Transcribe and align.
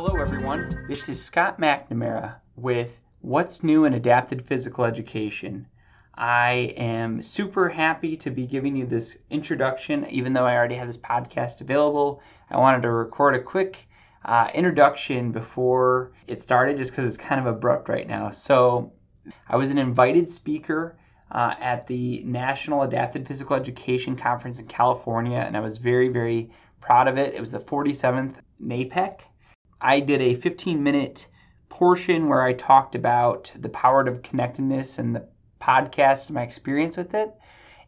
Hello, 0.00 0.14
everyone. 0.14 0.68
This 0.86 1.08
is 1.08 1.20
Scott 1.20 1.60
McNamara 1.60 2.36
with 2.54 3.00
What's 3.20 3.64
New 3.64 3.84
in 3.84 3.94
Adapted 3.94 4.46
Physical 4.46 4.84
Education. 4.84 5.66
I 6.14 6.72
am 6.76 7.20
super 7.20 7.68
happy 7.68 8.16
to 8.18 8.30
be 8.30 8.46
giving 8.46 8.76
you 8.76 8.86
this 8.86 9.16
introduction, 9.28 10.06
even 10.08 10.34
though 10.34 10.46
I 10.46 10.54
already 10.54 10.76
have 10.76 10.86
this 10.86 10.96
podcast 10.96 11.62
available. 11.62 12.22
I 12.48 12.58
wanted 12.58 12.82
to 12.82 12.92
record 12.92 13.34
a 13.34 13.42
quick 13.42 13.88
uh, 14.24 14.46
introduction 14.54 15.32
before 15.32 16.12
it 16.28 16.40
started 16.40 16.76
just 16.76 16.92
because 16.92 17.08
it's 17.08 17.16
kind 17.16 17.40
of 17.40 17.52
abrupt 17.52 17.88
right 17.88 18.06
now. 18.06 18.30
So, 18.30 18.92
I 19.48 19.56
was 19.56 19.70
an 19.70 19.78
invited 19.78 20.30
speaker 20.30 20.96
uh, 21.32 21.54
at 21.58 21.88
the 21.88 22.22
National 22.22 22.82
Adapted 22.82 23.26
Physical 23.26 23.56
Education 23.56 24.14
Conference 24.14 24.60
in 24.60 24.66
California, 24.68 25.38
and 25.38 25.56
I 25.56 25.60
was 25.60 25.76
very, 25.78 26.06
very 26.06 26.52
proud 26.80 27.08
of 27.08 27.18
it. 27.18 27.34
It 27.34 27.40
was 27.40 27.50
the 27.50 27.58
47th 27.58 28.36
NAPEC. 28.64 29.22
I 29.80 30.00
did 30.00 30.20
a 30.20 30.34
15 30.34 30.82
minute 30.82 31.28
portion 31.68 32.28
where 32.28 32.42
I 32.42 32.52
talked 32.52 32.94
about 32.94 33.52
the 33.54 33.68
power 33.68 34.00
of 34.02 34.22
connectedness 34.22 34.98
and 34.98 35.14
the 35.14 35.28
podcast, 35.60 36.30
my 36.30 36.42
experience 36.42 36.96
with 36.96 37.14
it. 37.14 37.34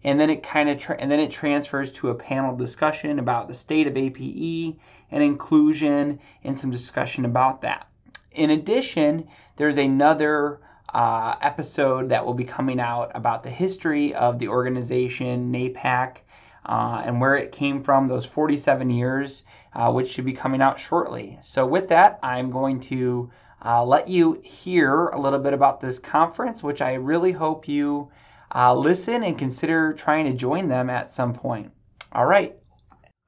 And 0.04 0.18
then 0.18 0.30
it 0.30 0.42
kind 0.42 0.68
of 0.68 0.78
tra- 0.78 0.96
and 0.98 1.10
then 1.10 1.20
it 1.20 1.30
transfers 1.30 1.92
to 1.92 2.10
a 2.10 2.14
panel 2.14 2.56
discussion 2.56 3.18
about 3.18 3.48
the 3.48 3.54
state 3.54 3.86
of 3.86 3.96
APE 3.96 4.78
and 5.10 5.22
inclusion 5.22 6.20
and 6.44 6.56
some 6.56 6.70
discussion 6.70 7.24
about 7.24 7.62
that. 7.62 7.86
In 8.32 8.50
addition, 8.50 9.28
there's 9.56 9.76
another 9.76 10.60
uh, 10.94 11.36
episode 11.42 12.08
that 12.08 12.24
will 12.24 12.34
be 12.34 12.44
coming 12.44 12.80
out 12.80 13.10
about 13.14 13.42
the 13.42 13.50
history 13.50 14.14
of 14.14 14.38
the 14.38 14.48
organization 14.48 15.52
NAPEC 15.52 16.18
uh, 16.66 17.02
and 17.04 17.20
where 17.20 17.36
it 17.36 17.52
came 17.52 17.82
from 17.82 18.08
those 18.08 18.24
47 18.24 18.90
years, 18.90 19.44
uh, 19.74 19.90
which 19.92 20.10
should 20.10 20.24
be 20.24 20.32
coming 20.32 20.60
out 20.60 20.78
shortly. 20.78 21.38
So, 21.42 21.66
with 21.66 21.88
that, 21.88 22.18
I'm 22.22 22.50
going 22.50 22.80
to 22.80 23.30
uh, 23.64 23.84
let 23.84 24.08
you 24.08 24.40
hear 24.42 25.08
a 25.08 25.20
little 25.20 25.38
bit 25.38 25.52
about 25.52 25.80
this 25.80 25.98
conference, 25.98 26.62
which 26.62 26.80
I 26.80 26.94
really 26.94 27.32
hope 27.32 27.68
you 27.68 28.10
uh, 28.54 28.74
listen 28.74 29.22
and 29.22 29.38
consider 29.38 29.92
trying 29.92 30.26
to 30.26 30.32
join 30.32 30.68
them 30.68 30.90
at 30.90 31.10
some 31.10 31.34
point. 31.34 31.70
All 32.12 32.26
right, 32.26 32.56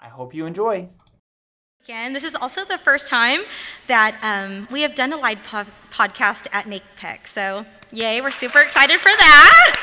I 0.00 0.08
hope 0.08 0.34
you 0.34 0.46
enjoy. 0.46 0.88
Again, 1.84 2.12
this 2.12 2.22
is 2.22 2.36
also 2.36 2.64
the 2.64 2.78
first 2.78 3.08
time 3.08 3.40
that 3.88 4.16
um, 4.22 4.68
we 4.70 4.82
have 4.82 4.94
done 4.94 5.12
a 5.12 5.16
live 5.16 5.42
po- 5.42 5.66
podcast 5.90 6.46
at 6.52 6.66
NAPEC. 6.66 7.26
So, 7.26 7.66
yay, 7.90 8.20
we're 8.20 8.30
super 8.30 8.60
excited 8.60 9.00
for 9.00 9.10
that. 9.10 9.81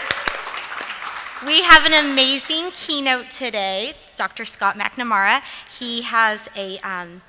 We 1.46 1.62
have 1.64 1.86
an 1.86 1.94
amazing 1.94 2.72
keynote 2.72 3.32
today. 3.32 3.92
It's 3.92 4.14
Dr. 4.14 4.44
Scott 4.44 4.76
McNamara. 4.76 5.42
He 5.80 6.02
has 6.02 6.50
a, 6.54 6.80
um, 6.80 7.22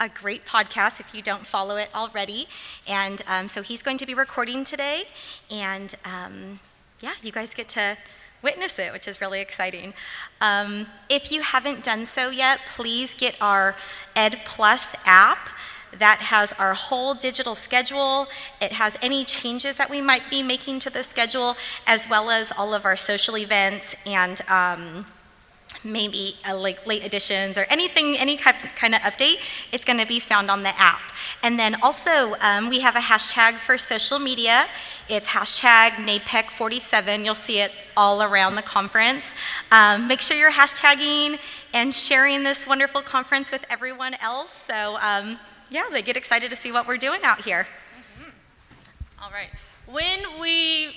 a 0.00 0.08
great 0.08 0.44
podcast 0.44 0.98
if 0.98 1.14
you 1.14 1.22
don't 1.22 1.46
follow 1.46 1.76
it 1.76 1.88
already. 1.94 2.48
And 2.84 3.22
um, 3.28 3.46
so 3.46 3.62
he's 3.62 3.80
going 3.80 3.98
to 3.98 4.06
be 4.06 4.14
recording 4.14 4.64
today. 4.64 5.04
And 5.48 5.94
um, 6.04 6.58
yeah, 7.00 7.12
you 7.22 7.30
guys 7.30 7.54
get 7.54 7.68
to 7.70 7.96
witness 8.42 8.76
it, 8.80 8.92
which 8.92 9.06
is 9.06 9.20
really 9.20 9.40
exciting. 9.40 9.94
Um, 10.40 10.88
if 11.08 11.30
you 11.30 11.42
haven't 11.42 11.84
done 11.84 12.06
so 12.06 12.30
yet, 12.30 12.60
please 12.66 13.14
get 13.14 13.36
our 13.40 13.76
Ed 14.16 14.40
Plus 14.44 14.96
app 15.06 15.48
that 15.98 16.18
has 16.18 16.52
our 16.54 16.74
whole 16.74 17.14
digital 17.14 17.54
schedule. 17.54 18.28
It 18.60 18.72
has 18.72 18.96
any 19.02 19.24
changes 19.24 19.76
that 19.76 19.90
we 19.90 20.00
might 20.00 20.28
be 20.30 20.42
making 20.42 20.80
to 20.80 20.90
the 20.90 21.02
schedule, 21.02 21.56
as 21.86 22.08
well 22.08 22.30
as 22.30 22.52
all 22.56 22.74
of 22.74 22.84
our 22.84 22.96
social 22.96 23.36
events 23.36 23.94
and 24.06 24.40
um, 24.48 25.06
maybe 25.84 26.36
uh, 26.48 26.56
like 26.56 26.86
late 26.86 27.04
additions 27.04 27.58
or 27.58 27.66
anything, 27.68 28.16
any 28.16 28.36
kind 28.36 28.94
of 28.94 29.00
update, 29.00 29.36
it's 29.72 29.84
going 29.84 29.98
to 29.98 30.06
be 30.06 30.20
found 30.20 30.50
on 30.50 30.62
the 30.62 30.80
app. 30.80 31.00
And 31.42 31.58
then 31.58 31.76
also, 31.82 32.34
um, 32.40 32.68
we 32.68 32.80
have 32.80 32.96
a 32.96 33.00
hashtag 33.00 33.54
for 33.54 33.76
social 33.76 34.18
media. 34.18 34.66
It's 35.08 35.28
hashtag 35.28 35.90
NAPEC47. 35.90 37.24
You'll 37.24 37.34
see 37.34 37.60
it 37.60 37.72
all 37.96 38.22
around 38.22 38.54
the 38.54 38.62
conference. 38.62 39.34
Um, 39.70 40.06
make 40.06 40.20
sure 40.20 40.36
you're 40.36 40.52
hashtagging 40.52 41.38
and 41.74 41.92
sharing 41.92 42.42
this 42.42 42.66
wonderful 42.66 43.02
conference 43.02 43.50
with 43.50 43.64
everyone 43.68 44.14
else. 44.14 44.64
So, 44.68 44.98
um, 45.02 45.38
yeah, 45.72 45.84
they 45.90 46.02
get 46.02 46.16
excited 46.16 46.50
to 46.50 46.56
see 46.56 46.70
what 46.70 46.86
we're 46.86 46.98
doing 46.98 47.20
out 47.24 47.40
here. 47.40 47.66
Mm-hmm. 48.18 48.30
All 49.24 49.30
right. 49.30 49.48
When 49.86 50.40
we 50.40 50.94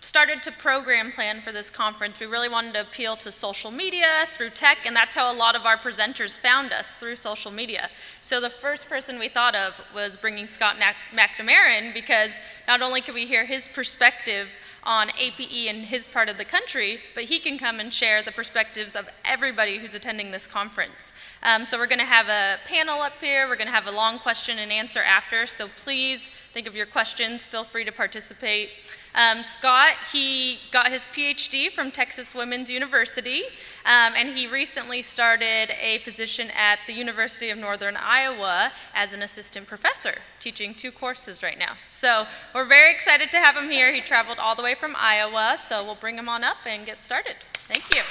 started 0.00 0.42
to 0.44 0.52
program 0.52 1.10
plan 1.10 1.40
for 1.40 1.50
this 1.50 1.68
conference, 1.68 2.20
we 2.20 2.26
really 2.26 2.48
wanted 2.48 2.74
to 2.74 2.82
appeal 2.82 3.16
to 3.16 3.32
social 3.32 3.72
media 3.72 4.26
through 4.34 4.50
tech, 4.50 4.78
and 4.86 4.94
that's 4.94 5.14
how 5.16 5.32
a 5.32 5.36
lot 5.36 5.56
of 5.56 5.66
our 5.66 5.76
presenters 5.76 6.38
found 6.38 6.72
us 6.72 6.94
through 6.94 7.16
social 7.16 7.50
media. 7.50 7.90
So 8.22 8.40
the 8.40 8.50
first 8.50 8.88
person 8.88 9.18
we 9.18 9.28
thought 9.28 9.56
of 9.56 9.80
was 9.92 10.16
bringing 10.16 10.46
Scott 10.46 10.76
McNamara 11.12 11.78
in 11.80 11.92
because 11.92 12.38
not 12.68 12.82
only 12.82 13.00
could 13.00 13.14
we 13.14 13.26
hear 13.26 13.44
his 13.44 13.66
perspective 13.74 14.48
on 14.84 15.10
APE 15.18 15.66
in 15.66 15.80
his 15.80 16.06
part 16.06 16.28
of 16.28 16.38
the 16.38 16.44
country, 16.44 17.00
but 17.14 17.24
he 17.24 17.38
can 17.38 17.58
come 17.58 17.80
and 17.80 17.92
share 17.92 18.22
the 18.22 18.32
perspectives 18.32 18.94
of 18.94 19.08
everybody 19.24 19.78
who's 19.78 19.94
attending 19.94 20.30
this 20.30 20.46
conference. 20.46 21.12
Um, 21.42 21.64
so 21.64 21.78
we're 21.78 21.86
going 21.86 22.00
to 22.00 22.04
have 22.04 22.28
a 22.28 22.58
panel 22.66 23.00
up 23.00 23.14
here. 23.20 23.48
We're 23.48 23.56
going 23.56 23.68
to 23.68 23.72
have 23.72 23.86
a 23.86 23.92
long 23.92 24.18
question 24.18 24.58
and 24.58 24.70
answer 24.70 25.02
after. 25.02 25.46
So 25.46 25.68
please 25.68 26.30
think 26.52 26.66
of 26.66 26.76
your 26.76 26.86
questions. 26.86 27.46
Feel 27.46 27.64
free 27.64 27.84
to 27.84 27.92
participate. 27.92 28.70
Um, 29.16 29.44
Scott, 29.44 29.92
he 30.12 30.58
got 30.72 30.90
his 30.90 31.02
PhD 31.14 31.70
from 31.70 31.92
Texas 31.92 32.34
Women's 32.34 32.68
University, 32.68 33.42
um, 33.86 34.12
and 34.16 34.30
he 34.30 34.48
recently 34.48 35.02
started 35.02 35.70
a 35.80 36.00
position 36.00 36.50
at 36.50 36.80
the 36.88 36.94
University 36.94 37.50
of 37.50 37.58
Northern 37.58 37.96
Iowa 37.96 38.72
as 38.92 39.12
an 39.12 39.22
assistant 39.22 39.68
professor, 39.68 40.16
teaching 40.40 40.74
two 40.74 40.90
courses 40.90 41.44
right 41.44 41.56
now. 41.56 41.74
So 41.88 42.26
we're 42.52 42.66
very 42.66 42.90
excited 42.90 43.30
to 43.30 43.36
have 43.36 43.56
him 43.56 43.70
here. 43.70 43.92
He 43.92 44.00
traveled 44.00 44.38
all 44.40 44.56
the 44.56 44.64
way 44.64 44.74
from 44.74 44.96
Iowa, 44.98 45.58
so 45.64 45.84
we'll 45.84 45.94
bring 45.94 46.18
him 46.18 46.28
on 46.28 46.42
up 46.42 46.58
and 46.66 46.84
get 46.84 47.00
started. 47.00 47.36
Thank 47.54 47.94
you. 47.94 48.02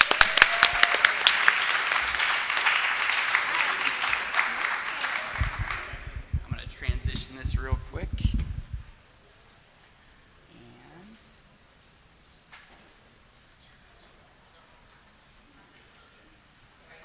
I'm 6.46 6.56
going 6.56 6.66
to 6.66 6.74
transition 6.74 7.36
this 7.36 7.58
real 7.58 7.78
quick. 7.92 8.08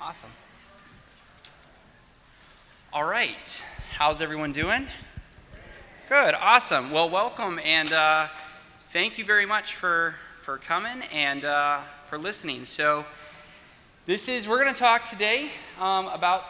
Awesome. 0.01 0.29
All 2.91 3.05
right. 3.05 3.63
How's 3.94 4.19
everyone 4.19 4.51
doing? 4.51 4.88
Good. 6.07 6.33
Awesome. 6.33 6.89
Well, 6.89 7.07
welcome 7.07 7.59
and 7.63 7.94
uh, 7.94 8.29
thank 8.91 9.19
you 9.19 9.25
very 9.25 9.45
much 9.45 9.75
for 9.75 10.16
for 10.41 10.57
coming 10.57 11.03
and 11.13 11.45
uh, 11.45 11.81
for 12.07 12.17
listening. 12.17 12.66
So, 12.66 13.05
this 14.07 14.28
is 14.28 14.47
we're 14.47 14.59
going 14.63 14.73
to 14.73 14.79
talk 14.79 15.05
today 15.05 15.49
um, 15.79 16.07
about. 16.07 16.45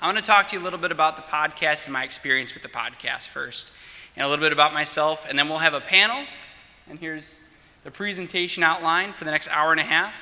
I'm 0.00 0.14
going 0.14 0.22
to 0.22 0.26
talk 0.26 0.48
to 0.48 0.56
you 0.56 0.62
a 0.62 0.64
little 0.64 0.78
bit 0.78 0.92
about 0.92 1.16
the 1.16 1.22
podcast 1.24 1.84
and 1.84 1.92
my 1.92 2.04
experience 2.04 2.54
with 2.54 2.62
the 2.62 2.70
podcast 2.70 3.28
first, 3.28 3.70
and 4.16 4.24
a 4.24 4.28
little 4.30 4.42
bit 4.42 4.54
about 4.54 4.72
myself, 4.72 5.26
and 5.28 5.38
then 5.38 5.46
we'll 5.46 5.58
have 5.58 5.74
a 5.74 5.80
panel. 5.80 6.24
And 6.88 6.98
here's 6.98 7.38
the 7.84 7.90
presentation 7.90 8.62
outline 8.62 9.12
for 9.12 9.26
the 9.26 9.30
next 9.30 9.50
hour 9.50 9.72
and 9.72 9.80
a 9.80 9.84
half. 9.84 10.14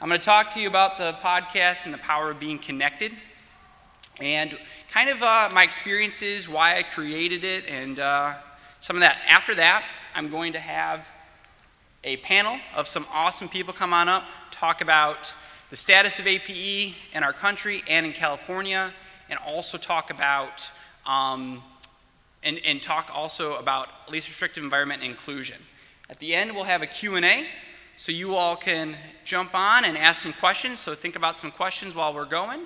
I'm 0.00 0.08
going 0.08 0.20
to 0.20 0.24
talk 0.24 0.50
to 0.54 0.60
you 0.60 0.66
about 0.66 0.98
the 0.98 1.12
podcast 1.22 1.84
and 1.84 1.94
the 1.94 1.98
power 1.98 2.32
of 2.32 2.40
being 2.40 2.58
connected, 2.58 3.12
and 4.20 4.56
kind 4.92 5.10
of 5.10 5.22
uh, 5.22 5.48
my 5.52 5.62
experiences, 5.62 6.48
why 6.48 6.76
I 6.76 6.82
created 6.82 7.44
it, 7.44 7.70
and 7.70 8.00
uh, 8.00 8.34
some 8.80 8.96
of 8.96 9.00
that. 9.00 9.18
After 9.28 9.54
that, 9.54 9.84
I'm 10.14 10.28
going 10.28 10.52
to 10.54 10.58
have 10.58 11.06
a 12.04 12.16
panel 12.18 12.58
of 12.74 12.88
some 12.88 13.06
awesome 13.12 13.48
people 13.48 13.72
come 13.72 13.92
on 13.92 14.08
up, 14.08 14.24
talk 14.50 14.80
about 14.80 15.32
the 15.70 15.76
status 15.76 16.18
of 16.18 16.26
APE 16.26 16.94
in 17.12 17.22
our 17.22 17.32
country 17.32 17.82
and 17.88 18.06
in 18.06 18.12
California, 18.12 18.92
and 19.28 19.38
also 19.46 19.78
talk 19.78 20.10
about 20.10 20.70
um, 21.06 21.62
and, 22.42 22.60
and 22.64 22.80
talk 22.80 23.10
also 23.14 23.56
about 23.56 23.88
least 24.10 24.28
restrictive 24.28 24.62
environment 24.62 25.02
inclusion. 25.02 25.56
At 26.08 26.18
the 26.18 26.34
end, 26.34 26.52
we'll 26.52 26.64
have 26.64 26.82
a 26.82 26.86
Q&A 26.86 27.46
so 27.96 28.12
you 28.12 28.36
all 28.36 28.56
can 28.56 28.96
jump 29.24 29.54
on 29.54 29.84
and 29.84 29.98
ask 29.98 30.22
some 30.22 30.32
questions. 30.32 30.78
So 30.78 30.94
think 30.94 31.16
about 31.16 31.36
some 31.36 31.50
questions 31.50 31.94
while 31.94 32.14
we're 32.14 32.24
going 32.24 32.60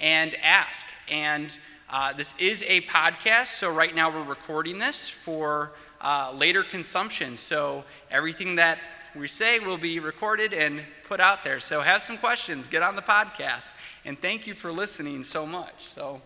and 0.00 0.34
ask. 0.42 0.86
And 1.10 1.56
uh, 1.88 2.12
this 2.12 2.34
is 2.38 2.62
a 2.66 2.80
podcast, 2.82 3.46
so 3.48 3.70
right 3.70 3.94
now 3.94 4.10
we're 4.10 4.24
recording 4.24 4.78
this 4.78 5.08
for 5.08 5.72
uh, 6.00 6.32
later 6.36 6.62
consumption. 6.62 7.36
So 7.36 7.84
everything 8.10 8.56
that 8.56 8.78
we 9.14 9.28
say 9.28 9.58
will 9.58 9.78
be 9.78 9.98
recorded 10.00 10.52
and 10.52 10.82
put 11.08 11.20
out 11.20 11.44
there. 11.44 11.60
So 11.60 11.80
have 11.80 12.02
some 12.02 12.18
questions, 12.18 12.68
get 12.68 12.82
on 12.82 12.96
the 12.96 13.02
podcast. 13.02 13.72
And 14.04 14.18
thank 14.18 14.46
you 14.46 14.54
for 14.54 14.72
listening 14.72 15.24
so 15.24 15.46
much. 15.46 15.88
So, 15.88 16.20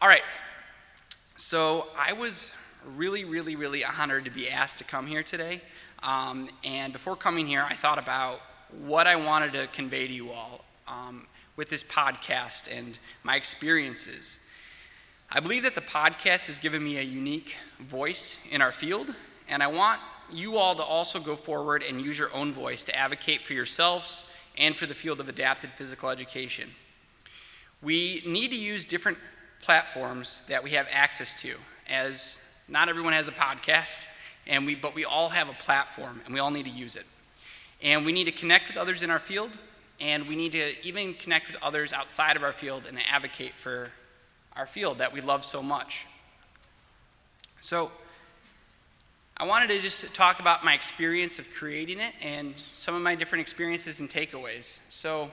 all 0.00 0.08
right. 0.08 0.22
So 1.36 1.88
I 1.98 2.12
was 2.12 2.52
really, 2.94 3.24
really, 3.24 3.56
really 3.56 3.84
honored 3.84 4.24
to 4.26 4.30
be 4.30 4.48
asked 4.48 4.78
to 4.78 4.84
come 4.84 5.06
here 5.06 5.22
today. 5.22 5.60
Um, 6.02 6.48
and 6.62 6.92
before 6.92 7.16
coming 7.16 7.46
here, 7.46 7.66
I 7.68 7.74
thought 7.74 7.98
about 7.98 8.40
what 8.84 9.06
I 9.06 9.16
wanted 9.16 9.52
to 9.54 9.66
convey 9.68 10.06
to 10.06 10.12
you 10.12 10.30
all 10.30 10.64
um, 10.86 11.26
with 11.56 11.68
this 11.68 11.82
podcast 11.82 12.70
and 12.70 12.98
my 13.24 13.36
experiences. 13.36 14.38
I 15.30 15.40
believe 15.40 15.64
that 15.64 15.74
the 15.74 15.80
podcast 15.80 16.46
has 16.46 16.58
given 16.58 16.84
me 16.84 16.98
a 16.98 17.02
unique 17.02 17.56
voice 17.80 18.38
in 18.50 18.62
our 18.62 18.72
field, 18.72 19.14
and 19.48 19.62
I 19.62 19.66
want 19.66 20.00
you 20.30 20.56
all 20.56 20.74
to 20.74 20.82
also 20.82 21.18
go 21.18 21.36
forward 21.36 21.82
and 21.82 22.00
use 22.00 22.18
your 22.18 22.32
own 22.34 22.52
voice 22.52 22.84
to 22.84 22.96
advocate 22.96 23.42
for 23.42 23.52
yourselves 23.52 24.24
and 24.58 24.76
for 24.76 24.86
the 24.86 24.94
field 24.94 25.20
of 25.20 25.28
adapted 25.28 25.70
physical 25.70 26.10
education. 26.10 26.70
We 27.82 28.22
need 28.26 28.50
to 28.50 28.56
use 28.56 28.84
different 28.84 29.18
platforms 29.60 30.42
that 30.48 30.62
we 30.62 30.70
have 30.70 30.86
access 30.90 31.40
to, 31.42 31.54
as 31.88 32.38
not 32.68 32.88
everyone 32.88 33.12
has 33.12 33.28
a 33.28 33.32
podcast, 33.32 34.08
and 34.46 34.66
we, 34.66 34.74
but 34.74 34.94
we 34.94 35.04
all 35.04 35.28
have 35.28 35.48
a 35.48 35.54
platform, 35.54 36.20
and 36.24 36.32
we 36.32 36.40
all 36.40 36.50
need 36.50 36.66
to 36.66 36.70
use 36.70 36.96
it. 36.96 37.04
And 37.82 38.06
we 38.06 38.12
need 38.12 38.24
to 38.24 38.32
connect 38.32 38.68
with 38.68 38.76
others 38.76 39.02
in 39.02 39.10
our 39.10 39.18
field, 39.18 39.50
and 40.00 40.26
we 40.28 40.36
need 40.36 40.52
to 40.52 40.86
even 40.86 41.14
connect 41.14 41.48
with 41.48 41.56
others 41.62 41.92
outside 41.92 42.36
of 42.36 42.42
our 42.42 42.52
field 42.52 42.86
and 42.86 42.98
advocate 43.10 43.52
for 43.58 43.90
our 44.54 44.66
field 44.66 44.98
that 44.98 45.12
we 45.12 45.20
love 45.20 45.44
so 45.44 45.62
much. 45.62 46.06
So, 47.60 47.90
I 49.38 49.44
wanted 49.44 49.68
to 49.68 49.80
just 49.80 50.14
talk 50.14 50.40
about 50.40 50.64
my 50.64 50.72
experience 50.72 51.38
of 51.38 51.52
creating 51.52 52.00
it 52.00 52.14
and 52.22 52.54
some 52.72 52.94
of 52.94 53.02
my 53.02 53.14
different 53.14 53.42
experiences 53.42 54.00
and 54.00 54.08
takeaways. 54.08 54.80
So, 54.88 55.30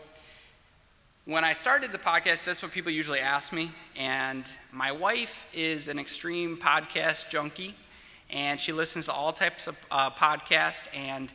when 1.25 1.45
I 1.45 1.54
started 1.54 1.94
the 1.94 1.98
podcast, 1.98 2.44
that's 2.44 2.62
what 2.62 2.74
people 2.74 2.92
usually 2.92 3.21
ask 3.21 3.54
me. 3.54 3.71
And 3.95 4.51
my 4.74 4.92
wife 4.92 5.48
is 5.54 5.88
an 5.88 5.98
extreme 5.98 6.57
podcast 6.57 7.30
junkie, 7.30 7.75
and 8.30 8.59
she 8.59 8.74
listens 8.74 9.06
to 9.06 9.13
all 9.13 9.31
types 9.31 9.68
of 9.68 9.77
uh, 9.89 10.09
podcasts. 10.09 10.94
And 10.94 11.31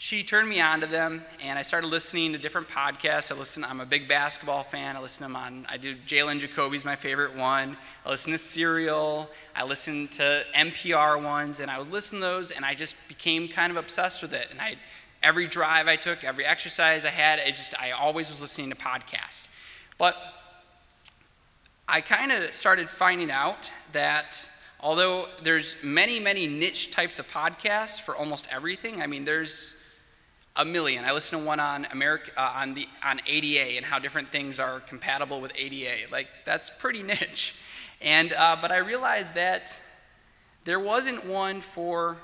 she 0.00 0.22
turned 0.22 0.48
me 0.48 0.60
on 0.60 0.80
to 0.80 0.86
them, 0.86 1.24
and 1.42 1.58
I 1.58 1.62
started 1.62 1.88
listening 1.88 2.30
to 2.32 2.38
different 2.38 2.68
podcasts. 2.68 3.32
I 3.32 3.34
listen. 3.34 3.64
I'm 3.64 3.80
a 3.80 3.84
big 3.84 4.06
basketball 4.06 4.62
fan. 4.62 4.96
I 4.96 5.00
listen 5.00 5.18
to 5.18 5.24
them 5.24 5.34
on. 5.34 5.66
I 5.68 5.76
do 5.76 5.96
Jalen 5.96 6.38
Jacoby's 6.38 6.84
my 6.84 6.94
favorite 6.94 7.36
one. 7.36 7.76
I 8.06 8.10
listen 8.10 8.30
to 8.30 8.38
Serial. 8.38 9.28
I 9.56 9.64
listen 9.64 10.06
to 10.08 10.44
NPR 10.54 11.20
ones, 11.20 11.58
and 11.58 11.68
I 11.68 11.80
would 11.80 11.90
listen 11.90 12.20
to 12.20 12.24
those, 12.24 12.52
and 12.52 12.64
I 12.64 12.76
just 12.76 12.94
became 13.08 13.48
kind 13.48 13.72
of 13.72 13.76
obsessed 13.76 14.22
with 14.22 14.32
it. 14.34 14.46
And 14.52 14.60
I, 14.60 14.76
every 15.20 15.48
drive 15.48 15.88
I 15.88 15.96
took, 15.96 16.22
every 16.22 16.46
exercise 16.46 17.04
I 17.04 17.10
had, 17.10 17.40
it 17.40 17.56
just 17.56 17.74
I 17.80 17.90
always 17.90 18.30
was 18.30 18.40
listening 18.40 18.70
to 18.70 18.76
podcasts. 18.76 19.48
But 19.98 20.16
I 21.88 22.02
kind 22.02 22.30
of 22.30 22.54
started 22.54 22.88
finding 22.88 23.32
out 23.32 23.72
that 23.90 24.48
although 24.78 25.26
there's 25.42 25.74
many, 25.82 26.20
many 26.20 26.46
niche 26.46 26.92
types 26.92 27.18
of 27.18 27.28
podcasts 27.28 28.00
for 28.00 28.14
almost 28.14 28.46
everything, 28.52 29.02
I 29.02 29.08
mean, 29.08 29.24
there's 29.24 29.74
a 30.58 30.64
million. 30.64 31.04
I 31.04 31.12
listened 31.12 31.40
to 31.40 31.46
one 31.46 31.60
on 31.60 31.86
America 31.92 32.32
uh, 32.36 32.52
on 32.56 32.74
the 32.74 32.86
on 33.02 33.20
ADA 33.26 33.76
and 33.76 33.86
how 33.86 33.98
different 33.98 34.28
things 34.28 34.58
are 34.58 34.80
compatible 34.80 35.40
with 35.40 35.52
ADA. 35.56 36.10
Like 36.10 36.28
that's 36.44 36.68
pretty 36.68 37.02
niche. 37.04 37.54
And 38.02 38.32
uh, 38.32 38.56
but 38.60 38.72
I 38.72 38.78
realized 38.78 39.34
that 39.36 39.80
there 40.64 40.80
wasn't 40.80 41.24
one 41.26 41.60
for 41.60 42.18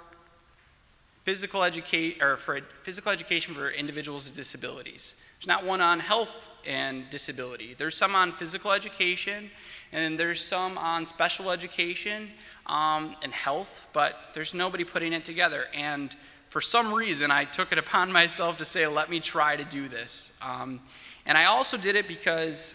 physical 1.22 1.62
education 1.62 2.20
or 2.22 2.36
for 2.36 2.60
physical 2.82 3.10
education 3.10 3.54
for 3.54 3.70
individuals 3.70 4.26
with 4.26 4.34
disabilities. 4.34 5.14
There's 5.38 5.46
not 5.46 5.64
one 5.64 5.80
on 5.80 6.00
health 6.00 6.48
and 6.66 7.08
disability. 7.10 7.74
There's 7.76 7.96
some 7.96 8.14
on 8.14 8.32
physical 8.32 8.72
education, 8.72 9.50
and 9.92 10.18
there's 10.18 10.44
some 10.44 10.76
on 10.76 11.06
special 11.06 11.50
education 11.50 12.30
um, 12.66 13.16
and 13.22 13.32
health, 13.32 13.86
but 13.92 14.16
there's 14.34 14.54
nobody 14.54 14.84
putting 14.84 15.12
it 15.12 15.24
together. 15.24 15.66
And 15.74 16.14
for 16.54 16.60
some 16.60 16.94
reason, 16.94 17.32
I 17.32 17.46
took 17.46 17.72
it 17.72 17.78
upon 17.78 18.12
myself 18.12 18.58
to 18.58 18.64
say, 18.64 18.86
let 18.86 19.10
me 19.10 19.18
try 19.18 19.56
to 19.56 19.64
do 19.64 19.88
this. 19.88 20.32
Um, 20.40 20.78
and 21.26 21.36
I 21.36 21.46
also 21.46 21.76
did 21.76 21.96
it 21.96 22.06
because 22.06 22.72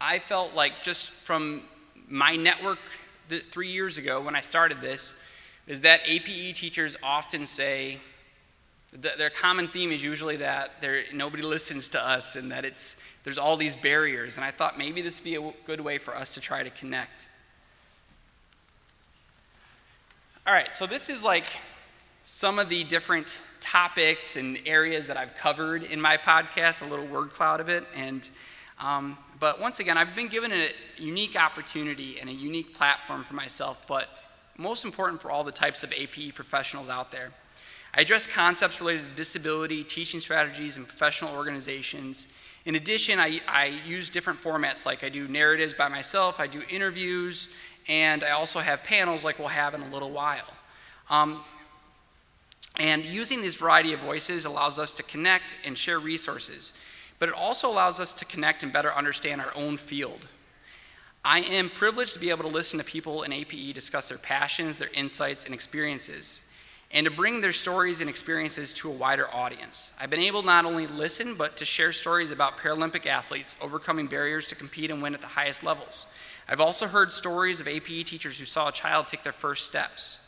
I 0.00 0.20
felt 0.20 0.54
like 0.54 0.82
just 0.82 1.10
from 1.10 1.60
my 2.08 2.34
network 2.34 2.78
three 3.28 3.68
years 3.68 3.98
ago 3.98 4.22
when 4.22 4.34
I 4.34 4.40
started 4.40 4.80
this, 4.80 5.14
is 5.66 5.82
that 5.82 6.00
APE 6.06 6.54
teachers 6.56 6.96
often 7.02 7.44
say, 7.44 7.98
their 8.92 9.28
common 9.28 9.68
theme 9.68 9.92
is 9.92 10.02
usually 10.02 10.36
that 10.36 10.82
nobody 11.12 11.42
listens 11.54 11.88
to 11.88 12.02
us 12.02 12.36
and 12.36 12.50
that 12.52 12.64
it's, 12.64 12.96
there's 13.24 13.36
all 13.36 13.58
these 13.58 13.76
barriers. 13.76 14.38
And 14.38 14.46
I 14.46 14.50
thought 14.50 14.78
maybe 14.78 15.02
this 15.02 15.18
would 15.18 15.24
be 15.24 15.34
a 15.34 15.52
good 15.66 15.82
way 15.82 15.98
for 15.98 16.16
us 16.16 16.30
to 16.30 16.40
try 16.40 16.62
to 16.62 16.70
connect. 16.70 17.28
All 20.46 20.54
right, 20.54 20.72
so 20.72 20.86
this 20.86 21.10
is 21.10 21.22
like 21.22 21.44
some 22.24 22.58
of 22.58 22.70
the 22.70 22.84
different 22.84 23.38
topics 23.60 24.36
and 24.36 24.58
areas 24.64 25.06
that 25.06 25.16
I've 25.16 25.34
covered 25.36 25.82
in 25.82 26.00
my 26.00 26.16
podcast, 26.16 26.84
a 26.84 26.88
little 26.88 27.06
word 27.06 27.30
cloud 27.30 27.60
of 27.60 27.68
it. 27.68 27.84
And, 27.94 28.28
um, 28.80 29.18
but 29.38 29.60
once 29.60 29.78
again, 29.78 29.98
I've 29.98 30.14
been 30.14 30.28
given 30.28 30.50
a 30.50 30.70
unique 30.96 31.36
opportunity 31.36 32.18
and 32.18 32.30
a 32.30 32.32
unique 32.32 32.74
platform 32.74 33.24
for 33.24 33.34
myself, 33.34 33.84
but 33.86 34.08
most 34.56 34.86
important 34.86 35.20
for 35.20 35.30
all 35.30 35.44
the 35.44 35.52
types 35.52 35.82
of 35.82 35.92
APE 35.92 36.34
professionals 36.34 36.88
out 36.88 37.10
there. 37.10 37.30
I 37.94 38.00
address 38.00 38.26
concepts 38.26 38.80
related 38.80 39.02
to 39.10 39.14
disability, 39.14 39.84
teaching 39.84 40.20
strategies, 40.20 40.78
and 40.78 40.88
professional 40.88 41.34
organizations. 41.34 42.26
In 42.64 42.74
addition, 42.74 43.20
I, 43.20 43.40
I 43.46 43.80
use 43.84 44.08
different 44.08 44.42
formats 44.42 44.86
like 44.86 45.04
I 45.04 45.10
do 45.10 45.28
narratives 45.28 45.74
by 45.74 45.88
myself, 45.88 46.40
I 46.40 46.46
do 46.46 46.62
interviews, 46.70 47.48
and 47.86 48.24
I 48.24 48.30
also 48.30 48.60
have 48.60 48.82
panels 48.82 49.24
like 49.24 49.38
we'll 49.38 49.48
have 49.48 49.74
in 49.74 49.82
a 49.82 49.88
little 49.88 50.10
while. 50.10 50.48
Um, 51.10 51.44
and 52.76 53.04
using 53.04 53.42
this 53.42 53.54
variety 53.54 53.92
of 53.92 54.00
voices 54.00 54.44
allows 54.44 54.78
us 54.78 54.92
to 54.92 55.02
connect 55.02 55.56
and 55.64 55.78
share 55.78 55.98
resources, 55.98 56.72
but 57.18 57.28
it 57.28 57.34
also 57.34 57.70
allows 57.70 58.00
us 58.00 58.12
to 58.14 58.24
connect 58.24 58.62
and 58.62 58.72
better 58.72 58.92
understand 58.92 59.40
our 59.40 59.52
own 59.54 59.76
field. 59.76 60.26
I 61.24 61.40
am 61.40 61.70
privileged 61.70 62.14
to 62.14 62.20
be 62.20 62.30
able 62.30 62.42
to 62.42 62.48
listen 62.48 62.78
to 62.78 62.84
people 62.84 63.22
in 63.22 63.32
APE 63.32 63.74
discuss 63.74 64.08
their 64.08 64.18
passions, 64.18 64.78
their 64.78 64.90
insights, 64.92 65.46
and 65.46 65.54
experiences, 65.54 66.42
and 66.90 67.06
to 67.06 67.10
bring 67.10 67.40
their 67.40 67.52
stories 67.52 68.00
and 68.00 68.10
experiences 68.10 68.74
to 68.74 68.90
a 68.90 68.92
wider 68.92 69.32
audience. 69.34 69.92
I've 69.98 70.10
been 70.10 70.20
able 70.20 70.42
not 70.42 70.66
only 70.66 70.86
to 70.86 70.92
listen, 70.92 71.34
but 71.34 71.56
to 71.56 71.64
share 71.64 71.92
stories 71.92 72.30
about 72.30 72.58
Paralympic 72.58 73.06
athletes 73.06 73.56
overcoming 73.60 74.06
barriers 74.06 74.46
to 74.48 74.54
compete 74.54 74.90
and 74.90 75.02
win 75.02 75.14
at 75.14 75.22
the 75.22 75.28
highest 75.28 75.64
levels. 75.64 76.06
I've 76.46 76.60
also 76.60 76.86
heard 76.86 77.10
stories 77.10 77.58
of 77.58 77.68
APE 77.68 78.04
teachers 78.04 78.38
who 78.38 78.44
saw 78.44 78.68
a 78.68 78.72
child 78.72 79.06
take 79.06 79.22
their 79.22 79.32
first 79.32 79.64
steps. 79.64 80.18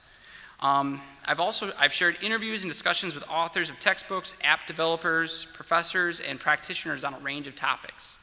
Um, 0.61 1.01
I've 1.27 1.41
also 1.41 1.71
I've 1.79 1.93
shared 1.93 2.17
interviews 2.23 2.63
and 2.63 2.71
discussions 2.71 3.15
with 3.15 3.29
authors 3.29 3.69
of 3.69 3.79
textbooks, 3.79 4.35
app 4.43 4.67
developers, 4.67 5.47
professors, 5.53 6.21
and 6.21 6.41
practitioners 6.41 7.05
on 7.05 7.15
a 7.15 7.19
range 7.19 7.47
of 7.47 7.55
topics. 7.55 8.17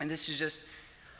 And 0.00 0.10
this 0.10 0.28
is 0.28 0.38
just 0.38 0.60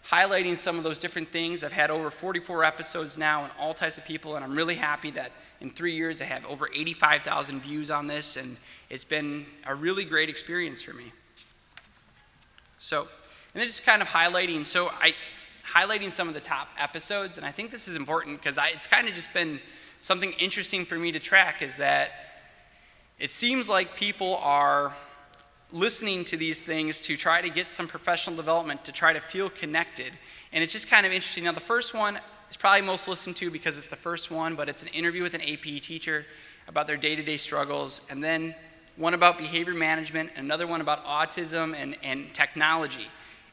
highlighting 0.08 0.56
some 0.56 0.78
of 0.78 0.85
those 0.85 0.99
different 0.99 1.28
things. 1.28 1.62
I've 1.62 1.73
had 1.73 1.90
over 1.90 2.11
44 2.11 2.64
episodes 2.64 3.18
now 3.18 3.44
and 3.44 3.52
all 3.58 3.75
types 3.75 3.99
of 3.99 4.04
people, 4.04 4.37
and 4.37 4.44
I'm 4.44 4.54
really 4.54 4.75
happy 4.75 5.11
that 5.12 5.32
in 5.61 5.70
three 5.70 5.94
years 5.94 6.20
I 6.20 6.25
have 6.25 6.47
over 6.47 6.68
85,000 6.75 7.61
views 7.61 7.90
on 7.90 8.06
this, 8.06 8.37
and 8.37 8.56
it's 8.88 9.04
been 9.04 9.44
a 9.66 9.75
really 9.75 10.04
great 10.04 10.28
experience 10.28 10.80
for 10.80 10.94
me. 10.94 11.12
So, 12.78 13.00
and 13.02 13.61
then 13.61 13.66
just 13.66 13.85
kind 13.85 14.00
of 14.00 14.08
highlighting. 14.08 14.66
So 14.66 14.88
I 15.00 15.14
highlighting 15.72 16.12
some 16.12 16.28
of 16.28 16.34
the 16.34 16.40
top 16.40 16.68
episodes, 16.78 17.37
and 17.37 17.46
I 17.46 17.50
think 17.50 17.70
this 17.70 17.88
is 17.88 17.96
important 17.96 18.38
because 18.38 18.58
it's 18.72 18.87
kind 18.87 19.08
of 19.08 19.14
just 19.14 19.34
been 19.34 19.60
something 20.00 20.32
interesting 20.38 20.84
for 20.84 20.96
me 20.96 21.12
to 21.12 21.18
track 21.18 21.62
is 21.62 21.76
that 21.76 22.10
it 23.18 23.30
seems 23.30 23.68
like 23.68 23.96
people 23.96 24.37
are 24.37 24.94
listening 25.72 26.25
to 26.25 26.37
these 26.37 26.62
things 26.62 27.00
to 27.00 27.16
try 27.16 27.42
to 27.42 27.50
get 27.50 27.68
some 27.68 27.87
professional 27.87 28.37
development, 28.37 28.84
to 28.84 28.92
try 28.92 29.12
to 29.12 29.20
feel 29.20 29.50
connected. 29.50 30.12
And 30.52 30.64
it's 30.64 30.72
just 30.72 30.88
kind 30.88 31.04
of 31.04 31.12
interesting. 31.12 31.44
Now, 31.44 31.52
the 31.52 31.60
first 31.60 31.94
one 31.94 32.18
is 32.48 32.56
probably 32.56 32.82
most 32.82 33.08
listened 33.08 33.37
to 33.37 33.50
because 33.50 33.76
it's 33.76 33.88
the 33.88 33.96
first 33.96 34.30
one, 34.30 34.54
but 34.54 34.68
it's 34.68 34.82
an 34.82 34.88
interview 34.88 35.22
with 35.22 35.34
an 35.34 35.42
AP 35.42 35.82
teacher 35.82 36.25
about 36.68 36.87
their 36.87 36.96
day 36.96 37.16
to 37.16 37.22
day 37.22 37.37
struggles, 37.37 38.02
and 38.08 38.22
then 38.22 38.54
one 38.96 39.14
about 39.14 39.38
behavior 39.38 39.75
management, 39.75 40.30
and 40.37 40.44
another 40.44 40.66
one 40.66 40.80
about 40.80 41.04
autism 41.04 41.75
and, 41.75 41.96
and 42.02 42.32
technology. 42.34 43.08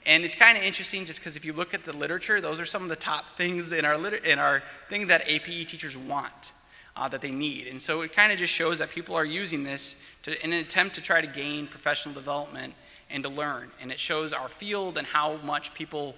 And 0.05 0.23
it's 0.23 0.35
kind 0.35 0.57
of 0.57 0.63
interesting 0.63 1.05
just 1.05 1.19
because 1.19 1.35
if 1.35 1.43
you 1.43 1.53
look 1.53 1.73
at 1.73 1.83
the 1.83 1.93
literature, 1.93 2.39
those 2.39 2.59
are 2.59 2.65
some 2.65 2.83
of 2.83 2.89
the 2.89 2.95
top 2.95 3.35
things 3.37 3.71
in 3.71 3.85
our, 3.85 3.97
liter- 3.97 4.17
in 4.17 4.37
our 4.37 4.61
thing 4.87 5.07
that 5.07 5.23
APE 5.27 5.67
teachers 5.67 5.97
want, 5.97 6.53
uh, 6.95 7.07
that 7.07 7.21
they 7.21 7.31
need. 7.31 7.67
And 7.67 7.81
so 7.81 8.01
it 8.01 8.13
kind 8.13 8.31
of 8.31 8.37
just 8.37 8.53
shows 8.53 8.77
that 8.79 8.89
people 8.89 9.15
are 9.15 9.25
using 9.25 9.63
this 9.63 9.95
to, 10.23 10.43
in 10.43 10.53
an 10.53 10.59
attempt 10.59 10.95
to 10.95 11.01
try 11.01 11.21
to 11.21 11.27
gain 11.27 11.65
professional 11.65 12.13
development 12.13 12.75
and 13.09 13.23
to 13.23 13.29
learn. 13.29 13.71
And 13.81 13.91
it 13.91 13.99
shows 13.99 14.31
our 14.31 14.47
field 14.47 14.97
and 14.97 15.07
how 15.07 15.37
much 15.37 15.73
people 15.73 16.15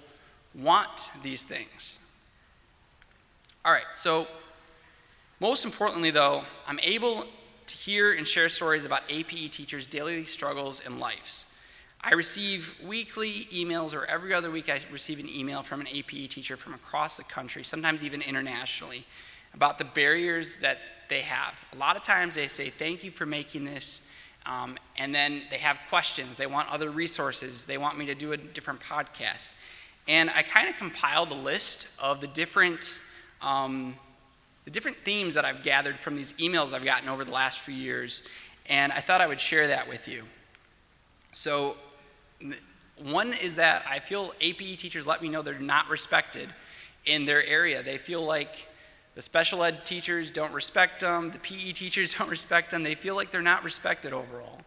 want 0.54 1.10
these 1.22 1.44
things. 1.44 1.98
All 3.64 3.72
right, 3.72 3.84
so 3.92 4.26
most 5.40 5.64
importantly, 5.64 6.10
though, 6.10 6.42
I'm 6.66 6.80
able 6.80 7.24
to 7.66 7.74
hear 7.74 8.12
and 8.12 8.26
share 8.26 8.48
stories 8.48 8.84
about 8.84 9.02
APE 9.08 9.50
teachers' 9.50 9.86
daily 9.86 10.24
struggles 10.24 10.84
and 10.84 10.98
lives. 10.98 11.46
I 12.10 12.14
receive 12.14 12.74
weekly 12.82 13.44
emails, 13.52 13.94
or 13.94 14.06
every 14.06 14.32
other 14.32 14.50
week, 14.50 14.70
I 14.70 14.80
receive 14.90 15.20
an 15.20 15.28
email 15.28 15.62
from 15.62 15.82
an 15.82 15.88
APE 15.88 16.30
teacher 16.30 16.56
from 16.56 16.72
across 16.72 17.18
the 17.18 17.24
country, 17.24 17.62
sometimes 17.62 18.02
even 18.02 18.22
internationally, 18.22 19.04
about 19.52 19.76
the 19.76 19.84
barriers 19.84 20.56
that 20.60 20.78
they 21.10 21.20
have. 21.20 21.62
A 21.74 21.76
lot 21.76 21.96
of 21.96 22.02
times 22.02 22.34
they 22.34 22.48
say, 22.48 22.70
Thank 22.70 23.04
you 23.04 23.10
for 23.10 23.26
making 23.26 23.66
this. 23.66 24.00
Um, 24.46 24.78
and 24.96 25.14
then 25.14 25.42
they 25.50 25.58
have 25.58 25.80
questions. 25.90 26.34
They 26.36 26.46
want 26.46 26.72
other 26.72 26.88
resources. 26.88 27.66
They 27.66 27.76
want 27.76 27.98
me 27.98 28.06
to 28.06 28.14
do 28.14 28.32
a 28.32 28.38
different 28.38 28.80
podcast. 28.80 29.50
And 30.06 30.30
I 30.30 30.40
kind 30.40 30.70
of 30.70 30.76
compiled 30.76 31.30
a 31.30 31.34
list 31.34 31.88
of 31.98 32.22
the 32.22 32.26
different, 32.28 33.02
um, 33.42 33.96
the 34.64 34.70
different 34.70 34.96
themes 35.04 35.34
that 35.34 35.44
I've 35.44 35.62
gathered 35.62 36.00
from 36.00 36.16
these 36.16 36.32
emails 36.34 36.72
I've 36.72 36.86
gotten 36.86 37.10
over 37.10 37.26
the 37.26 37.32
last 37.32 37.58
few 37.58 37.74
years. 37.74 38.22
And 38.64 38.92
I 38.92 39.02
thought 39.02 39.20
I 39.20 39.26
would 39.26 39.42
share 39.42 39.68
that 39.68 39.86
with 39.86 40.08
you. 40.08 40.22
So, 41.32 41.76
one 43.02 43.32
is 43.32 43.56
that 43.56 43.84
I 43.88 44.00
feel 44.00 44.32
APE 44.40 44.78
teachers 44.78 45.06
let 45.06 45.22
me 45.22 45.28
know 45.28 45.42
they're 45.42 45.58
not 45.58 45.88
respected 45.88 46.48
in 47.06 47.24
their 47.24 47.44
area. 47.44 47.82
They 47.82 47.98
feel 47.98 48.22
like 48.22 48.68
the 49.14 49.22
special 49.22 49.64
ed 49.64 49.84
teachers 49.84 50.30
don't 50.30 50.52
respect 50.52 51.00
them, 51.00 51.30
the 51.30 51.38
PE 51.38 51.72
teachers 51.72 52.14
don't 52.18 52.30
respect 52.30 52.70
them. 52.70 52.82
They 52.82 52.94
feel 52.94 53.16
like 53.16 53.30
they're 53.30 53.42
not 53.42 53.64
respected 53.64 54.12
overall. 54.12 54.60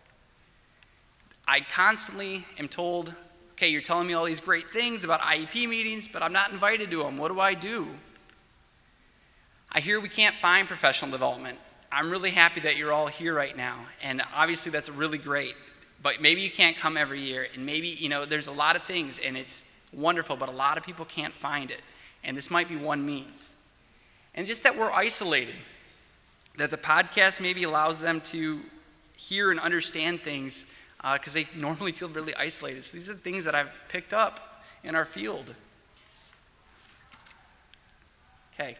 I 1.47 1.61
constantly 1.61 2.45
am 2.59 2.67
told, 2.67 3.13
okay, 3.53 3.67
you're 3.67 3.81
telling 3.81 4.07
me 4.07 4.13
all 4.13 4.25
these 4.25 4.39
great 4.39 4.71
things 4.71 5.03
about 5.03 5.21
IEP 5.21 5.67
meetings, 5.67 6.07
but 6.07 6.21
I'm 6.21 6.33
not 6.33 6.51
invited 6.51 6.91
to 6.91 7.03
them. 7.03 7.17
What 7.17 7.31
do 7.31 7.39
I 7.39 7.53
do? 7.53 7.87
I 9.71 9.79
hear 9.79 9.99
we 9.99 10.09
can't 10.09 10.35
find 10.41 10.67
professional 10.67 11.11
development. 11.11 11.57
I'm 11.91 12.09
really 12.09 12.31
happy 12.31 12.61
that 12.61 12.77
you're 12.77 12.93
all 12.93 13.07
here 13.07 13.33
right 13.33 13.55
now, 13.55 13.75
and 14.01 14.21
obviously 14.33 14.71
that's 14.71 14.89
really 14.89 15.17
great. 15.17 15.55
But 16.01 16.21
maybe 16.21 16.41
you 16.41 16.49
can't 16.49 16.75
come 16.75 16.97
every 16.97 17.21
year, 17.21 17.47
and 17.53 17.65
maybe, 17.65 17.89
you 17.89 18.09
know, 18.09 18.25
there's 18.25 18.47
a 18.47 18.51
lot 18.51 18.75
of 18.75 18.83
things, 18.83 19.19
and 19.19 19.37
it's 19.37 19.63
wonderful, 19.93 20.35
but 20.35 20.49
a 20.49 20.53
lot 20.53 20.77
of 20.77 20.83
people 20.83 21.05
can't 21.05 21.33
find 21.33 21.69
it. 21.69 21.81
And 22.23 22.35
this 22.35 22.49
might 22.49 22.67
be 22.67 22.75
one 22.75 23.05
means. 23.05 23.53
And 24.33 24.47
just 24.47 24.63
that 24.63 24.77
we're 24.77 24.91
isolated, 24.91 25.55
that 26.57 26.71
the 26.71 26.77
podcast 26.77 27.41
maybe 27.41 27.63
allows 27.63 27.99
them 27.99 28.21
to 28.21 28.61
hear 29.17 29.51
and 29.51 29.59
understand 29.59 30.21
things 30.21 30.65
because 31.13 31.35
uh, 31.35 31.39
they 31.39 31.47
normally 31.55 31.91
feel 31.91 32.09
really 32.09 32.35
isolated. 32.35 32.83
So 32.83 32.97
these 32.97 33.09
are 33.09 33.13
the 33.13 33.19
things 33.19 33.45
that 33.45 33.55
I've 33.55 33.77
picked 33.89 34.13
up 34.13 34.63
in 34.83 34.95
our 34.95 35.05
field. 35.05 35.53
Okay, 38.53 38.77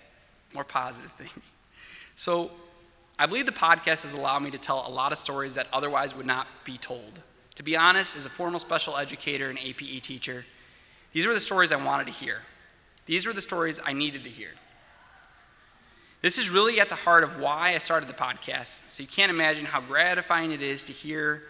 more 0.53 0.63
positive 0.63 1.11
things. 1.17 1.53
So 2.15 2.51
I 3.21 3.27
believe 3.27 3.45
the 3.45 3.51
podcast 3.51 4.01
has 4.01 4.15
allowed 4.15 4.41
me 4.41 4.49
to 4.49 4.57
tell 4.57 4.83
a 4.87 4.89
lot 4.89 5.11
of 5.11 5.17
stories 5.19 5.53
that 5.53 5.67
otherwise 5.71 6.15
would 6.15 6.25
not 6.25 6.47
be 6.65 6.79
told. 6.79 7.19
To 7.53 7.61
be 7.61 7.77
honest, 7.77 8.17
as 8.17 8.25
a 8.25 8.31
formal 8.31 8.59
special 8.59 8.97
educator 8.97 9.47
and 9.47 9.59
APE 9.59 10.01
teacher, 10.01 10.43
these 11.13 11.27
were 11.27 11.35
the 11.35 11.39
stories 11.39 11.71
I 11.71 11.75
wanted 11.75 12.07
to 12.07 12.13
hear. 12.13 12.41
These 13.05 13.27
were 13.27 13.33
the 13.33 13.41
stories 13.41 13.79
I 13.85 13.93
needed 13.93 14.23
to 14.23 14.29
hear. 14.31 14.49
This 16.23 16.39
is 16.39 16.49
really 16.49 16.79
at 16.79 16.89
the 16.89 16.95
heart 16.95 17.23
of 17.23 17.39
why 17.39 17.75
I 17.75 17.77
started 17.77 18.09
the 18.09 18.13
podcast. 18.13 18.89
So 18.89 19.03
you 19.03 19.07
can't 19.07 19.29
imagine 19.29 19.65
how 19.65 19.81
gratifying 19.81 20.51
it 20.51 20.63
is 20.63 20.83
to 20.85 20.91
hear 20.91 21.43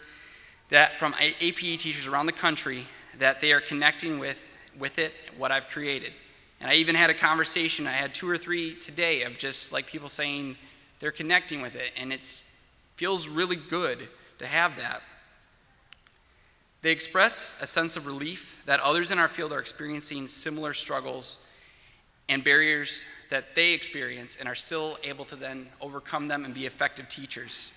that 0.68 0.98
from 0.98 1.14
APE 1.18 1.56
teachers 1.56 2.06
around 2.06 2.26
the 2.26 2.32
country 2.32 2.86
that 3.16 3.40
they 3.40 3.50
are 3.50 3.62
connecting 3.62 4.18
with, 4.18 4.38
with 4.78 4.98
it, 4.98 5.14
what 5.38 5.50
I've 5.50 5.68
created. 5.68 6.12
And 6.60 6.68
I 6.68 6.74
even 6.74 6.96
had 6.96 7.08
a 7.08 7.14
conversation, 7.14 7.86
I 7.86 7.92
had 7.92 8.14
two 8.14 8.28
or 8.28 8.36
three 8.36 8.74
today 8.74 9.22
of 9.22 9.38
just 9.38 9.72
like 9.72 9.86
people 9.86 10.10
saying 10.10 10.58
they're 11.02 11.10
connecting 11.10 11.60
with 11.60 11.74
it, 11.74 11.90
and 11.96 12.12
it 12.12 12.44
feels 12.94 13.26
really 13.26 13.56
good 13.56 14.06
to 14.38 14.46
have 14.46 14.76
that. 14.76 15.02
They 16.80 16.92
express 16.92 17.56
a 17.60 17.66
sense 17.66 17.96
of 17.96 18.06
relief 18.06 18.62
that 18.66 18.78
others 18.78 19.10
in 19.10 19.18
our 19.18 19.26
field 19.26 19.52
are 19.52 19.58
experiencing 19.58 20.28
similar 20.28 20.72
struggles 20.72 21.38
and 22.28 22.44
barriers 22.44 23.04
that 23.30 23.56
they 23.56 23.72
experience 23.72 24.36
and 24.36 24.48
are 24.48 24.54
still 24.54 24.96
able 25.02 25.24
to 25.24 25.34
then 25.34 25.70
overcome 25.80 26.28
them 26.28 26.44
and 26.44 26.54
be 26.54 26.66
effective 26.66 27.08
teachers. 27.08 27.72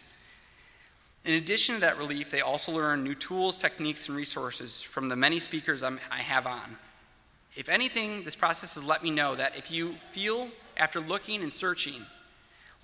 In 1.24 1.34
addition 1.34 1.74
to 1.74 1.82
that 1.82 1.98
relief, 1.98 2.30
they 2.30 2.42
also 2.42 2.74
learn 2.74 3.04
new 3.04 3.16
tools, 3.16 3.58
techniques, 3.58 4.08
and 4.08 4.16
resources 4.16 4.84
from 4.84 5.10
the 5.10 5.16
many 5.16 5.40
speakers 5.40 5.82
I'm, 5.82 6.00
i 6.12 6.18
have 6.22 6.46
on. 6.46 6.78
If 7.56 7.70
anything, 7.70 8.24
this 8.24 8.36
process 8.36 8.76
has 8.76 8.84
let 8.84 9.02
me 9.02 9.10
know 9.10 9.34
that 9.34 9.58
if 9.58 9.72
you 9.72 9.96
feel, 10.12 10.50
after 10.78 11.00
looking 11.00 11.42
and 11.42 11.52
searching, 11.52 12.06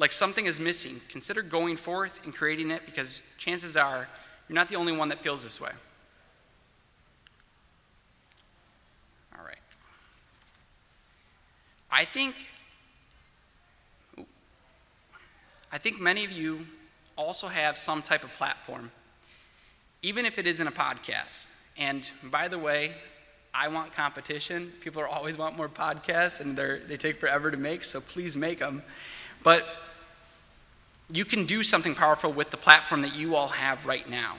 like 0.01 0.11
something 0.11 0.47
is 0.47 0.59
missing, 0.59 0.99
consider 1.09 1.43
going 1.43 1.77
forth 1.77 2.21
and 2.23 2.35
creating 2.35 2.71
it 2.71 2.81
because 2.87 3.21
chances 3.37 3.77
are 3.77 4.07
you're 4.49 4.55
not 4.55 4.67
the 4.67 4.75
only 4.75 4.91
one 4.91 5.09
that 5.09 5.19
feels 5.19 5.43
this 5.43 5.61
way. 5.61 5.69
All 9.37 9.45
right. 9.45 9.59
I 11.91 12.03
think 12.03 12.33
I 15.71 15.77
think 15.77 16.01
many 16.01 16.25
of 16.25 16.31
you 16.31 16.65
also 17.15 17.47
have 17.47 17.77
some 17.77 18.01
type 18.01 18.23
of 18.23 18.31
platform, 18.33 18.91
even 20.01 20.25
if 20.25 20.39
it 20.39 20.47
isn't 20.47 20.65
a 20.65 20.71
podcast. 20.71 21.45
And 21.77 22.09
by 22.23 22.47
the 22.47 22.57
way, 22.57 22.95
I 23.53 23.67
want 23.67 23.93
competition. 23.93 24.73
People 24.81 25.01
are 25.03 25.07
always 25.07 25.37
want 25.37 25.55
more 25.55 25.69
podcasts, 25.69 26.41
and 26.41 26.57
they 26.57 26.97
take 26.97 27.17
forever 27.17 27.51
to 27.51 27.57
make, 27.57 27.83
so 27.83 28.01
please 28.01 28.35
make 28.35 28.59
them. 28.59 28.81
But 29.43 29.65
you 31.13 31.25
can 31.25 31.45
do 31.45 31.63
something 31.63 31.95
powerful 31.95 32.31
with 32.31 32.51
the 32.51 32.57
platform 32.57 33.01
that 33.01 33.15
you 33.15 33.35
all 33.35 33.49
have 33.49 33.85
right 33.85 34.09
now. 34.09 34.37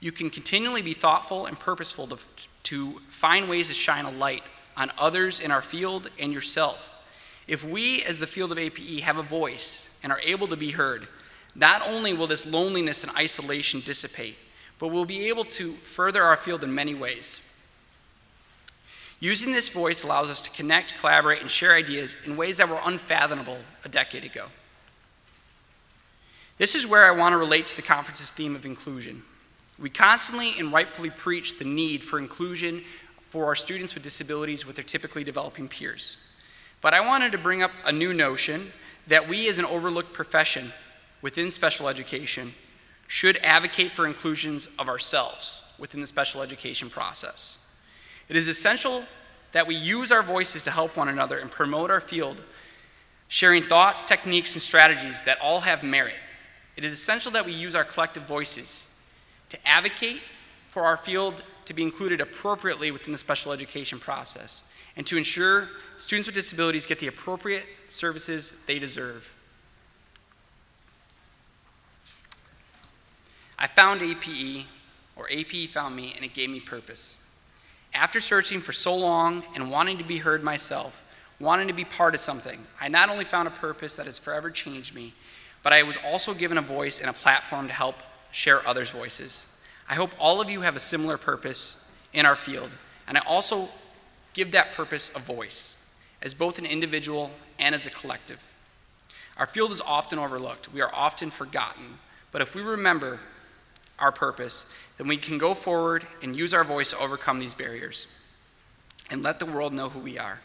You 0.00 0.12
can 0.12 0.30
continually 0.30 0.82
be 0.82 0.94
thoughtful 0.94 1.46
and 1.46 1.58
purposeful 1.58 2.06
to, 2.08 2.18
to 2.64 2.90
find 3.08 3.48
ways 3.48 3.68
to 3.68 3.74
shine 3.74 4.04
a 4.04 4.10
light 4.10 4.42
on 4.76 4.90
others 4.98 5.38
in 5.38 5.50
our 5.50 5.62
field 5.62 6.10
and 6.18 6.32
yourself. 6.32 6.88
If 7.46 7.64
we, 7.64 8.02
as 8.04 8.18
the 8.18 8.26
field 8.26 8.52
of 8.52 8.58
APE, 8.58 9.00
have 9.00 9.18
a 9.18 9.22
voice 9.22 9.88
and 10.02 10.10
are 10.10 10.20
able 10.20 10.46
to 10.48 10.56
be 10.56 10.70
heard, 10.70 11.06
not 11.54 11.86
only 11.86 12.14
will 12.14 12.26
this 12.26 12.46
loneliness 12.46 13.04
and 13.04 13.14
isolation 13.16 13.80
dissipate, 13.80 14.36
but 14.78 14.88
we'll 14.88 15.04
be 15.04 15.28
able 15.28 15.44
to 15.44 15.72
further 15.72 16.22
our 16.22 16.36
field 16.36 16.64
in 16.64 16.74
many 16.74 16.94
ways. 16.94 17.40
Using 19.20 19.52
this 19.52 19.68
voice 19.68 20.02
allows 20.02 20.30
us 20.30 20.40
to 20.40 20.50
connect, 20.50 20.98
collaborate, 20.98 21.42
and 21.42 21.50
share 21.50 21.74
ideas 21.74 22.16
in 22.24 22.36
ways 22.36 22.56
that 22.56 22.68
were 22.68 22.80
unfathomable 22.84 23.58
a 23.84 23.88
decade 23.88 24.24
ago. 24.24 24.46
This 26.62 26.76
is 26.76 26.86
where 26.86 27.04
I 27.04 27.10
want 27.10 27.32
to 27.32 27.38
relate 27.38 27.66
to 27.66 27.74
the 27.74 27.82
conference's 27.82 28.30
theme 28.30 28.54
of 28.54 28.64
inclusion. 28.64 29.24
We 29.80 29.90
constantly 29.90 30.54
and 30.60 30.72
rightfully 30.72 31.10
preach 31.10 31.58
the 31.58 31.64
need 31.64 32.04
for 32.04 32.20
inclusion 32.20 32.84
for 33.30 33.46
our 33.46 33.56
students 33.56 33.94
with 33.94 34.04
disabilities 34.04 34.64
with 34.64 34.76
their 34.76 34.84
typically 34.84 35.24
developing 35.24 35.66
peers. 35.66 36.18
But 36.80 36.94
I 36.94 37.00
wanted 37.00 37.32
to 37.32 37.38
bring 37.38 37.64
up 37.64 37.72
a 37.84 37.90
new 37.90 38.14
notion 38.14 38.70
that 39.08 39.28
we, 39.28 39.48
as 39.48 39.58
an 39.58 39.64
overlooked 39.64 40.12
profession, 40.12 40.72
within 41.20 41.50
special 41.50 41.88
education 41.88 42.54
should 43.08 43.38
advocate 43.38 43.90
for 43.90 44.06
inclusions 44.06 44.68
of 44.78 44.88
ourselves 44.88 45.64
within 45.80 46.00
the 46.00 46.06
special 46.06 46.42
education 46.42 46.88
process. 46.88 47.58
It 48.28 48.36
is 48.36 48.46
essential 48.46 49.02
that 49.50 49.66
we 49.66 49.74
use 49.74 50.12
our 50.12 50.22
voices 50.22 50.62
to 50.62 50.70
help 50.70 50.96
one 50.96 51.08
another 51.08 51.38
and 51.38 51.50
promote 51.50 51.90
our 51.90 52.00
field, 52.00 52.40
sharing 53.26 53.64
thoughts, 53.64 54.04
techniques, 54.04 54.54
and 54.54 54.62
strategies 54.62 55.24
that 55.24 55.40
all 55.40 55.62
have 55.62 55.82
merit. 55.82 56.14
It 56.76 56.84
is 56.84 56.92
essential 56.92 57.32
that 57.32 57.44
we 57.44 57.52
use 57.52 57.74
our 57.74 57.84
collective 57.84 58.24
voices 58.24 58.86
to 59.50 59.68
advocate 59.68 60.20
for 60.70 60.82
our 60.82 60.96
field 60.96 61.44
to 61.66 61.74
be 61.74 61.82
included 61.82 62.20
appropriately 62.20 62.90
within 62.90 63.12
the 63.12 63.18
special 63.18 63.52
education 63.52 63.98
process 63.98 64.64
and 64.96 65.06
to 65.06 65.16
ensure 65.16 65.68
students 65.96 66.26
with 66.26 66.34
disabilities 66.34 66.86
get 66.86 66.98
the 66.98 67.06
appropriate 67.06 67.64
services 67.88 68.54
they 68.66 68.78
deserve. 68.78 69.32
I 73.58 73.68
found 73.68 74.02
APE, 74.02 74.66
or 75.14 75.30
APE 75.30 75.70
found 75.70 75.94
me, 75.94 76.14
and 76.16 76.24
it 76.24 76.34
gave 76.34 76.50
me 76.50 76.58
purpose. 76.58 77.16
After 77.94 78.20
searching 78.20 78.60
for 78.60 78.72
so 78.72 78.96
long 78.96 79.44
and 79.54 79.70
wanting 79.70 79.98
to 79.98 80.04
be 80.04 80.18
heard 80.18 80.42
myself, 80.42 81.04
wanting 81.38 81.68
to 81.68 81.74
be 81.74 81.84
part 81.84 82.14
of 82.14 82.20
something, 82.20 82.58
I 82.80 82.88
not 82.88 83.08
only 83.08 83.24
found 83.24 83.46
a 83.46 83.52
purpose 83.52 83.94
that 83.96 84.06
has 84.06 84.18
forever 84.18 84.50
changed 84.50 84.94
me, 84.94 85.14
but 85.62 85.72
I 85.72 85.82
was 85.82 85.98
also 86.04 86.34
given 86.34 86.58
a 86.58 86.62
voice 86.62 87.00
and 87.00 87.08
a 87.08 87.12
platform 87.12 87.68
to 87.68 87.72
help 87.72 87.96
share 88.30 88.66
others' 88.66 88.90
voices. 88.90 89.46
I 89.88 89.94
hope 89.94 90.10
all 90.18 90.40
of 90.40 90.50
you 90.50 90.62
have 90.62 90.76
a 90.76 90.80
similar 90.80 91.18
purpose 91.18 91.90
in 92.12 92.26
our 92.26 92.36
field, 92.36 92.70
and 93.06 93.16
I 93.18 93.22
also 93.26 93.68
give 94.34 94.52
that 94.52 94.72
purpose 94.72 95.10
a 95.14 95.18
voice, 95.18 95.76
as 96.22 96.34
both 96.34 96.58
an 96.58 96.66
individual 96.66 97.30
and 97.58 97.74
as 97.74 97.86
a 97.86 97.90
collective. 97.90 98.42
Our 99.36 99.46
field 99.46 99.72
is 99.72 99.80
often 99.80 100.18
overlooked, 100.18 100.72
we 100.72 100.80
are 100.80 100.94
often 100.94 101.30
forgotten, 101.30 101.98
but 102.30 102.42
if 102.42 102.54
we 102.54 102.62
remember 102.62 103.20
our 103.98 104.12
purpose, 104.12 104.66
then 104.98 105.08
we 105.08 105.16
can 105.16 105.38
go 105.38 105.54
forward 105.54 106.06
and 106.22 106.34
use 106.34 106.52
our 106.52 106.64
voice 106.64 106.90
to 106.90 106.98
overcome 106.98 107.38
these 107.38 107.54
barriers 107.54 108.06
and 109.10 109.22
let 109.22 109.38
the 109.38 109.46
world 109.46 109.72
know 109.72 109.88
who 109.88 110.00
we 110.00 110.18
are. 110.18 110.40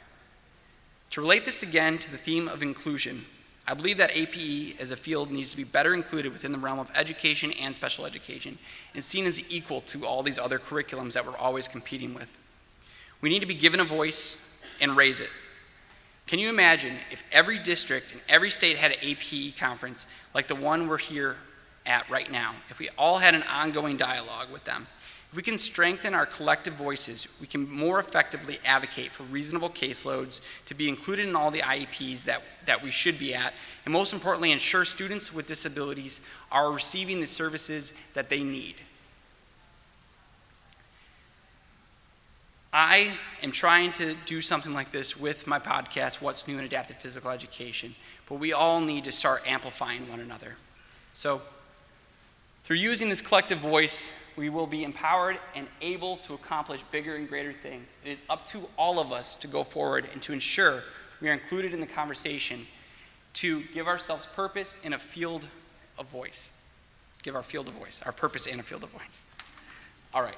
To 1.11 1.21
relate 1.21 1.45
this 1.45 1.63
again 1.63 1.97
to 1.99 2.11
the 2.11 2.17
theme 2.17 2.47
of 2.47 2.61
inclusion, 2.61 3.25
I 3.69 3.73
believe 3.73 3.97
that 3.97 4.15
APE 4.15 4.79
as 4.79 4.91
a 4.91 4.95
field 4.95 5.29
needs 5.29 5.51
to 5.51 5.57
be 5.57 5.65
better 5.65 5.93
included 5.93 6.31
within 6.31 6.53
the 6.53 6.57
realm 6.57 6.79
of 6.79 6.89
education 6.95 7.51
and 7.51 7.75
special 7.75 8.05
education 8.05 8.57
and 8.93 9.03
seen 9.03 9.25
as 9.25 9.51
equal 9.51 9.81
to 9.81 10.05
all 10.05 10.23
these 10.23 10.39
other 10.39 10.57
curriculums 10.57 11.13
that 11.13 11.25
we're 11.25 11.35
always 11.35 11.67
competing 11.67 12.13
with. 12.13 12.29
We 13.19 13.29
need 13.29 13.39
to 13.39 13.45
be 13.45 13.53
given 13.53 13.81
a 13.81 13.83
voice 13.83 14.37
and 14.79 14.95
raise 14.95 15.19
it. 15.19 15.29
Can 16.27 16.39
you 16.39 16.49
imagine 16.49 16.95
if 17.11 17.23
every 17.31 17.59
district 17.59 18.13
and 18.13 18.21
every 18.29 18.49
state 18.49 18.77
had 18.77 18.91
an 18.91 18.97
APE 19.01 19.57
conference 19.57 20.07
like 20.33 20.47
the 20.47 20.55
one 20.55 20.87
we're 20.87 20.97
here 20.97 21.35
at 21.85 22.09
right 22.09 22.31
now, 22.31 22.53
if 22.69 22.79
we 22.79 22.89
all 22.97 23.17
had 23.17 23.35
an 23.35 23.43
ongoing 23.43 23.97
dialogue 23.97 24.51
with 24.51 24.63
them, 24.63 24.87
If 25.31 25.35
we 25.35 25.43
can 25.43 25.57
strengthen 25.57 26.13
our 26.13 26.25
collective 26.25 26.75
voices, 26.75 27.27
we 27.41 27.47
can 27.47 27.69
more 27.69 27.99
effectively 27.99 28.59
advocate 28.63 29.11
for 29.11 29.23
reasonable 29.23 29.69
caseloads 29.69 30.39
to 30.67 30.73
be 30.73 30.87
included 30.87 31.27
in 31.27 31.35
all 31.35 31.51
the 31.51 31.59
IEPs 31.59 32.23
that, 32.23 32.43
that 32.65 32.81
we 32.81 32.91
should 32.91 33.19
be 33.19 33.35
at, 33.35 33.53
and 33.83 33.91
most 33.91 34.13
importantly, 34.13 34.51
ensure 34.51 34.85
students 34.85 35.33
with 35.33 35.45
disabilities 35.45 36.21
are 36.49 36.71
receiving 36.71 37.19
the 37.19 37.27
services 37.27 37.93
that 38.13 38.29
they 38.29 38.41
need. 38.41 38.75
I 42.71 43.13
am 43.41 43.51
trying 43.51 43.91
to 43.93 44.15
do 44.25 44.41
something 44.41 44.73
like 44.73 44.91
this 44.91 45.17
with 45.17 45.47
my 45.47 45.59
podcast, 45.59 46.21
What's 46.21 46.47
New 46.47 46.57
in 46.57 46.63
Adaptive 46.63 46.97
Physical 46.97 47.31
Education, 47.31 47.95
but 48.29 48.35
we 48.35 48.53
all 48.53 48.79
need 48.79 49.05
to 49.05 49.11
start 49.11 49.41
amplifying 49.45 50.09
one 50.09 50.19
another. 50.19 50.55
So, 51.13 51.41
through 52.63 52.77
using 52.77 53.09
this 53.09 53.21
collective 53.21 53.59
voice, 53.59 54.11
we 54.37 54.49
will 54.49 54.67
be 54.67 54.83
empowered 54.83 55.39
and 55.55 55.67
able 55.81 56.17
to 56.17 56.35
accomplish 56.35 56.81
bigger 56.91 57.15
and 57.15 57.27
greater 57.27 57.51
things. 57.51 57.89
It 58.05 58.11
is 58.11 58.23
up 58.29 58.45
to 58.47 58.61
all 58.77 58.99
of 58.99 59.11
us 59.11 59.35
to 59.35 59.47
go 59.47 59.63
forward 59.63 60.07
and 60.13 60.21
to 60.21 60.31
ensure 60.31 60.83
we 61.19 61.29
are 61.29 61.33
included 61.33 61.73
in 61.73 61.81
the 61.81 61.87
conversation 61.87 62.65
to 63.33 63.63
give 63.73 63.87
ourselves 63.87 64.27
purpose 64.27 64.75
in 64.83 64.93
a 64.93 64.99
field 64.99 65.45
of 65.97 66.05
voice. 66.07 66.51
Give 67.23 67.35
our 67.35 67.43
field 67.43 67.67
of 67.67 67.73
voice, 67.73 67.99
our 68.05 68.11
purpose 68.11 68.45
in 68.45 68.59
a 68.59 68.63
field 68.63 68.83
of 68.83 68.89
voice. 68.89 69.25
All 70.13 70.21
right. 70.21 70.37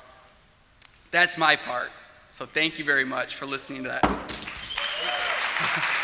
That's 1.12 1.38
my 1.38 1.56
part. 1.56 1.91
So 2.32 2.46
thank 2.46 2.79
you 2.79 2.86
very 2.86 3.06
much 3.06 3.36
for 3.36 3.46
listening 3.46 3.84
to 3.84 3.89
that. 3.89 5.96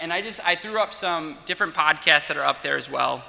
And 0.00 0.12
I 0.12 0.22
just 0.22 0.40
I 0.44 0.54
threw 0.54 0.80
up 0.80 0.94
some 0.94 1.36
different 1.44 1.74
podcasts 1.74 2.28
that 2.28 2.36
are 2.36 2.44
up 2.44 2.62
there 2.62 2.76
as 2.76 2.90
well, 2.90 3.22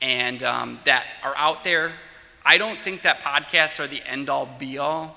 and 0.00 0.42
um, 0.42 0.78
that 0.84 1.04
are 1.22 1.36
out 1.36 1.64
there. 1.64 1.92
I 2.44 2.58
don't 2.58 2.78
think 2.80 3.02
that 3.02 3.20
podcasts 3.20 3.80
are 3.80 3.86
the 3.86 4.02
end 4.06 4.28
all 4.28 4.48
be 4.58 4.78
all, 4.78 5.16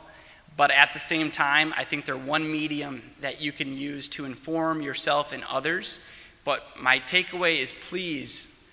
but 0.55 0.71
at 0.71 0.93
the 0.93 0.99
same 0.99 1.29
time, 1.31 1.73
I 1.77 1.83
think 1.83 2.05
they're 2.05 2.17
one 2.17 2.49
medium 2.49 3.03
that 3.21 3.41
you 3.41 3.51
can 3.51 3.77
use 3.77 4.07
to 4.09 4.25
inform 4.25 4.81
yourself 4.81 5.33
and 5.33 5.43
others. 5.49 5.99
But 6.43 6.63
my 6.79 6.99
takeaway 6.99 7.57
is 7.57 7.73
please 7.73 8.63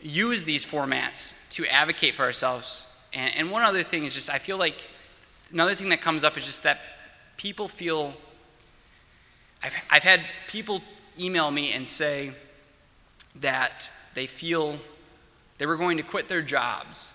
use 0.00 0.44
these 0.44 0.64
formats 0.64 1.34
to 1.50 1.66
advocate 1.66 2.14
for 2.14 2.22
ourselves. 2.22 2.86
And, 3.12 3.34
and 3.34 3.50
one 3.50 3.62
other 3.62 3.82
thing 3.82 4.04
is 4.04 4.14
just 4.14 4.30
I 4.30 4.38
feel 4.38 4.56
like 4.56 4.86
another 5.52 5.74
thing 5.74 5.88
that 5.90 6.00
comes 6.00 6.24
up 6.24 6.36
is 6.36 6.44
just 6.44 6.62
that 6.62 6.80
people 7.36 7.68
feel. 7.68 8.14
I've, 9.62 9.74
I've 9.90 10.02
had 10.02 10.20
people 10.48 10.80
email 11.18 11.50
me 11.50 11.72
and 11.72 11.86
say 11.86 12.32
that 13.40 13.90
they 14.14 14.26
feel 14.26 14.78
they 15.58 15.66
were 15.66 15.76
going 15.76 15.96
to 15.96 16.02
quit 16.02 16.28
their 16.28 16.42
jobs. 16.42 17.14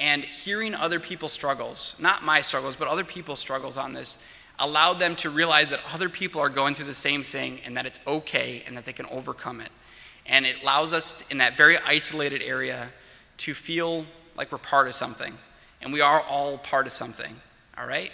And 0.00 0.24
hearing 0.24 0.74
other 0.74 1.00
people's 1.00 1.32
struggles, 1.32 1.96
not 1.98 2.22
my 2.22 2.40
struggles, 2.40 2.76
but 2.76 2.88
other 2.88 3.04
people's 3.04 3.40
struggles 3.40 3.76
on 3.76 3.92
this, 3.92 4.18
allowed 4.58 4.98
them 4.98 5.16
to 5.16 5.30
realize 5.30 5.70
that 5.70 5.80
other 5.92 6.08
people 6.08 6.40
are 6.40 6.48
going 6.48 6.74
through 6.74 6.86
the 6.86 6.94
same 6.94 7.22
thing 7.22 7.60
and 7.64 7.76
that 7.76 7.86
it's 7.86 8.00
okay 8.06 8.62
and 8.66 8.76
that 8.76 8.84
they 8.84 8.92
can 8.92 9.06
overcome 9.06 9.60
it. 9.60 9.70
And 10.26 10.46
it 10.46 10.62
allows 10.62 10.92
us 10.92 11.28
in 11.30 11.38
that 11.38 11.56
very 11.56 11.78
isolated 11.78 12.42
area 12.42 12.90
to 13.38 13.54
feel 13.54 14.04
like 14.36 14.52
we're 14.52 14.58
part 14.58 14.86
of 14.86 14.94
something. 14.94 15.34
And 15.80 15.92
we 15.92 16.00
are 16.00 16.20
all 16.22 16.58
part 16.58 16.86
of 16.86 16.92
something. 16.92 17.34
All 17.76 17.86
right? 17.86 18.10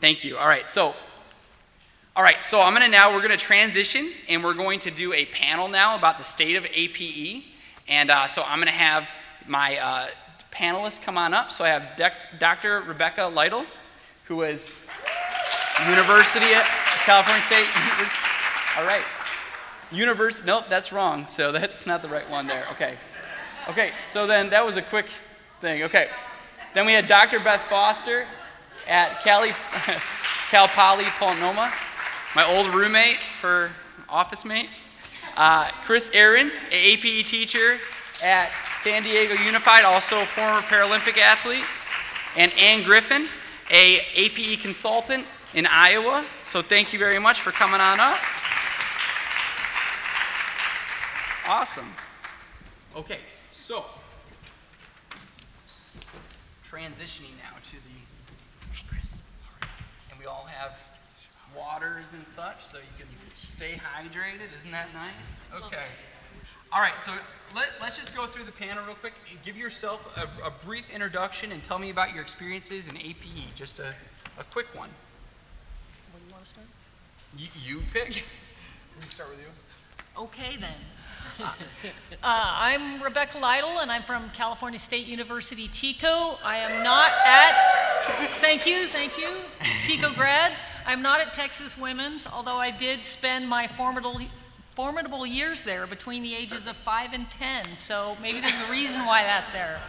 Thank 0.00 0.24
you. 0.24 0.36
All 0.36 0.46
right, 0.46 0.68
so 0.68 0.94
all 2.16 2.22
right, 2.22 2.44
so 2.44 2.62
I'm 2.62 2.72
going 2.74 2.84
to 2.84 2.90
now, 2.90 3.12
we're 3.12 3.26
going 3.26 3.32
to 3.32 3.36
transition 3.36 4.12
and 4.28 4.44
we're 4.44 4.54
going 4.54 4.78
to 4.80 4.90
do 4.92 5.12
a 5.12 5.24
panel 5.24 5.66
now 5.66 5.96
about 5.96 6.16
the 6.16 6.22
state 6.22 6.54
of 6.54 6.64
APE. 6.72 7.42
And 7.88 8.08
uh, 8.08 8.28
so 8.28 8.44
I'm 8.46 8.58
going 8.58 8.68
to 8.68 8.72
have 8.72 9.10
my 9.48 9.78
uh, 9.78 10.06
panelists 10.52 11.02
come 11.02 11.18
on 11.18 11.34
up. 11.34 11.50
So 11.50 11.64
I 11.64 11.70
have 11.70 12.00
Dr. 12.38 12.82
Rebecca 12.82 13.26
Lytle, 13.26 13.66
who 14.26 14.42
is 14.42 14.76
University 15.88 16.54
at 16.54 16.64
California 17.04 17.42
State. 17.42 17.66
All 18.78 18.86
right. 18.86 19.02
University, 19.90 20.46
nope, 20.46 20.66
that's 20.68 20.92
wrong. 20.92 21.26
So 21.26 21.50
that's 21.52 21.84
not 21.84 22.00
the 22.00 22.08
right 22.08 22.30
one 22.30 22.46
there. 22.46 22.64
Okay. 22.70 22.94
Okay, 23.68 23.90
so 24.06 24.24
then 24.28 24.50
that 24.50 24.64
was 24.64 24.76
a 24.76 24.82
quick 24.82 25.06
thing. 25.60 25.82
Okay. 25.82 26.06
Then 26.74 26.86
we 26.86 26.92
had 26.92 27.08
Dr. 27.08 27.40
Beth 27.40 27.64
Foster 27.64 28.24
at 28.86 29.20
Cali, 29.22 29.50
Cal 30.50 30.68
Poly 30.68 31.06
Pomona 31.18 31.72
my 32.34 32.44
old 32.44 32.74
roommate 32.74 33.18
for 33.40 33.70
office 34.08 34.44
mate, 34.44 34.68
uh, 35.36 35.68
Chris 35.84 36.10
Ahrens, 36.14 36.60
an 36.66 36.72
APE 36.72 37.26
teacher 37.26 37.78
at 38.22 38.50
San 38.82 39.02
Diego 39.02 39.34
Unified, 39.34 39.84
also 39.84 40.20
a 40.20 40.26
former 40.26 40.60
Paralympic 40.60 41.18
athlete, 41.18 41.64
and 42.36 42.52
Ann 42.54 42.82
Griffin, 42.82 43.28
a 43.70 44.00
APE 44.16 44.60
consultant 44.60 45.26
in 45.54 45.66
Iowa. 45.66 46.24
So 46.42 46.60
thank 46.60 46.92
you 46.92 46.98
very 46.98 47.18
much 47.18 47.40
for 47.40 47.50
coming 47.50 47.80
on 47.80 48.00
up. 48.00 48.18
Awesome. 51.46 51.92
Okay, 52.96 53.18
so 53.50 53.84
transitioning 56.64 57.36
now 57.38 57.56
to 57.62 57.72
the. 57.72 58.72
Hey, 58.72 58.84
Chris. 58.88 59.20
And 60.10 60.18
we 60.18 60.26
all 60.26 60.46
have 60.48 60.83
waters 61.56 62.12
and 62.12 62.26
such 62.26 62.64
so 62.64 62.78
you 62.78 63.04
can 63.04 63.08
stay 63.34 63.72
hydrated. 63.72 64.56
Isn't 64.56 64.72
that 64.72 64.88
nice? 64.94 65.42
Okay. 65.66 65.84
All 66.72 66.80
right, 66.80 66.98
so 66.98 67.12
let, 67.54 67.68
us 67.80 67.96
just 67.96 68.16
go 68.16 68.26
through 68.26 68.44
the 68.44 68.52
panel 68.52 68.84
real 68.84 68.96
quick. 68.96 69.14
Give 69.44 69.56
yourself 69.56 70.00
a, 70.16 70.46
a, 70.46 70.50
brief 70.50 70.92
introduction 70.92 71.52
and 71.52 71.62
tell 71.62 71.78
me 71.78 71.90
about 71.90 72.12
your 72.12 72.22
experiences 72.22 72.88
in 72.88 72.96
APE. 72.96 73.54
Just 73.54 73.78
a, 73.78 73.94
a 74.38 74.44
quick 74.50 74.66
one. 74.74 74.88
What 76.10 76.20
do 76.20 76.26
you 76.26 76.32
want 76.32 76.44
to 76.44 76.50
start? 76.50 76.66
Y- 77.38 77.48
you 77.64 77.82
pick. 77.92 78.24
We 78.96 79.00
can 79.00 79.10
start 79.10 79.30
with 79.30 79.40
you. 79.40 80.22
Okay, 80.22 80.56
then. 80.56 80.70
Uh, 81.40 81.46
I'm 82.22 83.02
Rebecca 83.02 83.36
Lytle, 83.38 83.80
and 83.80 83.90
I'm 83.90 84.02
from 84.02 84.30
California 84.30 84.78
State 84.78 85.06
University, 85.06 85.68
Chico. 85.68 86.38
I 86.42 86.58
am 86.58 86.82
not 86.82 87.12
at, 87.26 87.54
thank 88.40 88.66
you, 88.66 88.86
thank 88.86 89.18
you, 89.18 89.28
Chico 89.82 90.10
grads. 90.14 90.62
I'm 90.86 91.02
not 91.02 91.20
at 91.20 91.34
Texas 91.34 91.76
Women's, 91.76 92.26
although 92.26 92.56
I 92.56 92.70
did 92.70 93.04
spend 93.04 93.46
my 93.46 93.66
formidable, 93.66 94.20
formidable 94.70 95.26
years 95.26 95.62
there 95.62 95.86
between 95.86 96.22
the 96.22 96.34
ages 96.34 96.66
of 96.66 96.76
5 96.76 97.12
and 97.12 97.30
10, 97.30 97.76
so 97.76 98.16
maybe 98.22 98.40
there's 98.40 98.68
a 98.68 98.72
reason 98.72 99.04
why 99.04 99.22
that's 99.24 99.52
there. 99.52 99.80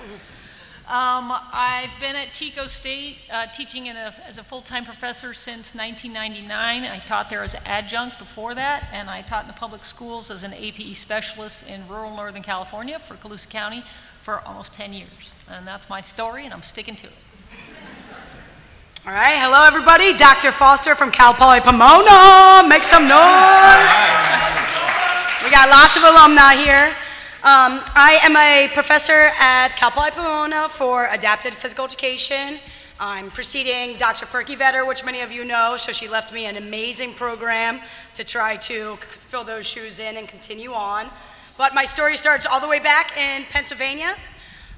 Um, 0.87 1.33
I've 1.51 1.89
been 1.99 2.15
at 2.15 2.31
Chico 2.31 2.67
State 2.67 3.17
uh, 3.33 3.47
teaching 3.47 3.87
a, 3.87 4.13
as 4.27 4.37
a 4.37 4.43
full 4.43 4.61
time 4.61 4.85
professor 4.85 5.33
since 5.33 5.73
1999. 5.73 6.83
I 6.83 6.99
taught 6.99 7.27
there 7.31 7.41
as 7.41 7.55
an 7.55 7.61
adjunct 7.65 8.19
before 8.19 8.53
that, 8.53 8.87
and 8.93 9.09
I 9.09 9.23
taught 9.23 9.45
in 9.45 9.47
the 9.47 9.55
public 9.55 9.83
schools 9.83 10.29
as 10.29 10.43
an 10.43 10.53
APE 10.53 10.95
specialist 10.95 11.67
in 11.67 11.87
rural 11.87 12.15
Northern 12.15 12.43
California 12.43 12.99
for 12.99 13.15
Colusa 13.15 13.49
County 13.49 13.83
for 14.21 14.41
almost 14.41 14.73
10 14.73 14.93
years. 14.93 15.33
And 15.49 15.65
that's 15.65 15.89
my 15.89 16.01
story, 16.01 16.45
and 16.45 16.53
I'm 16.53 16.61
sticking 16.61 16.95
to 16.97 17.07
it. 17.07 17.13
All 19.07 19.13
right, 19.13 19.39
hello 19.41 19.63
everybody. 19.65 20.15
Dr. 20.15 20.51
Foster 20.51 20.93
from 20.93 21.09
Cal 21.09 21.33
Poly 21.33 21.61
Pomona. 21.61 22.61
Make 22.69 22.83
some 22.83 23.09
noise. 23.09 23.93
We 25.43 25.49
got 25.49 25.67
lots 25.67 25.97
of 25.97 26.03
alumni 26.03 26.53
here. 26.53 26.95
Um, 27.45 27.79
I 27.93 28.17
am 28.23 28.35
a 28.35 28.73
professor 28.73 29.29
at 29.39 29.75
Cal 29.75 29.91
Poly 29.91 30.09
Pomona 30.09 30.67
for 30.67 31.05
adapted 31.11 31.53
physical 31.53 31.85
education. 31.85 32.57
I'm 32.99 33.29
preceding 33.29 33.97
Dr. 33.97 34.25
Perky 34.25 34.55
Vetter, 34.55 34.87
which 34.87 35.05
many 35.05 35.21
of 35.21 35.31
you 35.31 35.45
know, 35.45 35.77
so 35.77 35.91
she 35.91 36.07
left 36.07 36.33
me 36.33 36.47
an 36.47 36.57
amazing 36.57 37.13
program 37.13 37.81
to 38.15 38.23
try 38.23 38.55
to 38.55 38.95
fill 38.95 39.43
those 39.43 39.67
shoes 39.67 39.99
in 39.99 40.17
and 40.17 40.27
continue 40.27 40.73
on. 40.73 41.07
But 41.55 41.75
my 41.75 41.85
story 41.85 42.17
starts 42.17 42.47
all 42.47 42.59
the 42.59 42.67
way 42.67 42.79
back 42.79 43.15
in 43.15 43.43
Pennsylvania. 43.51 44.15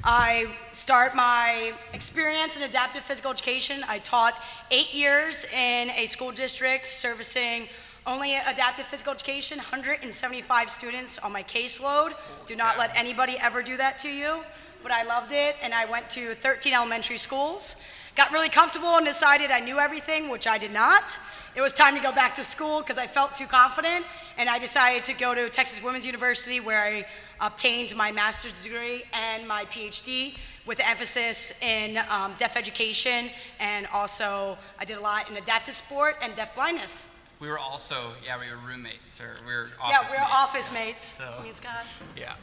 I 0.03 0.47
start 0.71 1.15
my 1.15 1.71
experience 1.93 2.57
in 2.57 2.63
adaptive 2.63 3.03
physical 3.03 3.31
education. 3.31 3.79
I 3.87 3.99
taught 3.99 4.33
eight 4.71 4.93
years 4.93 5.45
in 5.53 5.89
a 5.91 6.05
school 6.05 6.31
district 6.31 6.85
servicing 6.85 7.69
only 8.07 8.35
adaptive 8.35 8.85
physical 8.85 9.13
education, 9.13 9.57
175 9.57 10.69
students 10.69 11.19
on 11.19 11.33
my 11.33 11.43
caseload. 11.43 12.13
Do 12.47 12.55
not 12.55 12.79
let 12.79 12.95
anybody 12.95 13.35
ever 13.39 13.61
do 13.61 13.75
that 13.77 13.99
to 13.99 14.09
you. 14.09 14.37
But 14.81 14.93
I 14.93 15.03
loved 15.03 15.33
it, 15.33 15.55
and 15.61 15.73
I 15.73 15.85
went 15.85 16.09
to 16.11 16.33
13 16.35 16.73
elementary 16.73 17.17
schools. 17.17 17.83
Got 18.15 18.31
really 18.31 18.47
comfortable 18.47 18.95
and 18.95 19.05
decided 19.05 19.51
I 19.51 19.59
knew 19.59 19.77
everything, 19.77 20.29
which 20.29 20.47
I 20.47 20.57
did 20.57 20.71
not. 20.71 21.19
It 21.55 21.61
was 21.61 21.73
time 21.73 21.95
to 21.95 22.01
go 22.01 22.11
back 22.13 22.33
to 22.35 22.43
school 22.43 22.79
because 22.79 22.97
I 22.97 23.07
felt 23.07 23.35
too 23.35 23.47
confident, 23.47 24.05
and 24.37 24.49
I 24.49 24.57
decided 24.57 25.03
to 25.05 25.13
go 25.13 25.35
to 25.35 25.49
Texas 25.49 25.83
Women's 25.83 26.05
University 26.05 26.59
where 26.59 26.79
I 26.79 27.05
obtained 27.41 27.95
my 27.95 28.11
master's 28.11 28.63
degree 28.63 29.03
and 29.11 29.47
my 29.47 29.65
PhD 29.65 30.37
with 30.65 30.79
emphasis 30.79 31.61
in 31.61 31.97
um, 32.09 32.33
deaf 32.37 32.55
education, 32.55 33.29
and 33.59 33.87
also 33.91 34.57
I 34.79 34.85
did 34.85 34.97
a 34.97 35.01
lot 35.01 35.29
in 35.29 35.35
adaptive 35.35 35.73
sport 35.73 36.15
and 36.21 36.33
deaf 36.35 36.55
blindness. 36.55 37.16
We 37.39 37.47
were 37.47 37.59
also, 37.59 37.95
yeah, 38.25 38.37
we 38.39 38.49
were 38.51 38.57
roommates, 38.67 39.21
or 39.21 39.35
we 39.45 39.53
were 39.53 39.69
Yeah, 39.87 39.99
office 39.99 40.11
we're 40.11 40.19
mates. 40.19 40.33
office 40.33 40.71
mates. 40.71 41.01
So- 41.01 41.39
Me 41.41 41.47
and 41.49 41.55
Scott. 41.55 41.85
Yeah. 42.15 42.33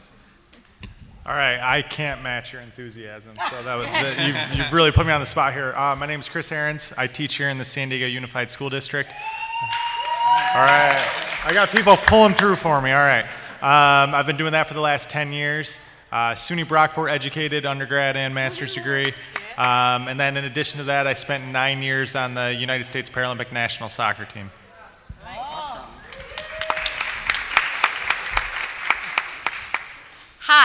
All 1.25 1.33
right, 1.33 1.59
I 1.59 1.81
can't 1.81 2.21
match 2.21 2.53
your 2.53 2.61
enthusiasm. 2.61 3.31
So 3.49 3.63
that 3.63 3.75
was 3.75 3.87
that, 3.87 4.19
you've, 4.51 4.57
you've 4.59 4.71
really 4.71 4.91
put 4.91 5.05
me 5.07 5.11
on 5.11 5.19
the 5.19 5.25
spot 5.25 5.53
here. 5.53 5.73
Uh, 5.75 5.95
my 5.95 6.05
name 6.05 6.19
is 6.19 6.29
Chris 6.29 6.51
Ahrens. 6.51 6.93
I 6.97 7.07
teach 7.07 7.35
here 7.35 7.49
in 7.49 7.57
the 7.57 7.65
San 7.65 7.89
Diego 7.89 8.05
Unified 8.05 8.49
School 8.51 8.69
District. 8.69 9.09
All 10.53 10.61
right, 10.61 11.41
I 11.45 11.51
got 11.51 11.69
people 11.69 11.97
pulling 11.97 12.33
through 12.35 12.55
for 12.57 12.79
me. 12.81 12.91
All 12.91 12.99
right, 12.99 13.25
um, 13.61 14.13
I've 14.13 14.27
been 14.27 14.37
doing 14.37 14.51
that 14.51 14.67
for 14.67 14.75
the 14.75 14.81
last 14.81 15.09
10 15.09 15.33
years. 15.33 15.79
Uh, 16.11 16.33
SUNY 16.35 16.63
Brockport 16.63 17.11
educated, 17.11 17.65
undergrad 17.65 18.15
and 18.15 18.33
master's 18.33 18.73
degree. 18.75 19.11
Um, 19.57 20.07
and 20.07 20.19
then 20.19 20.37
in 20.37 20.45
addition 20.45 20.77
to 20.77 20.83
that, 20.85 21.07
I 21.07 21.13
spent 21.13 21.45
nine 21.47 21.81
years 21.81 22.15
on 22.15 22.35
the 22.35 22.53
United 22.53 22.85
States 22.85 23.09
Paralympic 23.09 23.51
national 23.51 23.89
soccer 23.89 24.25
team. 24.25 24.51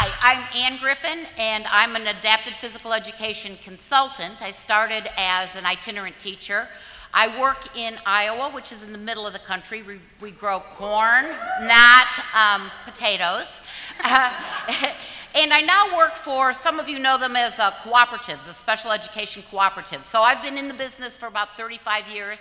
Hi, 0.03 0.33
I'm 0.33 0.73
Ann 0.73 0.79
Griffin, 0.79 1.27
and 1.37 1.67
I'm 1.67 1.95
an 1.95 2.07
adapted 2.07 2.55
physical 2.55 2.95
education 2.95 3.59
consultant. 3.63 4.41
I 4.41 4.51
started 4.51 5.07
as 5.19 5.57
an 5.57 5.67
itinerant 5.67 6.19
teacher. 6.19 6.69
I 7.13 7.39
work 7.39 7.77
in 7.77 7.99
Iowa, 8.07 8.49
which 8.49 8.73
is 8.73 8.83
in 8.83 8.93
the 8.93 8.99
middle 8.99 9.27
of 9.27 9.35
the 9.35 9.41
country. 9.41 9.83
We, 9.83 10.01
we 10.23 10.31
grow 10.31 10.61
corn, 10.61 11.27
not 11.61 12.07
um, 12.35 12.71
potatoes. 12.87 13.61
Uh, 14.03 14.33
and 15.35 15.53
I 15.53 15.61
now 15.61 15.95
work 15.95 16.15
for, 16.15 16.55
some 16.55 16.81
of 16.81 16.89
you 16.89 16.99
know 16.99 17.19
them 17.19 17.37
as 17.37 17.59
uh, 17.59 17.71
cooperatives, 17.71 18.49
a 18.49 18.55
special 18.55 18.93
education 18.93 19.43
cooperative. 19.51 20.07
So 20.07 20.23
I've 20.23 20.43
been 20.43 20.57
in 20.57 20.67
the 20.67 20.73
business 20.73 21.15
for 21.15 21.27
about 21.27 21.59
35 21.59 22.09
years, 22.09 22.41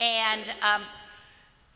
and 0.00 0.44
um, 0.62 0.82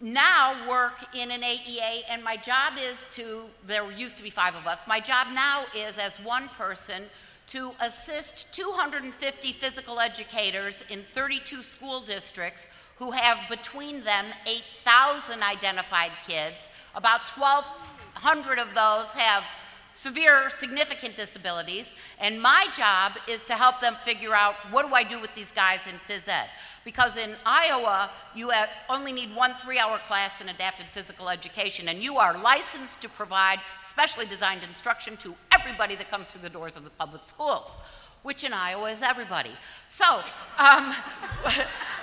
now 0.01 0.69
work 0.69 0.95
in 1.15 1.31
an 1.31 1.41
AEA, 1.41 2.03
and 2.11 2.23
my 2.23 2.37
job 2.37 2.75
is 2.79 3.09
to, 3.15 3.45
there 3.67 3.91
used 3.93 4.17
to 4.19 4.23
be 4.23 4.31
five 4.31 4.55
of 4.55 4.67
us, 4.67 4.87
my 4.87 5.01
job 5.01 5.29
now 5.33 5.65
is 5.75 5.97
as 5.97 6.19
one 6.21 6.49
person 6.49 7.05
to 7.49 7.71
assist 7.81 8.47
250 8.53 9.53
physical 9.53 10.01
educators 10.01 10.85
in 10.91 11.05
32 11.15 11.63
school 11.63 12.01
districts 12.01 12.67
who 12.97 13.11
have 13.13 13.39
between 13.49 14.03
them 14.03 14.25
8,000 14.47 15.43
identified 15.43 16.11
kids. 16.27 16.71
About 16.95 17.21
1,200 17.21 18.59
of 18.59 18.75
those 18.75 19.13
have 19.13 19.45
severe, 19.93 20.51
significant 20.51 21.17
disabilities, 21.17 21.95
and 22.19 22.41
my 22.41 22.67
job 22.77 23.13
is 23.29 23.45
to 23.45 23.55
help 23.55 23.81
them 23.81 23.95
figure 24.05 24.35
out 24.35 24.55
what 24.71 24.87
do 24.87 24.95
I 24.95 25.05
do 25.05 25.21
with 25.21 25.35
these 25.35 25.53
guys 25.53 25.87
in 25.87 25.95
phys 26.09 26.29
ed. 26.29 26.49
Because 26.87 27.17
in 27.17 27.35
Iowa, 27.45 28.11
you 28.33 28.53
only 28.89 29.11
need 29.11 29.35
one 29.35 29.55
three 29.55 29.77
hour 29.77 29.99
class 30.07 30.41
in 30.41 30.49
adapted 30.49 30.87
physical 30.93 31.29
education, 31.29 31.89
and 31.89 32.01
you 32.01 32.17
are 32.17 32.39
licensed 32.39 33.03
to 33.03 33.09
provide 33.09 33.59
specially 33.83 34.25
designed 34.25 34.63
instruction 34.63 35.17
to 35.17 35.35
everybody 35.51 35.97
that 35.97 36.09
comes 36.13 36.31
through 36.31 36.43
the 36.43 36.49
doors 36.49 36.77
of 36.77 36.85
the 36.85 36.91
public 36.91 37.25
schools, 37.25 37.77
which 38.23 38.45
in 38.45 38.53
Iowa 38.53 38.89
is 38.89 39.03
everybody. 39.03 39.51
So, 39.89 40.05
um, 40.05 40.23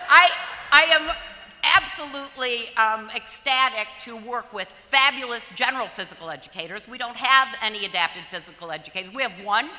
I, 0.10 0.30
I 0.74 0.82
am 0.92 1.16
absolutely 1.64 2.76
um, 2.76 3.10
ecstatic 3.16 3.88
to 4.02 4.18
work 4.18 4.52
with 4.52 4.68
fabulous 4.68 5.48
general 5.56 5.88
physical 5.88 6.30
educators. 6.30 6.90
We 6.90 6.98
don't 6.98 7.16
have 7.16 7.56
any 7.64 7.86
adapted 7.86 8.26
physical 8.26 8.70
educators. 8.70 9.14
We 9.14 9.22
have 9.24 9.46
one. 9.46 9.70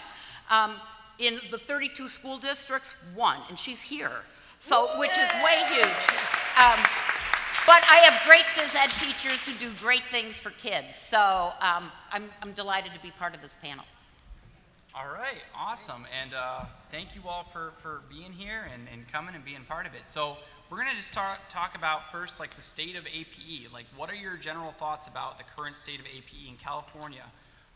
Um, 0.49 0.77
in 1.19 1.38
the 1.53 1.59
32 1.59 2.09
school 2.09 2.38
districts, 2.38 2.95
one, 3.14 3.38
and 3.49 3.57
she's 3.57 3.83
here. 3.83 4.23
So, 4.64 4.98
which 4.98 5.11
is 5.11 5.29
way 5.44 5.62
huge. 5.68 5.85
Um, 6.57 6.81
but 7.66 7.85
I 7.85 8.00
have 8.09 8.27
great 8.27 8.46
phys 8.57 8.74
ed 8.74 8.88
teachers 8.98 9.46
who 9.46 9.53
do 9.59 9.70
great 9.79 10.05
things 10.11 10.38
for 10.38 10.53
kids. 10.53 10.96
So 10.96 11.53
um, 11.61 11.92
I'm, 12.11 12.31
I'm 12.40 12.53
delighted 12.53 12.94
to 12.94 13.00
be 13.00 13.11
part 13.11 13.35
of 13.35 13.42
this 13.42 13.59
panel. 13.62 13.85
All 14.94 15.12
right, 15.12 15.42
awesome. 15.55 16.07
And 16.18 16.33
uh, 16.33 16.64
thank 16.90 17.14
you 17.14 17.20
all 17.29 17.44
for, 17.53 17.72
for 17.83 18.00
being 18.09 18.33
here 18.33 18.66
and, 18.72 18.88
and 18.90 19.07
coming 19.12 19.35
and 19.35 19.44
being 19.44 19.61
part 19.68 19.87
of 19.87 19.94
it. 19.94 20.09
So 20.09 20.38
we're 20.70 20.79
going 20.79 20.88
to 20.88 20.96
just 20.96 21.12
talk, 21.12 21.40
talk 21.50 21.77
about 21.77 22.11
first 22.11 22.40
like 22.40 22.55
the 22.55 22.62
state 22.62 22.96
of 22.96 23.07
APE. 23.07 23.70
Like 23.70 23.85
what 23.94 24.11
are 24.11 24.14
your 24.14 24.38
general 24.38 24.72
thoughts 24.72 25.09
about 25.09 25.37
the 25.37 25.44
current 25.44 25.77
state 25.77 26.00
of 26.00 26.07
APE 26.07 26.48
in 26.48 26.57
California? 26.57 27.24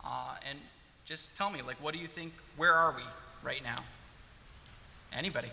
Uh, 0.03 0.37
and 0.49 0.59
just 1.05 1.37
tell 1.37 1.51
me, 1.51 1.61
like 1.61 1.77
what 1.83 1.93
do 1.93 2.01
you 2.01 2.09
think, 2.09 2.33
where 2.57 2.73
are 2.73 2.95
we 2.97 3.03
right 3.43 3.63
now? 3.63 3.85
Anybody? 5.13 5.51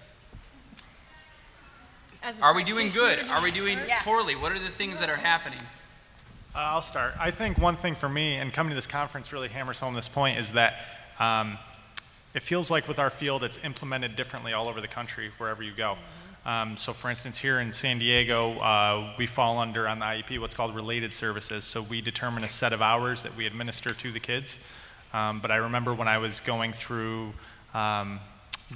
Are 2.41 2.55
we 2.55 2.63
doing 2.63 2.89
good? 2.89 3.19
Are 3.29 3.43
we 3.43 3.51
doing 3.51 3.77
yeah. 3.88 4.01
poorly? 4.01 4.35
What 4.35 4.51
are 4.51 4.57
the 4.57 4.69
things 4.69 4.99
that 4.99 5.11
are 5.11 5.15
happening? 5.15 5.59
Uh, 6.55 6.59
I'll 6.59 6.81
start. 6.81 7.13
I 7.19 7.29
think 7.29 7.59
one 7.59 7.75
thing 7.75 7.93
for 7.93 8.09
me, 8.09 8.38
and 8.38 8.51
coming 8.51 8.71
to 8.71 8.75
this 8.75 8.88
conference 8.88 9.31
really 9.31 9.47
hammers 9.47 9.77
home 9.77 9.93
this 9.93 10.09
point, 10.09 10.39
is 10.39 10.53
that 10.53 10.73
um, 11.19 11.59
it 12.33 12.41
feels 12.41 12.71
like 12.71 12.88
with 12.88 12.97
our 12.97 13.11
field, 13.11 13.43
it's 13.43 13.63
implemented 13.63 14.15
differently 14.15 14.53
all 14.53 14.67
over 14.67 14.81
the 14.81 14.88
country, 14.88 15.29
wherever 15.38 15.61
you 15.61 15.71
go. 15.71 15.97
Um, 16.47 16.75
so, 16.77 16.93
for 16.93 17.11
instance, 17.11 17.38
here 17.38 17.59
in 17.59 17.71
San 17.71 17.99
Diego, 17.99 18.57
uh, 18.57 19.13
we 19.19 19.27
fall 19.27 19.59
under 19.59 19.88
on 19.88 19.99
the 19.99 20.05
IEP 20.05 20.39
what's 20.39 20.55
called 20.55 20.73
related 20.75 21.13
services. 21.13 21.63
So, 21.63 21.83
we 21.83 22.01
determine 22.01 22.43
a 22.43 22.49
set 22.49 22.73
of 22.73 22.81
hours 22.81 23.21
that 23.21 23.35
we 23.38 23.45
administer 23.45 23.91
to 23.91 24.11
the 24.11 24.19
kids. 24.19 24.57
Um, 25.13 25.41
but 25.41 25.51
I 25.51 25.57
remember 25.57 25.93
when 25.93 26.07
I 26.07 26.17
was 26.17 26.39
going 26.39 26.73
through 26.73 27.33
um, 27.75 28.19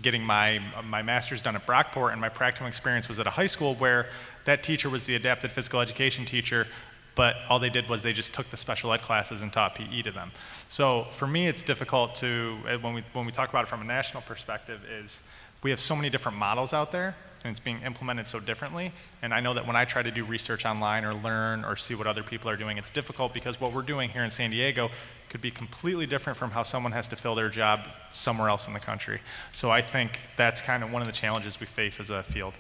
getting 0.02 0.24
my, 0.24 0.60
my 0.84 1.02
master's 1.02 1.42
done 1.42 1.56
at 1.56 1.66
Brockport, 1.66 2.12
and 2.12 2.22
my 2.22 2.30
practical 2.30 2.68
experience 2.68 3.08
was 3.08 3.20
at 3.20 3.28
a 3.28 3.30
high 3.30 3.48
school 3.48 3.76
where 3.76 4.08
that 4.46 4.64
teacher 4.64 4.90
was 4.90 5.06
the 5.06 5.16
adapted 5.16 5.52
physical 5.52 5.82
education 5.82 6.26
teacher, 6.26 6.68
but 7.16 7.36
all 7.50 7.60
they 7.60 7.70
did 7.70 7.90
was 7.90 8.02
they 8.02 8.14
just 8.14 8.34
took 8.34 8.50
the 8.50 8.58
special 8.58 8.94
ed 8.94 9.02
classes 9.02 9.42
and 9.42 9.52
taught 9.52 9.76
PE 9.76 10.02
to 10.04 10.12
them. 10.12 10.32
So 10.70 11.06
for 11.12 11.28
me, 11.28 11.48
it's 11.48 11.62
difficult 11.62 12.16
to, 12.16 12.58
eh, 12.68 12.76
when 12.78 12.94
we, 12.94 13.04
when 13.14 13.26
we 13.26 13.32
talk 13.32 13.50
about 13.50 13.64
it 13.64 13.68
from 13.68 13.82
a 13.82 13.86
national 13.86 14.24
perspective, 14.24 14.82
is 14.90 15.20
we 15.62 15.70
have 15.70 15.80
so 15.80 15.96
many 15.96 16.10
different 16.10 16.38
models 16.38 16.74
out 16.74 16.92
there 16.92 17.16
and 17.44 17.52
it's 17.52 17.60
being 17.60 17.82
implemented 17.84 18.28
so 18.28 18.40
differently. 18.40 18.92
And 19.22 19.34
I 19.34 19.40
know 19.40 19.54
that 19.54 19.66
when 19.66 19.76
I 19.76 19.86
try 19.86 20.02
to 20.02 20.12
do 20.12 20.26
research 20.26 20.66
online 20.66 21.06
or 21.06 21.14
learn 21.14 21.64
or 21.64 21.76
see 21.76 21.96
what 21.96 22.08
other 22.08 22.24
people 22.24 22.50
are 22.50 22.58
doing, 22.58 22.78
it's 22.78 22.90
difficult 22.90 23.34
because 23.34 23.62
what 23.62 23.74
we're 23.74 23.82
doing 23.82 24.10
here 24.10 24.24
in 24.24 24.32
San 24.32 24.52
Diego 24.52 24.90
could 25.30 25.42
be 25.42 25.52
completely 25.52 26.06
different 26.06 26.38
from 26.38 26.52
how 26.52 26.64
someone 26.64 26.92
has 26.92 27.08
to 27.10 27.16
fill 27.16 27.36
their 27.36 27.50
job 27.50 27.88
somewhere 28.12 28.50
else 28.50 28.68
in 28.68 28.74
the 28.74 28.80
country. 28.80 29.22
So 29.54 29.70
I 29.70 29.82
think 29.82 30.20
that's 30.36 30.62
kind 30.62 30.84
of 30.84 30.92
one 30.92 31.02
of 31.02 31.08
the 31.08 31.14
challenges 31.14 31.60
we 31.60 31.66
face 31.66 32.00
as 32.00 32.10
a 32.10 32.24
field. 32.24 32.54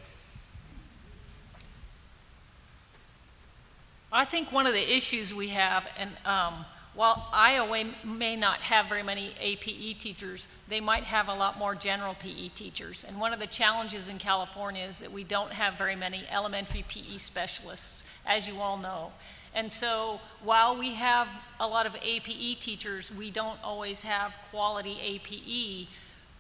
I 4.12 4.25
think 4.25 4.51
one 4.51 4.65
of 4.65 4.73
the 4.73 4.95
issues 4.95 5.34
we 5.34 5.49
have, 5.49 5.86
and 5.97 6.12
um, 6.25 6.65
while 6.95 7.29
Iowa 7.32 7.86
may 8.03 8.36
not 8.36 8.60
have 8.62 8.88
very 8.88 9.03
many 9.03 9.34
APE 9.39 9.99
teachers, 9.99 10.47
they 10.67 10.82
might 10.82 11.03
have 11.03 11.27
a 11.27 11.34
lot 11.34 11.60
more 11.60 11.75
general 11.75 12.15
PE 12.15 12.49
teachers. 12.49 13.05
And 13.08 13.19
one 13.19 13.34
of 13.34 13.39
the 13.39 13.47
challenges 13.47 14.10
in 14.10 14.17
California 14.17 14.84
is 14.84 14.97
that 14.97 15.12
we 15.12 15.23
don't 15.23 15.51
have 15.51 15.77
very 15.77 15.95
many 15.95 16.23
elementary 16.32 16.84
PE 16.88 17.17
specialists, 17.17 18.03
as 18.25 18.47
you 18.47 18.60
all 18.60 18.77
know. 18.77 19.12
And 19.53 19.71
so 19.71 20.19
while 20.43 20.77
we 20.77 20.93
have 20.93 21.27
a 21.59 21.67
lot 21.67 21.85
of 21.85 21.95
APE 22.01 22.59
teachers, 22.59 23.12
we 23.13 23.31
don't 23.31 23.57
always 23.63 24.01
have 24.01 24.38
quality 24.51 24.97
APE 25.01 25.88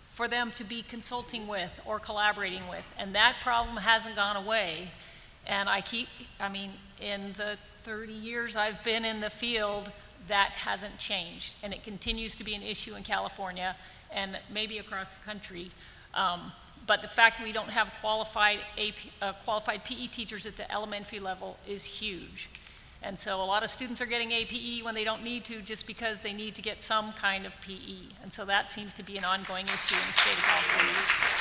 for 0.01 0.27
them 0.27 0.51
to 0.55 0.63
be 0.63 0.81
consulting 0.83 1.47
with 1.47 1.79
or 1.85 1.99
collaborating 1.99 2.67
with. 2.69 2.85
And 2.97 3.15
that 3.15 3.35
problem 3.41 3.77
hasn't 3.77 4.15
gone 4.15 4.35
away. 4.35 4.89
And 5.47 5.67
I 5.69 5.81
keep, 5.81 6.07
I 6.39 6.49
mean, 6.49 6.71
in 7.01 7.33
the 7.37 7.57
30 7.83 8.13
years 8.13 8.55
I've 8.55 8.83
been 8.83 9.05
in 9.05 9.21
the 9.21 9.29
field, 9.29 9.91
that 10.27 10.51
hasn't 10.51 10.99
changed. 10.99 11.55
And 11.63 11.73
it 11.73 11.83
continues 11.83 12.35
to 12.35 12.43
be 12.43 12.53
an 12.53 12.61
issue 12.61 12.95
in 12.95 13.03
California 13.03 13.75
and 14.11 14.37
maybe 14.51 14.77
across 14.77 15.15
the 15.15 15.23
country. 15.25 15.71
Um, 16.13 16.51
but 16.85 17.01
the 17.01 17.07
fact 17.07 17.37
that 17.37 17.43
we 17.43 17.51
don't 17.51 17.69
have 17.69 17.91
qualified, 18.01 18.59
AP, 18.77 18.93
uh, 19.21 19.33
qualified 19.43 19.83
PE 19.83 20.07
teachers 20.07 20.45
at 20.45 20.57
the 20.57 20.71
elementary 20.71 21.19
level 21.19 21.57
is 21.67 21.85
huge. 21.85 22.49
And 23.01 23.17
so 23.17 23.41
a 23.41 23.45
lot 23.45 23.63
of 23.63 23.69
students 23.69 24.01
are 24.01 24.05
getting 24.05 24.31
APE 24.31 24.83
when 24.83 24.93
they 24.93 25.05
don't 25.05 25.23
need 25.23 25.45
to 25.45 25.61
just 25.61 25.87
because 25.87 26.19
they 26.19 26.33
need 26.33 26.53
to 26.55 26.61
get 26.61 26.81
some 26.81 27.13
kind 27.13 27.45
of 27.45 27.59
PE. 27.61 28.13
And 28.21 28.31
so 28.31 28.43
that 28.45 28.69
seems 28.69 28.93
to 28.95 29.03
be 29.03 29.17
an 29.17 29.23
ongoing 29.23 29.65
issue 29.67 29.95
in 29.95 30.07
the 30.07 30.13
state 30.13 30.33
of 30.33 30.43
California. 30.43 31.39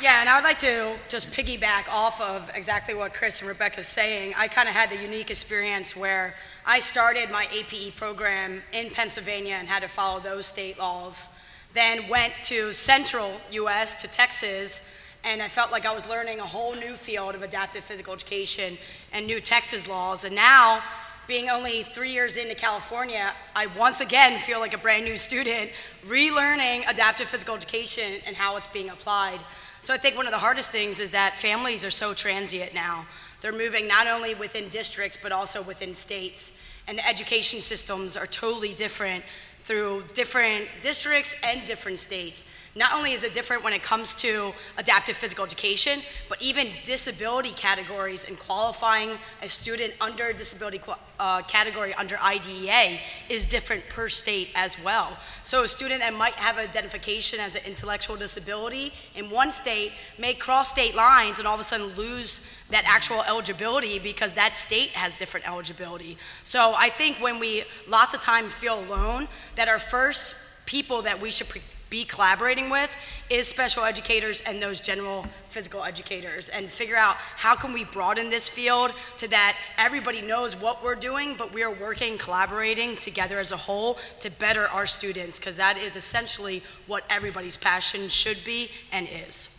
Yeah, 0.00 0.20
and 0.20 0.30
I 0.30 0.36
would 0.36 0.44
like 0.44 0.58
to 0.60 0.96
just 1.10 1.30
piggyback 1.30 1.86
off 1.90 2.22
of 2.22 2.50
exactly 2.54 2.94
what 2.94 3.12
Chris 3.12 3.40
and 3.40 3.48
Rebecca 3.48 3.80
is 3.80 3.86
saying. 3.86 4.32
I 4.34 4.48
kind 4.48 4.66
of 4.66 4.74
had 4.74 4.88
the 4.88 4.96
unique 4.96 5.30
experience 5.30 5.94
where 5.94 6.34
I 6.64 6.78
started 6.78 7.30
my 7.30 7.46
APE 7.52 7.96
program 7.96 8.62
in 8.72 8.88
Pennsylvania 8.88 9.56
and 9.58 9.68
had 9.68 9.82
to 9.82 9.88
follow 9.88 10.18
those 10.18 10.46
state 10.46 10.78
laws. 10.78 11.28
Then 11.74 12.08
went 12.08 12.32
to 12.44 12.72
central 12.72 13.30
US, 13.50 14.00
to 14.00 14.08
Texas, 14.08 14.90
and 15.24 15.42
I 15.42 15.48
felt 15.48 15.70
like 15.70 15.84
I 15.84 15.94
was 15.94 16.08
learning 16.08 16.40
a 16.40 16.46
whole 16.46 16.74
new 16.74 16.94
field 16.94 17.34
of 17.34 17.42
adaptive 17.42 17.84
physical 17.84 18.12
education 18.14 18.78
and 19.12 19.26
new 19.26 19.40
Texas 19.40 19.86
laws. 19.86 20.24
And 20.24 20.34
now, 20.34 20.82
being 21.26 21.48
only 21.48 21.84
three 21.84 22.10
years 22.10 22.36
into 22.36 22.54
California, 22.54 23.32
I 23.54 23.66
once 23.66 24.00
again 24.00 24.40
feel 24.40 24.58
like 24.58 24.74
a 24.74 24.78
brand 24.78 25.04
new 25.04 25.16
student, 25.16 25.70
relearning 26.06 26.88
adaptive 26.90 27.28
physical 27.28 27.54
education 27.54 28.20
and 28.26 28.34
how 28.34 28.56
it's 28.56 28.66
being 28.66 28.88
applied. 28.88 29.40
So 29.80 29.94
I 29.94 29.96
think 29.96 30.16
one 30.16 30.26
of 30.26 30.32
the 30.32 30.38
hardest 30.38 30.72
things 30.72 30.98
is 30.98 31.12
that 31.12 31.36
families 31.38 31.84
are 31.84 31.90
so 31.90 32.12
transient 32.14 32.74
now. 32.74 33.06
They're 33.40 33.52
moving 33.52 33.86
not 33.86 34.06
only 34.06 34.34
within 34.34 34.68
districts, 34.70 35.18
but 35.22 35.32
also 35.32 35.62
within 35.62 35.94
states. 35.94 36.52
and 36.88 36.98
the 36.98 37.06
education 37.06 37.60
systems 37.60 38.16
are 38.16 38.26
totally 38.26 38.74
different 38.74 39.22
through 39.62 40.02
different 40.14 40.66
districts 40.82 41.36
and 41.44 41.64
different 41.64 42.00
states. 42.00 42.44
Not 42.76 42.92
only 42.94 43.12
is 43.12 43.24
it 43.24 43.32
different 43.32 43.64
when 43.64 43.72
it 43.72 43.82
comes 43.82 44.14
to 44.16 44.52
adaptive 44.78 45.16
physical 45.16 45.44
education, 45.44 46.00
but 46.28 46.40
even 46.40 46.68
disability 46.84 47.50
categories 47.50 48.24
and 48.24 48.38
qualifying 48.38 49.10
a 49.42 49.48
student 49.48 49.92
under 50.00 50.32
disability 50.32 50.80
uh, 51.18 51.42
category 51.42 51.92
under 51.94 52.16
IDEA 52.20 53.00
is 53.28 53.44
different 53.46 53.86
per 53.88 54.08
state 54.08 54.50
as 54.54 54.82
well. 54.84 55.16
So 55.42 55.64
a 55.64 55.68
student 55.68 56.00
that 56.00 56.14
might 56.14 56.34
have 56.34 56.58
identification 56.58 57.40
as 57.40 57.56
an 57.56 57.62
intellectual 57.66 58.14
disability 58.14 58.92
in 59.16 59.30
one 59.30 59.50
state 59.50 59.90
may 60.16 60.32
cross 60.32 60.70
state 60.70 60.94
lines 60.94 61.40
and 61.40 61.48
all 61.48 61.54
of 61.54 61.60
a 61.60 61.64
sudden 61.64 61.88
lose 61.96 62.54
that 62.70 62.84
actual 62.86 63.22
eligibility 63.24 63.98
because 63.98 64.32
that 64.34 64.54
state 64.54 64.90
has 64.90 65.14
different 65.14 65.48
eligibility. 65.48 66.16
So 66.44 66.72
I 66.78 66.88
think 66.88 67.16
when 67.16 67.40
we 67.40 67.64
lots 67.88 68.14
of 68.14 68.20
times 68.20 68.52
feel 68.52 68.78
alone, 68.78 69.26
that 69.56 69.66
our 69.66 69.80
first 69.80 70.36
people 70.66 71.02
that 71.02 71.20
we 71.20 71.32
should 71.32 71.48
be 71.90 72.04
collaborating 72.04 72.70
with 72.70 72.90
is 73.28 73.48
special 73.48 73.84
educators 73.84 74.40
and 74.42 74.62
those 74.62 74.78
general 74.78 75.26
physical 75.48 75.82
educators 75.82 76.48
and 76.48 76.68
figure 76.68 76.96
out 76.96 77.16
how 77.16 77.56
can 77.56 77.72
we 77.72 77.84
broaden 77.84 78.30
this 78.30 78.48
field 78.48 78.92
to 79.16 79.26
that 79.26 79.56
everybody 79.76 80.22
knows 80.22 80.54
what 80.54 80.82
we're 80.84 80.94
doing 80.94 81.34
but 81.36 81.52
we 81.52 81.64
are 81.64 81.72
working 81.72 82.16
collaborating 82.16 82.96
together 82.96 83.40
as 83.40 83.50
a 83.50 83.56
whole 83.56 83.98
to 84.20 84.30
better 84.30 84.68
our 84.68 84.86
students 84.86 85.38
because 85.38 85.56
that 85.56 85.76
is 85.76 85.96
essentially 85.96 86.62
what 86.86 87.04
everybody's 87.10 87.56
passion 87.56 88.08
should 88.08 88.38
be 88.44 88.70
and 88.92 89.08
is. 89.10 89.56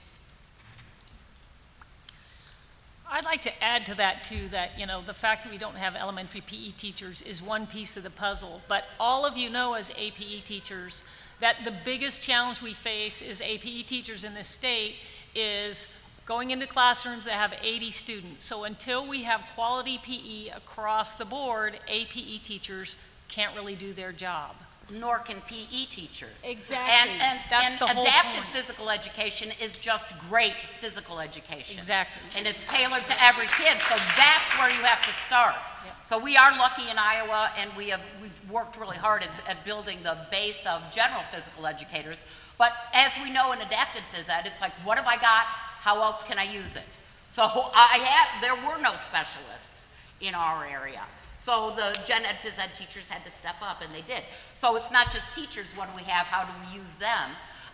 I'd 3.13 3.25
like 3.25 3.41
to 3.41 3.63
add 3.63 3.85
to 3.87 3.95
that 3.95 4.23
too 4.23 4.47
that 4.51 4.79
you 4.79 4.85
know 4.85 5.01
the 5.05 5.13
fact 5.13 5.43
that 5.43 5.51
we 5.51 5.57
don't 5.57 5.75
have 5.75 5.97
elementary 5.97 6.39
PE 6.39 6.71
teachers 6.77 7.21
is 7.21 7.43
one 7.43 7.67
piece 7.67 7.97
of 7.97 8.03
the 8.03 8.09
puzzle 8.09 8.61
but 8.69 8.85
all 9.01 9.25
of 9.25 9.35
you 9.35 9.49
know 9.49 9.73
as 9.73 9.91
APE 9.97 10.45
teachers 10.45 11.03
that 11.41 11.57
the 11.65 11.73
biggest 11.83 12.21
challenge 12.21 12.61
we 12.61 12.73
face 12.73 13.21
is 13.21 13.41
APE 13.41 13.85
teachers 13.85 14.23
in 14.23 14.33
this 14.33 14.47
state 14.47 14.95
is 15.35 15.87
going 16.25 16.51
into 16.51 16.65
classrooms 16.65 17.25
that 17.25 17.33
have 17.33 17.53
80 17.61 17.91
students. 17.91 18.45
So 18.45 18.63
until 18.63 19.05
we 19.05 19.23
have 19.23 19.41
quality 19.55 19.99
PE 20.01 20.49
across 20.55 21.15
the 21.15 21.25
board, 21.25 21.79
APE 21.87 22.41
teachers 22.43 22.95
can't 23.27 23.55
really 23.55 23.75
do 23.75 23.91
their 23.91 24.11
job 24.11 24.55
nor 24.91 25.19
can 25.19 25.41
PE 25.41 25.85
teachers. 25.85 26.29
Exactly. 26.43 26.93
And, 26.93 27.21
and, 27.21 27.39
That's 27.49 27.73
and 27.73 27.81
the 27.81 27.87
whole 27.87 28.03
adaptive 28.03 28.43
point. 28.43 28.55
physical 28.55 28.89
education 28.89 29.51
is 29.61 29.77
just 29.77 30.07
great 30.29 30.59
physical 30.79 31.19
education. 31.19 31.77
Exactly. 31.77 32.21
And 32.37 32.47
it's 32.47 32.65
tailored 32.65 33.03
to 33.07 33.23
every 33.23 33.47
kid, 33.47 33.79
so 33.79 33.95
that's 34.17 34.57
where 34.57 34.69
you 34.69 34.81
have 34.83 35.05
to 35.05 35.13
start. 35.13 35.55
Yep. 35.85 35.95
So 36.03 36.19
we 36.19 36.37
are 36.37 36.51
lucky 36.57 36.89
in 36.89 36.97
Iowa, 36.97 37.51
and 37.57 37.71
we 37.77 37.89
have 37.89 38.01
we've 38.21 38.51
worked 38.51 38.77
really 38.79 38.97
hard 38.97 39.23
at, 39.23 39.29
at 39.47 39.63
building 39.65 39.99
the 40.03 40.17
base 40.29 40.65
of 40.65 40.81
general 40.91 41.21
physical 41.31 41.65
educators. 41.65 42.25
But 42.57 42.73
as 42.93 43.11
we 43.23 43.31
know 43.31 43.51
in 43.53 43.59
adapted 43.61 44.03
phys 44.13 44.29
ed, 44.29 44.45
it's 44.45 44.61
like, 44.61 44.73
what 44.83 44.97
have 44.97 45.07
I 45.07 45.15
got? 45.15 45.45
How 45.81 46.01
else 46.01 46.23
can 46.23 46.37
I 46.37 46.43
use 46.43 46.75
it? 46.75 46.83
So 47.27 47.43
I 47.75 47.97
have, 48.03 48.41
there 48.41 48.55
were 48.55 48.81
no 48.81 48.95
specialists 48.95 49.87
in 50.19 50.35
our 50.35 50.65
area. 50.65 51.01
So 51.41 51.73
the 51.75 51.97
gen 52.05 52.23
ed 52.23 52.35
phys 52.43 52.59
ed 52.59 52.75
teachers 52.75 53.09
had 53.09 53.23
to 53.23 53.31
step 53.31 53.55
up, 53.63 53.81
and 53.81 53.91
they 53.95 54.03
did. 54.03 54.21
So 54.53 54.75
it's 54.75 54.91
not 54.91 55.11
just 55.11 55.33
teachers, 55.33 55.75
what 55.75 55.89
do 55.89 55.95
we 55.95 56.03
have, 56.03 56.27
how 56.27 56.43
do 56.45 56.51
we 56.61 56.79
use 56.79 56.93
them, 56.93 57.31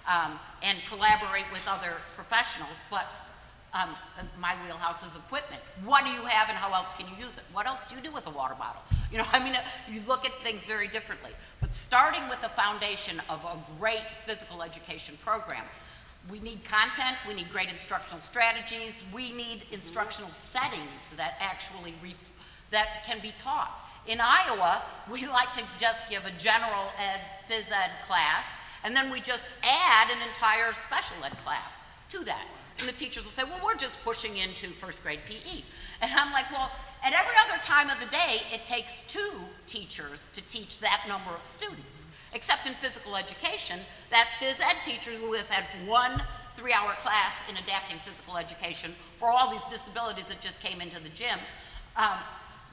um, 0.08 0.40
and 0.64 0.78
collaborate 0.88 1.44
with 1.52 1.68
other 1.68 1.96
professionals, 2.16 2.78
but 2.90 3.06
um, 3.74 3.90
my 4.40 4.56
wheelhouse 4.64 5.06
is 5.06 5.18
equipment. 5.18 5.62
What 5.84 6.06
do 6.06 6.12
you 6.12 6.22
have 6.22 6.48
and 6.48 6.58
how 6.58 6.74
else 6.74 6.94
can 6.94 7.08
you 7.08 7.26
use 7.26 7.36
it? 7.38 7.44
What 7.52 7.68
else 7.68 7.84
do 7.90 7.96
you 7.98 8.02
do 8.02 8.10
with 8.10 8.26
a 8.28 8.30
water 8.32 8.56
bottle? 8.58 8.82
You 9.12 9.20
know, 9.20 9.26
I 9.32 9.42
mean, 9.42 9.56
you 9.90 10.02
look 10.06 10.26
at 10.26 10.34
things 10.44 10.66
very 10.66 10.90
differently. 10.90 11.32
But 11.62 11.74
starting 11.74 12.28
with 12.28 12.42
the 12.42 12.50
foundation 12.50 13.22
of 13.30 13.40
a 13.46 13.58
great 13.80 14.04
physical 14.26 14.62
education 14.62 15.18
program, 15.24 15.64
we 16.30 16.42
need 16.42 16.66
content, 16.66 17.16
we 17.26 17.34
need 17.34 17.50
great 17.50 17.70
instructional 17.70 18.20
strategies, 18.20 19.00
we 19.14 19.32
need 19.32 19.64
instructional 19.72 20.30
settings 20.32 21.08
that 21.16 21.36
actually 21.40 21.94
reflect 22.04 22.37
that 22.72 23.04
can 23.06 23.20
be 23.22 23.34
taught. 23.38 23.72
In 24.08 24.20
Iowa, 24.22 24.84
we 25.12 25.28
like 25.28 25.54
to 25.56 25.64
just 25.80 26.10
give 26.10 26.26
a 26.26 26.32
general 26.38 26.92
ed, 26.98 27.22
phys 27.50 27.72
ed 27.72 27.92
class, 28.06 28.46
and 28.84 28.96
then 28.96 29.12
we 29.12 29.20
just 29.20 29.48
add 29.64 30.10
an 30.10 30.22
entire 30.28 30.74
special 30.74 31.18
ed 31.24 31.38
class 31.44 31.82
to 32.10 32.24
that. 32.24 32.46
And 32.80 32.88
the 32.88 32.94
teachers 32.94 33.26
will 33.26 33.32
say, 33.32 33.44
well, 33.44 33.60
we're 33.66 33.76
just 33.76 34.02
pushing 34.04 34.38
into 34.38 34.70
first 34.70 35.02
grade 35.02 35.20
PE. 35.28 35.64
And 36.02 36.12
I'm 36.14 36.32
like, 36.32 36.52
well, 36.52 36.72
at 37.04 37.14
every 37.14 37.36
other 37.36 37.62
time 37.64 37.90
of 37.90 38.00
the 38.00 38.06
day, 38.06 38.42
it 38.54 38.66
takes 38.66 38.94
two 39.08 39.32
teachers 39.68 40.28
to 40.34 40.42
teach 40.42 40.80
that 40.80 41.04
number 41.08 41.32
of 41.32 41.44
students. 41.44 42.06
Except 42.34 42.68
in 42.68 42.74
physical 42.74 43.16
education, 43.16 43.80
that 44.12 44.28
phys 44.40 44.60
ed 44.62 44.76
teacher 44.86 45.12
who 45.12 45.34
has 45.34 45.50
had 45.50 45.64
one 45.88 46.22
three 46.56 46.74
hour 46.74 46.94
class 47.04 47.42
in 47.50 47.56
adapting 47.58 47.98
physical 48.06 48.36
education 48.36 48.94
for 49.18 49.30
all 49.30 49.52
these 49.52 49.64
disabilities 49.66 50.28
that 50.28 50.42
just 50.42 50.62
came 50.62 50.82
into 50.82 51.02
the 51.02 51.10
gym, 51.10 51.40
um, 51.96 52.18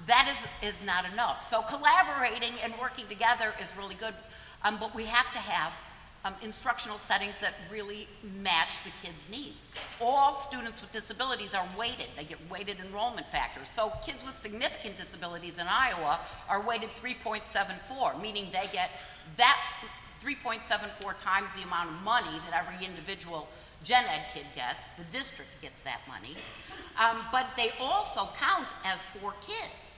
that 0.07 0.29
is, 0.63 0.69
is 0.69 0.85
not 0.85 1.05
enough. 1.11 1.49
So 1.49 1.63
collaborating 1.63 2.53
and 2.63 2.75
working 2.81 3.07
together 3.09 3.53
is 3.61 3.69
really 3.79 3.95
good, 3.95 4.15
um, 4.63 4.79
but 4.79 4.95
we 4.95 5.05
have 5.05 5.31
to 5.33 5.39
have 5.39 5.73
um, 6.25 6.35
instructional 6.43 6.99
settings 6.99 7.39
that 7.41 7.53
really 7.71 8.09
match 8.43 8.83
the 8.83 8.91
kids' 9.07 9.29
needs. 9.31 9.71
All 10.01 10.35
students 10.35 10.81
with 10.81 10.91
disabilities 10.91 11.55
are 11.55 11.67
weighted. 11.79 12.07
They 12.17 12.25
get 12.25 12.39
weighted 12.51 12.79
enrollment 12.81 13.27
factors. 13.31 13.69
So 13.69 13.93
kids 14.05 14.25
with 14.25 14.35
significant 14.35 14.97
disabilities 14.97 15.59
in 15.59 15.67
Iowa 15.69 16.21
are 16.49 16.67
weighted 16.67 16.91
3.74, 17.03 18.21
meaning 18.23 18.47
they 18.53 18.67
get 18.73 18.91
that 19.37 19.59
3.74 20.23 21.23
times 21.23 21.55
the 21.55 21.63
amount 21.63 21.91
of 21.91 21.97
money 22.03 22.41
that 22.51 22.67
every 22.67 22.87
individual 22.87 23.47
gen 23.83 24.05
ed 24.07 24.25
kid 24.33 24.47
gets. 24.55 24.89
The 24.97 25.05
district 25.17 25.51
gets 25.61 25.81
that 25.81 26.01
money. 26.09 26.37
Um, 26.99 27.19
but 27.31 27.47
they 27.57 27.71
also 27.79 28.29
count 28.39 28.69
as 28.85 29.01
four 29.21 29.35
kids. 29.47 29.94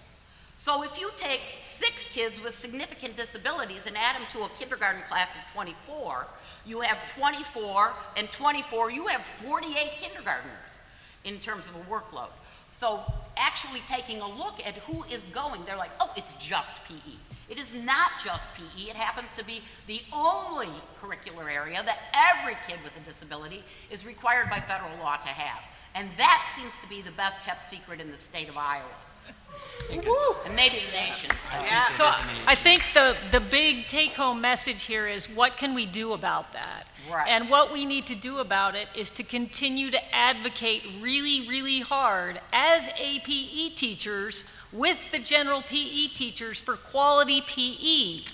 So 0.56 0.82
if 0.82 0.98
you 0.98 1.10
take 1.16 1.42
six 1.60 2.08
kids 2.08 2.42
with 2.42 2.56
significant 2.56 3.16
disabilities 3.16 3.86
and 3.86 3.96
add 3.96 4.16
them 4.16 4.26
to 4.30 4.44
a 4.44 4.48
kindergarten 4.58 5.02
class 5.02 5.34
of 5.34 5.40
24, 5.52 6.26
you 6.64 6.80
have 6.80 6.98
24, 7.14 7.92
and 8.16 8.30
24, 8.32 8.90
you 8.90 9.06
have 9.06 9.20
48 9.22 9.90
kindergartners 10.00 10.80
in 11.24 11.38
terms 11.40 11.68
of 11.68 11.76
a 11.76 11.90
workload. 11.90 12.30
So 12.70 13.02
actually 13.36 13.80
taking 13.86 14.20
a 14.22 14.28
look 14.28 14.66
at 14.66 14.74
who 14.74 15.04
is 15.04 15.26
going, 15.26 15.60
they're 15.66 15.76
like, 15.76 15.90
oh, 16.00 16.10
it's 16.16 16.34
just 16.34 16.74
PE. 16.88 17.12
It 17.48 17.58
is 17.58 17.74
not 17.74 18.10
just 18.24 18.46
PE. 18.54 18.90
It 18.90 18.96
happens 18.96 19.30
to 19.32 19.44
be 19.44 19.60
the 19.86 20.00
only 20.12 20.70
curricular 21.00 21.52
area 21.52 21.82
that 21.84 21.98
every 22.12 22.56
kid 22.66 22.78
with 22.82 22.96
a 22.96 23.04
disability 23.04 23.62
is 23.90 24.06
required 24.06 24.48
by 24.48 24.60
federal 24.60 24.96
law 24.98 25.16
to 25.16 25.28
have. 25.28 25.62
And 25.94 26.08
that 26.16 26.50
seems 26.56 26.74
to 26.82 26.88
be 26.88 27.02
the 27.02 27.12
best 27.12 27.44
kept 27.44 27.62
secret 27.62 28.00
in 28.00 28.10
the 28.10 28.16
state 28.16 28.48
of 28.48 28.56
Iowa. 28.56 28.84
And 29.90 30.56
maybe 30.56 30.80
the 30.86 30.92
nation. 30.92 31.30
Yeah. 31.62 31.88
So 31.90 32.10
I 32.46 32.54
think 32.54 32.82
the, 32.92 33.16
the 33.30 33.40
big 33.40 33.86
take-home 33.86 34.40
message 34.40 34.84
here 34.84 35.06
is 35.06 35.28
what 35.28 35.56
can 35.56 35.74
we 35.74 35.86
do 35.86 36.12
about 36.12 36.52
that? 36.52 36.88
Right. 37.10 37.28
And 37.28 37.48
what 37.48 37.72
we 37.72 37.84
need 37.84 38.06
to 38.06 38.14
do 38.14 38.38
about 38.38 38.74
it 38.74 38.88
is 38.96 39.10
to 39.12 39.22
continue 39.22 39.90
to 39.92 40.14
advocate 40.14 40.82
really, 41.00 41.48
really 41.48 41.80
hard 41.80 42.40
as 42.52 42.88
APE 42.98 43.76
teachers 43.76 44.44
with 44.72 44.98
the 45.12 45.18
general 45.18 45.62
PE 45.62 46.08
teachers 46.08 46.60
for 46.60 46.76
quality 46.76 47.40
PE. 47.40 48.24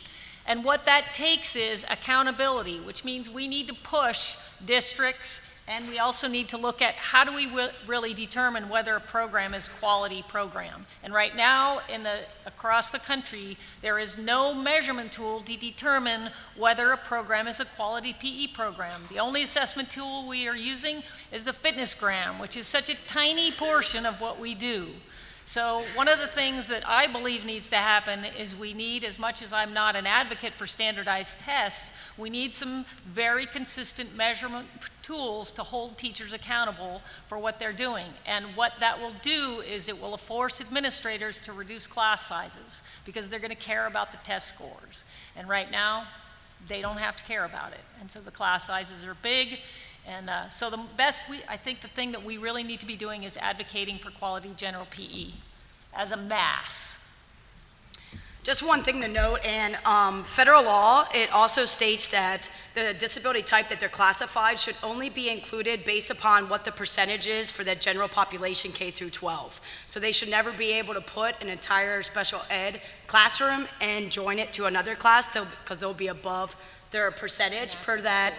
And 0.47 0.65
what 0.65 0.87
that 0.87 1.13
takes 1.13 1.55
is 1.55 1.85
accountability, 1.85 2.81
which 2.81 3.05
means 3.05 3.29
we 3.29 3.47
need 3.47 3.69
to 3.69 3.75
push 3.75 4.37
districts 4.65 5.43
and 5.69 5.89
we 5.89 5.99
also 5.99 6.27
need 6.27 6.49
to 6.49 6.57
look 6.57 6.83
at 6.83 6.95
how 6.95 7.23
do 7.25 7.33
we 7.33 7.49
really 7.87 8.15
determine 8.15 8.69
whether 8.69 8.97
a 8.97 9.01
program 9.01 9.55
is 9.55 9.69
quality 9.69 10.25
program. 10.27 10.87
And 11.05 11.15
right 11.15 11.37
now, 11.37 11.81
in 11.89 12.03
the, 12.03 12.21
across 12.47 12.91
the 12.91 12.99
country, 12.99 13.57
there 13.81 13.99
is 13.99 14.19
no 14.19 14.53
measurement 14.53 15.13
tool 15.13 15.41
to 15.43 15.57
determine 15.57 16.31
whether 16.57 16.91
a 16.91 16.97
program 16.97 17.47
is 17.47 17.61
a 17.61 17.65
quality 17.65 18.13
PE 18.13 18.49
program. 18.49 19.03
The 19.09 19.21
only 19.21 19.43
assessment 19.43 19.91
tool 19.91 20.27
we 20.27 20.49
are 20.49 20.57
using 20.57 21.05
is 21.31 21.45
the 21.45 21.53
FitnessGram, 21.53 22.41
which 22.41 22.57
is 22.57 22.67
such 22.67 22.91
a 22.91 23.07
tiny 23.07 23.53
portion 23.53 24.05
of 24.05 24.21
what 24.21 24.41
we 24.41 24.55
do. 24.55 24.89
So 25.45 25.83
one 25.95 26.09
of 26.09 26.19
the 26.19 26.29
things 26.29 26.69
that 26.69 26.89
I 26.89 27.07
believe 27.07 27.45
needs 27.45 27.69
to 27.71 27.77
happen 27.77 28.25
is 28.25 28.57
we 28.57 28.75
need, 28.75 29.05
as 29.05 29.19
much 29.19 29.43
as 29.43 29.53
I'm 29.53 29.73
not 29.73 29.97
an 29.97 30.07
advocate 30.07 30.55
for 30.55 30.67
standardized 30.67 31.41
tests, 31.41 31.95
we 32.17 32.31
need 32.31 32.55
some 32.55 32.85
very 33.05 33.47
consistent 33.47 34.17
measurement 34.17 34.67
tools 35.03 35.53
to 35.53 35.63
hold 35.63 35.99
teachers 35.99 36.33
accountable 36.33 37.03
for 37.27 37.39
what 37.39 37.59
they're 37.59 37.73
doing. 37.73 38.07
And 38.27 38.47
what 38.57 38.75
that 38.81 39.01
will 39.01 39.15
do 39.23 39.63
is 39.67 39.89
it 39.89 40.01
will 40.01 40.17
force 40.17 40.61
administrators 40.61 41.41
to 41.43 41.53
reduce 41.53 41.87
class 41.87 42.27
sizes 42.27 42.83
because 43.05 43.29
they're 43.29 43.41
going 43.41 43.51
to 43.51 43.57
care 43.57 43.87
about 43.87 44.13
the 44.13 44.19
test 44.19 44.49
scores. 44.49 45.05
And 45.37 45.49
right 45.49 45.71
now, 45.71 46.07
they 46.69 46.81
don't 46.81 46.99
have 46.99 47.17
to 47.17 47.25
care 47.25 47.45
about 47.45 47.73
it. 47.73 47.81
And 48.01 48.11
so 48.11 48.21
the 48.21 48.31
class 48.31 48.67
sizes 48.67 49.05
are 49.05 49.17
big. 49.23 49.59
And 50.07 50.31
uh, 50.31 50.49
so 50.49 50.71
the 50.71 50.81
best, 50.97 51.29
we, 51.29 51.41
I 51.49 51.57
think 51.57 51.81
the 51.81 51.89
thing 51.89 52.13
that 52.13 52.25
we 52.25 52.39
really 52.39 52.63
need 52.63 52.81
to 52.81 52.87
be 52.87 52.97
doing 52.97 53.23
is 53.23 53.37
advocating 53.37 53.99
for 53.99 54.11
quality 54.11 54.53
general 54.57 54.87
PE 54.91 55.33
as 55.95 56.13
a 56.13 56.17
mass. 56.17 57.02
Just 58.45 58.67
one 58.67 58.83
thing 58.83 59.01
to 59.03 59.07
note, 59.07 59.39
and 59.45 59.77
um, 59.85 60.25
federal 60.25 60.65
law, 60.65 61.07
it 61.15 61.33
also 61.33 61.65
states 61.65 62.09
that 62.09 62.51
the 62.75 62.93
disability 62.93 63.41
type 63.41 63.69
that 63.69 63.79
they're 63.79 63.89
classified 63.89 64.59
should 64.59 64.75
only 64.83 65.09
be 65.09 65.31
included 65.31 65.85
based 65.85 66.11
upon 66.11 66.49
what 66.49 66.65
the 66.65 66.73
percentage 66.73 67.29
is 67.29 67.53
for 67.53 67.63
the 67.63 67.77
general 67.77 68.09
population 68.09 68.73
K 68.73 68.91
through 68.91 69.11
12. 69.11 69.61
So 69.87 70.01
they 70.01 70.11
should 70.11 70.29
never 70.29 70.51
be 70.51 70.73
able 70.73 70.93
to 70.95 71.01
put 71.01 71.41
an 71.41 71.49
entire 71.49 72.03
special 72.03 72.41
ed 72.51 72.81
classroom 73.07 73.69
and 73.81 74.11
join 74.11 74.41
it 74.41 74.53
to 74.55 74.65
another 74.65 74.97
class 74.97 75.29
because 75.33 75.79
they'll 75.79 75.95
be 75.95 76.09
above 76.09 76.57
their 76.91 77.13
percentage 77.13 77.77
per 77.83 78.01
that 78.01 78.35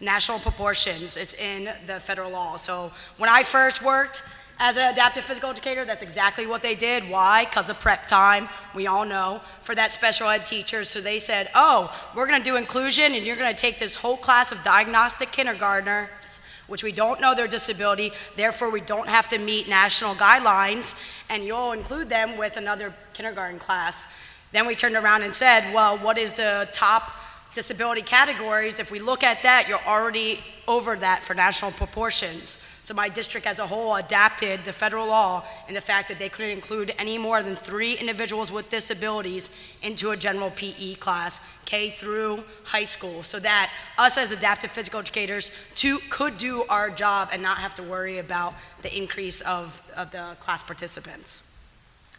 national 0.00 0.38
proportions. 0.38 1.18
It's 1.18 1.34
in 1.34 1.68
the 1.84 2.00
federal 2.00 2.30
law. 2.30 2.56
So 2.56 2.90
when 3.18 3.28
I 3.28 3.42
first 3.42 3.82
worked, 3.82 4.22
as 4.62 4.76
an 4.76 4.92
adaptive 4.92 5.24
physical 5.24 5.50
educator, 5.50 5.84
that's 5.84 6.02
exactly 6.02 6.46
what 6.46 6.62
they 6.62 6.76
did. 6.76 7.10
Why? 7.10 7.46
Because 7.46 7.68
of 7.68 7.80
prep 7.80 8.06
time, 8.06 8.48
we 8.76 8.86
all 8.86 9.04
know, 9.04 9.40
for 9.62 9.74
that 9.74 9.90
special 9.90 10.28
ed 10.28 10.46
teacher. 10.46 10.84
So 10.84 11.00
they 11.00 11.18
said, 11.18 11.50
oh, 11.52 11.92
we're 12.14 12.28
going 12.28 12.38
to 12.38 12.44
do 12.44 12.54
inclusion 12.54 13.12
and 13.12 13.26
you're 13.26 13.34
going 13.34 13.52
to 13.52 13.60
take 13.60 13.80
this 13.80 13.96
whole 13.96 14.16
class 14.16 14.52
of 14.52 14.62
diagnostic 14.62 15.32
kindergartners, 15.32 16.38
which 16.68 16.84
we 16.84 16.92
don't 16.92 17.20
know 17.20 17.34
their 17.34 17.48
disability, 17.48 18.12
therefore 18.36 18.70
we 18.70 18.80
don't 18.80 19.08
have 19.08 19.26
to 19.30 19.38
meet 19.38 19.68
national 19.68 20.14
guidelines, 20.14 20.94
and 21.28 21.44
you'll 21.44 21.72
include 21.72 22.08
them 22.08 22.36
with 22.38 22.56
another 22.56 22.94
kindergarten 23.14 23.58
class. 23.58 24.06
Then 24.52 24.68
we 24.68 24.76
turned 24.76 24.94
around 24.94 25.22
and 25.22 25.34
said, 25.34 25.74
well, 25.74 25.98
what 25.98 26.18
is 26.18 26.34
the 26.34 26.68
top 26.70 27.10
disability 27.56 28.02
categories? 28.02 28.78
If 28.78 28.92
we 28.92 29.00
look 29.00 29.24
at 29.24 29.42
that, 29.42 29.66
you're 29.68 29.84
already 29.88 30.38
over 30.68 30.94
that 30.94 31.24
for 31.24 31.34
national 31.34 31.72
proportions. 31.72 32.62
So 32.84 32.94
my 32.94 33.08
district 33.08 33.46
as 33.46 33.60
a 33.60 33.66
whole 33.66 33.94
adapted 33.94 34.64
the 34.64 34.72
federal 34.72 35.06
law 35.06 35.44
and 35.68 35.76
the 35.76 35.80
fact 35.80 36.08
that 36.08 36.18
they 36.18 36.28
couldn't 36.28 36.50
include 36.50 36.92
any 36.98 37.16
more 37.16 37.40
than 37.40 37.54
three 37.54 37.94
individuals 37.94 38.50
with 38.50 38.70
disabilities 38.70 39.50
into 39.82 40.10
a 40.10 40.16
general 40.16 40.50
PE 40.50 40.94
class, 40.94 41.40
K 41.64 41.90
through 41.90 42.42
high 42.64 42.82
school, 42.82 43.22
so 43.22 43.38
that 43.38 43.70
us 43.98 44.18
as 44.18 44.32
adaptive 44.32 44.72
physical 44.72 44.98
educators 44.98 45.52
too, 45.76 46.00
could 46.10 46.36
do 46.38 46.64
our 46.64 46.90
job 46.90 47.28
and 47.32 47.40
not 47.40 47.58
have 47.58 47.72
to 47.76 47.84
worry 47.84 48.18
about 48.18 48.52
the 48.80 48.94
increase 48.96 49.42
of, 49.42 49.80
of 49.96 50.10
the 50.10 50.36
class 50.40 50.64
participants. 50.64 51.44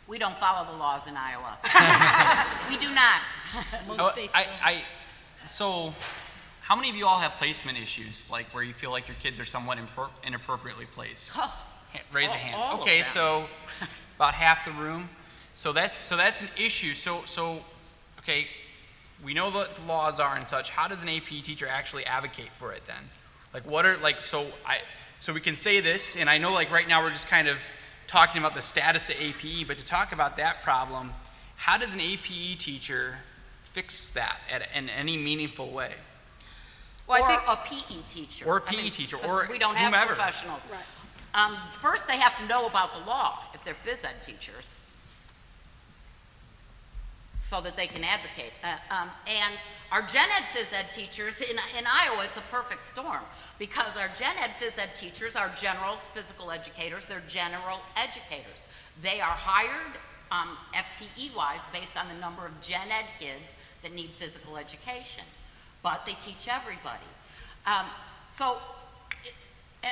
We 0.08 0.17
don't 0.17 0.38
follow 0.39 0.69
the 0.71 0.78
laws 0.78 1.08
in 1.08 1.15
Iowa. 1.17 1.58
we 2.69 2.78
do 2.78 2.93
not. 2.93 3.21
Most 3.88 3.99
Oh, 4.02 4.12
states 4.12 4.32
I, 4.34 4.43
don't. 4.43 4.54
I, 4.63 4.82
so, 5.45 5.93
how 6.63 6.78
many 6.78 6.89
of 6.89 6.95
you 6.95 7.06
all 7.06 7.19
have 7.19 7.34
placement 7.34 7.78
issues, 7.78 8.30
like 8.32 8.45
where 8.54 8.63
you 8.63 8.73
feel 8.73 8.89
like 8.89 9.10
your 9.10 9.17
kids 9.19 9.38
are 9.38 9.45
somewhat 9.45 9.78
impro- 9.78 10.10
inappropriately 10.26 10.86
placed? 10.86 11.32
Oh, 11.36 11.54
Raise 12.12 12.32
a 12.32 12.38
hand. 12.38 12.80
Okay, 12.82 13.02
so 13.02 13.43
about 14.15 14.34
half 14.34 14.63
the 14.65 14.71
room. 14.71 15.10
So 15.54 15.73
that's 15.73 15.93
so 15.93 16.15
that's 16.15 16.41
an 16.41 16.47
issue. 16.58 16.93
So 16.93 17.21
so, 17.26 17.60
okay, 18.19 18.47
we 19.23 19.34
know 19.34 19.52
what 19.52 19.76
the 19.76 19.84
laws 19.84 20.21
are 20.21 20.36
and 20.38 20.47
such. 20.47 20.69
How 20.69 20.88
does 20.88 21.04
an 21.04 21.10
AP 21.10 21.43
teacher 21.43 21.67
actually 21.67 22.06
advocate 22.06 22.49
for 22.58 22.71
it 22.71 22.82
then? 22.88 23.10
Like 23.54 23.67
what 23.67 23.86
are 23.86 23.97
like 23.97 24.21
so 24.21 24.47
I 24.65 24.80
so 25.19 25.34
we 25.34 25.41
can 25.41 25.56
say 25.56 25.82
this, 25.82 26.15
and 26.15 26.30
I 26.30 26.38
know 26.38 26.54
like 26.54 26.71
right 26.71 26.88
now 26.88 27.04
we're 27.04 27.12
just 27.12 27.28
kind 27.28 27.49
of 27.49 27.58
talking 28.08 28.41
about 28.41 28.56
the 28.56 28.62
status 28.62 29.10
of 29.10 29.17
APE, 29.19 29.67
but 29.67 29.78
to 29.78 29.86
talk 29.86 30.13
about 30.13 30.38
that 30.38 30.63
problem, 30.63 31.12
how 31.58 31.78
does 31.78 31.93
an 31.93 31.99
APE 31.99 32.58
teacher 32.58 33.17
fix 33.63 34.10
that 34.12 34.38
at, 34.49 34.67
in 34.76 34.89
any 34.89 35.17
meaningful 35.17 35.69
way? 35.69 35.91
Well, 37.08 37.22
or 37.22 37.26
I 37.30 37.36
think, 37.36 37.48
a 37.50 37.56
PE 37.96 38.02
teacher. 38.08 38.46
Or 38.46 38.58
a 38.58 38.62
I 38.66 38.72
PE 38.72 38.82
mean, 38.84 38.92
teacher, 38.92 39.18
'cause 39.18 39.26
or 39.46 39.48
we 39.52 39.58
don't 39.58 39.76
have 39.76 39.94
whomever. 39.94 40.16
professionals. 40.16 40.68
Right. 40.72 40.80
Um, 41.36 41.58
first, 41.82 42.08
they 42.08 42.18
have 42.18 42.38
to 42.38 42.46
know 42.46 42.66
about 42.68 42.94
the 42.94 43.00
law 43.10 43.39
if 43.54 43.63
they're 43.63 43.76
phys 43.86 44.06
ed 44.06 44.24
teachers, 44.24 44.76
so 47.38 47.60
that 47.62 47.76
they 47.76 47.88
can 47.88 48.04
advocate. 48.04 48.54
Uh, 48.63 48.78
um, 48.89 49.10
and 49.28 49.54
our 49.92 50.02
gen 50.02 50.30
ed 50.30 50.44
phys 50.56 50.72
ed 50.74 50.92
teachers 50.92 51.42
in, 51.42 51.58
in 51.78 51.86
Iowa, 51.86 52.24
it's 52.24 52.38
a 52.38 52.42
perfect 52.50 52.84
storm 52.84 53.22
because 53.60 53.98
our 53.98 54.10
gen 54.18 54.36
ed 54.39 54.52
phys 54.60 54.78
ed 54.80 54.96
teachers 54.96 55.36
are 55.36 55.50
general 55.56 55.98
physical 56.13 56.52
educators. 56.52 57.08
They're 57.08 57.22
general 57.28 57.80
educators. 57.98 58.66
They 59.02 59.20
are 59.20 59.32
hired 59.36 59.98
um, 60.32 60.58
FTE 60.74 61.36
wise 61.36 61.62
based 61.74 61.98
on 61.98 62.08
the 62.08 62.16
number 62.16 62.46
of 62.46 62.60
gen 62.62 62.89
ed 62.92 63.06
kids 63.20 63.56
that 63.82 63.94
need 63.94 64.10
physical 64.12 64.58
education, 64.58 65.26
but 65.84 66.06
they 66.06 66.13
teach 66.13 66.48
everybody. 66.48 67.10
Um, 67.67 67.86
so 68.28 68.58
it- 69.24 69.34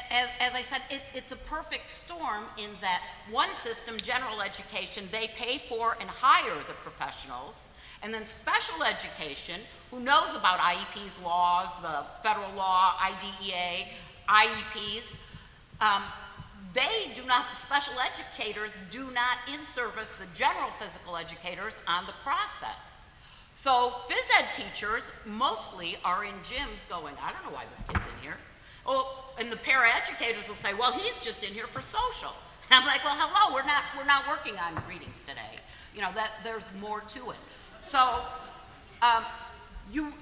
As, 0.09 0.29
as 0.39 0.53
I 0.55 0.61
said, 0.61 0.81
it, 0.89 1.01
it's 1.13 1.33
a 1.33 1.41
perfect 1.57 1.85
storm 1.85 2.45
in 2.57 2.71
that 2.79 3.01
one 3.29 3.53
system, 3.55 3.97
general 3.97 4.41
education, 4.41 5.09
they 5.11 5.27
pay 5.35 5.57
for 5.57 5.97
and 5.99 6.09
hire 6.09 6.55
the 6.65 6.73
professionals, 6.75 7.67
and 8.01 8.13
then 8.13 8.23
special 8.25 8.83
education, 8.83 9.59
who 9.91 9.99
knows 9.99 10.33
about 10.33 10.59
IEPs 10.59 11.21
laws, 11.21 11.81
the 11.81 12.05
federal 12.23 12.51
law, 12.53 12.93
IDEA, 13.03 13.85
IEPs, 14.29 15.15
um, 15.81 16.03
they 16.73 17.11
do 17.13 17.23
not, 17.25 17.49
the 17.49 17.57
special 17.57 17.95
educators 17.99 18.77
do 18.91 19.11
not 19.11 19.39
in-service 19.53 20.15
the 20.15 20.27
general 20.33 20.69
physical 20.79 21.17
educators 21.17 21.81
on 21.85 22.05
the 22.05 22.13
process. 22.23 23.00
So 23.53 23.93
phys 24.07 24.39
ed 24.39 24.53
teachers 24.53 25.03
mostly 25.25 25.97
are 26.03 26.23
in 26.23 26.33
gyms 26.43 26.87
going, 26.89 27.15
I 27.21 27.31
don't 27.31 27.45
know 27.45 27.55
why 27.55 27.65
this 27.75 27.83
kid's 27.87 28.05
in 28.05 28.23
here. 28.23 28.37
Oh, 28.85 29.31
and 29.39 29.51
the 29.51 29.57
paraeducators 29.57 30.47
will 30.47 30.55
say, 30.55 30.73
well, 30.73 30.91
he's 30.91 31.19
just 31.19 31.43
in 31.43 31.53
here 31.53 31.67
for 31.67 31.81
social. 31.81 32.33
And 32.69 32.79
I'm 32.79 32.85
like, 32.85 33.03
well, 33.03 33.15
hello, 33.17 33.53
we're 33.53 33.65
not, 33.65 33.83
we're 33.97 34.05
not 34.05 34.27
working 34.27 34.55
on 34.57 34.81
readings 34.89 35.21
today. 35.21 35.59
You 35.93 36.01
know, 36.01 36.09
that, 36.15 36.31
there's 36.43 36.69
more 36.79 37.01
to 37.01 37.31
it. 37.31 37.37
So, 37.83 38.21
um, 39.01 39.23
you, 39.91 40.13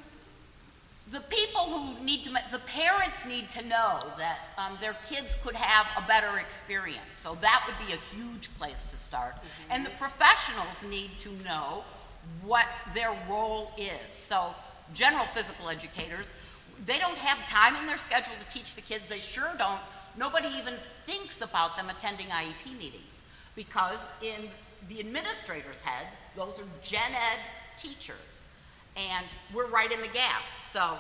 the 1.12 1.20
people 1.22 1.62
who 1.62 2.04
need 2.04 2.24
to, 2.24 2.32
the 2.52 2.60
parents 2.60 3.26
need 3.26 3.50
to 3.50 3.62
know 3.68 4.00
that 4.18 4.39
um, 4.58 4.78
their 4.82 4.96
kids 5.10 5.38
could 5.44 5.56
have 5.56 5.88
a 6.02 6.08
better 6.08 6.39
experience. 6.39 7.15
So 7.15 7.36
that 7.42 7.63
would 7.65 7.88
be 7.88 7.94
a 7.94 8.15
huge 8.15 8.50
place 8.58 8.84
to 8.86 8.98
start. 8.98 9.36
And 9.70 9.86
the 9.86 9.92
professionals 9.92 10.84
need 10.89 11.12
to 11.20 11.30
know 11.44 11.84
what 12.43 12.65
their 12.93 13.15
role 13.29 13.71
is. 13.77 14.15
So 14.15 14.53
general 14.93 15.25
physical 15.34 15.69
educators, 15.69 16.36
they 16.86 16.97
don't 16.97 17.17
have 17.17 17.38
time 17.49 17.75
in 17.82 17.86
their 17.86 17.97
schedule 17.97 18.34
to 18.39 18.53
teach 18.53 18.75
the 18.75 18.82
kids. 18.82 19.08
They 19.08 19.19
sure 19.19 19.51
don't. 19.58 19.79
Nobody 20.17 20.47
even 20.58 20.73
thinks 21.05 21.41
about 21.41 21.77
them 21.77 21.89
attending 21.89 22.27
IEP 22.27 22.77
meetings 22.77 23.21
because 23.55 24.05
in 24.21 24.49
the 24.88 24.99
administrator's 24.99 25.82
head, 25.82 26.08
those 26.36 26.60
are 26.60 26.63
gen 26.84 27.12
ed 27.13 27.39
teachers 27.77 28.15
and 28.95 29.25
we're 29.53 29.67
right 29.67 29.91
in 29.91 30.01
the 30.01 30.08
gap. 30.08 30.41
So 30.65 30.97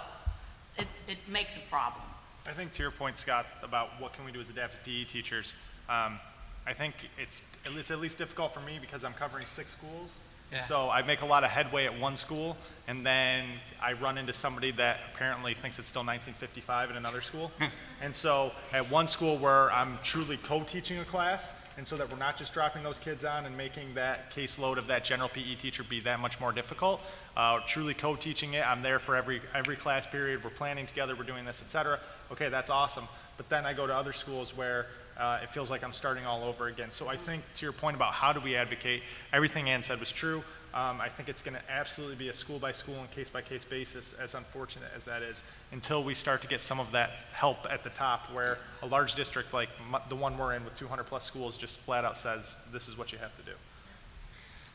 it, 0.77 0.87
it 1.07 1.17
makes 1.27 1.57
a 1.57 1.61
problem. 1.61 2.03
I 2.47 2.51
think 2.51 2.71
to 2.73 2.81
your 2.81 2.91
point, 2.91 3.17
Scott, 3.17 3.45
about 3.63 3.89
what 3.99 4.13
can 4.13 4.25
we 4.25 4.31
do 4.31 4.39
as 4.39 4.49
adaptive 4.49 4.83
PE 4.83 5.03
teachers, 5.05 5.55
um, 5.89 6.19
I 6.65 6.73
think 6.73 6.95
it's, 7.17 7.43
it's 7.65 7.91
at 7.91 7.99
least 7.99 8.17
difficult 8.17 8.53
for 8.53 8.61
me 8.61 8.77
because 8.79 9.03
I'm 9.03 9.13
covering 9.13 9.45
six 9.45 9.71
schools. 9.71 10.17
Yeah. 10.51 10.61
so 10.61 10.89
I 10.89 11.03
make 11.03 11.21
a 11.21 11.25
lot 11.25 11.43
of 11.43 11.51
headway 11.51 11.85
at 11.85 11.99
one 11.99 12.15
school, 12.15 12.57
and 12.87 13.05
then 13.05 13.45
I 13.81 13.93
run 13.93 14.17
into 14.17 14.33
somebody 14.33 14.71
that 14.71 14.97
apparently 15.13 15.53
thinks 15.53 15.77
it's 15.77 15.87
still 15.87 16.01
1955 16.01 16.91
in 16.91 16.97
another 16.97 17.21
school. 17.21 17.51
and 18.01 18.15
so 18.15 18.51
at 18.73 18.89
one 18.89 19.07
school 19.07 19.37
where 19.37 19.71
I'm 19.71 19.99
truly 20.03 20.37
co-teaching 20.37 20.99
a 20.99 21.05
class, 21.05 21.53
and 21.77 21.87
so 21.87 21.95
that 21.97 22.11
we're 22.11 22.17
not 22.17 22.35
just 22.35 22.53
dropping 22.53 22.83
those 22.83 22.99
kids 22.99 23.23
on 23.23 23.45
and 23.45 23.55
making 23.55 23.93
that 23.93 24.31
caseload 24.31 24.77
of 24.77 24.87
that 24.87 25.03
general 25.03 25.29
PE 25.29 25.55
teacher 25.55 25.83
be 25.83 25.99
that 26.01 26.19
much 26.19 26.39
more 26.39 26.51
difficult. 26.51 27.01
Uh, 27.37 27.59
truly 27.65 27.93
co-teaching 27.93 28.53
it, 28.55 28.67
I'm 28.67 28.81
there 28.81 28.99
for 28.99 29.15
every 29.15 29.41
every 29.55 29.75
class 29.75 30.05
period. 30.05 30.43
We're 30.43 30.49
planning 30.49 30.85
together. 30.85 31.15
We're 31.15 31.23
doing 31.23 31.45
this, 31.45 31.61
etc. 31.61 31.99
Okay, 32.31 32.49
that's 32.49 32.69
awesome. 32.69 33.05
But 33.37 33.47
then 33.47 33.65
I 33.65 33.73
go 33.73 33.87
to 33.87 33.95
other 33.95 34.11
schools 34.11 34.57
where 34.57 34.87
uh, 35.19 35.39
it 35.43 35.49
feels 35.49 35.69
like 35.69 35.83
I'm 35.83 35.93
starting 35.93 36.25
all 36.25 36.43
over 36.43 36.67
again. 36.67 36.91
So 36.91 37.07
I 37.07 37.17
think 37.17 37.43
to 37.55 37.65
your 37.65 37.73
point 37.73 37.95
about 37.95 38.13
how 38.13 38.31
do 38.31 38.39
we 38.39 38.55
advocate, 38.55 39.03
everything 39.33 39.69
Ann 39.69 39.83
said 39.83 39.99
was 39.99 40.11
true. 40.11 40.43
Um, 40.73 41.01
I 41.01 41.09
think 41.09 41.29
it's 41.29 41.41
going 41.41 41.55
to 41.55 41.71
absolutely 41.71 42.15
be 42.15 42.29
a 42.29 42.33
school 42.33 42.59
by 42.59 42.71
school 42.71 42.95
and 42.99 43.09
case 43.11 43.29
by 43.29 43.41
case 43.41 43.65
basis, 43.65 44.13
as 44.21 44.35
unfortunate 44.35 44.89
as 44.95 45.03
that 45.05 45.23
is, 45.23 45.43
until 45.71 46.03
we 46.03 46.13
start 46.13 46.41
to 46.43 46.47
get 46.47 46.61
some 46.61 46.79
of 46.79 46.91
that 46.91 47.09
help 47.33 47.57
at 47.71 47.83
the 47.83 47.89
top, 47.89 48.31
where 48.33 48.59
a 48.83 48.85
large 48.85 49.15
district 49.15 49.51
like 49.51 49.69
mu- 49.91 49.97
the 50.09 50.15
one 50.15 50.37
we're 50.37 50.53
in 50.53 50.63
with 50.63 50.75
200 50.75 51.05
plus 51.05 51.23
schools 51.23 51.57
just 51.57 51.79
flat 51.79 52.05
out 52.05 52.17
says 52.17 52.55
this 52.71 52.87
is 52.87 52.97
what 52.97 53.11
you 53.11 53.17
have 53.17 53.35
to 53.37 53.43
do. 53.43 53.57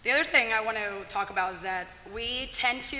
the 0.02 0.10
other 0.10 0.24
thing 0.24 0.52
I 0.52 0.60
want 0.60 0.76
to 0.76 1.08
talk 1.08 1.30
about 1.30 1.54
is 1.54 1.62
that 1.62 1.86
we 2.12 2.48
tend 2.50 2.82
to 2.82 2.98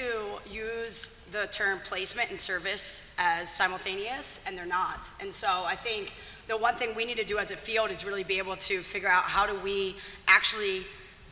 use 0.49 1.21
the 1.33 1.49
term 1.49 1.81
placement 1.81 2.31
and 2.31 2.39
service 2.39 3.13
as 3.19 3.53
simultaneous, 3.53 4.41
and 4.47 4.57
they're 4.57 4.65
not. 4.65 5.01
And 5.21 5.33
so 5.33 5.49
I 5.67 5.75
think 5.75 6.13
the 6.47 6.57
one 6.57 6.75
thing 6.75 6.95
we 6.95 7.05
need 7.05 7.17
to 7.17 7.25
do 7.25 7.39
as 7.39 7.51
a 7.51 7.57
field 7.57 7.91
is 7.91 8.05
really 8.05 8.25
be 8.25 8.39
able 8.39 8.57
to 8.57 8.81
figure 8.81 9.09
out 9.09 9.23
how 9.23 9.47
do 9.47 9.59
we 9.61 9.97
actually 10.29 10.83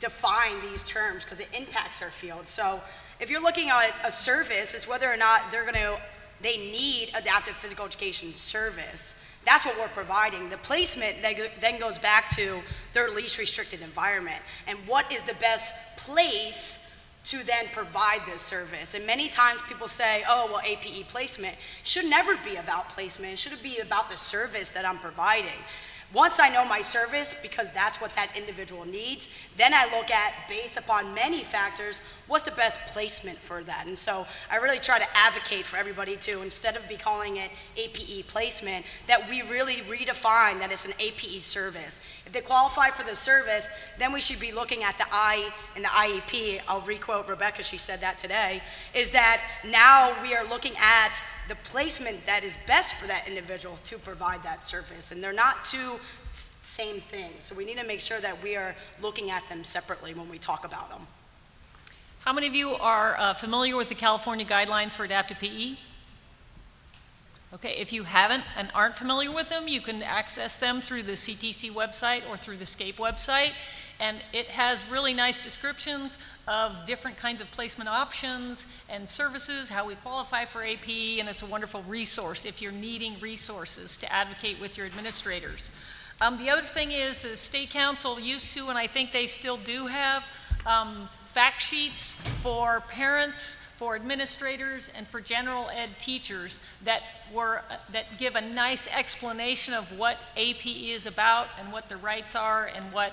define 0.01 0.61
these 0.71 0.83
terms 0.85 1.25
because 1.25 1.41
it 1.41 1.49
impacts 1.57 2.03
our 2.03 2.11
field. 2.11 2.47
So 2.47 2.81
if 3.21 3.31
you're 3.31 3.43
looking 3.43 3.71
at 3.71 3.93
a 4.05 4.11
service, 4.11 4.75
it's 4.75 4.89
whether 4.89 5.11
or 5.11 5.17
not 5.17 5.43
they're 5.51 5.63
going 5.63 5.75
to, 5.75 5.99
they 6.41 6.57
need 6.57 7.11
adaptive 7.15 7.55
physical 7.55 7.85
education 7.85 8.35
service. 8.35 9.15
That's 9.45 9.65
what 9.65 9.79
we're 9.79 9.89
providing. 9.89 10.51
The 10.51 10.57
placement 10.59 11.17
then 11.21 11.37
then 11.61 11.79
goes 11.79 11.99
back 11.99 12.29
to 12.37 12.61
their 12.93 13.11
least 13.11 13.39
restricted 13.39 13.83
environment 13.83 14.41
and 14.67 14.79
what 14.87 15.11
is 15.13 15.25
the 15.25 15.35
best 15.35 15.75
place 15.97 16.92
to 17.25 17.45
then 17.45 17.67
provide 17.73 18.21
this 18.27 18.43
service. 18.43 18.95
And 18.95 19.07
many 19.07 19.29
times 19.29 19.63
people 19.63 19.87
say, 19.87 20.25
oh, 20.29 20.49
well, 20.51 20.61
APE 20.65 21.07
placement 21.09 21.57
should 21.85 22.07
never 22.07 22.37
be 22.45 22.57
about 22.57 22.89
placement. 22.89 23.33
It 23.35 23.39
should 23.39 23.63
be 23.63 23.79
about 23.79 24.11
the 24.11 24.17
service 24.17 24.71
that 24.71 24.85
I'm 24.85 24.99
providing. 24.99 25.51
Once 26.15 26.39
I 26.39 26.51
know 26.51 26.65
my 26.65 26.83
service, 26.83 27.35
because 27.41 27.71
that's 27.71 28.01
what 28.01 28.15
that 28.15 28.31
individual 28.37 28.85
needs, 28.85 29.31
then 29.57 29.73
I 29.73 29.85
look 29.97 30.11
at, 30.11 30.35
based 30.47 30.77
upon 30.77 31.15
many 31.15 31.43
factors, 31.43 32.03
what's 32.27 32.45
the 32.45 32.51
best 32.51 32.81
placement 32.89 33.39
for 33.39 33.63
that. 33.65 33.87
And 33.87 33.97
so 33.97 34.27
I 34.51 34.57
really 34.57 34.79
try 34.79 34.99
to 34.99 35.07
advocate 35.15 35.65
for 35.65 35.79
everybody 35.79 36.17
to, 36.17 36.43
instead 36.43 36.77
of 36.77 36.87
be 36.87 36.97
calling 36.97 37.37
it 37.37 37.51
APE 37.79 38.27
placement, 38.27 38.85
that 39.07 39.29
we 39.29 39.41
really 39.43 39.77
redefine 39.77 40.59
that 40.59 40.71
it's 40.71 40.85
an 40.85 40.93
APE 40.99 41.41
service. 41.41 42.01
If 42.27 42.33
they 42.33 42.43
qualify 42.43 42.91
for 42.91 43.05
the 43.05 43.17
service, 43.17 43.71
then 43.99 44.13
we 44.13 44.21
should 44.21 44.41
be 44.41 44.53
looking 44.53 44.83
at 44.83 44.99
the 44.99 45.07
I 45.11 45.51
and 45.77 45.85
the 45.85 45.89
IEP. 45.89 46.61
I'll 46.69 46.81
requote 46.83 47.27
Rebecca, 47.27 47.63
she 47.63 47.79
said 47.79 48.01
that 48.01 48.19
today, 48.19 48.63
is 48.95 49.13
that 49.13 49.43
now 49.65 50.15
we 50.23 50.35
are 50.35 50.45
looking 50.45 50.75
at 50.79 51.23
the 51.49 51.55
placement 51.57 52.25
that 52.27 52.45
is 52.45 52.57
best 52.67 52.95
for 52.97 53.07
that 53.07 53.27
individual 53.29 53.79
to 53.85 53.99
provide 53.99 54.43
that 54.43 54.65
service. 54.65 55.13
And 55.13 55.23
they're 55.23 55.33
not 55.33 55.65
two 55.65 55.99
same 56.27 57.01
things. 57.01 57.45
So 57.45 57.55
we 57.55 57.65
need 57.65 57.79
to 57.79 57.87
make 57.87 58.01
sure 58.01 58.21
that 58.21 58.43
we 58.43 58.57
are 58.57 58.75
looking 59.01 59.31
at 59.31 59.47
them 59.49 59.65
separately 59.65 60.15
when 60.15 60.29
we 60.29 60.39
talk 60.39 60.65
about 60.65 60.91
them. 60.91 61.07
How 62.25 62.33
many 62.33 62.47
of 62.47 62.55
you 62.55 62.71
are 62.71 63.19
uh, 63.19 63.35
familiar 63.35 63.77
with 63.77 63.89
the 63.89 63.95
California 63.95 64.47
guidelines 64.47 64.93
for 64.93 65.05
adaptive 65.05 65.39
PE? 65.39 65.77
Okay, 67.55 67.77
if 67.79 67.93
you 67.93 68.05
haven't 68.05 68.45
and 68.57 68.71
aren't 68.75 68.95
familiar 68.95 69.31
with 69.31 69.51
them, 69.51 69.69
you 69.69 69.83
can 69.83 70.03
access 70.03 70.57
them 70.57 70.81
through 70.81 71.03
the 71.03 71.13
CTC 71.13 71.71
website 71.71 72.23
or 72.31 72.39
through 72.39 72.57
the 72.57 72.65
SCAPE 72.65 72.97
website. 72.97 73.51
And 74.03 74.19
it 74.33 74.49
has 74.49 74.85
really 74.91 75.15
nice 75.15 75.39
descriptions 75.39 76.19
of 76.49 76.85
different 76.87 77.17
kinds 77.17 77.41
of 77.41 77.49
placement 77.53 77.89
options 77.89 78.67
and 78.91 79.09
services, 79.09 79.69
how 79.69 79.87
we 79.87 79.95
qualify 79.95 80.45
for 80.45 80.65
AP, 80.65 80.89
and 81.21 81.29
it's 81.29 81.43
a 81.43 81.47
wonderful 81.47 81.85
resource 81.85 82.45
if 82.45 82.61
you're 82.61 82.73
needing 82.73 83.15
resources 83.21 83.97
to 83.99 84.13
advocate 84.13 84.61
with 84.61 84.77
your 84.77 84.87
administrators. 84.87 85.71
Um, 86.21 86.37
the 86.37 86.51
other 86.51 86.63
thing 86.63 86.91
is 86.91 87.23
the 87.23 87.37
state 87.37 87.71
council 87.71 88.19
used 88.19 88.53
to, 88.55 88.71
and 88.71 88.77
I 88.77 88.89
think 88.89 89.13
they 89.13 89.27
still 89.27 89.57
do 89.59 89.87
have, 89.87 90.29
um, 90.67 91.09
fact 91.27 91.63
sheets 91.63 92.15
for 92.43 92.81
parents, 92.89 93.55
for 93.55 93.95
administrators, 93.95 94.91
and 94.97 95.07
for 95.07 95.21
general 95.21 95.69
ed 95.73 95.97
teachers 96.01 96.59
that 96.83 97.03
were 97.33 97.63
that 97.93 98.19
give 98.19 98.35
a 98.35 98.41
nice 98.41 98.89
explanation 98.89 99.75
of 99.75 99.97
what 99.97 100.19
AP 100.37 100.67
is 100.67 101.07
about 101.07 101.47
and 101.61 101.73
what 101.73 101.89
the 101.89 101.97
rights 101.99 102.35
are 102.35 102.67
and 102.67 102.85
what 102.93 103.13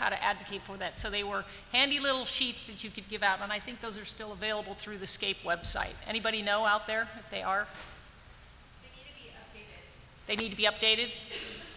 how 0.00 0.08
to 0.08 0.24
advocate 0.24 0.62
for 0.62 0.78
that. 0.78 0.98
So 0.98 1.10
they 1.10 1.22
were 1.22 1.44
handy 1.72 2.00
little 2.00 2.24
sheets 2.24 2.62
that 2.64 2.82
you 2.82 2.90
could 2.90 3.08
give 3.08 3.22
out, 3.22 3.40
and 3.42 3.52
I 3.52 3.60
think 3.60 3.82
those 3.82 3.98
are 3.98 4.06
still 4.06 4.32
available 4.32 4.74
through 4.74 4.96
the 4.96 5.06
SCAPE 5.06 5.36
website. 5.44 5.92
Anybody 6.08 6.40
know 6.40 6.64
out 6.64 6.86
there 6.86 7.06
if 7.18 7.30
they 7.30 7.42
are? 7.42 7.68
They 8.82 8.88
need 8.96 9.06
to 9.06 9.14
be 9.22 9.28
updated? 9.60 10.26
They 10.26 10.36
need 10.36 10.50
to 10.50 10.56
be 10.56 10.64
updated? 10.64 11.14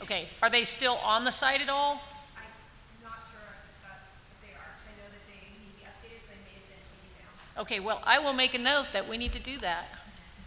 Okay. 0.02 0.30
Are 0.42 0.50
they 0.50 0.64
still 0.64 0.96
on 1.04 1.26
the 1.26 1.32
site 1.32 1.62
at 1.62 1.70
all? 1.70 2.02
I'm 2.38 3.04
not 3.04 3.20
sure 3.30 3.42
if 3.84 4.48
they 4.48 4.54
are. 4.56 4.72
I 4.72 4.94
know 4.98 5.10
that 5.12 5.28
they 5.28 5.44
need 5.60 5.68
to 5.70 5.78
be 5.78 5.84
updated, 5.84 6.24
they 6.30 6.40
may 6.48 6.56
have 6.56 6.68
been 6.70 6.80
taken 6.96 7.56
down. 7.56 7.62
Okay, 7.62 7.80
well, 7.82 8.02
I 8.06 8.20
will 8.20 8.34
make 8.34 8.54
a 8.54 8.58
note 8.58 8.88
that 8.94 9.08
we 9.08 9.18
need 9.18 9.34
to 9.34 9.40
do 9.40 9.58
that. 9.60 9.86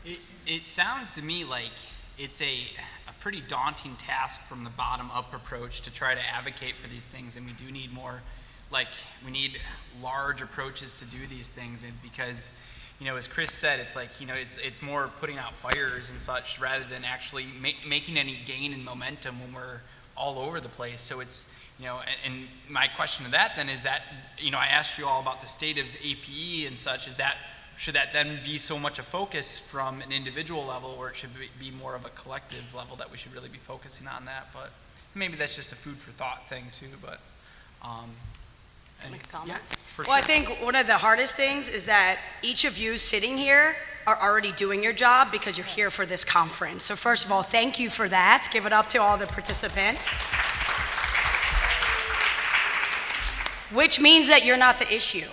It, 0.04 0.18
it 0.46 0.66
sounds 0.66 1.14
to 1.16 1.22
me 1.22 1.44
like 1.44 1.72
it's 2.18 2.40
a 2.40 2.56
pretty 3.26 3.42
daunting 3.48 3.96
task 3.96 4.40
from 4.42 4.62
the 4.62 4.70
bottom 4.70 5.10
up 5.10 5.34
approach 5.34 5.80
to 5.80 5.92
try 5.92 6.14
to 6.14 6.20
advocate 6.32 6.76
for 6.76 6.86
these 6.86 7.08
things, 7.08 7.36
and 7.36 7.44
we 7.44 7.52
do 7.54 7.72
need 7.72 7.92
more, 7.92 8.22
like, 8.70 8.86
we 9.24 9.32
need 9.32 9.58
large 10.00 10.40
approaches 10.40 10.92
to 10.92 11.04
do 11.06 11.26
these 11.28 11.48
things, 11.48 11.82
and 11.82 11.92
because, 12.04 12.54
you 13.00 13.06
know, 13.06 13.16
as 13.16 13.26
Chris 13.26 13.50
said, 13.50 13.80
it's 13.80 13.96
like, 13.96 14.20
you 14.20 14.28
know, 14.28 14.34
it's, 14.34 14.58
it's 14.58 14.80
more 14.80 15.10
putting 15.20 15.38
out 15.38 15.52
fires 15.54 16.08
and 16.08 16.20
such 16.20 16.60
rather 16.60 16.84
than 16.88 17.02
actually 17.04 17.46
ma- 17.60 17.70
making 17.88 18.16
any 18.16 18.38
gain 18.46 18.72
in 18.72 18.84
momentum 18.84 19.40
when 19.40 19.52
we're 19.52 19.80
all 20.16 20.38
over 20.38 20.60
the 20.60 20.68
place. 20.68 21.00
So 21.00 21.18
it's, 21.18 21.52
you 21.80 21.86
know, 21.86 21.98
and, 22.24 22.36
and 22.36 22.48
my 22.70 22.86
question 22.86 23.24
to 23.24 23.32
that 23.32 23.54
then 23.56 23.68
is 23.68 23.82
that, 23.82 24.02
you 24.38 24.52
know, 24.52 24.58
I 24.58 24.66
asked 24.66 25.00
you 25.00 25.06
all 25.06 25.20
about 25.20 25.40
the 25.40 25.48
state 25.48 25.78
of 25.78 25.86
APE 26.00 26.68
and 26.68 26.78
such. 26.78 27.08
Is 27.08 27.16
that 27.16 27.34
should 27.76 27.94
that 27.94 28.12
then 28.12 28.38
be 28.44 28.58
so 28.58 28.78
much 28.78 28.98
a 28.98 29.02
focus 29.02 29.58
from 29.58 30.00
an 30.00 30.12
individual 30.12 30.64
level, 30.64 30.96
or 30.98 31.10
it 31.10 31.16
should 31.16 31.30
be 31.60 31.70
more 31.70 31.94
of 31.94 32.04
a 32.06 32.10
collective 32.10 32.74
level 32.74 32.96
that 32.96 33.10
we 33.10 33.18
should 33.18 33.34
really 33.34 33.48
be 33.48 33.58
focusing 33.58 34.06
on 34.06 34.24
that? 34.24 34.48
But 34.52 34.70
maybe 35.14 35.36
that's 35.36 35.54
just 35.54 35.72
a 35.72 35.76
food 35.76 35.96
for 35.96 36.10
thought 36.12 36.48
thing 36.48 36.64
too. 36.72 36.86
But 37.02 37.20
um, 37.82 38.10
and, 39.02 39.12
Make 39.12 39.24
a 39.24 39.28
comment? 39.28 39.48
Yeah, 39.50 39.76
well, 39.98 40.06
sure. 40.06 40.14
I 40.14 40.20
think 40.20 40.48
one 40.62 40.74
of 40.74 40.86
the 40.86 40.94
hardest 40.94 41.36
things 41.36 41.68
is 41.68 41.86
that 41.86 42.18
each 42.42 42.64
of 42.64 42.78
you 42.78 42.96
sitting 42.96 43.36
here 43.36 43.76
are 44.06 44.18
already 44.22 44.52
doing 44.52 44.82
your 44.82 44.92
job 44.92 45.30
because 45.30 45.58
you're 45.58 45.66
here 45.66 45.90
for 45.90 46.06
this 46.06 46.24
conference. 46.24 46.84
So 46.84 46.96
first 46.96 47.24
of 47.24 47.32
all, 47.32 47.42
thank 47.42 47.78
you 47.78 47.90
for 47.90 48.08
that. 48.08 48.48
Give 48.52 48.64
it 48.64 48.72
up 48.72 48.88
to 48.90 49.02
all 49.02 49.18
the 49.18 49.26
participants. 49.26 50.16
which 53.72 54.00
means 54.00 54.28
that 54.28 54.44
you're 54.44 54.56
not 54.56 54.78
the 54.78 54.94
issue, 54.94 55.26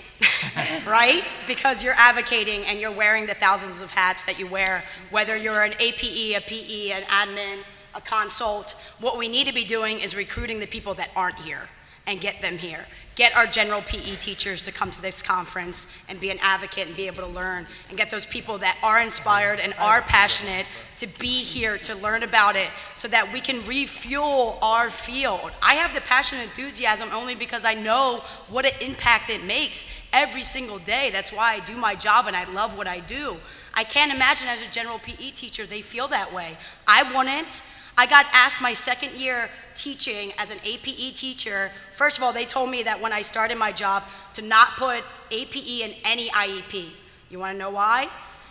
right? 0.88 1.24
Because 1.48 1.84
you're 1.84 1.96
advocating 1.96 2.64
and 2.66 2.80
you're 2.80 2.92
wearing 2.92 3.26
the 3.26 3.34
thousands 3.34 3.82
of 3.82 3.92
hats 3.92 4.26
that 4.26 4.40
you 4.40 4.48
wear, 4.48 4.84
whether 5.10 5.36
you're 5.36 5.64
an 5.64 5.74
APE, 5.80 6.38
a 6.38 6.42
PE, 6.42 6.92
an 6.92 7.04
admin, 7.04 7.60
a 7.96 8.02
consult. 8.02 8.76
What 9.00 9.18
we 9.18 9.28
need 9.28 9.48
to 9.48 9.54
be 9.54 9.64
doing 9.64 10.00
is 10.00 10.16
recruiting 10.16 10.60
the 10.60 10.68
people 10.68 10.94
that 10.96 11.12
aren't 11.16 11.38
here 11.38 11.68
and 12.06 12.20
get 12.20 12.42
them 12.42 12.58
here 12.58 12.86
get 13.16 13.36
our 13.36 13.46
general 13.46 13.82
PE 13.82 14.16
teachers 14.16 14.64
to 14.64 14.72
come 14.72 14.90
to 14.92 15.02
this 15.02 15.22
conference 15.22 15.88
and 16.10 16.20
be 16.20 16.30
an 16.30 16.40
advocate 16.42 16.88
and 16.88 16.96
be 16.96 17.08
able 17.08 17.24
to 17.24 17.30
learn 17.30 17.68
and 17.90 17.98
get 17.98 18.10
those 18.10 18.26
people 18.26 18.58
that 18.58 18.78
are 18.84 19.00
inspired 19.00 19.60
and 19.60 19.74
are 19.80 20.02
passionate 20.02 20.66
to 20.98 21.08
be 21.20 21.44
here 21.44 21.78
to 21.78 21.96
learn 21.96 22.24
about 22.24 22.56
it 22.56 22.70
so 22.96 23.08
that 23.08 23.32
we 23.32 23.40
can 23.40 23.64
refuel 23.66 24.58
our 24.62 24.90
field. 24.90 25.52
I 25.62 25.76
have 25.76 25.94
the 25.94 26.02
passion 26.02 26.40
and 26.40 26.50
enthusiasm 26.50 27.10
only 27.14 27.36
because 27.36 27.66
I 27.66 27.74
know 27.74 28.24
what 28.50 28.66
an 28.66 28.74
impact 28.82 29.30
it 29.30 29.44
makes 29.44 29.86
every 30.12 30.44
single 30.44 30.80
day. 30.80 31.10
That's 31.12 31.32
why 31.32 31.54
I 31.54 31.60
do 31.60 31.76
my 31.76 31.96
job 31.96 32.28
and 32.28 32.36
I 32.36 32.50
love 32.52 32.78
what 32.78 32.88
I 32.88 33.00
do. 33.00 33.38
I 33.74 33.84
can't 33.84 34.14
imagine 34.14 34.48
as 34.48 34.62
a 34.62 34.68
general 34.68 35.00
PE 35.00 35.32
teacher 35.32 35.66
they 35.66 35.82
feel 35.82 36.08
that 36.10 36.34
way. 36.34 36.58
I 36.88 37.04
wouldn't. 37.16 37.62
I 37.98 38.06
got 38.06 38.26
asked 38.34 38.62
my 38.62 38.74
second 38.74 39.12
year 39.14 39.50
teaching 39.76 40.32
as 40.38 40.52
an 40.52 40.58
APE 40.66 41.14
teacher. 41.16 41.72
First 41.96 42.18
of 42.18 42.24
all, 42.24 42.34
they 42.34 42.46
told 42.46 42.70
me 42.70 42.84
that 42.84 43.00
when 43.00 43.14
I 43.14 43.22
started 43.22 43.58
my 43.58 43.72
job 43.72 44.04
to 44.34 44.42
not 44.42 44.70
put 44.78 45.04
APE 45.32 45.82
in 45.82 45.94
any 46.04 46.30
IEP. 46.30 46.90
You 47.30 47.40
want 47.40 47.54
to 47.54 47.60
know 47.60 47.70
why? 47.72 48.10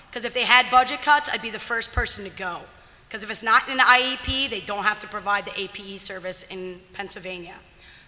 Because 0.08 0.24
if 0.24 0.34
they 0.34 0.44
had 0.44 0.70
budget 0.70 1.02
cuts, 1.02 1.28
I'd 1.32 1.42
be 1.42 1.50
the 1.50 1.58
first 1.58 1.92
person 1.92 2.24
to 2.24 2.30
go. 2.30 2.60
Because 3.08 3.24
if 3.24 3.30
it's 3.30 3.42
not 3.42 3.68
in 3.68 3.76
the 3.76 3.82
IEP, 3.82 4.48
they 4.48 4.60
don't 4.60 4.84
have 4.84 4.98
to 5.00 5.08
provide 5.08 5.44
the 5.44 5.60
APE 5.60 5.98
service 5.98 6.44
in 6.50 6.80
Pennsylvania. 6.92 7.54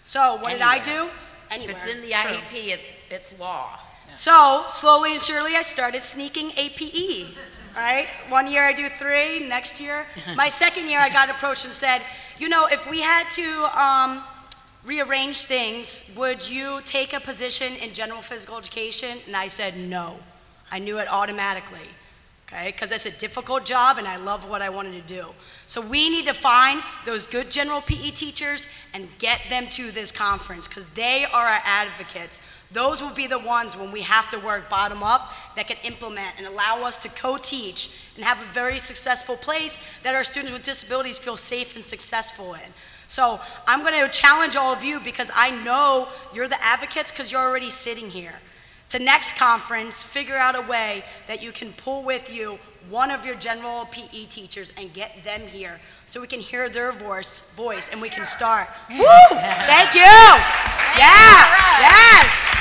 So 0.03 0.35
what 0.35 0.53
Anywhere. 0.53 0.57
did 0.57 0.61
I 0.63 0.79
do? 0.83 1.09
Anywhere. 1.51 1.75
If 1.75 1.83
it's 1.83 1.93
in 1.95 2.01
the 2.01 2.11
True. 2.11 2.31
IEP, 2.31 2.73
it's, 2.73 2.93
it's 3.09 3.39
law. 3.39 3.79
So 4.15 4.63
slowly 4.67 5.13
and 5.13 5.21
surely, 5.21 5.55
I 5.55 5.61
started 5.61 6.01
sneaking 6.01 6.51
APE 6.57 7.27
right? 7.75 8.07
One 8.29 8.49
year 8.49 8.63
I 8.63 8.73
do 8.73 8.89
three, 8.89 9.47
next 9.47 9.79
year. 9.79 10.05
My 10.35 10.49
second 10.49 10.89
year 10.89 10.99
I 10.99 11.09
got 11.09 11.29
approached 11.29 11.65
and 11.65 11.73
said, 11.73 12.01
you 12.37 12.49
know, 12.49 12.67
if 12.67 12.89
we 12.89 13.01
had 13.01 13.29
to 13.31 13.79
um, 13.79 14.23
rearrange 14.85 15.43
things, 15.43 16.11
would 16.15 16.47
you 16.47 16.81
take 16.85 17.13
a 17.13 17.19
position 17.19 17.73
in 17.83 17.93
general 17.93 18.21
physical 18.21 18.57
education? 18.57 19.17
And 19.27 19.35
I 19.35 19.47
said, 19.47 19.77
no. 19.77 20.17
I 20.71 20.79
knew 20.79 20.97
it 20.97 21.07
automatically, 21.07 21.87
okay? 22.47 22.71
Because 22.71 22.91
it's 22.91 23.05
a 23.05 23.11
difficult 23.11 23.65
job 23.65 23.97
and 23.97 24.07
I 24.07 24.17
love 24.17 24.49
what 24.49 24.61
I 24.61 24.69
wanted 24.69 25.07
to 25.07 25.13
do. 25.13 25.27
So 25.67 25.79
we 25.79 26.09
need 26.09 26.25
to 26.25 26.33
find 26.33 26.81
those 27.05 27.27
good 27.27 27.51
general 27.51 27.81
PE 27.81 28.11
teachers 28.11 28.67
and 28.93 29.07
get 29.19 29.41
them 29.49 29.67
to 29.67 29.91
this 29.91 30.11
conference 30.11 30.67
because 30.67 30.87
they 30.89 31.25
are 31.25 31.45
our 31.45 31.61
advocates 31.63 32.41
those 32.71 33.01
will 33.01 33.13
be 33.13 33.27
the 33.27 33.39
ones 33.39 33.77
when 33.77 33.91
we 33.91 34.01
have 34.01 34.29
to 34.31 34.39
work 34.39 34.69
bottom 34.69 35.03
up 35.03 35.31
that 35.55 35.67
can 35.67 35.77
implement 35.83 36.35
and 36.37 36.47
allow 36.47 36.83
us 36.83 36.97
to 36.97 37.09
co 37.09 37.37
teach 37.37 37.89
and 38.15 38.25
have 38.25 38.39
a 38.39 38.45
very 38.45 38.79
successful 38.79 39.35
place 39.35 39.79
that 40.03 40.15
our 40.15 40.23
students 40.23 40.51
with 40.51 40.63
disabilities 40.63 41.17
feel 41.17 41.37
safe 41.37 41.75
and 41.75 41.83
successful 41.83 42.53
in. 42.55 42.73
So 43.07 43.39
I'm 43.67 43.81
going 43.81 43.99
to 43.99 44.09
challenge 44.09 44.55
all 44.55 44.73
of 44.73 44.83
you 44.83 44.99
because 44.99 45.29
I 45.35 45.51
know 45.63 46.07
you're 46.33 46.47
the 46.47 46.61
advocates 46.63 47.11
because 47.11 47.31
you're 47.31 47.41
already 47.41 47.69
sitting 47.69 48.09
here. 48.09 48.33
To 48.89 48.99
next 48.99 49.35
conference, 49.35 50.03
figure 50.03 50.35
out 50.35 50.55
a 50.55 50.61
way 50.61 51.03
that 51.27 51.41
you 51.41 51.51
can 51.51 51.73
pull 51.73 52.03
with 52.03 52.31
you 52.31 52.59
one 52.89 53.11
of 53.11 53.25
your 53.25 53.35
general 53.35 53.85
PE 53.91 54.25
teachers 54.25 54.73
and 54.77 54.93
get 54.93 55.23
them 55.23 55.41
here 55.41 55.79
so 56.05 56.21
we 56.21 56.27
can 56.27 56.39
hear 56.39 56.69
their 56.69 56.91
voice, 56.91 57.51
voice 57.55 57.89
and 57.91 58.01
we 58.01 58.09
can 58.09 58.25
start. 58.25 58.67
Woo! 58.89 59.05
Thank 59.31 59.95
you. 59.95 60.15
Yeah. 60.97 61.81
Yes. 61.81 62.51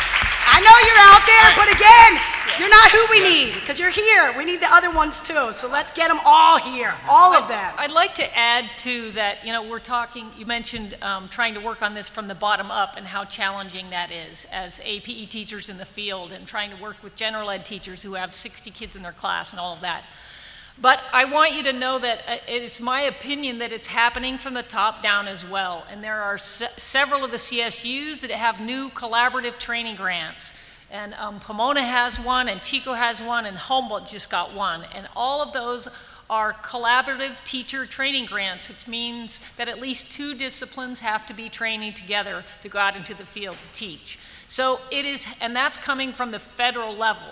I 0.47 0.61
know 0.61 0.77
you're 0.87 1.05
out 1.11 1.25
there, 1.27 1.49
but 1.57 1.69
again, 1.75 2.21
You're 2.59 2.69
not 2.69 2.91
who 2.93 3.05
we 3.11 3.19
need, 3.19 3.55
because 3.55 3.81
you're 3.81 3.91
here. 3.91 4.33
We 4.39 4.45
need 4.45 4.61
the 4.61 4.73
other 4.73 4.89
ones 4.89 5.21
too. 5.21 5.51
So 5.51 5.67
let's 5.67 5.91
get 5.91 6.07
them 6.09 6.21
all 6.25 6.57
here, 6.57 6.95
all 7.09 7.35
of 7.35 7.49
them. 7.49 7.75
I'd 7.77 7.91
like 7.91 8.15
to 8.15 8.39
add 8.39 8.67
to 8.79 9.11
that, 9.13 9.45
you 9.45 9.53
know, 9.53 9.69
we're 9.69 9.81
talking, 9.81 10.31
you 10.37 10.47
mentioned 10.47 10.97
um, 11.03 11.29
trying 11.29 11.55
to 11.55 11.61
work 11.61 11.83
on 11.83 11.95
this 11.95 12.09
from 12.09 12.29
the 12.29 12.35
bottom 12.35 12.71
up 12.71 12.97
and 12.97 13.07
how 13.09 13.25
challenging 13.25 13.91
that 13.91 14.13
is 14.13 14.47
as 14.53 14.81
APE 14.85 15.29
teachers 15.29 15.69
in 15.69 15.79
the 15.79 15.85
field 15.85 16.33
and 16.33 16.47
trying 16.47 16.71
to 16.71 16.81
work 16.81 17.03
with 17.03 17.17
general 17.17 17.51
ed 17.51 17.65
teachers 17.65 18.03
who 18.03 18.15
have 18.15 18.33
60 18.33 18.71
kids 18.71 18.95
in 18.95 19.03
their 19.03 19.13
class 19.13 19.51
and 19.51 19.59
all 19.59 19.75
of 19.75 19.81
that. 19.81 20.05
But 20.81 21.01
I 21.13 21.25
want 21.25 21.55
you 21.55 21.63
to 21.65 21.73
know 21.73 21.99
that 22.01 22.23
uh, 22.27 22.37
it 22.49 22.63
is 22.63 22.81
my 22.81 23.03
opinion 23.03 23.59
that 23.59 23.73
it's 23.73 23.87
happening 23.89 24.39
from 24.39 24.55
the 24.55 24.63
top 24.63 25.03
down 25.03 25.29
as 25.29 25.49
well. 25.49 25.85
And 25.91 26.03
there 26.03 26.21
are 26.21 26.37
se- 26.37 26.69
several 26.77 27.25
of 27.25 27.31
the 27.31 27.37
CSUs 27.37 28.21
that 28.23 28.31
have 28.33 28.61
new 28.61 28.91
collaborative 28.91 29.59
training 29.59 29.97
grants. 29.97 30.53
And 30.91 31.15
um, 31.15 31.41
Pomona 31.41 31.83
has 31.83 32.21
one, 32.21 32.49
and 32.49 32.61
Chico 32.61 32.93
has 32.95 33.23
one, 33.23 33.47
and 33.47 33.57
Humboldt 33.57 34.07
just 34.07 34.31
got 34.31 34.53
one. 34.53 34.83
And 34.95 35.09
all 35.15 35.43
of 35.43 35.53
those 35.53 35.89
are 36.29 36.53
collaborative 36.53 37.43
teacher 37.45 37.87
training 37.87 38.27
grants, 38.27 38.69
which 38.69 38.89
means 38.89 39.41
that 39.57 39.69
at 39.69 39.81
least 39.81 40.11
two 40.11 40.35
disciplines 40.35 41.01
have 41.01 41.27
to 41.27 41.35
be 41.35 41.49
training 41.49 41.93
together 41.93 42.45
to 42.63 42.69
go 42.69 42.79
out 42.79 42.97
into 42.97 43.15
the 43.15 43.27
field 43.27 43.59
to 43.59 43.69
teach. 43.73 44.19
So 44.49 44.81
it 44.91 45.05
is, 45.05 45.27
and 45.41 45.55
that's 45.55 45.77
coming 45.77 46.13
from 46.13 46.31
the 46.31 46.39
federal 46.39 46.95
level. 46.95 47.29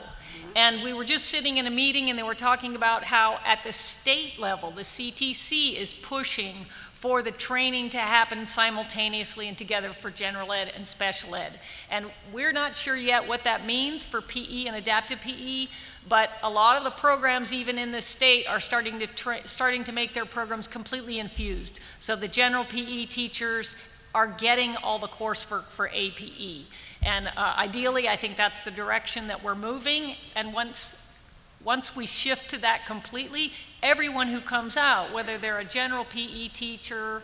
And 0.54 0.82
we 0.82 0.92
were 0.92 1.04
just 1.04 1.26
sitting 1.26 1.56
in 1.56 1.66
a 1.66 1.70
meeting 1.70 2.10
and 2.10 2.18
they 2.18 2.22
were 2.22 2.34
talking 2.34 2.74
about 2.74 3.04
how 3.04 3.38
at 3.44 3.64
the 3.64 3.72
state 3.72 4.38
level, 4.38 4.70
the 4.70 4.82
CTC 4.82 5.76
is 5.76 5.94
pushing 5.94 6.66
for 6.92 7.20
the 7.20 7.32
training 7.32 7.88
to 7.88 7.98
happen 7.98 8.46
simultaneously 8.46 9.48
and 9.48 9.58
together 9.58 9.92
for 9.92 10.08
general 10.08 10.52
ed 10.52 10.70
and 10.76 10.86
special 10.86 11.34
ed. 11.34 11.58
And 11.90 12.06
we're 12.32 12.52
not 12.52 12.76
sure 12.76 12.96
yet 12.96 13.26
what 13.26 13.42
that 13.42 13.66
means 13.66 14.04
for 14.04 14.20
PE 14.20 14.66
and 14.66 14.76
adaptive 14.76 15.20
PE, 15.20 15.66
but 16.08 16.30
a 16.44 16.48
lot 16.48 16.76
of 16.76 16.84
the 16.84 16.90
programs 16.90 17.52
even 17.52 17.76
in 17.76 17.90
the 17.90 18.00
state 18.00 18.48
are 18.48 18.60
starting 18.60 19.00
to 19.00 19.08
tra- 19.08 19.44
starting 19.48 19.82
to 19.82 19.90
make 19.90 20.14
their 20.14 20.24
programs 20.24 20.68
completely 20.68 21.18
infused. 21.18 21.80
So 21.98 22.14
the 22.14 22.28
general 22.28 22.64
PE 22.64 23.06
teachers 23.06 23.74
are 24.14 24.28
getting 24.28 24.76
all 24.76 25.00
the 25.00 25.08
coursework 25.08 25.64
for 25.64 25.90
APE. 25.92 26.66
And 27.04 27.28
uh, 27.36 27.54
ideally, 27.58 28.08
I 28.08 28.16
think 28.16 28.36
that's 28.36 28.60
the 28.60 28.70
direction 28.70 29.28
that 29.28 29.42
we're 29.42 29.54
moving. 29.54 30.14
And 30.36 30.52
once, 30.54 31.06
once 31.64 31.96
we 31.96 32.06
shift 32.06 32.50
to 32.50 32.58
that 32.58 32.86
completely, 32.86 33.52
everyone 33.82 34.28
who 34.28 34.40
comes 34.40 34.76
out, 34.76 35.12
whether 35.12 35.36
they're 35.36 35.58
a 35.58 35.64
general 35.64 36.04
PE 36.04 36.48
teacher, 36.48 37.22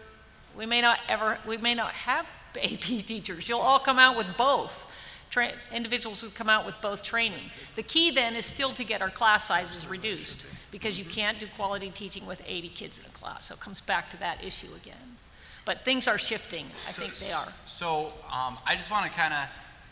we 0.57 0.67
may 0.67 0.81
not 0.81 0.99
ever, 1.09 1.39
we 1.47 1.57
may 1.57 1.75
not 1.75 1.93
have 1.93 2.27
AP 2.63 2.81
teachers. 3.07 3.49
You'll 3.49 3.61
all 3.61 3.79
come 3.79 3.99
out 3.99 4.17
with 4.17 4.27
both. 4.37 4.85
Tra- 5.31 5.53
individuals 5.75 6.23
who 6.23 6.31
come 6.31 6.49
out 6.49 6.65
with 6.65 6.75
both 6.81 7.03
training. 7.03 7.51
The 7.77 7.83
key 7.83 8.11
then 8.11 8.35
is 8.35 8.47
still 8.47 8.71
to 8.71 8.83
get 8.83 9.03
our 9.03 9.11
class 9.11 9.45
sizes 9.45 9.87
reduced 9.87 10.47
because 10.71 10.99
you 10.99 11.05
can't 11.05 11.39
do 11.39 11.47
quality 11.55 11.91
teaching 11.91 12.27
with 12.27 12.43
80 12.47 12.71
kids 12.71 12.99
in 12.99 13.05
a 13.05 13.11
class. 13.11 13.45
So 13.45 13.55
it 13.55 13.61
comes 13.61 13.83
back 13.83 14.09
to 14.11 14.17
that 14.21 14.43
issue 14.43 14.69
again. 14.83 15.17
But 15.67 15.85
things 15.85 16.09
are 16.09 16.17
shifting. 16.17 16.65
I 16.89 16.93
So- 16.93 17.03
think 17.03 17.15
they 17.19 17.31
are. 17.31 17.53
So 17.67 18.15
um, 18.33 18.57
I 18.67 18.75
just 18.75 18.91
want 18.91 19.05
to 19.05 19.17
kind 19.17 19.35
of, 19.35 19.49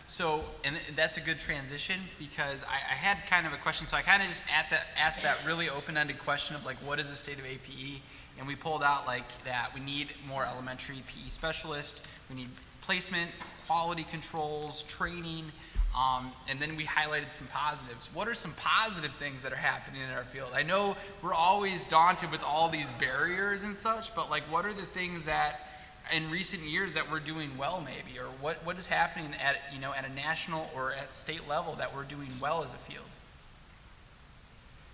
so, 0.07 0.45
and 0.65 0.77
that's 0.95 1.17
a 1.17 1.21
good 1.21 1.41
transition 1.41 2.01
because 2.19 2.63
I, 2.63 2.75
I 2.75 2.95
had 2.95 3.27
kind 3.29 3.47
of 3.47 3.53
a 3.53 3.57
question. 3.57 3.87
So 3.87 3.97
I 3.97 4.03
kind 4.03 4.23
of 4.23 4.29
just 4.29 4.43
at 4.57 4.71
that, 4.71 4.93
asked 4.97 5.23
that 5.23 5.45
really 5.45 5.69
open-ended 5.69 6.19
question 6.21 6.55
of 6.55 6.65
like, 6.65 6.77
what 6.77 7.01
is 7.01 7.11
the 7.11 7.17
state 7.17 7.39
of 7.39 7.45
APE? 7.45 8.01
And 8.39 8.47
we 8.47 8.55
pulled 8.55 8.83
out 8.83 9.07
like 9.07 9.25
that 9.45 9.71
we 9.75 9.81
need 9.81 10.09
more 10.29 10.47
elementary 10.47 11.03
PE 11.07 11.29
specialists, 11.29 12.03
we 12.31 12.37
need 12.37 12.49
placement, 12.83 13.31
quality 13.67 14.05
controls, 14.05 14.83
training, 14.85 15.51
um, 15.97 16.31
and 16.49 16.61
then 16.61 16.77
we 16.77 16.85
highlighted 16.85 17.33
some 17.33 17.47
positives. 17.49 18.09
What 18.13 18.29
are 18.29 18.35
some 18.35 18.53
positive 18.59 19.13
things 19.13 19.43
that 19.43 19.53
are 19.53 19.57
happening 19.57 20.03
in 20.03 20.11
our 20.11 20.25
field? 20.25 20.51
I 20.55 20.63
know 20.63 20.97
we're 21.23 21.35
always 21.35 21.87
daunted 21.87 22.31
with 22.31 22.45
all 22.45 22.69
these 22.69 22.91
barriers 23.01 23.63
and 23.63 23.75
such, 23.75 24.15
but 24.15 24.31
like, 24.31 24.43
what 24.45 24.67
are 24.67 24.75
the 24.75 24.83
things 24.83 25.25
that 25.25 25.66
in 26.15 26.31
recent 26.31 26.63
years 26.63 26.95
that 26.95 27.11
we're 27.11 27.21
doing 27.21 27.51
well 27.59 27.81
maybe 27.81 28.19
or 28.19 28.27
what, 28.41 28.57
what 28.65 28.79
is 28.79 28.87
happening 28.87 29.33
at 29.43 29.57
you 29.73 29.81
know 29.81 29.93
at 29.93 30.05
a 30.05 30.13
national 30.13 30.71
or 30.75 30.93
at 30.93 31.17
state 31.17 31.49
level 31.49 31.75
that 31.75 31.95
we're 31.95 32.05
doing 32.05 32.31
well 32.41 32.63
as 32.63 32.73
a 32.73 32.79
field 32.79 33.05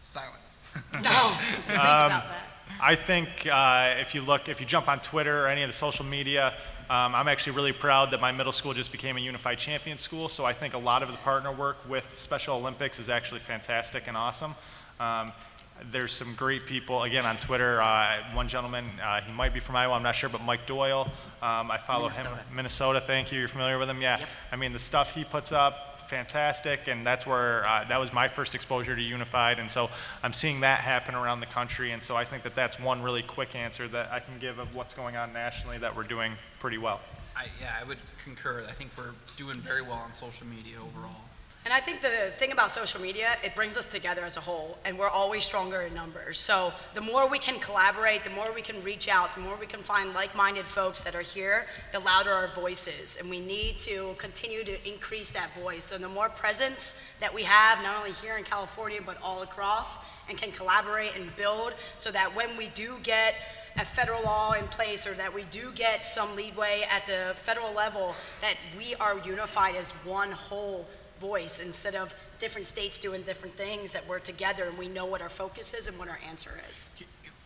silence 0.00 0.62
Think 0.92 1.04
about 1.04 2.08
that. 2.08 2.24
I 2.80 2.94
think 2.94 3.28
uh, 3.46 3.96
if 4.00 4.14
you 4.14 4.22
look, 4.22 4.48
if 4.48 4.60
you 4.60 4.66
jump 4.66 4.88
on 4.88 5.00
Twitter 5.00 5.44
or 5.44 5.48
any 5.48 5.62
of 5.62 5.68
the 5.68 5.74
social 5.74 6.04
media, 6.04 6.54
um, 6.88 7.14
I'm 7.14 7.28
actually 7.28 7.54
really 7.56 7.72
proud 7.72 8.10
that 8.12 8.20
my 8.20 8.32
middle 8.32 8.52
school 8.52 8.72
just 8.72 8.92
became 8.92 9.16
a 9.16 9.20
unified 9.20 9.58
champion 9.58 9.98
school. 9.98 10.28
So 10.28 10.44
I 10.44 10.52
think 10.52 10.74
a 10.74 10.78
lot 10.78 11.02
of 11.02 11.10
the 11.10 11.18
partner 11.18 11.52
work 11.52 11.76
with 11.88 12.18
Special 12.18 12.56
Olympics 12.56 12.98
is 12.98 13.08
actually 13.08 13.40
fantastic 13.40 14.04
and 14.06 14.16
awesome. 14.16 14.54
Um, 14.98 15.32
there's 15.90 16.12
some 16.12 16.34
great 16.34 16.66
people 16.66 17.02
again 17.02 17.24
on 17.24 17.36
Twitter. 17.36 17.80
Uh, 17.82 18.18
one 18.34 18.48
gentleman, 18.48 18.84
uh, 19.02 19.20
he 19.20 19.32
might 19.32 19.52
be 19.52 19.60
from 19.60 19.76
Iowa, 19.76 19.94
I'm 19.94 20.02
not 20.02 20.14
sure, 20.14 20.28
but 20.28 20.42
Mike 20.42 20.66
Doyle. 20.66 21.10
Um, 21.42 21.70
I 21.70 21.78
follow 21.78 22.08
him, 22.08 22.26
Minnesota. 22.54 23.00
Thank 23.00 23.32
you. 23.32 23.38
You're 23.38 23.48
familiar 23.48 23.78
with 23.78 23.88
him, 23.88 24.00
yeah. 24.00 24.20
Yep. 24.20 24.28
I 24.52 24.56
mean, 24.56 24.72
the 24.72 24.78
stuff 24.78 25.14
he 25.14 25.24
puts 25.24 25.50
up, 25.50 26.08
fantastic, 26.08 26.88
and 26.88 27.06
that's 27.06 27.26
where 27.26 27.66
uh, 27.66 27.84
that 27.88 27.98
was 27.98 28.12
my 28.12 28.28
first 28.28 28.54
exposure 28.54 28.94
to 28.94 29.02
Unified, 29.02 29.58
and 29.58 29.70
so 29.70 29.90
I'm 30.22 30.32
seeing 30.32 30.60
that 30.60 30.80
happen 30.80 31.14
around 31.14 31.40
the 31.40 31.46
country, 31.46 31.92
and 31.92 32.02
so 32.02 32.16
I 32.16 32.24
think 32.24 32.42
that 32.44 32.54
that's 32.54 32.78
one 32.78 33.02
really 33.02 33.22
quick 33.22 33.56
answer 33.56 33.88
that 33.88 34.12
I 34.12 34.20
can 34.20 34.38
give 34.38 34.58
of 34.58 34.74
what's 34.74 34.94
going 34.94 35.16
on 35.16 35.32
nationally 35.32 35.78
that 35.78 35.96
we're 35.96 36.04
doing 36.04 36.32
pretty 36.60 36.78
well. 36.78 37.00
I, 37.34 37.46
yeah 37.60 37.74
i 37.80 37.84
would 37.84 37.98
concur 38.22 38.62
i 38.68 38.72
think 38.72 38.90
we're 38.96 39.14
doing 39.36 39.56
very 39.56 39.82
well 39.82 39.92
on 39.92 40.12
social 40.12 40.46
media 40.46 40.76
overall 40.76 41.22
And 41.64 41.72
I 41.72 41.78
think 41.78 42.00
the 42.00 42.32
thing 42.38 42.50
about 42.50 42.72
social 42.72 43.00
media, 43.00 43.36
it 43.44 43.54
brings 43.54 43.76
us 43.76 43.86
together 43.86 44.24
as 44.24 44.36
a 44.36 44.40
whole, 44.40 44.78
and 44.84 44.98
we're 44.98 45.08
always 45.08 45.44
stronger 45.44 45.82
in 45.82 45.94
numbers. 45.94 46.40
So 46.40 46.72
the 46.94 47.00
more 47.00 47.28
we 47.28 47.38
can 47.38 47.60
collaborate, 47.60 48.24
the 48.24 48.30
more 48.30 48.52
we 48.52 48.62
can 48.62 48.82
reach 48.82 49.08
out, 49.08 49.32
the 49.32 49.42
more 49.42 49.54
we 49.54 49.66
can 49.66 49.78
find 49.78 50.12
like-minded 50.12 50.64
folks 50.64 51.02
that 51.02 51.14
are 51.14 51.22
here, 51.22 51.66
the 51.92 52.00
louder 52.00 52.32
our 52.32 52.48
voice 52.48 52.88
is. 52.88 53.16
And 53.16 53.30
we 53.30 53.38
need 53.38 53.78
to 53.78 54.16
continue 54.18 54.64
to 54.64 54.88
increase 54.88 55.30
that 55.30 55.54
voice. 55.54 55.84
So 55.84 55.98
the 55.98 56.08
more 56.08 56.28
presence 56.28 57.00
that 57.20 57.32
we 57.32 57.44
have, 57.44 57.80
not 57.84 57.96
only 57.96 58.10
here 58.10 58.36
in 58.36 58.42
California, 58.42 58.98
but 59.04 59.16
all 59.22 59.42
across, 59.42 59.98
and 60.28 60.36
can 60.36 60.50
collaborate 60.50 61.12
and 61.16 61.34
build, 61.36 61.74
so 61.96 62.10
that 62.10 62.34
when 62.34 62.56
we 62.56 62.68
do 62.74 62.94
get 63.04 63.36
a 63.76 63.84
federal 63.84 64.22
law 64.24 64.52
in 64.52 64.66
place, 64.66 65.06
or 65.06 65.12
that 65.12 65.32
we 65.32 65.44
do 65.52 65.70
get 65.76 66.04
some 66.04 66.34
leeway 66.34 66.84
at 66.90 67.06
the 67.06 67.34
federal 67.36 67.72
level, 67.72 68.16
that 68.40 68.56
we 68.76 68.96
are 68.96 69.18
unified 69.24 69.76
as 69.76 69.92
one 70.04 70.32
whole 70.32 70.86
voice 71.22 71.60
instead 71.60 71.94
of 71.94 72.14
different 72.40 72.66
states 72.66 72.98
doing 72.98 73.22
different 73.22 73.54
things, 73.54 73.92
that 73.92 74.06
we're 74.08 74.18
together 74.18 74.64
and 74.64 74.76
we 74.76 74.88
know 74.88 75.06
what 75.06 75.22
our 75.22 75.28
focus 75.28 75.72
is 75.72 75.86
and 75.86 75.96
what 75.98 76.08
our 76.08 76.18
answer 76.28 76.50
is. 76.68 76.90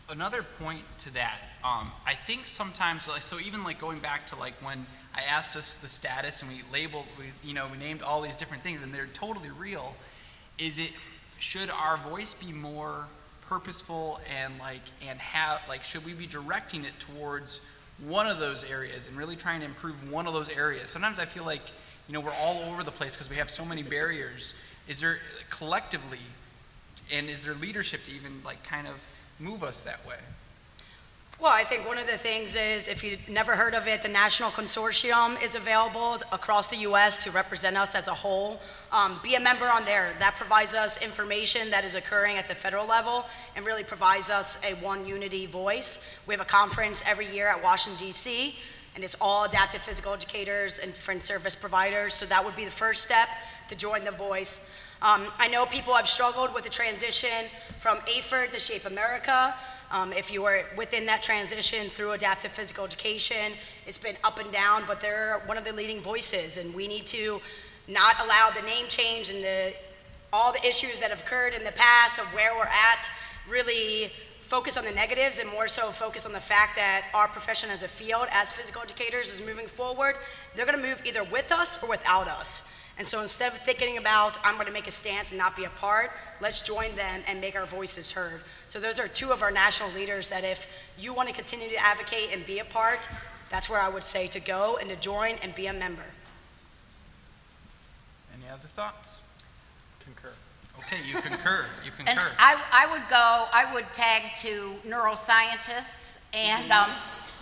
another 0.09 0.41
point 0.63 0.81
to 0.97 1.13
that 1.13 1.37
um, 1.65 1.91
i 2.05 2.13
think 2.13 2.47
sometimes 2.47 3.09
so 3.19 3.39
even 3.39 3.61
like 3.63 3.77
going 3.77 3.99
back 3.99 4.25
to 4.25 4.35
like 4.37 4.53
when 4.65 4.85
i 5.13 5.21
asked 5.21 5.57
us 5.57 5.73
the 5.75 5.87
status 5.87 6.41
and 6.41 6.49
we 6.49 6.61
labeled 6.71 7.05
we 7.19 7.25
you 7.43 7.53
know 7.53 7.65
we 7.71 7.77
named 7.77 8.01
all 8.01 8.21
these 8.21 8.35
different 8.37 8.63
things 8.63 8.81
and 8.81 8.93
they're 8.93 9.13
totally 9.13 9.49
real 9.49 9.95
is 10.57 10.77
it 10.79 10.91
should 11.39 11.69
our 11.69 11.97
voice 12.09 12.33
be 12.33 12.53
more 12.53 13.05
purposeful 13.49 14.19
and 14.41 14.57
like 14.59 14.81
and 15.09 15.19
have 15.19 15.61
like 15.67 15.83
should 15.83 16.05
we 16.05 16.13
be 16.13 16.25
directing 16.25 16.85
it 16.85 16.97
towards 16.99 17.59
one 18.07 18.27
of 18.27 18.39
those 18.39 18.63
areas 18.63 19.07
and 19.07 19.17
really 19.17 19.35
trying 19.35 19.59
to 19.59 19.65
improve 19.65 20.09
one 20.09 20.25
of 20.25 20.33
those 20.33 20.49
areas 20.49 20.89
sometimes 20.89 21.19
i 21.19 21.25
feel 21.25 21.43
like 21.43 21.63
you 22.07 22.13
know 22.13 22.19
we're 22.19 22.33
all 22.33 22.61
over 22.69 22.83
the 22.83 22.91
place 22.91 23.13
because 23.13 23.29
we 23.29 23.35
have 23.35 23.49
so 23.49 23.65
many 23.65 23.83
barriers 23.83 24.53
is 24.87 24.99
there 24.99 25.19
collectively 25.49 26.19
and 27.11 27.29
is 27.29 27.43
there 27.45 27.53
leadership 27.55 28.03
to 28.03 28.11
even 28.11 28.41
like 28.45 28.63
kind 28.63 28.87
of 28.87 28.95
move 29.39 29.63
us 29.63 29.81
that 29.81 30.05
way 30.07 30.17
Well, 31.39 31.53
I 31.53 31.63
think 31.63 31.87
one 31.87 31.99
of 31.99 32.07
the 32.07 32.17
things 32.17 32.55
is, 32.55 32.87
if 32.87 33.03
you've 33.03 33.29
never 33.29 33.55
heard 33.55 33.75
of 33.75 33.87
it, 33.87 34.01
the 34.01 34.09
National 34.09 34.49
Consortium 34.49 35.37
is 35.43 35.53
available 35.53 36.17
across 36.31 36.65
the 36.65 36.77
U.S. 36.77 37.19
to 37.19 37.29
represent 37.29 37.77
us 37.77 37.93
as 37.93 38.07
a 38.07 38.13
whole. 38.13 38.59
Um, 38.91 39.19
be 39.21 39.35
a 39.35 39.39
member 39.39 39.69
on 39.69 39.85
there. 39.85 40.13
That 40.17 40.33
provides 40.33 40.73
us 40.73 40.99
information 40.99 41.69
that 41.69 41.85
is 41.85 41.93
occurring 41.93 42.37
at 42.37 42.47
the 42.47 42.55
federal 42.55 42.87
level 42.87 43.23
and 43.55 43.67
really 43.67 43.83
provides 43.83 44.31
us 44.31 44.57
a 44.63 44.73
one 44.83 45.05
unity 45.05 45.45
voice. 45.45 45.99
We 46.25 46.33
have 46.33 46.41
a 46.41 46.49
conference 46.49 47.03
every 47.05 47.27
year 47.27 47.47
at 47.49 47.61
Washington, 47.61 48.07
D.C., 48.07 48.55
and 48.97 49.03
it's 49.03 49.15
all 49.21 49.43
adaptive 49.43 49.79
physical 49.79 50.11
educators 50.11 50.79
and 50.79 50.91
different 50.91 51.21
service 51.21 51.55
providers. 51.55 52.15
So 52.15 52.25
that 52.25 52.43
would 52.43 52.55
be 52.55 52.65
the 52.65 52.71
first 52.71 53.03
step 53.03 53.29
to 53.67 53.75
join 53.75 54.03
the 54.03 54.09
voice. 54.09 54.71
Um, 55.03 55.27
I 55.37 55.47
know 55.49 55.67
people 55.67 55.93
have 55.93 56.07
struggled 56.07 56.51
with 56.55 56.63
the 56.63 56.71
transition 56.71 57.45
from 57.79 57.99
AAHPERD 57.99 58.53
to 58.53 58.59
Shape 58.59 58.85
America. 58.85 59.53
Um, 59.91 60.13
if 60.13 60.33
you 60.33 60.41
were 60.41 60.63
within 60.75 61.05
that 61.05 61.21
transition 61.21 61.89
through 61.89 62.13
adaptive 62.13 62.49
physical 62.49 62.85
education, 62.85 63.53
it's 63.85 63.99
been 63.99 64.15
up 64.23 64.39
and 64.39 64.51
down, 64.51 64.81
but 64.87 64.99
they're 64.99 65.43
one 65.45 65.59
of 65.59 65.63
the 65.63 65.73
leading 65.73 65.99
voices, 65.99 66.57
and 66.57 66.73
we 66.73 66.87
need 66.87 67.05
to 67.05 67.39
not 67.87 68.15
allow 68.25 68.49
the 68.49 68.63
name 68.63 68.87
change 68.87 69.29
and 69.29 69.43
the, 69.43 69.75
all 70.33 70.51
the 70.51 70.67
issues 70.67 70.99
that 71.01 71.11
have 71.11 71.19
occurred 71.19 71.53
in 71.53 71.63
the 71.63 71.71
past 71.73 72.17
of 72.17 72.25
where 72.33 72.55
we're 72.55 72.63
at 72.63 73.07
really 73.47 74.11
focus 74.47 74.77
on 74.77 74.85
the 74.85 74.91
negatives 74.93 75.39
and 75.39 75.49
more 75.51 75.67
so 75.67 75.89
focus 75.89 76.25
on 76.25 76.31
the 76.31 76.39
fact 76.39 76.77
that 76.77 77.03
our 77.13 77.27
profession 77.27 77.69
as 77.69 77.83
a 77.83 77.87
field, 77.87 78.27
as 78.31 78.49
physical 78.49 78.81
educators, 78.81 79.27
is 79.27 79.45
moving 79.45 79.67
forward. 79.67 80.15
They're 80.55 80.65
going 80.65 80.81
to 80.81 80.87
move 80.87 81.01
either 81.05 81.21
with 81.25 81.51
us 81.51 81.83
or 81.83 81.89
without 81.89 82.29
us. 82.29 82.65
And 82.97 83.05
so 83.05 83.21
instead 83.21 83.51
of 83.51 83.57
thinking 83.57 83.97
about, 83.97 84.39
I'm 84.45 84.53
going 84.55 84.65
to 84.67 84.71
make 84.71 84.87
a 84.87 84.91
stance 84.91 85.31
and 85.31 85.37
not 85.37 85.57
be 85.57 85.65
a 85.65 85.69
part, 85.69 86.11
let's 86.39 86.61
join 86.61 86.95
them 86.95 87.21
and 87.27 87.41
make 87.41 87.57
our 87.57 87.65
voices 87.65 88.09
heard. 88.09 88.39
So 88.67 88.79
those 88.79 88.99
are 88.99 89.09
two 89.09 89.31
of 89.31 89.43
our 89.43 89.51
national 89.51 89.91
leaders 89.91 90.29
that 90.29 90.45
if 90.45 90.65
you 90.97 91.13
want 91.13 91.27
to 91.27 91.35
continue 91.35 91.67
to 91.67 91.77
advocate 91.85 92.29
and 92.31 92.45
be 92.45 92.59
a 92.59 92.65
part, 92.65 93.09
that's 93.49 93.69
where 93.69 93.81
I 93.81 93.89
would 93.89 94.03
say 94.03 94.27
to 94.27 94.39
go 94.39 94.77
and 94.77 94.89
to 94.89 94.95
join 94.95 95.35
and 95.43 95.53
be 95.53 95.67
a 95.67 95.73
member. 95.73 96.05
Any 98.33 98.49
other 98.49 98.67
thoughts? 98.67 99.19
Concur. 100.87 101.03
Okay, 101.03 101.07
you 101.07 101.21
concur. 101.21 101.65
You 101.83 101.91
concur. 101.91 102.11
And 102.11 102.19
concur. 102.19 102.31
I, 102.39 102.61
I 102.71 102.91
would 102.91 103.07
go, 103.09 103.45
I 103.53 103.73
would 103.73 103.85
tag 103.93 104.23
to 104.39 104.75
neuroscientists 104.87 106.17
and 106.33 106.71
um, 106.71 106.89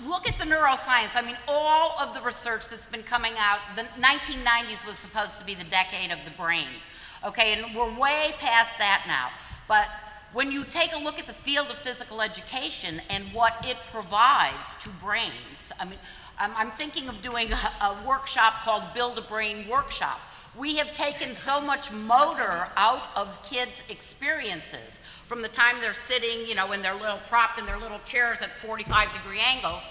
look 0.06 0.28
at 0.28 0.38
the 0.38 0.46
neuroscience. 0.46 1.16
I 1.16 1.22
mean, 1.26 1.38
all 1.48 1.96
of 2.00 2.14
the 2.14 2.22
research 2.22 2.70
that's 2.70 2.88
been 2.88 3.04
coming 3.04 3.34
out, 3.38 3.60
the 3.76 3.84
1990s 4.02 4.86
was 4.86 4.98
supposed 4.98 5.39
to 5.39 5.46
be 5.46 5.56
the 5.56 5.64
decade 5.66 6.12
of 6.12 6.20
the 6.26 6.32
brains. 6.32 6.84
Okay, 7.26 7.54
and 7.54 7.76
we're 7.76 7.93
way 8.00 8.34
past 8.39 8.78
that 8.78 9.04
now. 9.08 9.30
But 9.68 9.88
when 10.34 10.52
you 10.52 10.64
take 10.64 10.93
a 10.93 11.00
look 11.00 11.18
at 11.18 11.28
the 11.28 11.34
field 11.34 11.68
of 11.70 11.78
physical 11.78 12.22
education 12.22 13.02
and 13.10 13.26
what 13.34 13.66
it 13.66 13.78
provides 13.91 14.76
to 14.84 14.89
brains, 14.89 15.72
I 15.80 15.86
mean, 15.86 16.00
I'm, 16.38 16.52
I'm 16.56 16.72
thinking 16.72 17.08
of 17.08 17.22
doing 17.22 17.52
a, 17.54 17.56
a 17.56 17.98
workshop 18.08 18.64
called 18.64 18.84
Build 18.93 19.18
a 19.18 19.22
Brain 19.22 19.68
Workshop. 19.68 20.20
We 20.58 20.78
have 20.78 20.93
taken 20.93 21.36
so 21.36 21.60
much 21.60 21.91
motor 21.91 22.70
out 22.78 23.10
of 23.16 23.41
kids' 23.43 23.84
experiences 23.89 24.99
from 25.28 25.41
the 25.41 25.49
time 25.49 25.76
they're 25.82 25.93
sitting, 25.93 26.47
you 26.47 26.56
know, 26.56 26.72
in 26.72 26.82
their 26.82 26.93
little 26.93 27.20
propped 27.28 27.60
in 27.60 27.66
their 27.66 27.78
little 27.78 27.99
chairs 28.06 28.41
at 28.41 28.51
45 28.51 29.12
degree 29.12 29.39
angles 29.39 29.84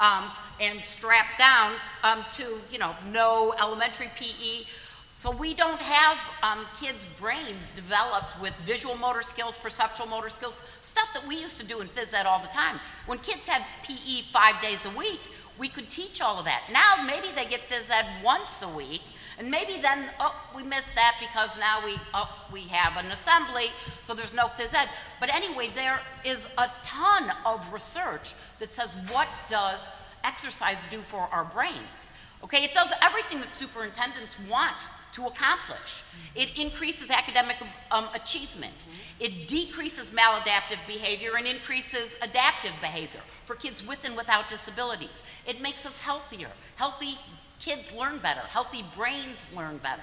um, 0.00 0.30
and 0.60 0.84
strapped 0.84 1.38
down 1.38 1.72
um, 2.04 2.24
to, 2.34 2.60
you 2.70 2.78
know, 2.78 2.94
no 3.10 3.52
elementary 3.60 4.10
PE. 4.16 4.64
So 5.10 5.30
we 5.30 5.54
don't 5.54 5.80
have 5.80 6.18
um, 6.42 6.66
kids' 6.80 7.04
brains 7.18 7.72
developed 7.74 8.40
with 8.40 8.54
visual 8.60 8.96
motor 8.96 9.22
skills, 9.22 9.58
perceptual 9.58 10.06
motor 10.06 10.30
skills, 10.30 10.64
stuff 10.82 11.08
that 11.14 11.26
we 11.26 11.36
used 11.36 11.58
to 11.58 11.66
do 11.66 11.80
in 11.80 11.88
phys 11.88 12.14
ed 12.14 12.26
all 12.26 12.38
the 12.38 12.48
time. 12.48 12.78
When 13.06 13.18
kids 13.18 13.46
have 13.48 13.62
PE 13.82 14.22
five 14.32 14.60
days 14.62 14.86
a 14.86 14.90
week, 14.90 15.20
we 15.58 15.68
could 15.68 15.90
teach 15.90 16.20
all 16.22 16.38
of 16.38 16.44
that. 16.44 16.62
Now 16.72 17.04
maybe 17.04 17.28
they 17.34 17.44
get 17.44 17.68
phys 17.68 17.90
ed 17.90 18.06
once 18.24 18.62
a 18.62 18.68
week, 18.68 19.02
and 19.38 19.50
maybe 19.50 19.80
then, 19.80 20.04
oh, 20.20 20.34
we 20.54 20.62
missed 20.62 20.94
that 20.94 21.16
because 21.20 21.58
now 21.58 21.84
we, 21.84 21.96
oh, 22.14 22.28
we 22.52 22.62
have 22.62 23.02
an 23.02 23.10
assembly, 23.10 23.66
so 24.02 24.14
there's 24.14 24.34
no 24.34 24.46
phys 24.46 24.74
ed. 24.74 24.88
But 25.20 25.34
anyway, 25.34 25.70
there 25.74 26.00
is 26.24 26.46
a 26.58 26.68
ton 26.82 27.30
of 27.46 27.72
research 27.72 28.34
that 28.58 28.72
says 28.72 28.94
what 29.10 29.28
does 29.48 29.86
exercise 30.24 30.78
do 30.90 30.98
for 30.98 31.28
our 31.32 31.44
brains? 31.44 32.10
Okay, 32.44 32.64
it 32.64 32.74
does 32.74 32.92
everything 33.00 33.38
that 33.40 33.54
superintendents 33.54 34.36
want 34.50 34.86
to 35.12 35.26
accomplish. 35.26 36.02
It 36.34 36.58
increases 36.58 37.10
academic 37.10 37.56
um, 37.90 38.08
achievement. 38.14 38.84
It 39.20 39.46
decreases 39.46 40.10
maladaptive 40.10 40.78
behavior 40.86 41.32
and 41.36 41.46
increases 41.46 42.16
adaptive 42.22 42.72
behavior 42.80 43.20
for 43.44 43.54
kids 43.54 43.86
with 43.86 44.04
and 44.04 44.16
without 44.16 44.48
disabilities. 44.48 45.22
It 45.46 45.60
makes 45.60 45.84
us 45.84 46.00
healthier. 46.00 46.48
Healthy 46.76 47.18
kids 47.64 47.92
learn 47.92 48.18
better. 48.18 48.40
Healthy 48.40 48.84
brains 48.96 49.46
learn 49.56 49.78
better. 49.78 50.02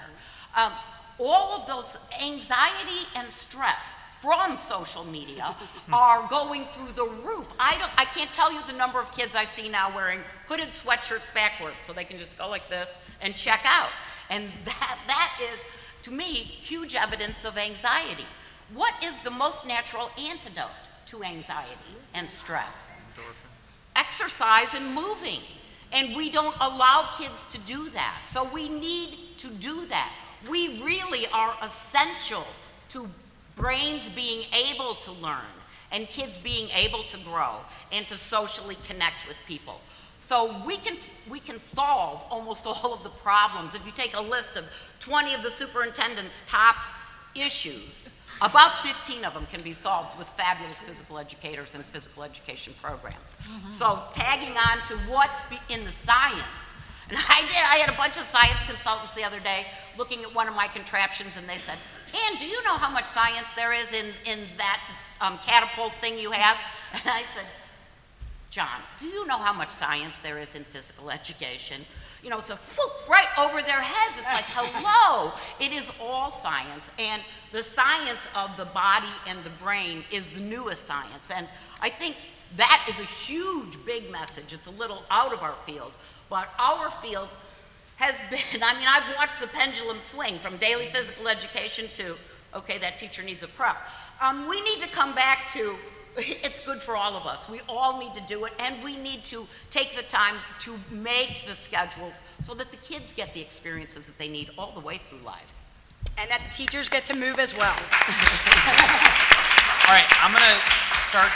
Um, 0.56 0.72
all 1.18 1.60
of 1.60 1.66
those 1.66 1.96
anxiety 2.22 3.06
and 3.14 3.30
stress 3.30 3.96
from 4.20 4.56
social 4.56 5.04
media 5.04 5.54
are 5.92 6.26
going 6.28 6.64
through 6.66 6.92
the 6.92 7.04
roof. 7.04 7.46
I 7.58 7.78
don't 7.78 7.92
I 7.96 8.04
can't 8.06 8.32
tell 8.32 8.52
you 8.52 8.60
the 8.66 8.76
number 8.76 9.00
of 9.00 9.10
kids 9.12 9.34
I 9.34 9.44
see 9.44 9.68
now 9.68 9.94
wearing 9.94 10.20
hooded 10.46 10.68
sweatshirts 10.68 11.32
backwards 11.34 11.76
so 11.82 11.92
they 11.92 12.04
can 12.04 12.18
just 12.18 12.36
go 12.38 12.48
like 12.48 12.68
this 12.68 12.96
and 13.20 13.34
check 13.34 13.60
out. 13.64 13.90
And 14.30 14.44
that 14.64 14.98
that 15.06 15.40
is 15.52 15.64
to 16.02 16.10
me 16.10 16.24
huge 16.24 16.94
evidence 16.94 17.44
of 17.44 17.58
anxiety. 17.58 18.26
What 18.74 18.94
is 19.04 19.20
the 19.20 19.30
most 19.30 19.66
natural 19.66 20.10
antidote 20.18 20.70
to 21.06 21.24
anxiety 21.24 21.96
and 22.14 22.28
stress? 22.28 22.92
Exercise 23.96 24.74
and 24.74 24.94
moving. 24.94 25.40
And 25.92 26.14
we 26.16 26.30
don't 26.30 26.54
allow 26.60 27.10
kids 27.18 27.46
to 27.46 27.58
do 27.58 27.88
that. 27.90 28.16
So 28.28 28.48
we 28.52 28.68
need 28.68 29.18
to 29.38 29.48
do 29.48 29.86
that. 29.86 30.12
We 30.48 30.82
really 30.82 31.26
are 31.32 31.54
essential 31.62 32.46
to 32.90 33.08
brains 33.56 34.08
being 34.08 34.44
able 34.52 34.94
to 34.96 35.12
learn 35.12 35.52
and 35.92 36.06
kids 36.06 36.38
being 36.38 36.68
able 36.74 37.02
to 37.04 37.18
grow 37.18 37.56
and 37.92 38.06
to 38.08 38.16
socially 38.16 38.76
connect 38.86 39.26
with 39.26 39.36
people. 39.46 39.80
So 40.20 40.54
we 40.66 40.76
can, 40.76 40.96
we 41.28 41.40
can 41.40 41.58
solve 41.58 42.22
almost 42.30 42.66
all 42.66 42.94
of 42.94 43.02
the 43.02 43.10
problems. 43.10 43.74
If 43.74 43.84
you 43.84 43.92
take 43.92 44.16
a 44.16 44.22
list 44.22 44.56
of 44.56 44.64
20 45.00 45.34
of 45.34 45.42
the 45.42 45.50
superintendent's 45.50 46.44
top 46.46 46.76
issues, 47.34 48.10
about 48.42 48.78
15 48.78 49.24
of 49.24 49.34
them 49.34 49.46
can 49.52 49.62
be 49.62 49.72
solved 49.72 50.18
with 50.18 50.28
fabulous 50.30 50.82
physical 50.82 51.18
educators 51.18 51.74
and 51.74 51.84
physical 51.84 52.22
education 52.22 52.72
programs. 52.82 53.36
So 53.70 54.02
tagging 54.12 54.56
on 54.56 54.78
to 54.88 54.96
what's 55.10 55.42
in 55.68 55.84
the 55.84 55.92
science, 55.92 56.74
and 57.10 57.18
I 57.28 57.40
did, 57.40 57.56
I 57.56 57.76
had 57.84 57.92
a 57.92 57.96
bunch 57.96 58.16
of 58.16 58.24
science 58.24 58.58
consultants 58.66 59.14
the 59.14 59.24
other 59.24 59.40
day 59.40 59.66
looking 59.98 60.22
at 60.22 60.34
one 60.34 60.48
of 60.48 60.54
my 60.56 60.68
contraptions 60.68 61.36
and 61.36 61.48
they 61.48 61.58
said, 61.58 61.76
Ann, 62.14 62.38
do 62.38 62.46
you 62.46 62.62
know 62.64 62.76
how 62.76 62.90
much 62.90 63.04
science 63.04 63.52
there 63.54 63.72
is 63.72 63.92
in, 63.92 64.06
in 64.26 64.40
that 64.56 64.80
um, 65.20 65.38
catapult 65.44 65.92
thing 66.00 66.18
you 66.18 66.30
have? 66.30 66.56
And 66.92 67.02
I 67.06 67.22
said, 67.36 67.46
John, 68.50 68.80
do 68.98 69.06
you 69.06 69.24
know 69.26 69.38
how 69.38 69.52
much 69.52 69.70
science 69.70 70.18
there 70.18 70.38
is 70.40 70.56
in 70.56 70.64
physical 70.64 71.08
education? 71.08 71.84
You 72.22 72.30
know, 72.30 72.38
it's 72.38 72.50
a 72.50 72.56
whoop, 72.56 73.08
right 73.08 73.28
over 73.38 73.62
their 73.62 73.80
heads. 73.80 74.18
It's 74.18 74.32
like, 74.32 74.44
hello. 74.48 75.32
It 75.58 75.72
is 75.72 75.90
all 76.00 76.30
science. 76.32 76.90
And 76.98 77.22
the 77.52 77.62
science 77.62 78.26
of 78.34 78.56
the 78.56 78.66
body 78.66 79.08
and 79.26 79.38
the 79.42 79.50
brain 79.62 80.04
is 80.12 80.28
the 80.30 80.40
newest 80.40 80.84
science. 80.84 81.30
And 81.30 81.46
I 81.80 81.88
think 81.88 82.16
that 82.56 82.86
is 82.88 83.00
a 83.00 83.04
huge, 83.04 83.82
big 83.86 84.10
message. 84.10 84.52
It's 84.52 84.66
a 84.66 84.72
little 84.72 85.02
out 85.10 85.32
of 85.32 85.42
our 85.42 85.54
field. 85.66 85.92
But 86.28 86.48
our 86.58 86.90
field 86.90 87.28
has 87.96 88.20
been, 88.30 88.62
I 88.62 88.74
mean, 88.74 88.86
I've 88.88 89.16
watched 89.16 89.40
the 89.40 89.48
pendulum 89.48 90.00
swing 90.00 90.38
from 90.38 90.56
daily 90.58 90.86
physical 90.86 91.28
education 91.28 91.88
to, 91.94 92.16
okay, 92.54 92.78
that 92.78 92.98
teacher 92.98 93.22
needs 93.22 93.42
a 93.42 93.48
prep. 93.48 93.76
Um, 94.20 94.48
we 94.48 94.60
need 94.62 94.82
to 94.82 94.88
come 94.88 95.14
back 95.14 95.50
to 95.52 95.76
it's 96.16 96.60
good 96.60 96.82
for 96.82 96.96
all 96.96 97.16
of 97.16 97.26
us. 97.26 97.48
We 97.48 97.60
all 97.68 97.98
need 97.98 98.14
to 98.14 98.22
do 98.26 98.44
it, 98.44 98.52
and 98.58 98.82
we 98.82 98.96
need 98.96 99.24
to 99.24 99.46
take 99.70 99.96
the 99.96 100.02
time 100.02 100.36
to 100.60 100.78
make 100.90 101.46
the 101.46 101.54
schedules 101.54 102.20
so 102.42 102.54
that 102.54 102.70
the 102.70 102.76
kids 102.78 103.12
get 103.12 103.32
the 103.34 103.40
experiences 103.40 104.06
that 104.06 104.18
they 104.18 104.28
need 104.28 104.50
all 104.58 104.72
the 104.72 104.80
way 104.80 105.00
through 105.08 105.24
life. 105.24 105.52
And 106.18 106.30
that 106.30 106.40
the 106.40 106.52
teachers 106.52 106.88
get 106.88 107.04
to 107.06 107.14
move 107.16 107.38
as 107.38 107.56
well. 107.56 107.76
All 109.88 109.94
right, 109.94 110.06
I'm 110.22 110.32
gonna 110.32 110.58
start. 111.08 111.30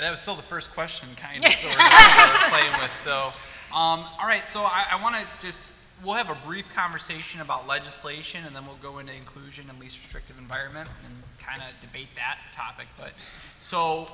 That 0.00 0.10
was 0.10 0.20
still 0.20 0.34
the 0.34 0.42
first 0.42 0.72
question, 0.72 1.08
kind 1.16 1.44
of, 1.44 1.52
sort 1.52 1.72
of, 1.72 1.78
that 1.78 2.48
we're 2.50 2.58
playing 2.58 2.82
with. 2.82 2.94
So, 2.96 3.32
um, 3.74 4.04
all 4.20 4.26
right. 4.26 4.46
So 4.46 4.60
I, 4.60 4.86
I 4.92 5.02
want 5.02 5.16
to 5.16 5.22
just 5.40 5.62
we'll 6.04 6.14
have 6.14 6.30
a 6.30 6.38
brief 6.46 6.72
conversation 6.74 7.40
about 7.40 7.66
legislation, 7.66 8.44
and 8.46 8.54
then 8.54 8.66
we'll 8.66 8.76
go 8.76 8.98
into 8.98 9.12
inclusion 9.14 9.66
and 9.70 9.78
least 9.78 9.98
restrictive 9.98 10.38
environment, 10.38 10.88
and 11.04 11.14
kind 11.38 11.60
of 11.62 11.80
debate 11.80 12.08
that 12.16 12.38
topic. 12.52 12.86
But 12.98 13.12
so, 13.60 14.08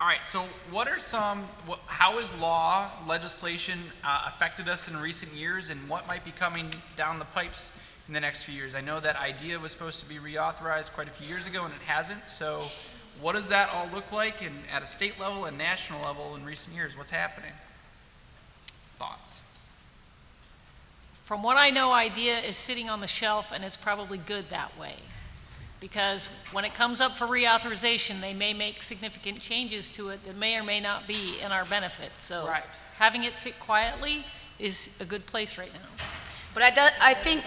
all 0.00 0.06
right. 0.06 0.24
So, 0.24 0.44
what 0.70 0.88
are 0.88 0.98
some? 0.98 1.40
What, 1.66 1.80
how 1.86 2.14
has 2.14 2.34
law 2.38 2.88
legislation 3.06 3.78
uh, 4.02 4.24
affected 4.26 4.68
us 4.68 4.88
in 4.88 4.96
recent 4.96 5.32
years, 5.32 5.70
and 5.70 5.88
what 5.88 6.06
might 6.08 6.24
be 6.24 6.32
coming 6.32 6.70
down 6.96 7.18
the 7.18 7.26
pipes 7.26 7.70
in 8.08 8.14
the 8.14 8.20
next 8.20 8.44
few 8.44 8.54
years? 8.54 8.74
I 8.74 8.80
know 8.80 8.98
that 9.00 9.16
IDEA 9.16 9.58
was 9.58 9.72
supposed 9.72 10.00
to 10.00 10.08
be 10.08 10.16
reauthorized 10.16 10.92
quite 10.92 11.08
a 11.08 11.12
few 11.12 11.28
years 11.28 11.46
ago, 11.46 11.64
and 11.64 11.74
it 11.74 11.82
hasn't. 11.82 12.30
So, 12.30 12.64
what 13.20 13.34
does 13.34 13.48
that 13.48 13.70
all 13.72 13.88
look 13.92 14.10
like, 14.10 14.42
and 14.42 14.54
at 14.72 14.82
a 14.82 14.86
state 14.86 15.20
level 15.20 15.44
and 15.44 15.56
national 15.58 16.02
level 16.02 16.34
in 16.34 16.44
recent 16.44 16.74
years? 16.74 16.96
What's 16.96 17.10
happening? 17.10 17.52
Thoughts? 18.98 19.42
From 21.30 21.44
what 21.44 21.56
I 21.56 21.70
know, 21.70 21.92
IDEA 21.92 22.40
is 22.40 22.56
sitting 22.56 22.90
on 22.90 23.00
the 23.00 23.06
shelf, 23.06 23.52
and 23.52 23.62
it's 23.62 23.76
probably 23.76 24.18
good 24.18 24.50
that 24.50 24.76
way. 24.76 24.94
Because 25.78 26.26
when 26.50 26.64
it 26.64 26.74
comes 26.74 27.00
up 27.00 27.12
for 27.12 27.24
reauthorization, 27.24 28.20
they 28.20 28.34
may 28.34 28.52
make 28.52 28.82
significant 28.82 29.38
changes 29.38 29.90
to 29.90 30.08
it 30.08 30.24
that 30.24 30.34
may 30.34 30.56
or 30.56 30.64
may 30.64 30.80
not 30.80 31.06
be 31.06 31.38
in 31.40 31.52
our 31.52 31.64
benefit. 31.64 32.10
So 32.18 32.48
Right. 32.48 32.64
having 32.98 33.22
it 33.22 33.38
sit 33.38 33.60
quietly 33.60 34.26
is 34.58 34.98
a 35.00 35.04
good 35.04 35.24
place 35.24 35.56
right 35.56 35.72
now. 35.72 36.04
But 36.52 36.64
I, 36.64 36.70
do, 36.70 36.80
I 37.00 37.14
think 37.14 37.44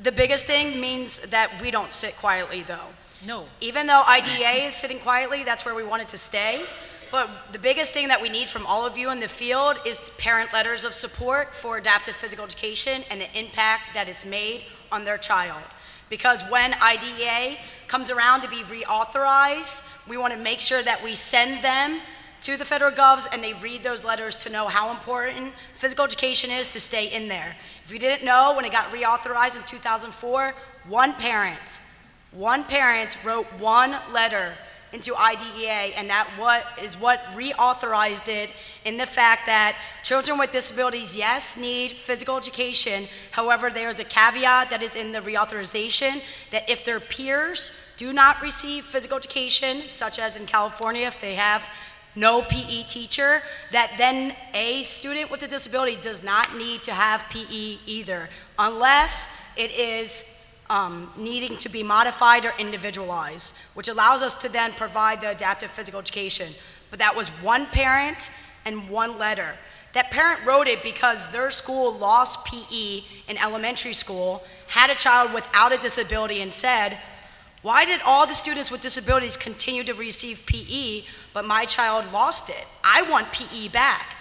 the 0.00 0.12
biggest 0.12 0.46
thing 0.46 0.80
means 0.80 1.18
that 1.30 1.60
we 1.60 1.72
don't 1.72 1.92
sit 1.92 2.14
quietly, 2.14 2.62
though. 2.62 2.86
No, 3.26 3.48
Even 3.60 3.88
though 3.88 4.04
IDEA 4.06 4.66
is 4.66 4.74
sitting 4.74 5.00
quietly, 5.00 5.42
that's 5.42 5.64
where 5.64 5.74
we 5.74 5.82
want 5.82 6.02
it 6.02 6.08
to 6.10 6.18
stay. 6.18 6.62
But 7.14 7.30
the 7.52 7.60
biggest 7.60 7.94
thing 7.94 8.08
that 8.08 8.20
we 8.20 8.28
need 8.28 8.48
from 8.48 8.66
all 8.66 8.84
of 8.84 8.98
you 8.98 9.10
in 9.10 9.20
the 9.20 9.28
field 9.28 9.76
is 9.86 10.00
parent 10.18 10.52
letters 10.52 10.82
of 10.82 10.94
support 10.94 11.54
for 11.54 11.76
adaptive 11.76 12.16
physical 12.16 12.44
education 12.44 13.04
and 13.08 13.20
the 13.20 13.38
impact 13.38 13.94
that 13.94 14.08
it's 14.08 14.26
made 14.26 14.64
on 14.90 15.04
their 15.04 15.16
child. 15.16 15.62
Because 16.10 16.42
when 16.50 16.74
IDEA 16.82 17.56
comes 17.86 18.10
around 18.10 18.40
to 18.40 18.48
be 18.48 18.62
reauthorized, 18.62 19.88
we 20.08 20.16
want 20.16 20.32
to 20.32 20.38
make 20.40 20.58
sure 20.58 20.82
that 20.82 21.04
we 21.04 21.14
send 21.14 21.62
them 21.62 22.00
to 22.42 22.56
the 22.56 22.64
federal 22.64 22.90
govs 22.90 23.32
and 23.32 23.40
they 23.40 23.52
read 23.52 23.84
those 23.84 24.04
letters 24.04 24.36
to 24.38 24.50
know 24.50 24.66
how 24.66 24.90
important 24.90 25.52
physical 25.76 26.04
education 26.04 26.50
is 26.50 26.68
to 26.70 26.80
stay 26.80 27.06
in 27.06 27.28
there. 27.28 27.54
If 27.84 27.92
you 27.92 28.00
didn't 28.00 28.26
know, 28.26 28.56
when 28.56 28.64
it 28.64 28.72
got 28.72 28.90
reauthorized 28.90 29.54
in 29.54 29.62
2004, 29.68 30.52
one 30.88 31.12
parent, 31.12 31.78
one 32.32 32.64
parent 32.64 33.16
wrote 33.24 33.46
one 33.60 33.94
letter 34.12 34.54
into 34.94 35.14
IDEA, 35.16 35.96
and 35.96 36.08
that 36.08 36.28
what 36.38 36.64
is 36.82 36.98
what 36.98 37.20
reauthorized 37.32 38.28
it 38.28 38.50
in 38.84 38.96
the 38.96 39.06
fact 39.06 39.46
that 39.46 39.76
children 40.04 40.38
with 40.38 40.52
disabilities, 40.52 41.16
yes, 41.16 41.58
need 41.58 41.90
physical 41.90 42.36
education. 42.36 43.06
However, 43.32 43.70
there 43.70 43.88
is 43.88 43.98
a 43.98 44.04
caveat 44.04 44.70
that 44.70 44.82
is 44.82 44.94
in 44.94 45.10
the 45.10 45.18
reauthorization 45.18 46.22
that 46.52 46.70
if 46.70 46.84
their 46.84 47.00
peers 47.00 47.72
do 47.96 48.12
not 48.12 48.40
receive 48.40 48.84
physical 48.84 49.18
education, 49.18 49.82
such 49.88 50.18
as 50.18 50.36
in 50.36 50.46
California, 50.46 51.06
if 51.06 51.20
they 51.20 51.34
have 51.34 51.68
no 52.16 52.42
PE 52.42 52.84
teacher, 52.84 53.42
that 53.72 53.92
then 53.98 54.36
a 54.54 54.82
student 54.82 55.30
with 55.30 55.42
a 55.42 55.48
disability 55.48 55.96
does 56.00 56.22
not 56.22 56.56
need 56.56 56.82
to 56.84 56.92
have 56.92 57.24
PE 57.30 57.78
either, 57.86 58.28
unless 58.58 59.42
it 59.56 59.72
is 59.72 60.33
um, 60.70 61.10
needing 61.16 61.56
to 61.58 61.68
be 61.68 61.82
modified 61.82 62.44
or 62.44 62.52
individualized, 62.58 63.56
which 63.74 63.88
allows 63.88 64.22
us 64.22 64.34
to 64.34 64.48
then 64.48 64.72
provide 64.72 65.20
the 65.20 65.30
adaptive 65.30 65.70
physical 65.70 66.00
education. 66.00 66.48
But 66.90 66.98
that 66.98 67.16
was 67.16 67.28
one 67.28 67.66
parent 67.66 68.30
and 68.64 68.88
one 68.88 69.18
letter. 69.18 69.54
That 69.92 70.10
parent 70.10 70.44
wrote 70.44 70.66
it 70.66 70.82
because 70.82 71.30
their 71.30 71.50
school 71.50 71.92
lost 71.92 72.44
PE 72.44 73.02
in 73.28 73.38
elementary 73.38 73.92
school, 73.92 74.42
had 74.66 74.90
a 74.90 74.94
child 74.94 75.32
without 75.32 75.72
a 75.72 75.78
disability, 75.78 76.40
and 76.40 76.52
said, 76.52 76.98
Why 77.62 77.84
did 77.84 78.00
all 78.04 78.26
the 78.26 78.34
students 78.34 78.70
with 78.70 78.80
disabilities 78.80 79.36
continue 79.36 79.84
to 79.84 79.94
receive 79.94 80.46
PE, 80.46 81.04
but 81.32 81.44
my 81.44 81.64
child 81.64 82.12
lost 82.12 82.48
it? 82.50 82.66
I 82.82 83.02
want 83.08 83.32
PE 83.32 83.68
back. 83.68 84.16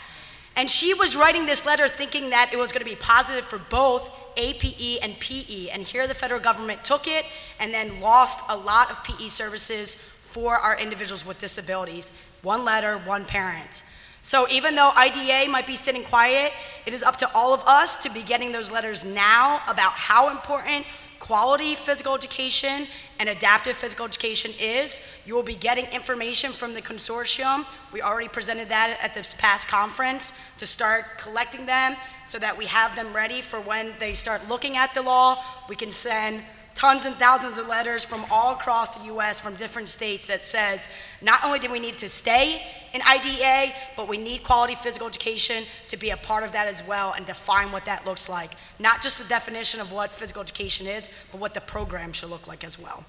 And 0.55 0.69
she 0.69 0.93
was 0.93 1.15
writing 1.15 1.47
this 1.47 1.65
letter 1.65 1.87
thinking 1.87 2.29
that 2.29 2.53
it 2.53 2.57
was 2.57 2.71
going 2.71 2.85
to 2.85 2.89
be 2.89 2.95
positive 2.95 3.43
for 3.43 3.57
both 3.57 4.11
APE 4.37 4.99
and 5.01 5.19
PE. 5.19 5.69
And 5.69 5.83
here 5.83 6.07
the 6.07 6.13
federal 6.13 6.39
government 6.39 6.83
took 6.83 7.07
it 7.07 7.25
and 7.59 7.73
then 7.73 8.01
lost 8.01 8.39
a 8.49 8.57
lot 8.57 8.91
of 8.91 9.03
PE 9.03 9.27
services 9.27 9.95
for 9.95 10.55
our 10.55 10.77
individuals 10.77 11.25
with 11.25 11.39
disabilities. 11.39 12.11
One 12.41 12.65
letter, 12.65 12.97
one 12.99 13.25
parent. 13.25 13.83
So 14.23 14.47
even 14.49 14.75
though 14.75 14.91
IDEA 14.97 15.49
might 15.49 15.67
be 15.67 15.75
sitting 15.75 16.03
quiet, 16.03 16.53
it 16.85 16.93
is 16.93 17.03
up 17.03 17.17
to 17.17 17.35
all 17.35 17.53
of 17.53 17.61
us 17.67 17.97
to 18.03 18.09
be 18.09 18.23
getting 18.23 18.51
those 18.51 18.71
letters 18.71 19.03
now 19.03 19.61
about 19.67 19.91
how 19.91 20.29
important 20.29 20.85
quality 21.19 21.75
physical 21.75 22.15
education 22.15 22.87
and 23.19 23.29
adaptive 23.29 23.75
physical 23.77 24.05
education 24.05 24.51
is. 24.59 25.01
You 25.25 25.35
will 25.35 25.43
be 25.43 25.55
getting 25.55 25.85
information 25.85 26.51
from 26.51 26.73
the 26.73 26.81
consortium. 26.81 27.65
We 27.91 28.01
already 28.01 28.27
presented 28.27 28.69
that 28.69 28.97
at 29.01 29.13
this 29.13 29.33
past 29.33 29.67
conference 29.67 30.33
to 30.57 30.67
start 30.67 31.05
collecting 31.17 31.65
them 31.65 31.95
so 32.25 32.39
that 32.39 32.57
we 32.57 32.65
have 32.65 32.95
them 32.95 33.13
ready 33.13 33.41
for 33.41 33.59
when 33.59 33.93
they 33.99 34.13
start 34.13 34.47
looking 34.49 34.77
at 34.77 34.93
the 34.93 35.01
law. 35.01 35.43
We 35.69 35.75
can 35.75 35.91
send 35.91 36.41
tons 36.75 37.05
and 37.05 37.15
thousands 37.15 37.57
of 37.57 37.67
letters 37.67 38.03
from 38.03 38.25
all 38.31 38.53
across 38.53 38.97
the 38.97 39.05
US 39.05 39.39
from 39.39 39.55
different 39.55 39.87
states 39.87 40.27
that 40.27 40.41
says 40.41 40.87
not 41.21 41.43
only 41.43 41.59
do 41.59 41.71
we 41.71 41.79
need 41.79 41.97
to 41.99 42.09
stay 42.09 42.63
in 42.93 43.01
IDEA, 43.07 43.73
but 43.97 44.07
we 44.07 44.17
need 44.17 44.43
quality 44.43 44.75
physical 44.75 45.07
education 45.07 45.63
to 45.89 45.97
be 45.97 46.11
a 46.11 46.17
part 46.17 46.43
of 46.43 46.51
that 46.51 46.67
as 46.67 46.85
well 46.85 47.13
and 47.15 47.25
define 47.25 47.71
what 47.71 47.85
that 47.85 48.05
looks 48.05 48.29
like. 48.29 48.51
Not 48.79 49.01
just 49.01 49.17
the 49.17 49.25
definition 49.25 49.81
of 49.81 49.91
what 49.91 50.11
physical 50.11 50.41
education 50.41 50.87
is, 50.87 51.09
but 51.31 51.39
what 51.39 51.53
the 51.53 51.61
program 51.61 52.13
should 52.13 52.29
look 52.29 52.47
like 52.47 52.63
as 52.63 52.79
well. 52.79 53.03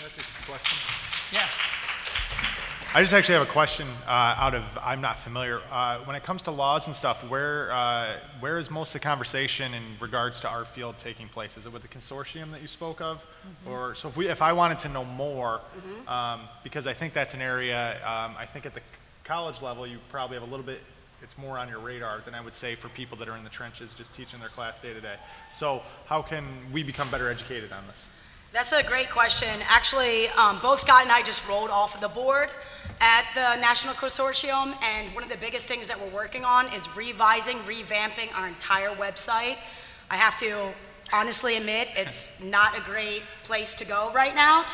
That's 0.00 0.16
a 0.18 0.50
question. 0.50 0.78
Yes. 1.32 1.58
I 2.92 3.02
just 3.02 3.14
actually 3.14 3.36
have 3.36 3.48
a 3.48 3.52
question 3.52 3.86
uh, 4.08 4.34
out 4.36 4.52
of, 4.52 4.64
I'm 4.82 5.00
not 5.00 5.16
familiar. 5.16 5.60
Uh, 5.70 5.98
when 5.98 6.16
it 6.16 6.24
comes 6.24 6.42
to 6.42 6.50
laws 6.50 6.88
and 6.88 6.96
stuff, 6.96 7.22
where, 7.30 7.70
uh, 7.70 8.16
where 8.40 8.58
is 8.58 8.68
most 8.68 8.92
of 8.96 9.00
the 9.00 9.04
conversation 9.04 9.72
in 9.74 9.82
regards 10.00 10.40
to 10.40 10.48
our 10.48 10.64
field 10.64 10.98
taking 10.98 11.28
place? 11.28 11.56
Is 11.56 11.66
it 11.66 11.72
with 11.72 11.82
the 11.82 11.88
consortium 11.88 12.50
that 12.50 12.62
you 12.62 12.66
spoke 12.66 13.00
of? 13.00 13.24
Or, 13.64 13.94
so 13.94 14.08
if 14.08 14.16
we, 14.16 14.28
if 14.28 14.42
I 14.42 14.52
wanted 14.52 14.80
to 14.80 14.88
know 14.88 15.04
more, 15.04 15.60
um, 16.08 16.40
because 16.64 16.88
I 16.88 16.92
think 16.92 17.12
that's 17.12 17.32
an 17.32 17.40
area, 17.40 17.92
um, 18.04 18.34
I 18.36 18.44
think 18.44 18.66
at 18.66 18.74
the 18.74 18.80
college 19.22 19.62
level, 19.62 19.86
you 19.86 19.98
probably 20.08 20.36
have 20.36 20.48
a 20.48 20.50
little 20.50 20.66
bit, 20.66 20.80
it's 21.22 21.38
more 21.38 21.58
on 21.58 21.68
your 21.68 21.78
radar 21.78 22.22
than 22.24 22.34
I 22.34 22.40
would 22.40 22.56
say 22.56 22.74
for 22.74 22.88
people 22.88 23.16
that 23.18 23.28
are 23.28 23.36
in 23.36 23.44
the 23.44 23.50
trenches 23.50 23.94
just 23.94 24.12
teaching 24.14 24.40
their 24.40 24.48
class 24.48 24.80
day 24.80 24.92
to 24.92 25.00
day. 25.00 25.14
So 25.54 25.80
how 26.06 26.22
can 26.22 26.44
we 26.72 26.82
become 26.82 27.08
better 27.08 27.30
educated 27.30 27.70
on 27.70 27.86
this? 27.86 28.08
That's 28.52 28.72
a 28.72 28.82
great 28.82 29.10
question. 29.10 29.48
Actually, 29.68 30.26
um, 30.30 30.58
both 30.60 30.80
Scott 30.80 31.02
and 31.02 31.12
I 31.12 31.22
just 31.22 31.48
rolled 31.48 31.70
off 31.70 31.94
of 31.94 32.00
the 32.00 32.08
board 32.08 32.50
at 33.00 33.24
the 33.32 33.60
National 33.60 33.94
Consortium, 33.94 34.74
and 34.82 35.14
one 35.14 35.22
of 35.22 35.30
the 35.30 35.36
biggest 35.36 35.68
things 35.68 35.86
that 35.86 36.00
we're 36.00 36.12
working 36.12 36.44
on 36.44 36.66
is 36.74 36.88
revising, 36.96 37.58
revamping 37.58 38.36
our 38.36 38.48
entire 38.48 38.90
website. 38.96 39.56
I 40.10 40.16
have 40.16 40.36
to 40.38 40.72
honestly 41.12 41.58
admit, 41.58 41.90
it's 41.94 42.42
not 42.44 42.76
a 42.76 42.80
great 42.80 43.22
place 43.44 43.72
to 43.74 43.84
go 43.84 44.10
right 44.12 44.34
now, 44.34 44.64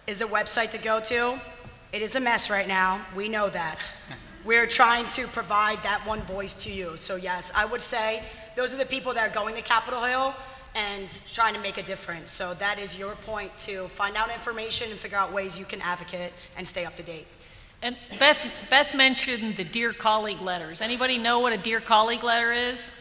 is 0.07 0.21
a 0.21 0.27
website 0.27 0.71
to 0.73 0.79
go 0.79 1.01
to. 1.01 1.41
It 1.93 2.03
is 2.03 2.17
a 2.17 2.21
mess 2.21 2.51
right 2.51 2.69
now. 2.69 3.01
We 3.17 3.29
know 3.29 3.49
that. 3.51 3.93
We're 4.45 4.67
trying 4.67 5.07
to 5.11 5.27
provide 5.29 5.83
that 5.85 6.07
one 6.07 6.21
voice 6.23 6.55
to 6.57 6.71
you. 6.71 6.97
So, 6.97 7.17
yes, 7.17 7.51
I 7.55 7.65
would 7.65 7.81
say 7.81 8.23
those 8.57 8.75
are 8.75 8.77
the 8.77 8.85
people 8.85 9.15
that 9.15 9.31
are 9.31 9.33
going 9.33 9.55
to 9.55 9.63
Capitol 9.63 10.05
Hill 10.05 10.35
and 10.75 11.09
trying 11.33 11.55
to 11.55 11.61
make 11.61 11.79
a 11.79 11.83
difference. 11.83 12.31
So, 12.31 12.53
that 12.55 12.79
is 12.79 12.99
your 12.99 13.15
point 13.15 13.57
to 13.61 13.89
find 13.89 14.17
out 14.17 14.31
information 14.31 14.91
and 14.91 14.99
figure 14.99 15.17
out 15.17 15.33
ways 15.33 15.59
you 15.59 15.65
can 15.65 15.81
advocate 15.81 16.33
and 16.59 16.69
stay 16.69 16.85
up 16.85 16.95
to 16.97 17.03
date. 17.03 17.27
And 17.81 17.97
Beth, 18.19 18.39
Beth 18.71 18.95
mentioned 18.95 19.57
the 19.57 19.65
Dear 19.65 19.93
Colleague 19.93 20.41
letters. 20.41 20.81
Anybody 20.81 21.17
know 21.17 21.41
what 21.41 21.53
a 21.53 21.59
Dear 21.59 21.81
Colleague 21.81 22.25
letter 22.25 22.53
is? 22.53 22.93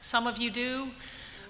Some 0.00 0.26
of 0.26 0.38
you 0.38 0.50
do. 0.50 0.88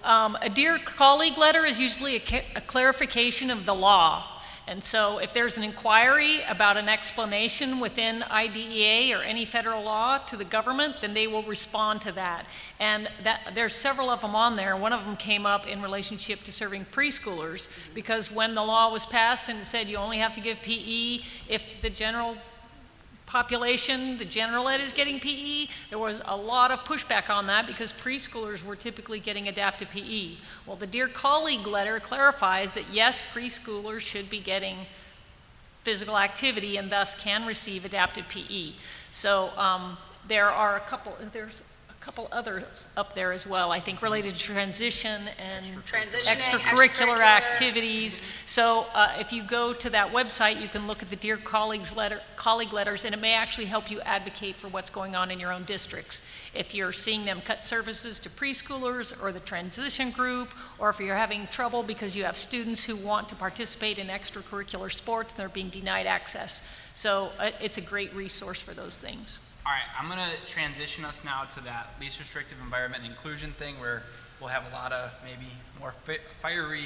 Um, 0.03 0.37
a 0.41 0.49
Dear 0.49 0.77
Colleague 0.79 1.37
letter 1.37 1.65
is 1.65 1.79
usually 1.79 2.15
a, 2.15 2.19
ca- 2.19 2.45
a 2.55 2.61
clarification 2.61 3.51
of 3.51 3.65
the 3.65 3.75
law. 3.75 4.38
And 4.69 4.83
so 4.83 5.17
if 5.17 5.33
there's 5.33 5.57
an 5.57 5.63
inquiry 5.63 6.43
about 6.47 6.77
an 6.77 6.87
explanation 6.87 7.79
within 7.79 8.21
IDEA 8.21 9.17
or 9.17 9.23
any 9.23 9.43
federal 9.43 9.81
law 9.81 10.19
to 10.19 10.37
the 10.37 10.43
government, 10.43 10.97
then 11.01 11.15
they 11.15 11.25
will 11.25 11.41
respond 11.41 12.01
to 12.01 12.11
that. 12.11 12.45
And 12.79 13.09
that, 13.23 13.53
there's 13.55 13.73
several 13.73 14.11
of 14.11 14.21
them 14.21 14.35
on 14.35 14.57
there. 14.57 14.77
One 14.77 14.93
of 14.93 15.05
them 15.05 15.15
came 15.15 15.47
up 15.47 15.65
in 15.65 15.81
relationship 15.81 16.43
to 16.43 16.51
serving 16.51 16.85
preschoolers 16.85 17.69
because 17.95 18.31
when 18.31 18.53
the 18.53 18.63
law 18.63 18.91
was 18.91 19.07
passed 19.07 19.49
and 19.49 19.57
it 19.57 19.65
said 19.65 19.87
you 19.87 19.97
only 19.97 20.19
have 20.19 20.33
to 20.33 20.39
give 20.39 20.61
PE 20.61 21.21
if 21.47 21.81
the 21.81 21.89
general 21.89 22.37
population, 23.29 24.17
the 24.17 24.25
general 24.25 24.67
ed 24.67 24.81
is 24.81 24.91
getting 24.91 25.19
PE, 25.19 25.67
there 25.91 25.99
was 25.99 26.21
a 26.25 26.35
lot 26.35 26.71
of 26.71 26.79
pushback 26.79 27.29
on 27.29 27.45
that 27.45 27.67
because 27.67 27.93
preschoolers 27.93 28.65
were 28.65 28.75
typically 28.75 29.19
getting 29.19 29.47
adaptive 29.47 29.89
PE. 29.91 30.31
Well, 30.65 30.75
the 30.75 30.87
Dear 30.87 31.07
Colleague 31.07 31.67
letter 31.67 31.99
clarifies 31.99 32.71
that 32.71 32.85
yes, 32.91 33.21
preschoolers 33.21 34.01
should 34.01 34.29
be 34.31 34.39
getting 34.39 34.77
physical 35.83 36.17
activity 36.17 36.77
and 36.77 36.91
thus 36.91 37.13
can 37.15 37.45
receive 37.45 37.85
adaptive 37.85 38.27
PE. 38.27 38.71
So 39.11 39.51
um, 39.57 39.97
there 40.27 40.49
are 40.49 40.77
a 40.77 40.81
couple, 40.81 41.15
there's 41.31 41.63
couple 42.09 42.27
others 42.31 42.87
up 42.97 43.13
there 43.13 43.31
as 43.31 43.45
well, 43.45 43.71
I 43.71 43.79
think 43.79 44.01
related 44.01 44.35
to 44.35 44.43
transition 44.43 45.21
and 45.37 45.63
Transitioning, 45.85 46.37
extracurricular 46.37 47.19
extracurricular. 47.19 47.21
activities. 47.21 48.23
So 48.47 48.87
uh, 48.95 49.13
if 49.19 49.31
you 49.31 49.43
go 49.43 49.73
to 49.73 49.91
that 49.91 50.11
website, 50.11 50.59
you 50.59 50.67
can 50.69 50.87
look 50.87 51.03
at 51.03 51.11
the 51.11 51.15
Dear 51.15 51.37
Colleagues 51.37 51.95
letter, 51.95 52.19
colleague 52.35 52.73
letters, 52.73 53.05
and 53.05 53.13
it 53.13 53.21
may 53.21 53.35
actually 53.35 53.65
help 53.65 53.91
you 53.91 54.01
advocate 54.01 54.55
for 54.55 54.69
what's 54.69 54.89
going 54.89 55.15
on 55.15 55.29
in 55.29 55.39
your 55.39 55.53
own 55.53 55.65
districts. 55.65 56.23
If 56.55 56.73
you're 56.73 56.93
seeing 56.93 57.25
them 57.25 57.41
cut 57.41 57.63
services 57.63 58.19
to 58.21 58.29
preschoolers 58.29 59.13
or 59.21 59.31
the 59.31 59.39
transition 59.39 60.09
group, 60.09 60.49
or 60.79 60.89
if 60.89 60.99
you're 60.99 61.15
having 61.15 61.45
trouble 61.51 61.83
because 61.83 62.15
you 62.15 62.23
have 62.23 62.37
students 62.37 62.83
who 62.83 62.95
want 62.95 63.29
to 63.29 63.35
participate 63.35 63.99
in 63.99 64.07
extracurricular 64.07 64.91
sports 64.91 65.33
and 65.33 65.39
they're 65.39 65.49
being 65.49 65.69
denied 65.69 66.07
access. 66.07 66.63
So 66.95 67.29
uh, 67.37 67.51
it's 67.61 67.77
a 67.77 67.81
great 67.81 68.11
resource 68.15 68.59
for 68.59 68.73
those 68.73 68.97
things. 68.97 69.39
All 69.65 69.73
right, 69.73 69.83
I'm 69.99 70.07
going 70.07 70.19
to 70.19 70.51
transition 70.51 71.05
us 71.05 71.23
now 71.23 71.43
to 71.43 71.63
that 71.65 71.93
least 71.99 72.19
restrictive 72.19 72.57
environment 72.63 73.03
inclusion 73.05 73.51
thing 73.51 73.79
where 73.79 74.03
we'll 74.39 74.49
have 74.49 74.63
a 74.71 74.73
lot 74.73 74.91
of 74.91 75.11
maybe 75.23 75.51
more 75.79 75.91
fi- 75.91 76.23
fiery 76.41 76.85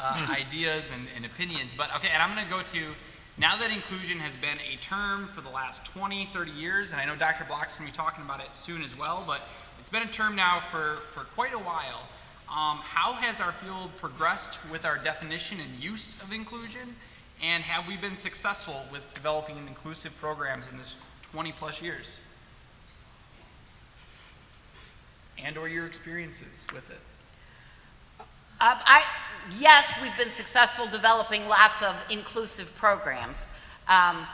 uh, 0.00 0.26
ideas 0.30 0.90
and, 0.92 1.06
and 1.14 1.24
opinions. 1.24 1.74
But 1.74 1.94
okay, 1.96 2.08
and 2.12 2.22
I'm 2.22 2.34
going 2.34 2.44
to 2.44 2.50
go 2.50 2.62
to 2.62 2.94
now 3.36 3.56
that 3.56 3.70
inclusion 3.70 4.18
has 4.18 4.36
been 4.36 4.58
a 4.72 4.76
term 4.80 5.28
for 5.28 5.42
the 5.42 5.50
last 5.50 5.84
20, 5.86 6.26
30 6.32 6.50
years, 6.52 6.92
and 6.92 7.00
I 7.00 7.04
know 7.04 7.14
Dr. 7.14 7.44
Block's 7.44 7.76
going 7.76 7.90
to 7.90 7.92
be 7.92 7.96
talking 7.96 8.24
about 8.24 8.40
it 8.40 8.46
soon 8.54 8.82
as 8.82 8.96
well, 8.98 9.22
but 9.26 9.42
it's 9.78 9.90
been 9.90 10.02
a 10.02 10.06
term 10.06 10.34
now 10.34 10.60
for, 10.70 10.98
for 11.12 11.24
quite 11.34 11.52
a 11.52 11.58
while. 11.58 12.08
Um, 12.48 12.78
how 12.78 13.12
has 13.14 13.40
our 13.40 13.52
field 13.52 13.90
progressed 13.96 14.58
with 14.70 14.84
our 14.84 14.98
definition 14.98 15.58
and 15.60 15.82
use 15.82 16.16
of 16.22 16.32
inclusion? 16.32 16.96
And 17.42 17.64
have 17.64 17.88
we 17.88 17.96
been 17.96 18.16
successful 18.16 18.84
with 18.92 19.12
developing 19.14 19.58
inclusive 19.66 20.16
programs 20.18 20.70
in 20.70 20.78
this 20.78 20.96
20 21.34 21.50
plus 21.50 21.82
years? 21.82 22.20
And 25.36 25.58
or 25.58 25.68
your 25.68 25.84
experiences 25.84 26.64
with 26.72 26.88
it? 26.92 27.00
Um, 28.60 28.78
I, 28.86 29.02
yes, 29.58 29.92
we've 30.00 30.16
been 30.16 30.30
successful 30.30 30.86
developing 30.86 31.48
lots 31.48 31.82
of 31.82 31.96
inclusive 32.08 32.72
programs. 32.76 33.48
Um, 33.88 34.28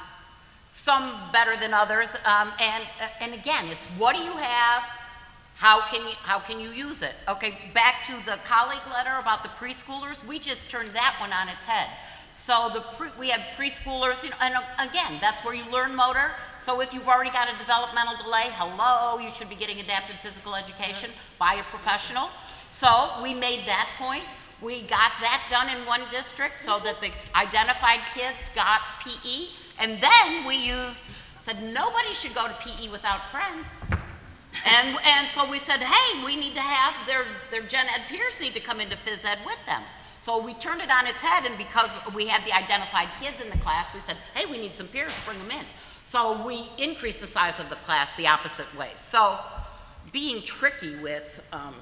some 0.73 1.15
better 1.33 1.57
than 1.57 1.73
others. 1.73 2.17
Um, 2.27 2.53
and, 2.61 2.85
uh, 3.01 3.09
and 3.23 3.33
again, 3.33 3.69
it's 3.69 3.87
what 3.97 4.15
do 4.15 4.21
you 4.21 4.33
have? 4.33 4.83
How 5.55 5.81
can 5.81 6.07
you, 6.07 6.15
how 6.23 6.39
can 6.39 6.61
you 6.61 6.69
use 6.69 7.01
it? 7.01 7.15
Okay, 7.27 7.55
back 7.73 8.05
to 8.05 8.13
the 8.27 8.39
colleague 8.45 8.87
letter 8.93 9.17
about 9.19 9.43
the 9.43 9.49
preschoolers. 9.49 10.23
We 10.27 10.39
just 10.39 10.69
turned 10.69 10.91
that 10.91 11.17
one 11.19 11.33
on 11.33 11.49
its 11.49 11.65
head. 11.65 11.89
So 12.41 12.71
the 12.73 12.81
pre, 12.81 13.11
we 13.19 13.29
have 13.29 13.43
preschoolers, 13.55 14.25
you 14.25 14.31
know, 14.31 14.37
and 14.41 14.55
uh, 14.55 14.63
again, 14.79 15.19
that's 15.21 15.45
where 15.45 15.55
you 15.55 15.71
learn 15.71 15.95
motor. 15.95 16.31
So 16.59 16.81
if 16.81 16.95
you've 16.95 17.07
already 17.07 17.29
got 17.29 17.55
a 17.55 17.59
developmental 17.59 18.17
delay, 18.17 18.49
hello, 18.57 19.19
you 19.23 19.31
should 19.31 19.51
be 19.51 19.57
getting 19.57 19.79
adapted 19.79 20.17
physical 20.21 20.55
education 20.55 21.11
by 21.39 21.57
a 21.61 21.63
professional. 21.65 22.31
So 22.71 22.89
we 23.23 23.35
made 23.35 23.67
that 23.67 23.91
point. 23.99 24.25
We 24.63 24.81
got 24.81 25.13
that 25.21 25.45
done 25.51 25.69
in 25.69 25.85
one 25.85 26.01
district 26.11 26.63
so 26.63 26.79
that 26.79 27.03
the 27.03 27.11
identified 27.37 28.01
kids 28.15 28.49
got 28.55 28.81
PE. 29.05 29.53
And 29.79 30.01
then 30.01 30.47
we 30.49 30.57
used, 30.57 31.03
said 31.37 31.61
nobody 31.75 32.15
should 32.15 32.35
go 32.35 32.49
to 32.49 32.55
PE 32.65 32.89
without 32.89 33.21
friends. 33.29 33.69
And, 34.65 34.97
and 35.05 35.29
so 35.29 35.45
we 35.45 35.59
said, 35.59 35.81
hey, 35.81 36.25
we 36.25 36.37
need 36.37 36.55
to 36.55 36.63
have 36.63 36.95
their, 37.07 37.27
their 37.51 37.69
gen 37.69 37.85
ed 37.93 38.09
peers 38.09 38.41
need 38.41 38.55
to 38.55 38.61
come 38.61 38.81
into 38.81 38.97
phys 38.97 39.27
ed 39.27 39.41
with 39.45 39.61
them. 39.67 39.83
So 40.21 40.39
we 40.45 40.53
turned 40.53 40.83
it 40.83 40.91
on 40.91 41.07
its 41.07 41.23
head, 41.23 41.47
and 41.47 41.57
because 41.57 41.97
we 42.15 42.27
had 42.27 42.45
the 42.45 42.53
identified 42.53 43.09
kids 43.23 43.41
in 43.41 43.49
the 43.49 43.57
class, 43.57 43.93
we 43.95 44.01
said, 44.01 44.19
hey, 44.35 44.45
we 44.51 44.59
need 44.59 44.77
some 44.77 44.87
peers, 44.87 45.13
bring 45.25 45.39
them 45.39 45.51
in. 45.51 45.65
So 46.05 46.47
we 46.47 46.69
increased 46.77 47.23
the 47.23 47.27
size 47.27 47.59
of 47.59 47.71
the 47.71 47.77
class 47.77 48.15
the 48.17 48.27
opposite 48.27 48.67
way. 48.77 48.91
So 48.97 49.39
being 50.13 50.43
tricky 50.43 50.95
with 50.97 51.43
um, 51.55 51.75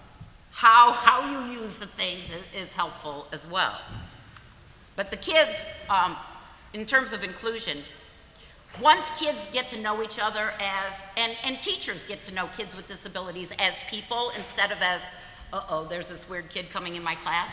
how, 0.53 0.93
how 0.93 1.28
you 1.28 1.61
use 1.61 1.78
the 1.78 1.89
things 1.89 2.30
is, 2.30 2.68
is 2.68 2.72
helpful 2.72 3.26
as 3.32 3.49
well. 3.49 3.76
But 4.95 5.11
the 5.11 5.16
kids, 5.16 5.66
um, 5.91 6.16
in 6.74 6.86
terms 6.86 7.12
of 7.12 7.24
inclusion, 7.24 7.78
once 8.80 9.11
kids 9.18 9.49
get 9.53 9.68
to 9.70 9.80
know 9.80 10.01
each 10.01 10.20
other 10.20 10.53
as, 10.61 11.09
and, 11.16 11.32
and 11.45 11.61
teachers 11.61 12.05
get 12.05 12.22
to 12.22 12.32
know 12.32 12.49
kids 12.57 12.76
with 12.76 12.86
disabilities 12.86 13.51
as 13.59 13.80
people 13.91 14.30
instead 14.36 14.70
of 14.70 14.78
as, 14.80 15.03
uh 15.53 15.62
oh, 15.70 15.86
there's 15.89 16.07
this 16.07 16.28
weird 16.28 16.49
kid 16.51 16.70
coming 16.70 16.95
in 16.95 17.03
my 17.03 17.16
class. 17.16 17.51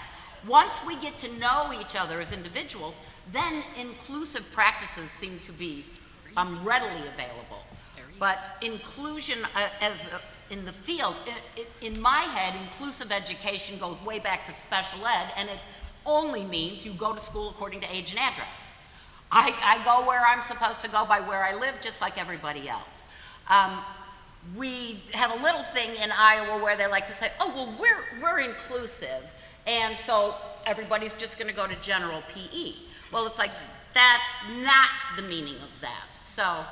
Once 0.47 0.79
we 0.85 0.95
get 0.97 1.17
to 1.17 1.31
know 1.39 1.71
each 1.79 1.95
other 1.95 2.21
as 2.21 2.31
individuals, 2.31 2.97
then 3.31 3.63
inclusive 3.79 4.49
practices 4.51 5.09
seem 5.09 5.39
to 5.39 5.51
be 5.51 5.85
um, 6.37 6.63
readily 6.63 7.07
available. 7.07 7.63
But 8.19 8.39
inclusion 8.61 9.39
uh, 9.55 9.67
as 9.81 10.05
a, 10.05 10.21
in 10.53 10.65
the 10.65 10.71
field. 10.71 11.15
In, 11.81 11.93
in 11.93 12.01
my 12.01 12.19
head, 12.19 12.59
inclusive 12.61 13.11
education 13.11 13.79
goes 13.79 14.03
way 14.03 14.19
back 14.19 14.45
to 14.45 14.53
special 14.53 15.05
ed, 15.05 15.31
and 15.37 15.49
it 15.49 15.59
only 16.05 16.43
means 16.43 16.85
you 16.85 16.93
go 16.93 17.13
to 17.13 17.19
school 17.19 17.49
according 17.49 17.81
to 17.81 17.95
age 17.95 18.11
and 18.11 18.19
address. 18.19 18.71
I, 19.31 19.53
I 19.63 19.83
go 19.83 20.07
where 20.07 20.21
I'm 20.25 20.43
supposed 20.43 20.83
to 20.83 20.89
go 20.89 21.05
by 21.05 21.19
where 21.19 21.43
I 21.43 21.55
live, 21.55 21.75
just 21.81 21.99
like 21.99 22.19
everybody 22.19 22.69
else. 22.69 23.05
Um, 23.49 23.79
we 24.55 25.01
have 25.13 25.31
a 25.31 25.43
little 25.43 25.63
thing 25.63 25.89
in 26.03 26.11
Iowa 26.15 26.63
where 26.63 26.77
they 26.77 26.87
like 26.87 27.07
to 27.07 27.13
say, 27.13 27.31
oh, 27.41 27.51
well, 27.55 27.73
we're, 27.79 28.21
we're 28.21 28.39
inclusive, 28.39 29.23
and 29.67 29.97
so 29.97 30.35
everybody's 30.65 31.13
just 31.13 31.37
going 31.37 31.49
to 31.49 31.55
go 31.55 31.67
to 31.67 31.75
general 31.81 32.21
PE. 32.33 32.73
Well, 33.11 33.25
it's 33.27 33.37
like, 33.37 33.51
that's 33.93 34.31
not 34.63 34.89
the 35.15 35.23
meaning 35.23 35.55
of 35.55 35.81
that. 35.81 36.07
So 36.21 36.63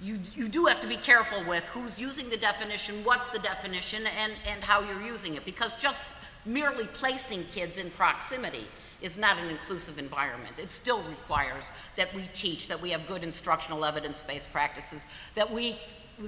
you, 0.00 0.18
you 0.34 0.48
do 0.48 0.66
have 0.66 0.80
to 0.80 0.86
be 0.86 0.96
careful 0.96 1.44
with 1.46 1.64
who's 1.64 1.98
using 1.98 2.30
the 2.30 2.36
definition, 2.36 3.04
what's 3.04 3.28
the 3.28 3.38
definition, 3.40 4.04
and, 4.18 4.32
and 4.50 4.62
how 4.62 4.80
you're 4.80 5.02
using 5.02 5.34
it. 5.34 5.44
Because 5.44 5.76
just 5.76 6.16
merely 6.46 6.86
placing 6.86 7.44
kids 7.52 7.76
in 7.76 7.90
proximity 7.90 8.66
is 9.02 9.18
not 9.18 9.38
an 9.38 9.48
inclusive 9.48 9.98
environment. 9.98 10.54
It 10.58 10.70
still 10.70 11.02
requires 11.02 11.64
that 11.96 12.14
we 12.14 12.24
teach, 12.32 12.68
that 12.68 12.80
we 12.80 12.90
have 12.90 13.06
good 13.06 13.22
instructional 13.22 13.84
evidence-based 13.84 14.52
practices, 14.52 15.06
that 15.34 15.50
we 15.50 15.78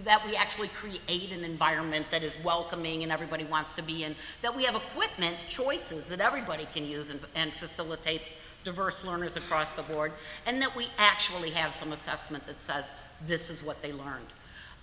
that 0.00 0.26
we 0.26 0.36
actually 0.36 0.68
create 0.68 1.32
an 1.32 1.44
environment 1.44 2.06
that 2.10 2.22
is 2.22 2.36
welcoming 2.44 3.02
and 3.02 3.12
everybody 3.12 3.44
wants 3.44 3.72
to 3.72 3.82
be 3.82 4.04
in, 4.04 4.14
that 4.40 4.54
we 4.56 4.64
have 4.64 4.74
equipment 4.74 5.36
choices 5.48 6.06
that 6.08 6.20
everybody 6.20 6.66
can 6.74 6.84
use 6.84 7.10
and, 7.10 7.20
and 7.34 7.52
facilitates 7.54 8.34
diverse 8.64 9.04
learners 9.04 9.36
across 9.36 9.72
the 9.72 9.82
board, 9.82 10.12
and 10.46 10.62
that 10.62 10.74
we 10.76 10.86
actually 10.98 11.50
have 11.50 11.74
some 11.74 11.92
assessment 11.92 12.46
that 12.46 12.60
says 12.60 12.92
this 13.26 13.50
is 13.50 13.62
what 13.62 13.82
they 13.82 13.92
learned. 13.92 14.26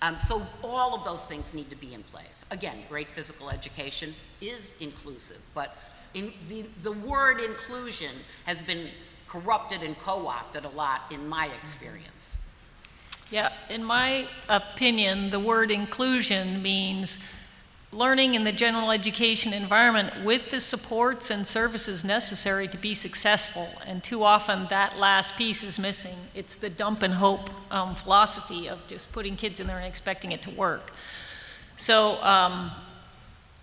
Um, 0.02 0.18
so 0.18 0.42
all 0.62 0.94
of 0.94 1.04
those 1.04 1.22
things 1.24 1.52
need 1.52 1.68
to 1.70 1.76
be 1.76 1.94
in 1.94 2.02
place. 2.04 2.44
Again, 2.50 2.78
great 2.88 3.08
physical 3.08 3.50
education 3.50 4.14
is 4.40 4.76
inclusive, 4.80 5.40
but 5.54 5.76
in 6.14 6.32
the, 6.48 6.64
the 6.82 6.92
word 6.92 7.40
inclusion 7.40 8.12
has 8.44 8.62
been 8.62 8.88
corrupted 9.26 9.82
and 9.82 9.96
co-opted 9.98 10.64
a 10.64 10.68
lot 10.70 11.02
in 11.10 11.28
my 11.28 11.48
experience. 11.60 12.29
Yeah, 13.30 13.52
in 13.68 13.84
my 13.84 14.26
opinion, 14.48 15.30
the 15.30 15.38
word 15.38 15.70
inclusion 15.70 16.62
means 16.62 17.20
learning 17.92 18.34
in 18.34 18.42
the 18.42 18.52
general 18.52 18.90
education 18.90 19.52
environment 19.52 20.24
with 20.24 20.50
the 20.50 20.60
supports 20.60 21.30
and 21.30 21.46
services 21.46 22.04
necessary 22.04 22.66
to 22.68 22.76
be 22.76 22.92
successful. 22.92 23.68
And 23.86 24.02
too 24.02 24.24
often 24.24 24.66
that 24.70 24.98
last 24.98 25.36
piece 25.36 25.62
is 25.62 25.78
missing. 25.78 26.16
It's 26.34 26.56
the 26.56 26.70
dump 26.70 27.02
and 27.02 27.14
hope 27.14 27.50
um, 27.72 27.94
philosophy 27.94 28.68
of 28.68 28.84
just 28.88 29.12
putting 29.12 29.36
kids 29.36 29.60
in 29.60 29.66
there 29.68 29.78
and 29.78 29.86
expecting 29.86 30.32
it 30.32 30.42
to 30.42 30.50
work. 30.50 30.92
So 31.76 32.22
um, 32.22 32.70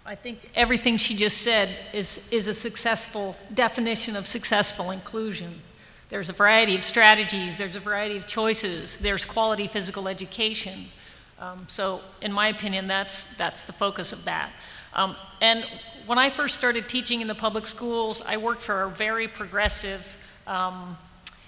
I 0.05 0.15
think 0.15 0.49
everything 0.55 0.95
she 0.95 1.15
just 1.15 1.41
said 1.41 1.69
is, 1.93 2.27
is 2.31 2.47
a 2.47 2.53
successful 2.53 3.35
definition 3.53 4.15
of 4.15 4.27
successful 4.27 4.91
inclusion. 4.91 5.61
There's 6.09 6.29
a 6.29 6.33
variety 6.33 6.75
of 6.75 6.83
strategies, 6.83 7.57
there's 7.57 7.75
a 7.75 7.81
variety 7.81 8.15
of 8.15 8.27
choices, 8.27 8.97
there's 8.97 9.25
quality 9.25 9.67
physical 9.67 10.07
education. 10.07 10.85
Um, 11.39 11.65
so, 11.67 12.01
in 12.21 12.31
my 12.31 12.47
opinion, 12.47 12.87
that's, 12.87 13.35
that's 13.35 13.65
the 13.65 13.73
focus 13.73 14.13
of 14.13 14.23
that. 14.23 14.49
Um, 14.93 15.15
and 15.41 15.65
when 16.05 16.17
I 16.17 16.29
first 16.29 16.55
started 16.55 16.87
teaching 16.87 17.19
in 17.19 17.27
the 17.27 17.35
public 17.35 17.67
schools, 17.67 18.21
I 18.25 18.37
worked 18.37 18.61
for 18.61 18.83
a 18.83 18.89
very 18.89 19.27
progressive 19.27 20.17
um, 20.47 20.97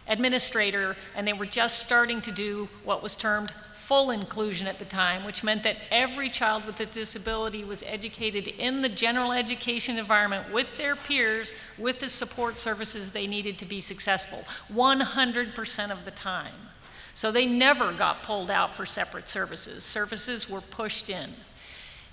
administrator, 0.08 0.98
and 1.16 1.26
they 1.26 1.34
were 1.34 1.46
just 1.46 1.80
starting 1.80 2.20
to 2.22 2.32
do 2.32 2.68
what 2.84 3.02
was 3.02 3.16
termed 3.16 3.54
full 3.90 4.12
inclusion 4.12 4.68
at 4.68 4.78
the 4.78 4.86
time, 4.86 5.24
which 5.24 5.44
meant 5.44 5.64
that 5.64 5.76
every 5.90 6.30
child 6.30 6.64
with 6.64 6.80
a 6.80 6.86
disability 6.86 7.64
was 7.64 7.82
educated 7.88 8.48
in 8.48 8.84
the 8.84 8.88
general 8.88 9.32
education 9.32 9.98
environment 9.98 10.54
with 10.54 10.68
their 10.78 10.96
peers, 10.96 11.56
with 11.76 12.00
the 12.00 12.08
support 12.08 12.56
services 12.56 13.10
they 13.10 13.26
needed 13.26 13.58
to 13.58 13.66
be 13.66 13.82
successful, 13.82 14.44
100% 14.72 15.92
of 15.92 16.06
the 16.06 16.12
time. 16.12 16.54
So 17.16 17.32
they 17.32 17.48
never 17.48 17.92
got 17.92 18.22
pulled 18.22 18.52
out 18.52 18.76
for 18.76 18.86
separate 18.86 19.28
services. 19.28 19.84
Services 19.84 20.48
were 20.48 20.62
pushed 20.62 21.10
in. 21.10 21.32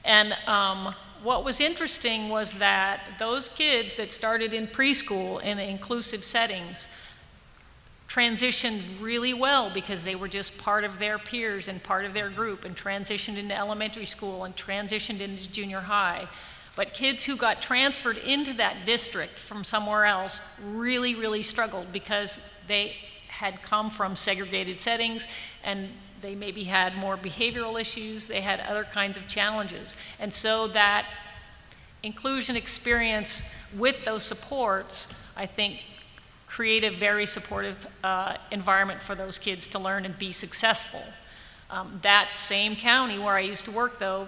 And 0.03 0.33
um, 0.47 0.95
what 1.23 1.45
was 1.45 1.61
interesting 1.61 2.31
was 2.31 2.53
that 2.53 3.03
those 3.19 3.51
kids 3.51 3.97
that 3.97 4.13
started 4.13 4.55
in 4.55 4.67
preschool 4.67 5.43
in 5.43 5.59
inclusive 5.59 6.25
settings 6.25 6.89
transitioned 8.17 8.81
really 8.99 9.35
well 9.35 9.71
because 9.71 10.03
they 10.05 10.15
were 10.15 10.29
just 10.29 10.57
part 10.57 10.85
of 10.85 10.99
their 10.99 11.19
peers 11.19 11.69
and 11.69 11.83
part 11.83 12.07
of 12.07 12.15
their 12.15 12.31
group 12.31 12.65
and 12.65 12.75
transitioned 12.75 13.37
into 13.37 13.55
elementary 13.55 14.07
school 14.07 14.45
and 14.45 14.57
transitioned 14.57 15.21
into 15.21 15.51
junior 15.51 15.81
high. 15.81 16.27
But 16.77 16.95
kids 16.95 17.25
who 17.25 17.37
got 17.37 17.61
transferred 17.61 18.17
into 18.17 18.55
that 18.55 18.87
district 18.87 19.33
from 19.33 19.65
somewhere 19.65 20.07
else 20.07 20.41
really, 20.65 21.15
really 21.15 21.43
struggled 21.43 21.93
because 21.93 22.55
they 22.67 22.97
had 23.29 23.61
come 23.63 23.91
from 23.91 24.17
segregated 24.17 24.81
settings 24.81 25.29
and 25.63 25.91
they 26.23 26.35
maybe 26.35 26.65
had 26.65 26.97
more 26.97 27.19
behavioral 27.19 27.79
issues, 27.79 28.29
they 28.29 28.41
had 28.41 28.61
other 28.61 28.85
kinds 28.85 29.19
of 29.19 29.29
challenges. 29.29 29.95
And 30.19 30.33
so 30.33 30.69
that 30.69 31.05
inclusion 32.03 32.57
experience 32.57 33.55
with 33.77 34.07
those 34.07 34.23
supports, 34.23 35.23
I 35.37 35.45
think, 35.45 35.81
create 36.57 36.85
a 36.85 36.91
very 36.91 37.27
supportive 37.27 37.87
uh, 38.03 38.35
environment 38.51 39.03
for 39.03 39.15
those 39.15 39.39
kids 39.39 39.69
to 39.69 39.79
learn 39.79 40.07
and 40.07 40.19
be 40.19 40.33
successful. 40.33 41.03
Um, 41.71 41.99
that 42.01 42.39
same 42.39 42.75
county 42.75 43.19
where 43.19 43.35
I 43.35 43.41
used 43.41 43.67
to 43.67 43.71
work, 43.71 43.99
though, 43.99 44.27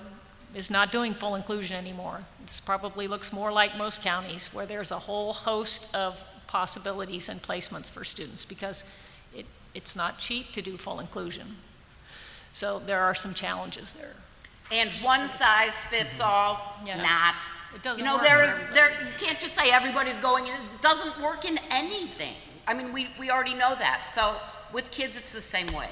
is 0.54 0.70
not 0.70 0.92
doing 0.92 1.14
full 1.14 1.34
inclusion 1.36 1.74
anymore. 1.78 2.20
It 2.44 2.60
probably 2.66 3.08
looks 3.08 3.32
more 3.32 3.50
like 3.50 3.78
most 3.78 4.02
counties 4.02 4.52
where 4.52 4.66
there's 4.66 4.90
a 4.90 4.98
whole 4.98 5.32
host 5.32 5.94
of 5.94 6.22
possibilities 6.46 7.30
and 7.30 7.40
placements 7.40 7.90
for 7.90 8.04
students 8.04 8.44
because 8.44 8.84
it, 9.34 9.46
it's 9.74 9.96
not 9.96 10.18
cheap 10.18 10.52
to 10.52 10.60
do 10.60 10.76
full 10.76 11.00
inclusion. 11.00 11.56
So 12.52 12.78
there 12.78 13.00
are 13.00 13.14
some 13.14 13.32
challenges 13.32 13.94
there. 13.94 14.16
And 14.70 14.90
one 15.02 15.28
size 15.28 15.82
fits 15.84 16.20
all, 16.20 16.78
Yeah. 16.84 17.00
not. 17.00 17.36
It 17.74 17.82
doesn't 17.82 17.98
You 17.98 18.04
know, 18.10 18.16
work 18.16 18.24
there 18.24 18.38
for 18.38 18.44
is, 18.44 18.50
everybody. 18.54 18.74
there, 18.74 18.90
you 18.90 19.12
can't 19.20 19.38
just 19.40 19.54
say 19.54 19.70
everybody's 19.70 20.18
going 20.18 20.46
in, 20.46 20.54
it 20.54 20.82
doesn't 20.82 21.20
work 21.22 21.44
in 21.44 21.58
anything. 21.70 22.34
I 22.66 22.74
mean, 22.74 22.92
we, 22.92 23.08
we 23.18 23.30
already 23.30 23.54
know 23.54 23.74
that, 23.76 24.06
so 24.06 24.36
with 24.72 24.90
kids, 24.90 25.16
it's 25.16 25.32
the 25.32 25.40
same 25.40 25.66
way. 25.68 25.88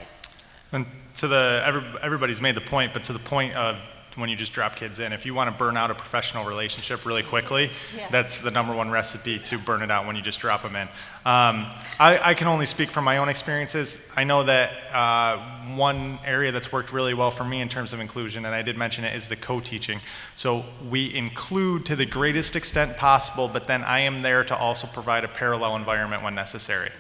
And 0.72 0.86
to 1.16 1.28
the, 1.28 1.62
every, 1.64 1.82
everybody's 2.02 2.40
made 2.40 2.54
the 2.54 2.60
point, 2.60 2.92
but 2.92 3.02
to 3.04 3.12
the 3.12 3.18
point 3.18 3.54
of 3.54 3.76
when 4.16 4.30
you 4.30 4.36
just 4.36 4.52
drop 4.52 4.76
kids 4.76 4.98
in, 4.98 5.12
if 5.12 5.24
you 5.26 5.34
want 5.34 5.48
to 5.50 5.56
burn 5.56 5.76
out 5.76 5.90
a 5.90 5.94
professional 5.94 6.44
relationship 6.44 7.04
really 7.04 7.22
quickly, 7.22 7.70
Yeah. 7.96 8.08
that's 8.10 8.38
the 8.38 8.50
number 8.50 8.74
one 8.74 8.90
recipe 8.90 9.38
to 9.40 9.58
burn 9.58 9.82
it 9.82 9.90
out 9.90 10.06
when 10.06 10.16
you 10.16 10.22
just 10.22 10.40
drop 10.40 10.62
them 10.62 10.74
in. 10.74 10.88
Um, 11.24 11.66
I, 12.00 12.20
I 12.22 12.34
can 12.34 12.48
only 12.48 12.66
speak 12.66 12.88
from 12.88 13.04
my 13.04 13.18
own 13.18 13.28
experiences. 13.28 14.10
I 14.16 14.24
know 14.24 14.42
that 14.44 14.70
uh, 14.92 15.38
one 15.76 16.18
area 16.24 16.50
that's 16.50 16.72
worked 16.72 16.92
really 16.92 17.12
well 17.14 17.30
for 17.30 17.44
me 17.44 17.60
in 17.60 17.68
terms 17.68 17.92
of 17.92 18.00
inclusion, 18.00 18.46
and 18.46 18.54
I 18.54 18.62
did 18.62 18.78
mention 18.78 19.04
it, 19.04 19.14
is 19.14 19.28
the 19.28 19.36
co-teaching. 19.36 20.00
So 20.34 20.64
we 20.88 21.14
include 21.14 21.84
to 21.86 21.96
the 21.96 22.06
greatest 22.06 22.56
extent 22.56 22.96
possible, 22.96 23.48
but 23.48 23.66
then 23.66 23.84
I 23.84 24.00
am 24.00 24.22
there 24.22 24.44
to 24.44 24.56
also 24.56 24.86
provide 24.86 25.24
a 25.24 25.28
parallel 25.28 25.76
environment 25.76 26.22
when 26.22 26.34
necessary. 26.34 26.90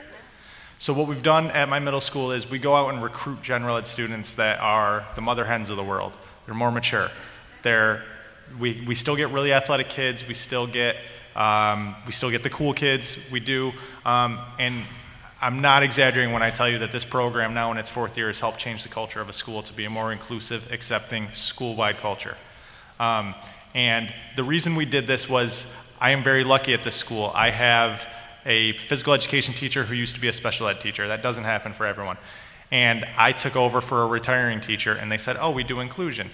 So 0.78 0.92
what 0.92 1.08
we've 1.08 1.22
done 1.22 1.50
at 1.52 1.70
my 1.70 1.78
middle 1.78 2.02
school 2.02 2.32
is 2.32 2.50
we 2.50 2.58
go 2.58 2.76
out 2.76 2.92
and 2.92 3.02
recruit 3.02 3.40
general 3.40 3.78
ed 3.78 3.86
students 3.86 4.34
that 4.34 4.60
are 4.60 5.06
the 5.14 5.22
mother 5.22 5.46
hens 5.46 5.70
of 5.70 5.78
the 5.78 5.82
world. 5.84 6.18
They're 6.46 6.54
more 6.54 6.72
mature. 6.72 7.10
They're, 7.62 8.02
we, 8.58 8.82
we 8.86 8.94
still 8.94 9.16
get 9.16 9.28
really 9.30 9.52
athletic 9.52 9.88
kids. 9.88 10.26
We 10.26 10.34
still 10.34 10.66
get, 10.66 10.96
um, 11.34 11.94
we 12.06 12.12
still 12.12 12.30
get 12.30 12.42
the 12.42 12.50
cool 12.50 12.72
kids. 12.72 13.18
We 13.30 13.40
do. 13.40 13.72
Um, 14.04 14.38
and 14.58 14.84
I'm 15.42 15.60
not 15.60 15.82
exaggerating 15.82 16.32
when 16.32 16.42
I 16.42 16.50
tell 16.50 16.68
you 16.68 16.78
that 16.78 16.92
this 16.92 17.04
program 17.04 17.52
now 17.52 17.70
in 17.72 17.78
its 17.78 17.90
fourth 17.90 18.16
year 18.16 18.28
has 18.28 18.40
helped 18.40 18.58
change 18.58 18.82
the 18.82 18.88
culture 18.88 19.20
of 19.20 19.28
a 19.28 19.32
school 19.32 19.62
to 19.62 19.72
be 19.72 19.84
a 19.84 19.90
more 19.90 20.12
inclusive, 20.12 20.72
accepting, 20.72 21.28
school-wide 21.32 21.98
culture. 21.98 22.36
Um, 22.98 23.34
and 23.74 24.12
the 24.36 24.44
reason 24.44 24.76
we 24.76 24.86
did 24.86 25.06
this 25.06 25.28
was 25.28 25.74
I 26.00 26.10
am 26.10 26.22
very 26.22 26.44
lucky 26.44 26.72
at 26.72 26.82
this 26.82 26.94
school. 26.94 27.32
I 27.34 27.50
have 27.50 28.06
a 28.46 28.72
physical 28.78 29.12
education 29.12 29.52
teacher 29.52 29.84
who 29.84 29.94
used 29.94 30.14
to 30.14 30.20
be 30.20 30.28
a 30.28 30.32
special 30.32 30.68
ed 30.68 30.80
teacher. 30.80 31.08
That 31.08 31.22
doesn't 31.22 31.44
happen 31.44 31.72
for 31.72 31.84
everyone. 31.84 32.16
And 32.70 33.04
I 33.16 33.32
took 33.32 33.56
over 33.56 33.80
for 33.80 34.02
a 34.02 34.06
retiring 34.06 34.60
teacher, 34.60 34.92
and 34.92 35.10
they 35.10 35.18
said, 35.18 35.36
Oh, 35.40 35.50
we 35.50 35.64
do 35.64 35.80
inclusion. 35.80 36.30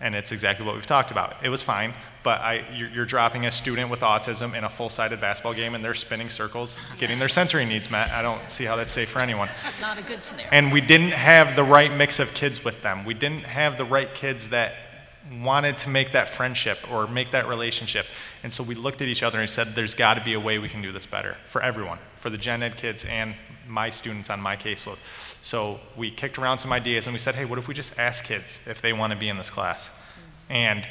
And 0.00 0.16
it's 0.16 0.32
exactly 0.32 0.66
what 0.66 0.74
we've 0.74 0.86
talked 0.86 1.12
about. 1.12 1.44
It 1.44 1.48
was 1.48 1.62
fine, 1.62 1.92
but 2.24 2.40
I, 2.40 2.64
you're, 2.74 2.88
you're 2.88 3.06
dropping 3.06 3.46
a 3.46 3.52
student 3.52 3.88
with 3.88 4.00
autism 4.00 4.58
in 4.58 4.64
a 4.64 4.68
full 4.68 4.88
sided 4.88 5.20
basketball 5.20 5.54
game, 5.54 5.76
and 5.76 5.84
they're 5.84 5.94
spinning 5.94 6.28
circles, 6.28 6.76
getting 6.98 7.20
their 7.20 7.28
sensory 7.28 7.64
needs 7.64 7.88
met. 7.88 8.10
I 8.10 8.20
don't 8.20 8.40
see 8.50 8.64
how 8.64 8.74
that's 8.74 8.92
safe 8.92 9.10
for 9.10 9.20
anyone. 9.20 9.48
Not 9.80 9.98
a 9.98 10.02
good 10.02 10.24
scenario. 10.24 10.50
And 10.50 10.72
we 10.72 10.80
didn't 10.80 11.12
have 11.12 11.54
the 11.54 11.62
right 11.62 11.92
mix 11.92 12.18
of 12.18 12.34
kids 12.34 12.64
with 12.64 12.82
them. 12.82 13.04
We 13.04 13.14
didn't 13.14 13.44
have 13.44 13.78
the 13.78 13.84
right 13.84 14.12
kids 14.12 14.48
that 14.48 14.74
wanted 15.40 15.78
to 15.78 15.88
make 15.88 16.12
that 16.12 16.28
friendship 16.28 16.78
or 16.92 17.06
make 17.06 17.30
that 17.30 17.46
relationship. 17.46 18.06
And 18.42 18.52
so 18.52 18.62
we 18.62 18.74
looked 18.74 19.02
at 19.02 19.08
each 19.08 19.22
other 19.22 19.40
and 19.40 19.48
said, 19.48 19.68
there's 19.68 19.94
got 19.94 20.14
to 20.14 20.24
be 20.24 20.34
a 20.34 20.40
way 20.40 20.58
we 20.58 20.68
can 20.68 20.82
do 20.82 20.92
this 20.92 21.06
better 21.06 21.36
for 21.46 21.62
everyone, 21.62 21.98
for 22.16 22.28
the 22.28 22.38
gen 22.38 22.62
ed 22.62 22.76
kids 22.76 23.04
and 23.04 23.34
my 23.68 23.88
students 23.88 24.30
on 24.30 24.40
my 24.40 24.56
caseload. 24.56 24.98
So 25.42 25.80
we 25.96 26.10
kicked 26.10 26.38
around 26.38 26.58
some 26.58 26.72
ideas 26.72 27.06
and 27.06 27.12
we 27.12 27.18
said, 27.18 27.34
hey, 27.34 27.44
what 27.44 27.58
if 27.58 27.66
we 27.66 27.74
just 27.74 27.98
ask 27.98 28.24
kids 28.24 28.60
if 28.64 28.80
they 28.80 28.92
want 28.92 29.12
to 29.12 29.18
be 29.18 29.28
in 29.28 29.36
this 29.36 29.50
class? 29.50 29.90
And 30.48 30.86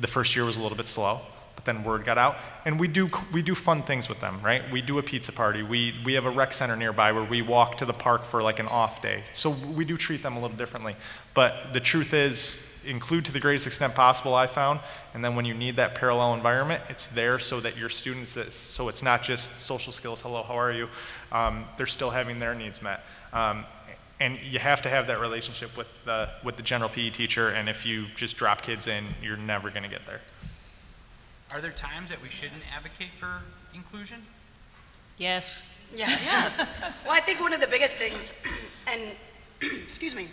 the 0.00 0.08
first 0.08 0.34
year 0.34 0.44
was 0.44 0.56
a 0.56 0.60
little 0.60 0.76
bit 0.76 0.88
slow, 0.88 1.20
but 1.54 1.64
then 1.64 1.84
word 1.84 2.04
got 2.04 2.18
out. 2.18 2.36
And 2.64 2.80
we 2.80 2.88
do, 2.88 3.08
we 3.32 3.40
do 3.40 3.54
fun 3.54 3.82
things 3.82 4.08
with 4.08 4.20
them, 4.20 4.40
right? 4.42 4.68
We 4.72 4.82
do 4.82 4.98
a 4.98 5.02
pizza 5.02 5.30
party. 5.30 5.62
We, 5.62 5.94
we 6.04 6.14
have 6.14 6.26
a 6.26 6.30
rec 6.30 6.52
center 6.52 6.76
nearby 6.76 7.12
where 7.12 7.22
we 7.22 7.40
walk 7.40 7.78
to 7.78 7.84
the 7.84 7.92
park 7.92 8.24
for 8.24 8.42
like 8.42 8.58
an 8.58 8.66
off 8.66 9.00
day. 9.00 9.22
So 9.32 9.50
we 9.76 9.84
do 9.84 9.96
treat 9.96 10.24
them 10.24 10.36
a 10.36 10.40
little 10.40 10.56
differently. 10.56 10.96
But 11.32 11.72
the 11.72 11.80
truth 11.80 12.14
is, 12.14 12.68
include 12.86 13.24
to 13.24 13.32
the 13.32 13.40
greatest 13.40 13.66
extent 13.66 13.94
possible, 13.94 14.34
I 14.34 14.46
found. 14.46 14.80
And 15.14 15.24
then 15.24 15.36
when 15.36 15.44
you 15.44 15.54
need 15.54 15.76
that 15.76 15.94
parallel 15.94 16.34
environment, 16.34 16.82
it's 16.88 17.06
there 17.08 17.38
so 17.38 17.60
that 17.60 17.76
your 17.76 17.88
students, 17.88 18.36
so 18.54 18.88
it's 18.88 19.02
not 19.02 19.22
just 19.22 19.58
social 19.60 19.92
skills, 19.92 20.20
hello, 20.20 20.42
how 20.42 20.54
are 20.54 20.72
you? 20.72 20.88
Um, 21.32 21.64
they're 21.76 21.86
still 21.86 22.10
having 22.10 22.38
their 22.38 22.54
needs 22.54 22.82
met. 22.82 23.04
Um, 23.32 23.64
and 24.20 24.40
you 24.40 24.58
have 24.58 24.82
to 24.82 24.88
have 24.88 25.06
that 25.08 25.20
relationship 25.20 25.76
with 25.76 25.88
the, 26.04 26.28
with 26.42 26.56
the 26.56 26.62
general 26.62 26.88
PE 26.88 27.10
teacher, 27.10 27.48
and 27.48 27.68
if 27.68 27.84
you 27.84 28.06
just 28.14 28.36
drop 28.36 28.62
kids 28.62 28.86
in, 28.86 29.04
you're 29.22 29.36
never 29.36 29.70
going 29.70 29.82
to 29.82 29.88
get 29.88 30.06
there. 30.06 30.20
Are 31.50 31.60
there 31.60 31.72
times 31.72 32.10
that 32.10 32.22
we 32.22 32.28
shouldn't 32.28 32.62
advocate 32.74 33.10
for 33.18 33.42
inclusion? 33.74 34.22
Yes. 35.18 35.62
Yes. 35.94 36.32
well, 37.04 37.12
I 37.12 37.20
think 37.20 37.40
one 37.40 37.52
of 37.52 37.60
the 37.60 37.66
biggest 37.66 37.96
things, 37.96 38.32
and 38.86 39.12
excuse 39.60 40.14
me, 40.14 40.28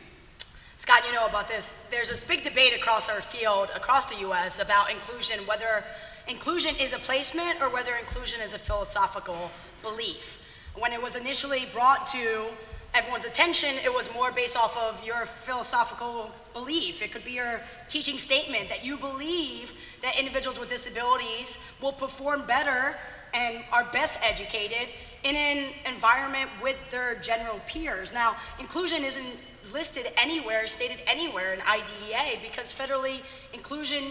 Scott, 0.77 1.03
you 1.07 1.13
know 1.13 1.27
about 1.27 1.47
this. 1.47 1.85
There's 1.91 2.09
this 2.09 2.23
big 2.23 2.41
debate 2.41 2.73
across 2.75 3.07
our 3.07 3.21
field, 3.21 3.69
across 3.75 4.05
the 4.05 4.19
U.S., 4.21 4.59
about 4.59 4.89
inclusion, 4.89 5.39
whether 5.45 5.83
inclusion 6.27 6.73
is 6.79 6.93
a 6.93 6.97
placement 6.97 7.61
or 7.61 7.69
whether 7.69 7.95
inclusion 7.95 8.41
is 8.41 8.55
a 8.55 8.57
philosophical 8.57 9.51
belief. 9.83 10.41
When 10.73 10.91
it 10.91 11.01
was 11.01 11.15
initially 11.15 11.67
brought 11.71 12.07
to 12.07 12.45
everyone's 12.93 13.25
attention, 13.25 13.69
it 13.83 13.93
was 13.93 14.13
more 14.13 14.31
based 14.31 14.57
off 14.57 14.77
of 14.77 15.05
your 15.05 15.25
philosophical 15.25 16.31
belief. 16.53 17.01
It 17.01 17.11
could 17.11 17.23
be 17.23 17.31
your 17.31 17.61
teaching 17.87 18.17
statement 18.17 18.69
that 18.69 18.83
you 18.83 18.97
believe 18.97 19.73
that 20.01 20.19
individuals 20.19 20.59
with 20.59 20.69
disabilities 20.69 21.57
will 21.81 21.93
perform 21.93 22.45
better 22.45 22.95
and 23.33 23.63
are 23.71 23.85
best 23.85 24.19
educated 24.23 24.93
in 25.23 25.35
an 25.35 25.71
environment 25.85 26.49
with 26.61 26.77
their 26.89 27.15
general 27.15 27.59
peers. 27.67 28.11
Now, 28.11 28.35
inclusion 28.59 29.03
isn't 29.03 29.37
listed 29.71 30.07
anywhere, 30.17 30.67
stated 30.67 31.01
anywhere 31.07 31.53
in 31.53 31.61
IDEA 31.61 32.39
because 32.41 32.73
federally 32.73 33.21
inclusion 33.53 34.03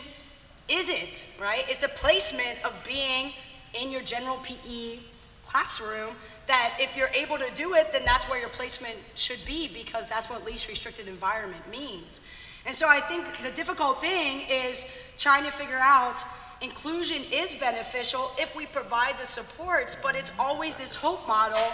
isn't, 0.68 1.26
right? 1.40 1.64
It's 1.68 1.78
the 1.78 1.88
placement 1.88 2.64
of 2.64 2.72
being 2.86 3.32
in 3.80 3.90
your 3.90 4.02
general 4.02 4.36
PE 4.36 4.98
classroom 5.46 6.14
that 6.47 6.76
if 6.80 6.97
you're 6.97 7.11
able 7.14 7.38
to 7.38 7.51
do 7.55 7.74
it, 7.74 7.93
then 7.93 8.05
that's 8.05 8.28
where 8.28 8.41
your 8.41 8.49
placement 8.49 8.97
should 9.14 9.45
be 9.47 9.68
because 9.68 10.07
that's 10.07 10.28
what 10.28 10.45
least 10.45 10.68
restricted 10.68 11.07
environment 11.09 11.62
means. 11.70 12.20
And 12.66 12.74
so 12.74 12.88
I 12.88 13.01
think 13.01 13.24
the 13.43 13.51
difficult 13.53 14.01
thing 14.01 14.43
is 14.51 14.84
trying 15.16 15.45
to 15.45 15.51
figure 15.51 15.78
out 15.80 16.22
inclusion 16.61 17.22
is 17.32 17.55
beneficial 17.55 18.32
if 18.38 18.55
we 18.55 18.66
provide 18.66 19.18
the 19.18 19.24
supports, 19.24 19.97
but 20.03 20.14
it's 20.14 20.32
always 20.38 20.74
this 20.74 20.95
hope 20.95 21.26
model 21.26 21.72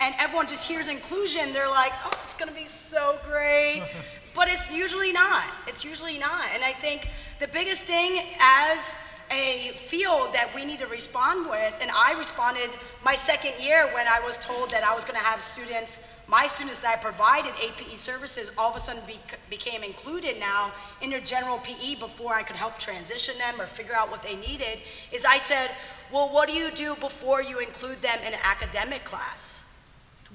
and 0.00 0.14
everyone 0.18 0.46
just 0.46 0.68
hears 0.68 0.86
inclusion, 0.88 1.52
they're 1.52 1.68
like, 1.68 1.92
oh, 2.04 2.10
it's 2.24 2.34
gonna 2.34 2.52
be 2.52 2.64
so 2.64 3.18
great. 3.28 3.82
but 4.34 4.48
it's 4.48 4.72
usually 4.72 5.12
not. 5.12 5.44
It's 5.66 5.84
usually 5.84 6.18
not. 6.18 6.44
And 6.54 6.62
I 6.62 6.70
think 6.70 7.08
the 7.40 7.48
biggest 7.48 7.82
thing 7.82 8.22
as 8.40 8.94
a 9.30 9.72
field 9.86 10.32
that 10.32 10.50
we 10.54 10.64
need 10.64 10.78
to 10.78 10.86
respond 10.86 11.48
with, 11.50 11.74
and 11.80 11.90
I 11.94 12.14
responded 12.18 12.70
my 13.04 13.14
second 13.14 13.52
year 13.62 13.88
when 13.94 14.06
I 14.08 14.20
was 14.20 14.36
told 14.36 14.70
that 14.70 14.84
I 14.84 14.94
was 14.94 15.04
gonna 15.04 15.18
have 15.18 15.40
students, 15.42 16.00
my 16.26 16.46
students 16.46 16.78
that 16.80 16.98
I 16.98 17.02
provided 17.02 17.52
APE 17.62 17.96
services, 17.96 18.50
all 18.58 18.70
of 18.70 18.76
a 18.76 18.80
sudden 18.80 19.02
be, 19.06 19.18
became 19.50 19.82
included 19.82 20.38
now 20.40 20.72
in 21.02 21.10
their 21.10 21.20
general 21.20 21.58
PE 21.58 21.96
before 21.96 22.34
I 22.34 22.42
could 22.42 22.56
help 22.56 22.78
transition 22.78 23.34
them 23.38 23.60
or 23.60 23.66
figure 23.66 23.94
out 23.94 24.10
what 24.10 24.22
they 24.22 24.36
needed, 24.36 24.80
is 25.12 25.24
I 25.24 25.38
said, 25.38 25.70
well, 26.12 26.32
what 26.32 26.48
do 26.48 26.54
you 26.54 26.70
do 26.70 26.94
before 26.96 27.42
you 27.42 27.58
include 27.58 28.00
them 28.00 28.18
in 28.26 28.32
an 28.32 28.40
academic 28.42 29.04
class? 29.04 29.64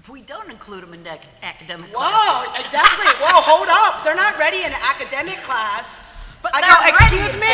We 0.10 0.22
don't 0.22 0.50
include 0.52 0.84
them 0.84 0.94
in 0.94 1.06
ac- 1.08 1.22
academic 1.44 1.92
Whoa, 1.94 2.00
classes. 2.00 2.66
exactly. 2.66 3.06
Whoa, 3.24 3.42
hold 3.42 3.68
up. 3.72 4.04
They're 4.04 4.16
not 4.16 4.38
ready 4.38 4.58
in 4.60 4.66
an 4.66 4.80
academic 4.84 5.42
class. 5.44 6.02
But 6.44 6.52
they're 6.60 6.70
ready 6.70 6.90
excuse 6.90 7.36
me? 7.40 7.48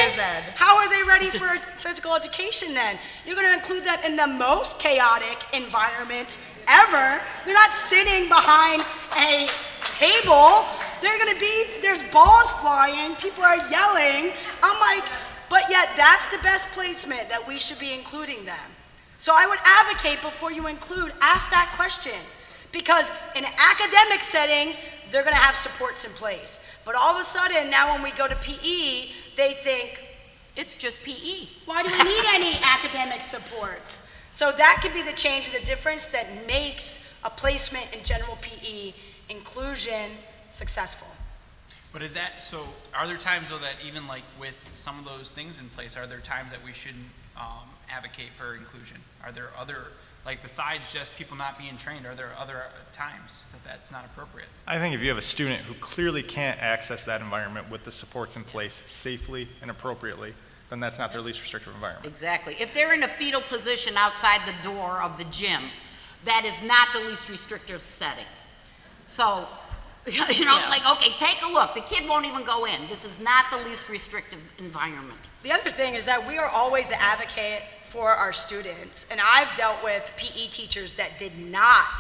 How 0.55 0.75
are 0.77 0.89
they 0.89 1.03
ready 1.03 1.29
for 1.29 1.47
physical 1.77 2.15
education 2.15 2.73
then? 2.73 2.97
You're 3.23 3.35
going 3.35 3.47
to 3.47 3.53
include 3.53 3.85
them 3.85 3.99
in 4.03 4.15
the 4.15 4.25
most 4.25 4.79
chaotic 4.79 5.45
environment 5.53 6.39
ever. 6.67 7.21
You're 7.45 7.53
not 7.53 7.71
sitting 7.71 8.27
behind 8.27 8.83
a 9.15 9.47
table. 9.93 10.65
They're 11.01 11.19
going 11.19 11.33
to 11.33 11.39
be, 11.39 11.81
there's 11.81 12.01
balls 12.11 12.51
flying, 12.53 13.15
people 13.15 13.43
are 13.43 13.57
yelling. 13.69 14.33
I'm 14.63 14.79
like, 14.81 15.07
but 15.51 15.69
yet 15.69 15.89
that's 15.95 16.27
the 16.27 16.41
best 16.41 16.67
placement 16.71 17.29
that 17.29 17.47
we 17.47 17.59
should 17.59 17.79
be 17.79 17.93
including 17.93 18.43
them. 18.43 18.69
So 19.19 19.33
I 19.35 19.45
would 19.45 19.59
advocate 19.65 20.21
before 20.23 20.51
you 20.51 20.67
include, 20.67 21.13
ask 21.21 21.51
that 21.51 21.71
question. 21.75 22.17
Because 22.71 23.11
in 23.35 23.45
an 23.45 23.51
academic 23.57 24.21
setting, 24.21 24.75
they're 25.11 25.23
going 25.23 25.35
to 25.35 25.41
have 25.41 25.55
supports 25.55 26.05
in 26.05 26.11
place. 26.11 26.59
But 26.89 26.95
all 26.95 27.13
of 27.13 27.21
a 27.21 27.23
sudden, 27.23 27.69
now 27.69 27.93
when 27.93 28.01
we 28.01 28.09
go 28.09 28.27
to 28.27 28.35
PE, 28.37 29.11
they 29.35 29.53
think, 29.53 30.03
It's 30.55 30.75
just. 30.75 31.03
PE. 31.03 31.47
why 31.65 31.83
do 31.83 31.91
we 31.91 32.03
need 32.03 32.23
any 32.29 32.59
academic 32.63 33.21
supports? 33.21 34.01
So 34.31 34.51
that 34.51 34.79
could 34.81 34.95
be 34.95 35.03
the 35.03 35.13
change, 35.13 35.51
the 35.51 35.63
difference 35.63 36.07
that 36.07 36.25
makes 36.47 37.15
a 37.23 37.29
placement 37.29 37.95
in 37.95 38.03
general 38.03 38.39
PE 38.41 38.93
inclusion 39.29 40.09
successful. 40.49 41.09
But 41.93 42.01
is 42.01 42.15
that, 42.15 42.41
so 42.41 42.63
are 42.95 43.05
there 43.05 43.17
times 43.17 43.51
though 43.51 43.59
that 43.59 43.75
even 43.85 44.07
like 44.07 44.23
with 44.39 44.59
some 44.73 44.97
of 44.97 45.05
those 45.05 45.29
things 45.29 45.59
in 45.59 45.69
place, 45.69 45.95
are 45.95 46.07
there 46.07 46.21
times 46.21 46.49
that 46.49 46.65
we 46.65 46.73
shouldn't 46.73 47.05
um, 47.37 47.69
advocate 47.87 48.29
for 48.35 48.55
inclusion? 48.55 48.97
Are 49.23 49.31
there 49.31 49.51
other, 49.59 49.89
like 50.29 50.43
besides 50.43 50.93
just 50.93 51.15
people 51.15 51.35
not 51.35 51.57
being 51.57 51.75
trained, 51.75 52.05
are 52.05 52.13
there 52.13 52.29
other 52.37 52.61
times 52.93 53.41
that 53.51 53.63
that's 53.63 53.91
not 53.91 54.05
appropriate? 54.05 54.47
I 54.67 54.77
think 54.77 54.93
if 54.93 55.01
you 55.01 55.09
have 55.09 55.17
a 55.17 55.23
student 55.23 55.59
who 55.61 55.73
clearly 55.81 56.21
can't 56.21 56.61
access 56.61 57.03
that 57.05 57.19
environment 57.19 57.67
with 57.71 57.83
the 57.83 57.91
supports 57.91 58.35
in 58.35 58.43
place 58.43 58.83
safely 58.85 59.47
and 59.63 59.71
appropriately, 59.71 60.35
then 60.69 60.79
that's 60.79 60.99
not 60.99 61.11
their 61.11 61.21
least 61.21 61.41
restrictive 61.41 61.73
environment. 61.73 62.05
Exactly. 62.05 62.55
If 62.59 62.75
they're 62.75 62.93
in 62.93 63.01
a 63.01 63.07
fetal 63.07 63.41
position 63.41 63.97
outside 63.97 64.41
the 64.45 64.53
door 64.63 65.01
of 65.01 65.17
the 65.17 65.23
gym, 65.31 65.63
that 66.25 66.45
is 66.45 66.61
not 66.61 66.89
the 66.93 66.99
least 67.09 67.27
restrictive 67.27 67.81
setting. 67.81 68.29
So, 69.07 69.47
you 70.05 70.45
know, 70.45 70.61
like, 70.69 70.87
okay, 70.91 71.09
take 71.17 71.39
a 71.43 71.51
look. 71.51 71.73
The 71.73 71.81
kid 71.81 72.07
won't 72.07 72.27
even 72.27 72.43
go 72.43 72.67
in. 72.67 72.87
This 72.87 73.03
is 73.03 73.19
not 73.19 73.45
the 73.49 73.67
least 73.67 73.89
restrictive 73.89 74.41
environment. 74.59 75.19
The 75.41 75.53
other 75.53 75.71
thing 75.71 75.95
is 75.95 76.05
that 76.05 76.27
we 76.27 76.37
are 76.37 76.49
always 76.49 76.87
the 76.87 77.01
advocate 77.01 77.63
for 77.89 78.09
our 78.11 78.31
students. 78.31 79.05
And 79.11 79.19
I've 79.23 79.53
dealt 79.55 79.83
with 79.83 80.11
PE 80.17 80.47
teachers 80.47 80.93
that 80.93 81.17
did 81.17 81.37
not, 81.39 81.97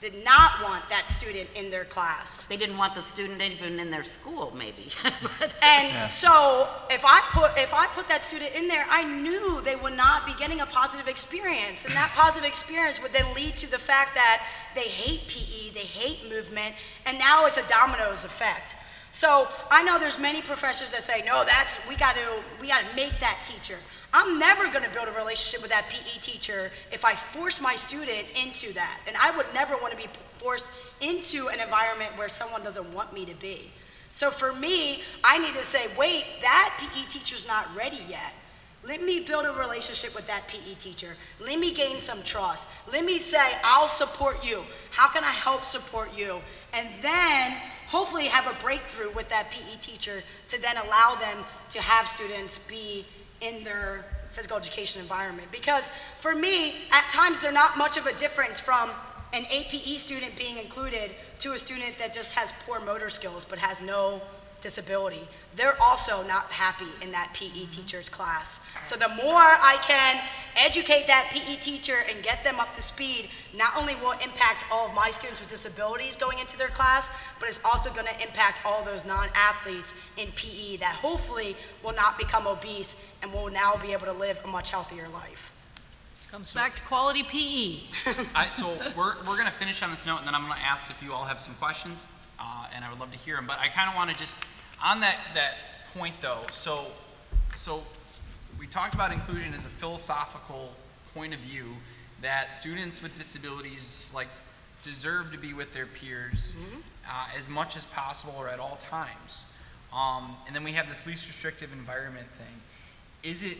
did 0.00 0.24
not 0.24 0.62
want 0.62 0.88
that 0.90 1.08
student 1.08 1.48
in 1.56 1.70
their 1.70 1.84
class. 1.84 2.44
They 2.44 2.56
didn't 2.56 2.78
want 2.78 2.94
the 2.94 3.02
student 3.02 3.40
even 3.42 3.80
in 3.80 3.90
their 3.90 4.04
school, 4.04 4.52
maybe. 4.56 4.88
But- 5.38 5.56
And 5.62 6.10
so 6.10 6.68
if 6.90 7.02
I 7.04 7.20
put 7.32 7.58
if 7.58 7.74
I 7.74 7.86
put 7.88 8.06
that 8.08 8.22
student 8.24 8.54
in 8.54 8.68
there, 8.68 8.86
I 8.88 9.02
knew 9.02 9.60
they 9.62 9.76
would 9.76 9.96
not 9.96 10.24
be 10.24 10.34
getting 10.34 10.60
a 10.60 10.66
positive 10.66 11.08
experience. 11.08 11.84
And 11.84 11.94
that 11.94 12.10
positive 12.14 12.48
experience 12.48 13.02
would 13.02 13.12
then 13.12 13.26
lead 13.34 13.56
to 13.56 13.70
the 13.70 13.78
fact 13.78 14.14
that 14.14 14.46
they 14.74 14.88
hate 14.88 15.26
PE, 15.28 15.70
they 15.74 15.86
hate 15.86 16.30
movement, 16.30 16.74
and 17.06 17.18
now 17.18 17.46
it's 17.46 17.58
a 17.58 17.66
dominoes 17.68 18.24
effect. 18.24 18.76
So 19.10 19.46
I 19.70 19.82
know 19.82 19.98
there's 19.98 20.18
many 20.18 20.40
professors 20.40 20.92
that 20.92 21.02
say, 21.02 21.22
no, 21.26 21.44
that's 21.44 21.78
we 21.88 21.96
got 21.96 22.14
to 22.14 22.26
we 22.60 22.68
got 22.68 22.82
to 22.88 22.96
make 22.96 23.18
that 23.20 23.42
teacher. 23.42 23.76
I'm 24.12 24.38
never 24.38 24.68
going 24.70 24.84
to 24.84 24.90
build 24.90 25.08
a 25.08 25.12
relationship 25.12 25.62
with 25.62 25.70
that 25.70 25.88
PE 25.88 26.18
teacher 26.20 26.70
if 26.92 27.04
I 27.04 27.14
force 27.14 27.60
my 27.60 27.74
student 27.74 28.26
into 28.40 28.72
that. 28.74 29.00
And 29.06 29.16
I 29.16 29.34
would 29.36 29.46
never 29.54 29.74
want 29.76 29.92
to 29.92 29.96
be 29.96 30.08
forced 30.36 30.70
into 31.00 31.48
an 31.48 31.60
environment 31.60 32.16
where 32.16 32.28
someone 32.28 32.62
doesn't 32.62 32.92
want 32.92 33.12
me 33.12 33.24
to 33.24 33.34
be. 33.34 33.70
So 34.10 34.30
for 34.30 34.52
me, 34.52 35.00
I 35.24 35.38
need 35.38 35.54
to 35.54 35.62
say, 35.62 35.86
wait, 35.96 36.24
that 36.42 36.76
PE 36.78 37.06
teacher's 37.06 37.48
not 37.48 37.74
ready 37.74 38.00
yet. 38.08 38.34
Let 38.84 39.00
me 39.00 39.20
build 39.20 39.46
a 39.46 39.52
relationship 39.52 40.14
with 40.14 40.26
that 40.26 40.48
PE 40.48 40.74
teacher. 40.74 41.14
Let 41.40 41.58
me 41.58 41.72
gain 41.72 41.98
some 41.98 42.22
trust. 42.22 42.68
Let 42.92 43.04
me 43.04 43.16
say, 43.16 43.52
I'll 43.64 43.88
support 43.88 44.44
you. 44.44 44.64
How 44.90 45.08
can 45.08 45.22
I 45.24 45.30
help 45.30 45.62
support 45.62 46.10
you? 46.16 46.40
And 46.74 46.88
then 47.00 47.56
hopefully 47.86 48.26
have 48.26 48.46
a 48.46 48.60
breakthrough 48.60 49.12
with 49.12 49.28
that 49.28 49.50
PE 49.50 49.78
teacher 49.80 50.22
to 50.48 50.60
then 50.60 50.76
allow 50.78 51.14
them 51.14 51.44
to 51.70 51.80
have 51.80 52.08
students 52.08 52.58
be 52.58 53.06
in 53.42 53.64
their 53.64 54.04
physical 54.32 54.56
education 54.56 55.02
environment. 55.02 55.48
Because 55.52 55.90
for 56.18 56.34
me, 56.34 56.76
at 56.90 57.08
times 57.10 57.42
they're 57.42 57.52
not 57.52 57.76
much 57.76 57.96
of 57.96 58.06
a 58.06 58.14
difference 58.14 58.60
from 58.60 58.90
an 59.32 59.44
APE 59.50 59.98
student 59.98 60.36
being 60.36 60.58
included 60.58 61.14
to 61.40 61.52
a 61.52 61.58
student 61.58 61.98
that 61.98 62.12
just 62.12 62.34
has 62.34 62.52
poor 62.66 62.80
motor 62.80 63.08
skills 63.08 63.44
but 63.44 63.58
has 63.58 63.80
no 63.80 64.20
disability. 64.62 65.20
They're 65.56 65.76
also 65.82 66.26
not 66.26 66.44
happy 66.44 66.86
in 67.02 67.12
that 67.12 67.32
PE 67.34 67.66
teacher's 67.66 68.08
class. 68.08 68.66
So 68.86 68.96
the 68.96 69.08
more 69.08 69.42
I 69.42 69.78
can 69.82 70.22
educate 70.56 71.06
that 71.08 71.30
PE 71.32 71.56
teacher 71.56 71.96
and 72.08 72.22
get 72.22 72.42
them 72.44 72.58
up 72.58 72.72
to 72.74 72.82
speed, 72.82 73.28
not 73.56 73.76
only 73.76 73.94
will 73.96 74.12
it 74.12 74.24
impact 74.24 74.64
all 74.72 74.88
of 74.88 74.94
my 74.94 75.10
students 75.10 75.40
with 75.40 75.50
disabilities 75.50 76.16
going 76.16 76.38
into 76.38 76.56
their 76.56 76.68
class, 76.68 77.10
but 77.38 77.48
it's 77.48 77.60
also 77.64 77.90
going 77.90 78.06
to 78.06 78.22
impact 78.22 78.64
all 78.64 78.82
those 78.82 79.04
non-athletes 79.04 79.94
in 80.16 80.28
PE 80.32 80.76
that 80.78 80.94
hopefully 80.94 81.56
will 81.84 81.94
not 81.94 82.16
become 82.16 82.46
obese 82.46 82.96
and 83.22 83.32
will 83.32 83.50
now 83.50 83.76
be 83.76 83.92
able 83.92 84.06
to 84.06 84.12
live 84.12 84.40
a 84.44 84.48
much 84.48 84.70
healthier 84.70 85.08
life. 85.08 85.52
Comes 86.32 86.50
back 86.50 86.74
to 86.76 86.82
quality. 86.84 87.22
PE. 87.22 88.14
I, 88.34 88.48
so 88.48 88.74
we're, 88.96 89.16
we're 89.18 89.36
going 89.36 89.44
to 89.44 89.52
finish 89.52 89.82
on 89.82 89.90
this 89.90 90.06
note, 90.06 90.16
and 90.16 90.26
then 90.26 90.34
I'm 90.34 90.46
going 90.46 90.56
to 90.56 90.64
ask 90.64 90.90
if 90.90 91.02
you 91.02 91.12
all 91.12 91.24
have 91.24 91.38
some 91.38 91.52
questions, 91.56 92.06
uh, 92.40 92.68
and 92.74 92.82
I 92.82 92.88
would 92.88 92.98
love 92.98 93.12
to 93.12 93.18
hear 93.18 93.36
them. 93.36 93.46
But 93.46 93.58
I 93.58 93.68
kind 93.68 93.90
of 93.90 93.96
want 93.96 94.10
to 94.10 94.16
just 94.16 94.34
on 94.82 95.00
that 95.00 95.16
that 95.34 95.54
point 95.94 96.20
though. 96.20 96.42
So 96.50 96.86
so 97.56 97.82
we 98.58 98.66
talked 98.66 98.94
about 98.94 99.12
inclusion 99.12 99.54
as 99.54 99.64
a 99.66 99.70
philosophical 99.70 100.72
point 101.14 101.34
of 101.34 101.40
view 101.40 101.66
that 102.20 102.52
students 102.52 103.02
with 103.02 103.14
disabilities 103.14 104.12
like 104.14 104.28
deserve 104.82 105.32
to 105.32 105.38
be 105.38 105.52
with 105.52 105.72
their 105.72 105.86
peers 105.86 106.54
uh, 107.08 107.28
as 107.38 107.48
much 107.48 107.76
as 107.76 107.84
possible 107.86 108.34
or 108.38 108.48
at 108.48 108.58
all 108.58 108.76
times. 108.76 109.44
Um, 109.92 110.36
and 110.46 110.56
then 110.56 110.64
we 110.64 110.72
have 110.72 110.88
this 110.88 111.06
least 111.06 111.26
restrictive 111.26 111.72
environment 111.72 112.26
thing. 112.38 113.30
Is 113.30 113.42
it 113.42 113.58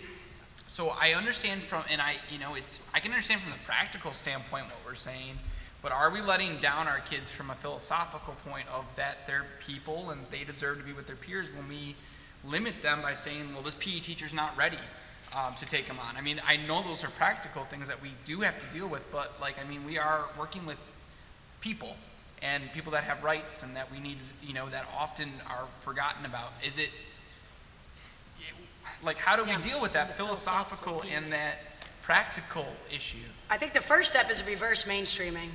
so 0.72 0.94
I 0.98 1.12
understand 1.12 1.60
from, 1.62 1.82
and 1.90 2.00
I, 2.00 2.14
you 2.30 2.38
know, 2.38 2.54
it's, 2.54 2.80
I 2.94 3.00
can 3.00 3.10
understand 3.10 3.42
from 3.42 3.52
the 3.52 3.58
practical 3.66 4.14
standpoint 4.14 4.64
what 4.64 4.76
we're 4.86 4.94
saying, 4.94 5.38
but 5.82 5.90
are 5.90 6.10
we 6.10 6.20
letting 6.20 6.58
down 6.58 6.86
our 6.86 7.00
kids 7.00 7.30
from 7.30 7.50
a 7.50 7.54
philosophical 7.54 8.34
point 8.48 8.66
of 8.72 8.84
that 8.96 9.26
they're 9.26 9.44
people 9.66 10.10
and 10.10 10.20
they 10.30 10.44
deserve 10.44 10.78
to 10.78 10.84
be 10.84 10.92
with 10.92 11.08
their 11.08 11.16
peers 11.16 11.48
when 11.54 11.68
we 11.68 11.96
limit 12.48 12.82
them 12.82 13.02
by 13.02 13.14
saying, 13.14 13.52
well, 13.52 13.62
this 13.62 13.74
PE 13.74 13.98
teacher's 13.98 14.32
not 14.32 14.56
ready 14.56 14.78
um, 15.36 15.54
to 15.56 15.66
take 15.66 15.88
them 15.88 15.98
on? 15.98 16.16
I 16.16 16.20
mean, 16.20 16.40
I 16.46 16.56
know 16.56 16.82
those 16.82 17.02
are 17.04 17.10
practical 17.10 17.64
things 17.64 17.88
that 17.88 18.00
we 18.00 18.12
do 18.24 18.40
have 18.40 18.54
to 18.60 18.76
deal 18.76 18.86
with, 18.86 19.10
but 19.10 19.32
like, 19.40 19.56
I 19.64 19.68
mean, 19.68 19.84
we 19.84 19.98
are 19.98 20.26
working 20.38 20.66
with 20.66 20.78
people 21.60 21.96
and 22.42 22.62
people 22.72 22.92
that 22.92 23.04
have 23.04 23.22
rights 23.24 23.62
and 23.64 23.74
that 23.74 23.90
we 23.90 23.98
need, 23.98 24.18
you 24.42 24.54
know, 24.54 24.68
that 24.68 24.86
often 24.96 25.30
are 25.48 25.66
forgotten 25.80 26.24
about. 26.24 26.52
Is 26.64 26.78
it, 26.78 26.90
like, 29.02 29.16
how 29.16 29.36
do 29.36 29.44
we 29.44 29.56
deal 29.62 29.80
with 29.80 29.92
that 29.94 30.16
philosophical 30.16 31.02
and 31.12 31.26
that 31.26 31.56
practical 32.02 32.66
issue? 32.92 33.18
I 33.50 33.56
think 33.58 33.72
the 33.72 33.80
first 33.80 34.10
step 34.10 34.30
is 34.30 34.46
reverse 34.46 34.84
mainstreaming. 34.84 35.50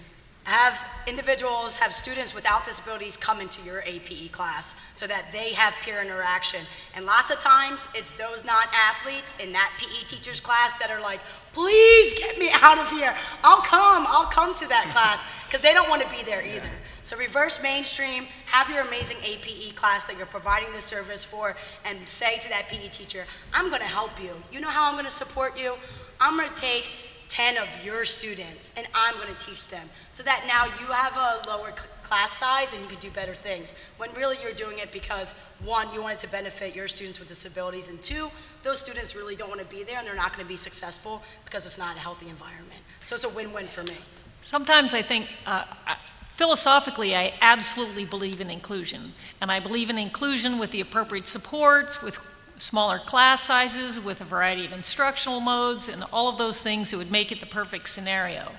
Have 0.48 0.80
individuals, 1.08 1.76
have 1.76 1.94
students 1.94 2.34
without 2.34 2.64
disabilities 2.64 3.18
come 3.18 3.42
into 3.42 3.62
your 3.64 3.84
APE 3.86 4.32
class 4.32 4.78
so 4.96 5.06
that 5.06 5.26
they 5.34 5.52
have 5.52 5.74
peer 5.84 6.02
interaction. 6.02 6.62
And 6.96 7.06
lots 7.06 7.30
of 7.32 7.42
times, 7.42 7.86
it's 7.94 8.14
those 8.14 8.46
non-athletes 8.46 9.34
in 9.44 9.52
that 9.52 9.74
PE 9.78 10.06
teacher's 10.06 10.40
class 10.40 10.72
that 10.80 10.90
are 10.90 11.02
like, 11.02 11.20
please 11.52 12.14
get 12.14 12.40
me 12.40 12.50
out 12.62 12.78
of 12.78 12.90
here. 12.92 13.14
I'll 13.44 13.60
come, 13.60 14.06
I'll 14.08 14.32
come 14.32 14.56
to 14.56 14.68
that 14.70 14.88
class, 14.94 15.22
because 15.48 15.60
they 15.60 15.74
don't 15.74 15.90
want 15.90 16.02
to 16.02 16.10
be 16.10 16.24
there 16.24 16.42
either. 16.42 16.70
So 17.04 17.18
reverse 17.18 17.62
mainstream, 17.62 18.28
have 18.46 18.70
your 18.70 18.88
amazing 18.88 19.18
APE 19.26 19.76
class 19.76 20.06
that 20.06 20.16
you're 20.16 20.28
providing 20.28 20.72
the 20.72 20.80
service 20.80 21.26
for, 21.26 21.58
and 21.84 22.02
say 22.08 22.38
to 22.40 22.48
that 22.48 22.70
PE 22.70 22.88
teacher, 22.88 23.26
I'm 23.54 23.68
going 23.68 23.82
to 23.82 23.88
help 23.88 24.12
you. 24.24 24.32
You 24.50 24.62
know 24.62 24.70
how 24.70 24.88
I'm 24.88 24.94
going 24.94 25.04
to 25.04 25.12
support 25.12 25.60
you? 25.60 25.76
I'm 26.22 26.38
going 26.38 26.48
to 26.48 26.56
take 26.56 26.90
10 27.30 27.58
of 27.58 27.68
your 27.84 28.06
students 28.06 28.72
and 28.78 28.88
I'm 28.96 29.16
going 29.16 29.34
to 29.34 29.46
teach 29.46 29.68
them 29.68 29.88
so 30.12 30.24
that 30.24 30.44
now 30.48 30.66
you 30.66 30.92
have 30.92 31.16
a 31.16 31.48
lower 31.50 31.72
cl- 31.76 31.88
class 32.04 32.32
size 32.32 32.74
and 32.74 32.82
you 32.82 32.88
can 32.88 33.00
do 33.00 33.10
better 33.12 33.34
things. 33.34 33.74
When 33.98 34.12
really 34.14 34.38
you're 34.42 34.54
doing 34.54 34.80
it 34.80 34.92
because 34.92 35.34
one, 35.64 35.94
you 35.94 36.02
want 36.02 36.14
it 36.16 36.20
to 36.20 36.32
benefit 36.32 36.76
your 36.76 36.88
students 36.88 37.20
with 37.20 37.28
disabilities, 37.28 37.90
and 37.90 38.02
two, 38.02 38.32
those 38.64 38.80
students 38.80 39.16
really 39.16 39.36
don't 39.36 39.50
want 39.50 39.60
to 39.60 39.68
be 39.68 39.84
there 39.84 39.98
and 39.98 40.08
they're 40.08 40.16
not 40.16 40.34
going 40.36 40.46
to 40.46 40.50
be 40.50 40.58
successful 40.58 41.22
because 41.46 41.66
it's 41.66 41.78
not 41.78 41.96
a 41.96 42.00
healthy 42.00 42.30
environment. 42.30 42.82
So 43.04 43.16
it's 43.16 43.24
a 43.24 43.30
win 43.30 43.54
win 43.54 43.68
for 43.68 43.84
me. 43.84 43.98
Sometimes 44.42 44.94
I 44.94 45.02
think, 45.02 45.28
uh, 45.46 45.66
I- 45.86 45.98
philosophically, 46.30 47.16
I 47.16 47.34
absolutely 47.42 48.06
believe 48.06 48.40
in 48.40 48.50
inclusion. 48.50 49.14
And 49.42 49.52
I 49.52 49.60
believe 49.60 49.90
in 49.90 49.98
inclusion 49.98 50.60
with 50.60 50.72
the 50.72 50.82
appropriate 50.82 51.28
supports, 51.28 52.02
with 52.02 52.20
smaller 52.58 53.00
class 53.00 53.44
sizes, 53.44 54.00
with 54.00 54.22
a 54.22 54.26
variety 54.26 54.66
of 54.66 54.72
instructional 54.72 55.40
modes, 55.40 55.88
and 55.88 56.04
all 56.12 56.28
of 56.28 56.38
those 56.38 56.62
things 56.62 56.92
that 56.92 56.98
would 56.98 57.12
make 57.12 57.32
it 57.32 57.40
the 57.40 57.46
perfect 57.46 57.90
scenario. 57.90 58.52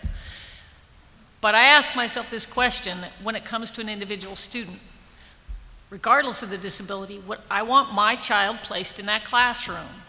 But 1.41 1.55
I 1.55 1.65
ask 1.65 1.95
myself 1.95 2.31
this 2.31 2.47
question 2.47 2.99
when 3.23 3.37
it 3.37 3.45
comes 3.45 3.71
to 3.73 3.81
an 3.81 3.89
individual 3.89 4.37
student. 4.37 4.81
Regardless 5.91 6.43
of 6.43 6.51
the 6.51 6.59
disability, 6.59 7.19
what, 7.19 7.45
I 7.51 7.63
want 7.63 7.95
my 7.95 8.17
child 8.17 8.59
placed 8.63 8.99
in 8.99 9.07
that 9.07 9.25
classroom. 9.25 10.03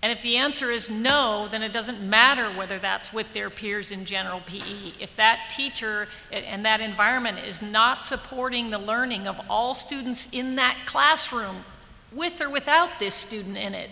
And 0.00 0.12
if 0.12 0.22
the 0.22 0.36
answer 0.36 0.70
is 0.70 0.90
no, 0.90 1.48
then 1.50 1.62
it 1.62 1.72
doesn't 1.72 2.00
matter 2.00 2.50
whether 2.50 2.78
that's 2.78 3.12
with 3.12 3.32
their 3.32 3.48
peers 3.48 3.90
in 3.90 4.04
general 4.04 4.40
PE. 4.44 4.92
If 5.00 5.16
that 5.16 5.48
teacher 5.48 6.08
and 6.30 6.64
that 6.64 6.82
environment 6.82 7.38
is 7.38 7.62
not 7.62 8.04
supporting 8.04 8.68
the 8.68 8.78
learning 8.78 9.26
of 9.26 9.40
all 9.48 9.74
students 9.74 10.28
in 10.30 10.56
that 10.56 10.76
classroom, 10.84 11.64
with 12.14 12.40
or 12.40 12.50
without 12.50 12.98
this 12.98 13.14
student 13.14 13.56
in 13.56 13.74
it, 13.74 13.90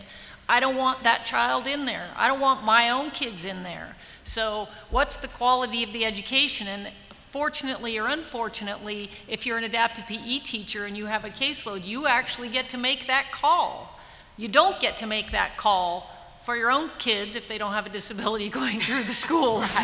I 0.49 0.61
don't 0.61 0.77
want 0.77 1.03
that 1.05 1.25
child 1.25 1.67
in 1.67 1.85
there. 1.85 2.11
I 2.17 2.29
don't 2.29 2.41
want 2.41 2.65
my 2.65 2.91
own 2.91 3.11
kids 3.11 3.45
in 3.45 3.63
there. 3.63 3.97
So, 4.25 4.69
what's 4.91 5.17
the 5.17 5.29
quality 5.29 5.83
of 5.83 5.93
the 5.93 6.05
education? 6.05 6.67
And 6.67 6.89
fortunately 7.33 7.99
or 7.99 8.09
unfortunately, 8.09 9.11
if 9.27 9.47
you're 9.47 9.57
an 9.57 9.65
adaptive 9.65 10.07
PE 10.07 10.41
teacher 10.41 10.85
and 10.85 10.97
you 10.97 11.07
have 11.07 11.25
a 11.25 11.31
caseload, 11.31 11.87
you 11.87 12.07
actually 12.07 12.51
get 12.51 12.69
to 12.69 12.77
make 12.77 13.07
that 13.07 13.33
call. 13.33 13.99
You 14.37 14.49
don't 14.49 14.79
get 14.79 14.99
to 14.99 15.07
make 15.07 15.31
that 15.31 15.57
call 15.57 16.11
for 16.45 16.57
your 16.57 16.71
own 16.71 16.91
kids 16.99 17.35
if 17.35 17.49
they 17.49 17.57
don't 17.57 17.73
have 17.73 17.87
a 17.87 17.89
disability 17.89 18.51
going 18.61 18.81
through 18.81 19.05
the 19.05 19.15
schools. 19.15 19.79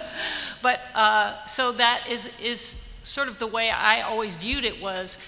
but 0.62 0.80
uh, 0.94 1.44
so 1.46 1.72
that 1.72 2.06
is, 2.08 2.30
is 2.42 2.88
sort 3.02 3.28
of 3.28 3.38
the 3.38 3.46
way 3.46 3.70
I 3.70 4.00
always 4.00 4.36
viewed 4.36 4.64
it 4.64 4.80
was 4.80 5.18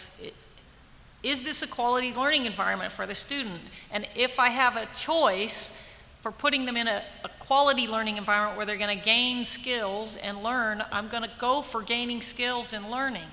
is 1.23 1.43
this 1.43 1.63
a 1.63 1.67
quality 1.67 2.13
learning 2.15 2.47
environment 2.47 2.93
for 2.93 3.07
the 3.07 3.15
student? 3.15 3.61
And 3.91 4.07
if 4.15 4.39
I 4.39 4.49
have 4.49 4.77
a 4.77 4.87
choice 4.95 5.87
for 6.21 6.33
putting 6.33 6.67
them 6.67 6.77
in 6.77 6.89
a, 6.89 7.03
a 7.25 7.29
quality 7.39 7.87
learning 7.87 8.17
environment 8.17 8.57
where 8.57 8.67
they're 8.67 8.77
going 8.77 8.97
to 8.97 9.05
gain 9.05 9.45
skills 9.45 10.17
and 10.17 10.43
learn, 10.43 10.83
I'm 10.91 11.09
going 11.09 11.23
to 11.23 11.31
go 11.39 11.63
for 11.63 11.83
gaining 11.83 12.23
skills 12.23 12.73
and 12.73 12.91
learning, 12.91 13.29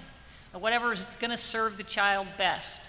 whatever 0.54 0.92
is 0.92 1.08
going 1.20 1.32
to 1.32 1.38
serve 1.38 1.78
the 1.78 1.84
child 1.84 2.28
best. 2.38 2.82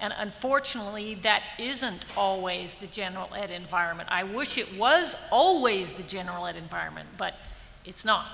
And 0.00 0.12
unfortunately, 0.18 1.14
that 1.22 1.42
isn't 1.58 2.04
always 2.16 2.74
the 2.74 2.88
general 2.88 3.28
ed 3.34 3.50
environment. 3.50 4.08
I 4.10 4.24
wish 4.24 4.58
it 4.58 4.76
was 4.76 5.16
always 5.30 5.92
the 5.92 6.02
general 6.02 6.46
ed 6.46 6.56
environment, 6.56 7.08
but 7.16 7.34
it's 7.84 8.04
not. 8.04 8.26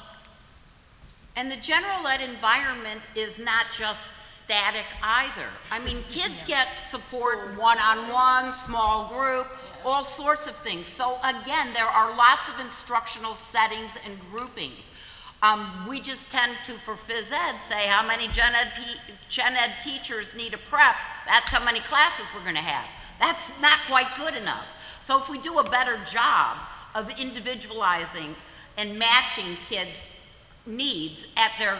And 1.36 1.50
the 1.50 1.56
general 1.56 2.06
ed 2.06 2.20
environment 2.20 3.02
is 3.14 3.38
not 3.38 3.66
just 3.76 4.39
static 4.50 4.86
either. 5.00 5.46
I 5.70 5.78
mean, 5.78 6.02
kids 6.08 6.42
get 6.42 6.76
support 6.76 7.56
one 7.56 7.78
on 7.78 8.12
one, 8.12 8.52
small 8.52 9.08
group, 9.08 9.46
all 9.84 10.04
sorts 10.04 10.48
of 10.48 10.56
things. 10.56 10.88
So, 10.88 11.18
again, 11.22 11.68
there 11.72 11.86
are 11.86 12.16
lots 12.16 12.48
of 12.48 12.58
instructional 12.58 13.34
settings 13.34 13.92
and 14.04 14.18
groupings. 14.32 14.90
Um, 15.40 15.86
we 15.88 16.00
just 16.00 16.32
tend 16.32 16.56
to, 16.64 16.72
for 16.72 16.94
phys 16.94 17.30
ed, 17.30 17.60
say 17.60 17.86
how 17.86 18.04
many 18.04 18.26
gen 18.26 18.52
ed, 18.56 18.72
gen 19.28 19.54
ed 19.54 19.74
teachers 19.80 20.34
need 20.34 20.52
a 20.52 20.58
prep. 20.58 20.96
That's 21.26 21.48
how 21.50 21.64
many 21.64 21.78
classes 21.78 22.26
we're 22.34 22.42
going 22.42 22.56
to 22.56 22.60
have. 22.60 22.88
That's 23.20 23.58
not 23.62 23.78
quite 23.86 24.08
good 24.16 24.34
enough. 24.34 24.66
So, 25.00 25.16
if 25.20 25.28
we 25.28 25.38
do 25.38 25.60
a 25.60 25.70
better 25.70 25.96
job 26.10 26.56
of 26.96 27.08
individualizing 27.20 28.34
and 28.76 28.98
matching 28.98 29.56
kids' 29.68 30.08
needs 30.66 31.24
at 31.36 31.52
their 31.60 31.78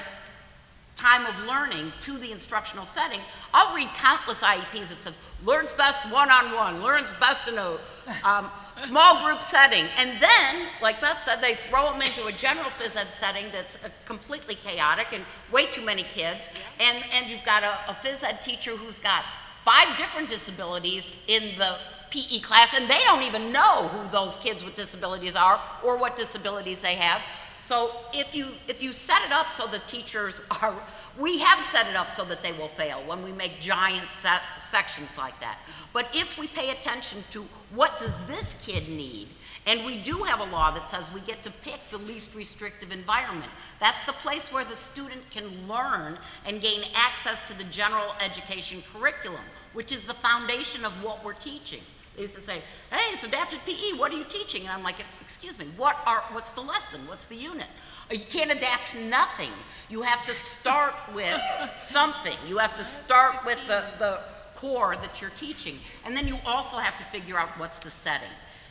time 1.00 1.24
of 1.24 1.46
learning 1.46 1.92
to 2.00 2.18
the 2.18 2.30
instructional 2.30 2.84
setting, 2.84 3.20
I'll 3.54 3.74
read 3.74 3.88
countless 3.94 4.42
IEPs 4.42 4.90
that 4.90 5.00
says, 5.00 5.18
learns 5.44 5.72
best 5.72 6.02
one-on-one, 6.12 6.82
learns 6.82 7.12
best 7.18 7.48
in 7.48 7.56
a 7.56 7.78
um, 8.22 8.50
small 8.76 9.24
group 9.24 9.42
setting. 9.42 9.84
And 9.98 10.10
then, 10.20 10.68
like 10.82 11.00
Beth 11.00 11.18
said, 11.18 11.40
they 11.40 11.54
throw 11.54 11.90
them 11.90 12.02
into 12.02 12.26
a 12.26 12.32
general 12.32 12.68
phys 12.78 12.96
ed 12.96 13.12
setting 13.12 13.46
that's 13.52 13.76
uh, 13.76 13.88
completely 14.04 14.54
chaotic 14.54 15.08
and 15.12 15.24
way 15.50 15.66
too 15.66 15.84
many 15.84 16.02
kids. 16.02 16.48
And, 16.78 17.02
and 17.14 17.30
you've 17.30 17.44
got 17.44 17.62
a, 17.62 17.72
a 17.90 17.94
phys 17.94 18.22
ed 18.22 18.42
teacher 18.42 18.72
who's 18.72 18.98
got 18.98 19.24
five 19.64 19.96
different 19.96 20.28
disabilities 20.28 21.16
in 21.26 21.56
the 21.56 21.76
PE 22.10 22.40
class, 22.40 22.74
and 22.74 22.90
they 22.90 22.98
don't 23.04 23.22
even 23.22 23.52
know 23.52 23.88
who 23.88 24.10
those 24.10 24.36
kids 24.36 24.64
with 24.64 24.74
disabilities 24.74 25.36
are 25.36 25.60
or 25.84 25.96
what 25.96 26.16
disabilities 26.16 26.80
they 26.80 26.96
have. 26.96 27.22
So 27.60 27.92
if 28.12 28.34
you, 28.34 28.48
if 28.68 28.82
you 28.82 28.92
set 28.92 29.22
it 29.24 29.32
up 29.32 29.52
so 29.52 29.66
the 29.66 29.80
teachers 29.80 30.40
are, 30.62 30.74
we 31.18 31.38
have 31.40 31.62
set 31.62 31.86
it 31.88 31.96
up 31.96 32.12
so 32.12 32.24
that 32.24 32.42
they 32.42 32.52
will 32.52 32.68
fail 32.68 33.02
when 33.06 33.22
we 33.22 33.32
make 33.32 33.60
giant 33.60 34.10
set, 34.10 34.40
sections 34.58 35.16
like 35.18 35.38
that. 35.40 35.58
But 35.92 36.08
if 36.14 36.38
we 36.38 36.46
pay 36.46 36.70
attention 36.70 37.22
to 37.30 37.44
what 37.74 37.98
does 37.98 38.14
this 38.26 38.54
kid 38.62 38.88
need, 38.88 39.28
and 39.66 39.84
we 39.84 39.98
do 39.98 40.18
have 40.22 40.40
a 40.40 40.44
law 40.44 40.70
that 40.70 40.88
says 40.88 41.12
we 41.12 41.20
get 41.20 41.42
to 41.42 41.50
pick 41.50 41.80
the 41.90 41.98
least 41.98 42.34
restrictive 42.34 42.90
environment. 42.92 43.50
That's 43.78 44.02
the 44.04 44.12
place 44.12 44.50
where 44.50 44.64
the 44.64 44.74
student 44.74 45.28
can 45.30 45.68
learn 45.68 46.18
and 46.46 46.62
gain 46.62 46.82
access 46.94 47.42
to 47.48 47.56
the 47.56 47.64
general 47.64 48.14
education 48.20 48.82
curriculum, 48.92 49.42
which 49.74 49.92
is 49.92 50.06
the 50.06 50.14
foundation 50.14 50.84
of 50.84 50.92
what 51.04 51.22
we're 51.22 51.34
teaching. 51.34 51.82
Used 52.20 52.34
to 52.34 52.40
say, 52.42 52.60
hey, 52.90 53.14
it's 53.14 53.24
adapted 53.24 53.60
PE, 53.64 53.98
what 53.98 54.12
are 54.12 54.16
you 54.16 54.24
teaching? 54.24 54.62
And 54.62 54.70
I'm 54.70 54.82
like, 54.82 54.96
excuse 55.22 55.58
me, 55.58 55.64
what 55.78 55.96
are, 56.04 56.22
what's 56.32 56.50
the 56.50 56.60
lesson? 56.60 57.00
What's 57.06 57.24
the 57.24 57.36
unit? 57.36 57.66
Uh, 58.10 58.14
you 58.14 58.24
can't 58.26 58.50
adapt 58.50 58.94
nothing. 59.08 59.50
You 59.88 60.02
have 60.02 60.26
to 60.26 60.34
start 60.34 60.94
with 61.14 61.40
something. 61.80 62.36
You 62.46 62.58
have 62.58 62.76
to 62.76 62.84
start 62.84 63.44
with 63.46 63.58
the, 63.66 63.86
the 63.98 64.20
core 64.54 64.96
that 64.96 65.22
you're 65.22 65.30
teaching. 65.30 65.78
And 66.04 66.14
then 66.14 66.28
you 66.28 66.36
also 66.44 66.76
have 66.76 66.98
to 66.98 67.04
figure 67.04 67.38
out 67.38 67.48
what's 67.58 67.78
the 67.78 67.90
setting. 67.90 68.28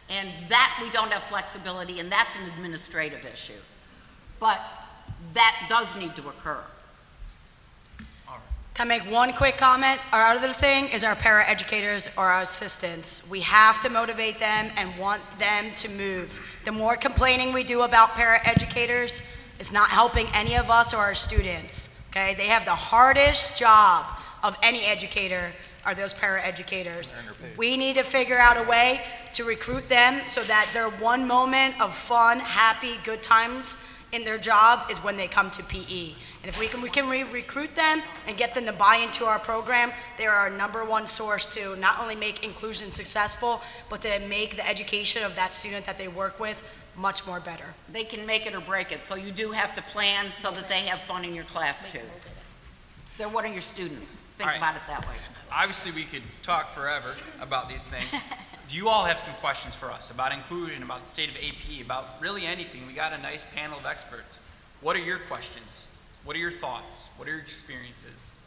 And 0.09 0.29
that 0.49 0.79
we 0.81 0.91
don't 0.91 1.11
have 1.11 1.23
flexibility, 1.23 1.99
and 1.99 2.11
that's 2.11 2.35
an 2.35 2.49
administrative 2.55 3.25
issue. 3.25 3.53
But 4.39 4.59
that 5.33 5.65
does 5.69 5.95
need 5.95 6.15
to 6.15 6.27
occur. 6.29 6.63
Can 8.79 8.89
I 8.89 8.97
make 8.97 9.11
one 9.11 9.33
quick 9.33 9.57
comment? 9.57 9.99
Our 10.13 10.37
other 10.37 10.53
thing 10.53 10.87
is 10.87 11.03
our 11.03 11.13
paraeducators 11.13 12.07
or 12.17 12.27
our 12.27 12.43
assistants. 12.43 13.29
We 13.29 13.41
have 13.41 13.81
to 13.81 13.89
motivate 13.89 14.39
them 14.39 14.71
and 14.77 14.95
want 14.97 15.21
them 15.37 15.75
to 15.75 15.89
move. 15.89 16.39
The 16.63 16.71
more 16.71 16.95
complaining 16.95 17.51
we 17.51 17.65
do 17.65 17.81
about 17.81 18.11
paraeducators, 18.11 19.21
it's 19.59 19.73
not 19.73 19.89
helping 19.89 20.27
any 20.33 20.55
of 20.55 20.69
us 20.71 20.93
or 20.93 20.99
our 20.99 21.13
students. 21.13 22.01
Okay? 22.11 22.35
They 22.35 22.47
have 22.47 22.63
the 22.63 22.71
hardest 22.71 23.57
job 23.57 24.05
of 24.43 24.57
any 24.63 24.85
educator 24.85 25.51
are 25.83 25.93
those 25.93 26.13
paraeducators. 26.13 27.11
We 27.57 27.75
need 27.75 27.97
to 27.97 28.03
figure 28.03 28.37
out 28.37 28.55
a 28.55 28.63
way 28.63 29.01
to 29.33 29.43
recruit 29.43 29.89
them 29.89 30.25
so 30.25 30.41
that 30.43 30.69
their 30.71 30.89
one 30.89 31.27
moment 31.27 31.81
of 31.81 31.93
fun, 31.93 32.39
happy, 32.39 32.97
good 33.03 33.21
times 33.21 33.75
in 34.13 34.23
their 34.23 34.37
job 34.37 34.89
is 34.89 35.03
when 35.03 35.17
they 35.17 35.27
come 35.27 35.51
to 35.51 35.63
PE. 35.63 36.13
And 36.41 36.49
if 36.49 36.59
we 36.59 36.67
can, 36.67 36.81
we 36.81 36.89
can 36.89 37.09
re- 37.09 37.23
recruit 37.23 37.75
them 37.75 38.01
and 38.27 38.37
get 38.37 38.53
them 38.53 38.65
to 38.65 38.73
buy 38.73 38.97
into 38.97 39.25
our 39.25 39.39
program, 39.39 39.91
they 40.17 40.25
are 40.25 40.35
our 40.35 40.49
number 40.49 40.85
one 40.85 41.05
source 41.05 41.47
to 41.47 41.75
not 41.77 41.99
only 41.99 42.15
make 42.15 42.45
inclusion 42.45 42.91
successful, 42.91 43.61
but 43.89 44.01
to 44.01 44.19
make 44.29 44.55
the 44.55 44.67
education 44.67 45.23
of 45.23 45.35
that 45.35 45.53
student 45.53 45.85
that 45.85 45.97
they 45.97 46.07
work 46.07 46.39
with 46.39 46.63
much 46.95 47.25
more 47.27 47.39
better. 47.39 47.65
They 47.91 48.05
can 48.05 48.25
make 48.25 48.45
it 48.45 48.55
or 48.55 48.61
break 48.61 48.91
it, 48.91 49.03
so 49.03 49.15
you 49.15 49.31
do 49.31 49.51
have 49.51 49.75
to 49.75 49.81
plan 49.81 50.31
so 50.31 50.51
that 50.51 50.69
they 50.69 50.81
have 50.81 51.01
fun 51.01 51.25
in 51.25 51.33
your 51.33 51.45
class 51.45 51.83
too. 51.91 51.99
They're 53.17 53.29
one 53.29 53.45
of 53.45 53.51
your 53.51 53.61
students. 53.61 54.17
Think 54.37 54.47
All 54.47 54.53
right. 54.53 54.57
about 54.57 54.75
it 54.77 54.81
that 54.87 55.05
way. 55.07 55.15
Obviously, 55.51 55.91
we 55.91 56.03
could 56.03 56.21
talk 56.41 56.71
forever 56.71 57.09
about 57.41 57.67
these 57.67 57.83
things. 57.83 58.05
Do 58.69 58.77
you 58.77 58.87
all 58.87 59.03
have 59.03 59.19
some 59.19 59.33
questions 59.41 59.73
for 59.73 59.91
us 59.91 60.11
about 60.11 60.31
inclusion, 60.31 60.83
about 60.83 61.01
the 61.01 61.07
state 61.07 61.29
of 61.29 61.35
AP, 61.37 61.83
about 61.83 62.21
really 62.21 62.45
anything? 62.45 62.85
We 62.87 62.93
got 62.93 63.13
a 63.13 63.17
nice 63.17 63.43
panel 63.55 63.79
of 63.79 63.85
experts. 63.85 64.39
What 64.81 64.95
are 64.95 64.99
your 64.99 65.17
questions? 65.17 65.87
What 66.23 66.35
are 66.35 66.39
your 66.39 66.51
thoughts? 66.51 67.07
What 67.17 67.27
are 67.27 67.31
your 67.31 67.39
experiences? 67.41 68.37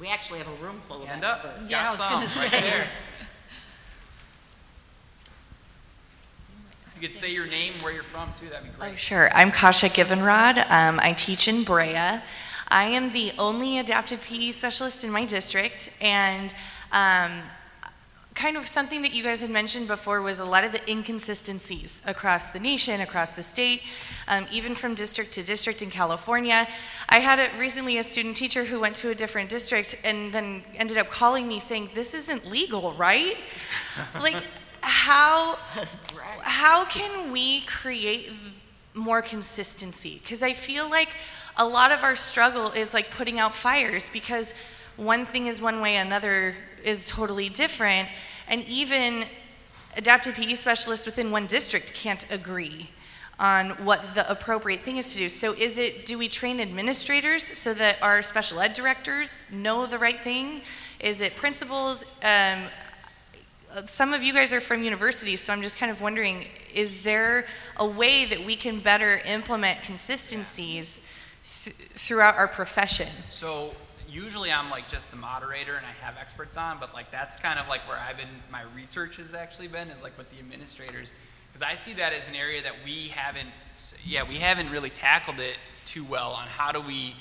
We 0.00 0.08
actually 0.08 0.38
have 0.40 0.48
a 0.48 0.64
room 0.64 0.80
full 0.88 1.02
of 1.02 1.08
Hand 1.08 1.24
up. 1.24 1.44
Yeah, 1.66 1.70
Got 1.70 1.84
I 1.86 1.90
was 1.90 1.98
gonna 2.06 2.26
some 2.28 2.42
right 2.44 2.50
say. 2.52 2.60
there. 2.60 2.86
You 7.00 7.06
could 7.06 7.14
say 7.14 7.30
your 7.32 7.46
name, 7.46 7.74
where 7.80 7.92
you're 7.92 8.02
from, 8.02 8.32
too. 8.32 8.48
That'd 8.48 8.64
be 8.64 8.70
great. 8.76 8.84
Oh, 8.86 8.90
great. 8.90 8.98
sure. 8.98 9.30
I'm 9.32 9.52
Kasha 9.52 9.88
Givenrod. 9.88 10.68
Um, 10.68 10.98
I 11.00 11.12
teach 11.12 11.46
in 11.46 11.62
Brea. 11.62 11.94
I 11.94 12.20
am 12.70 13.12
the 13.12 13.30
only 13.38 13.78
adapted 13.78 14.20
PE 14.22 14.50
specialist 14.50 15.04
in 15.04 15.12
my 15.12 15.24
district, 15.24 15.90
and 16.00 16.52
um, 16.90 17.42
kind 18.38 18.56
of 18.56 18.68
something 18.68 19.02
that 19.02 19.12
you 19.12 19.24
guys 19.24 19.40
had 19.40 19.50
mentioned 19.50 19.88
before 19.88 20.22
was 20.22 20.38
a 20.38 20.44
lot 20.44 20.62
of 20.62 20.70
the 20.70 20.80
inconsistencies 20.88 22.00
across 22.06 22.52
the 22.52 22.60
nation, 22.60 23.00
across 23.00 23.32
the 23.32 23.42
state, 23.42 23.82
um, 24.28 24.46
even 24.52 24.76
from 24.76 24.94
district 24.94 25.32
to 25.32 25.42
district 25.42 25.82
in 25.82 25.90
California. 25.90 26.68
I 27.08 27.18
had 27.18 27.40
a, 27.40 27.58
recently 27.58 27.98
a 27.98 28.02
student 28.04 28.36
teacher 28.36 28.64
who 28.64 28.78
went 28.78 28.94
to 28.96 29.10
a 29.10 29.14
different 29.14 29.50
district 29.50 29.96
and 30.04 30.32
then 30.32 30.62
ended 30.76 30.98
up 30.98 31.10
calling 31.10 31.48
me 31.48 31.58
saying, 31.58 31.90
"This 31.94 32.14
isn't 32.14 32.46
legal, 32.46 32.92
right?" 32.92 33.36
like, 34.14 34.44
how 34.82 35.58
right. 36.16 36.40
how 36.42 36.84
can 36.84 37.32
we 37.32 37.62
create 37.62 38.30
more 38.94 39.20
consistency? 39.20 40.20
Because 40.22 40.44
I 40.44 40.52
feel 40.52 40.88
like 40.88 41.16
a 41.56 41.66
lot 41.66 41.90
of 41.90 42.04
our 42.04 42.14
struggle 42.14 42.70
is 42.70 42.94
like 42.94 43.10
putting 43.10 43.40
out 43.40 43.52
fires 43.52 44.08
because 44.12 44.54
one 44.96 45.26
thing 45.26 45.46
is 45.48 45.60
one 45.60 45.80
way, 45.80 45.96
another 45.96 46.54
is 46.84 47.06
totally 47.06 47.48
different. 47.48 48.08
And 48.48 48.64
even 48.64 49.24
adapted 49.96 50.34
PE 50.34 50.54
specialists 50.54 51.06
within 51.06 51.30
one 51.30 51.46
district 51.46 51.94
can't 51.94 52.24
agree 52.30 52.88
on 53.38 53.70
what 53.84 54.14
the 54.14 54.28
appropriate 54.30 54.80
thing 54.80 54.96
is 54.96 55.12
to 55.12 55.18
do. 55.18 55.28
So 55.28 55.52
is 55.52 55.78
it, 55.78 56.06
do 56.06 56.18
we 56.18 56.28
train 56.28 56.60
administrators 56.60 57.44
so 57.44 57.72
that 57.74 57.96
our 58.02 58.20
special 58.22 58.60
ed 58.60 58.72
directors 58.72 59.44
know 59.52 59.86
the 59.86 59.98
right 59.98 60.20
thing? 60.20 60.62
Is 60.98 61.20
it 61.20 61.36
principals? 61.36 62.04
Um, 62.22 62.64
some 63.84 64.12
of 64.12 64.22
you 64.22 64.32
guys 64.32 64.52
are 64.52 64.60
from 64.60 64.82
universities, 64.82 65.40
so 65.40 65.52
I'm 65.52 65.62
just 65.62 65.78
kind 65.78 65.92
of 65.92 66.00
wondering 66.00 66.46
is 66.74 67.02
there 67.02 67.46
a 67.76 67.86
way 67.86 68.24
that 68.24 68.44
we 68.44 68.54
can 68.54 68.80
better 68.80 69.20
implement 69.24 69.82
consistencies 69.82 71.18
th- 71.64 71.74
throughout 71.76 72.36
our 72.36 72.48
profession? 72.48 73.08
So 73.30 73.72
usually 74.08 74.50
I'm 74.50 74.70
like 74.70 74.88
just 74.88 75.10
the 75.10 75.16
moderator 75.16 75.74
and 75.76 75.84
I 75.84 75.92
have 76.04 76.16
experts 76.18 76.56
on, 76.56 76.78
but 76.80 76.94
like 76.94 77.10
that's 77.10 77.36
kind 77.36 77.58
of 77.58 77.68
like 77.68 77.86
where 77.88 77.98
I've 77.98 78.16
been, 78.16 78.28
my 78.50 78.62
research 78.74 79.16
has 79.16 79.34
actually 79.34 79.68
been, 79.68 79.88
is 79.88 80.02
like 80.02 80.16
with 80.16 80.30
the 80.30 80.38
administrators. 80.38 81.12
Because 81.48 81.62
I 81.62 81.74
see 81.74 81.94
that 81.94 82.12
as 82.12 82.28
an 82.28 82.34
area 82.34 82.62
that 82.62 82.74
we 82.84 83.08
haven't, 83.08 83.48
yeah, 84.04 84.22
we 84.22 84.36
haven't 84.36 84.70
really 84.70 84.90
tackled 84.90 85.40
it 85.40 85.56
too 85.84 86.04
well 86.04 86.32
on 86.32 86.46
how 86.46 86.72
do 86.72 86.80
we, 86.80 87.14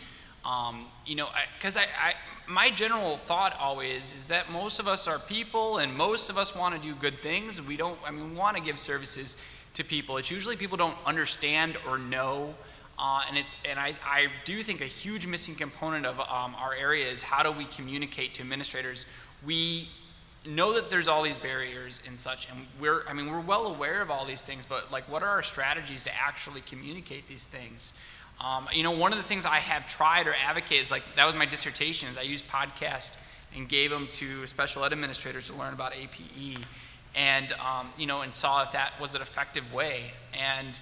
um, 0.45 0.85
you 1.05 1.15
know, 1.15 1.27
because 1.57 1.77
I, 1.77 1.81
I, 1.81 2.13
my 2.47 2.69
general 2.69 3.17
thought 3.17 3.57
always 3.59 4.13
is 4.15 4.27
that 4.27 4.51
most 4.51 4.79
of 4.79 4.87
us 4.87 5.07
are 5.07 5.19
people 5.19 5.79
and 5.79 5.93
most 5.93 6.29
of 6.29 6.37
us 6.37 6.55
want 6.55 6.75
to 6.75 6.81
do 6.81 6.95
good 6.95 7.19
things. 7.19 7.61
We 7.61 7.77
don't, 7.77 7.99
I 8.07 8.11
mean, 8.11 8.31
we 8.31 8.37
want 8.37 8.55
to 8.57 8.63
give 8.63 8.79
services 8.79 9.37
to 9.73 9.83
people. 9.83 10.17
It's 10.17 10.31
usually 10.31 10.55
people 10.55 10.77
don't 10.77 10.97
understand 11.05 11.77
or 11.87 11.97
know 11.97 12.55
uh, 12.99 13.21
and 13.27 13.37
it's 13.37 13.55
and 13.69 13.79
I, 13.79 13.93
I 14.05 14.27
do 14.45 14.63
think 14.63 14.81
a 14.81 14.85
huge 14.85 15.27
missing 15.27 15.55
component 15.55 16.05
of 16.05 16.19
um, 16.19 16.55
our 16.55 16.73
area 16.73 17.07
is 17.07 17.21
how 17.21 17.43
do 17.43 17.51
we 17.51 17.65
communicate 17.65 18.33
to 18.35 18.41
administrators 18.41 19.05
we 19.45 19.87
know 20.45 20.73
that 20.73 20.89
there's 20.89 21.07
all 21.07 21.23
these 21.23 21.37
barriers 21.37 22.01
and 22.07 22.17
such, 22.17 22.49
and 22.49 22.65
we're, 22.79 23.03
I 23.07 23.13
mean, 23.13 23.29
we're 23.31 23.41
well 23.41 23.67
aware 23.67 24.01
of 24.01 24.09
all 24.09 24.25
these 24.25 24.41
things, 24.41 24.65
but 24.65 24.91
like, 24.91 25.09
what 25.11 25.23
are 25.23 25.29
our 25.29 25.43
strategies 25.43 26.05
to 26.05 26.15
actually 26.15 26.61
communicate 26.61 27.27
these 27.27 27.45
things? 27.47 27.93
Um, 28.39 28.67
you 28.71 28.83
know, 28.83 28.91
one 28.91 29.11
of 29.11 29.17
the 29.17 29.23
things 29.23 29.45
I 29.45 29.57
have 29.57 29.87
tried 29.87 30.27
or 30.27 30.35
advocated 30.45 30.85
is 30.85 30.91
like, 30.91 31.03
that 31.15 31.25
was 31.25 31.35
my 31.35 31.45
dissertation, 31.45 32.07
is 32.07 32.17
I 32.17 32.21
used 32.21 32.47
podcasts 32.47 33.17
and 33.55 33.67
gave 33.67 33.89
them 33.89 34.07
to 34.07 34.45
special 34.45 34.85
ed 34.85 34.91
administrators 34.91 35.47
to 35.49 35.55
learn 35.55 35.73
about 35.73 35.93
APE, 35.95 36.59
and, 37.15 37.51
um, 37.53 37.89
you 37.97 38.05
know, 38.05 38.21
and 38.21 38.33
saw 38.33 38.63
if 38.63 38.71
that 38.73 38.93
was 39.01 39.15
an 39.15 39.21
effective 39.21 39.73
way. 39.73 40.11
And 40.33 40.79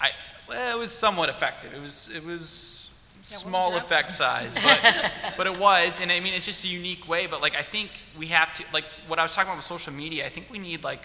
I, 0.00 0.10
well, 0.48 0.76
it 0.76 0.78
was 0.78 0.92
somewhat 0.92 1.28
effective. 1.28 1.72
It 1.74 1.80
was, 1.80 2.10
it 2.14 2.24
was 2.24 2.92
small 3.20 3.76
effect 3.76 4.12
size, 4.12 4.54
but, 4.64 5.12
but 5.36 5.46
it 5.46 5.58
was, 5.58 6.00
and 6.00 6.12
I 6.12 6.20
mean, 6.20 6.34
it's 6.34 6.46
just 6.46 6.64
a 6.64 6.68
unique 6.68 7.08
way. 7.08 7.26
But 7.26 7.42
like, 7.42 7.56
I 7.56 7.62
think 7.62 7.90
we 8.18 8.26
have 8.26 8.54
to, 8.54 8.64
like, 8.72 8.84
what 9.08 9.18
I 9.18 9.22
was 9.22 9.34
talking 9.34 9.48
about 9.48 9.58
with 9.58 9.64
social 9.64 9.92
media. 9.92 10.26
I 10.26 10.28
think 10.28 10.46
we 10.50 10.58
need 10.58 10.84
like 10.84 11.02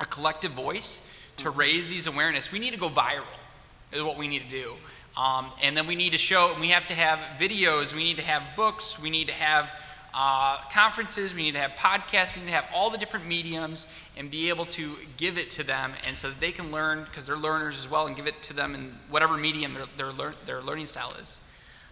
a 0.00 0.04
collective 0.04 0.52
voice 0.52 1.08
to 1.38 1.50
raise 1.50 1.90
these 1.90 2.06
awareness. 2.06 2.52
We 2.52 2.58
need 2.58 2.72
to 2.72 2.78
go 2.78 2.88
viral, 2.88 3.24
is 3.92 4.02
what 4.02 4.16
we 4.16 4.28
need 4.28 4.42
to 4.42 4.50
do. 4.50 4.74
Um, 5.16 5.50
and 5.62 5.74
then 5.76 5.86
we 5.86 5.96
need 5.96 6.12
to 6.12 6.18
show, 6.18 6.54
we 6.60 6.68
have 6.68 6.86
to 6.88 6.94
have 6.94 7.18
videos, 7.38 7.94
we 7.94 8.04
need 8.04 8.18
to 8.18 8.22
have 8.22 8.54
books, 8.54 9.00
we 9.00 9.08
need 9.08 9.28
to 9.28 9.32
have 9.32 9.70
uh, 10.18 10.56
conferences, 10.70 11.34
we 11.34 11.42
need 11.42 11.52
to 11.52 11.58
have 11.58 11.72
podcasts, 11.72 12.34
we 12.34 12.40
need 12.40 12.48
to 12.48 12.54
have 12.54 12.66
all 12.74 12.88
the 12.88 12.96
different 12.96 13.26
mediums 13.26 13.86
and 14.16 14.30
be 14.30 14.48
able 14.48 14.64
to 14.64 14.96
give 15.18 15.36
it 15.36 15.50
to 15.50 15.62
them 15.62 15.92
and 16.06 16.16
so 16.16 16.30
that 16.30 16.40
they 16.40 16.50
can 16.50 16.72
learn 16.72 17.04
because 17.04 17.26
they're 17.26 17.36
learners 17.36 17.76
as 17.76 17.90
well 17.90 18.06
and 18.06 18.16
give 18.16 18.26
it 18.26 18.42
to 18.42 18.54
them 18.54 18.74
in 18.74 18.94
whatever 19.10 19.36
medium 19.36 19.74
their, 19.74 19.84
their, 19.98 20.12
lear- 20.12 20.34
their 20.46 20.62
learning 20.62 20.86
style 20.86 21.12
is. 21.22 21.36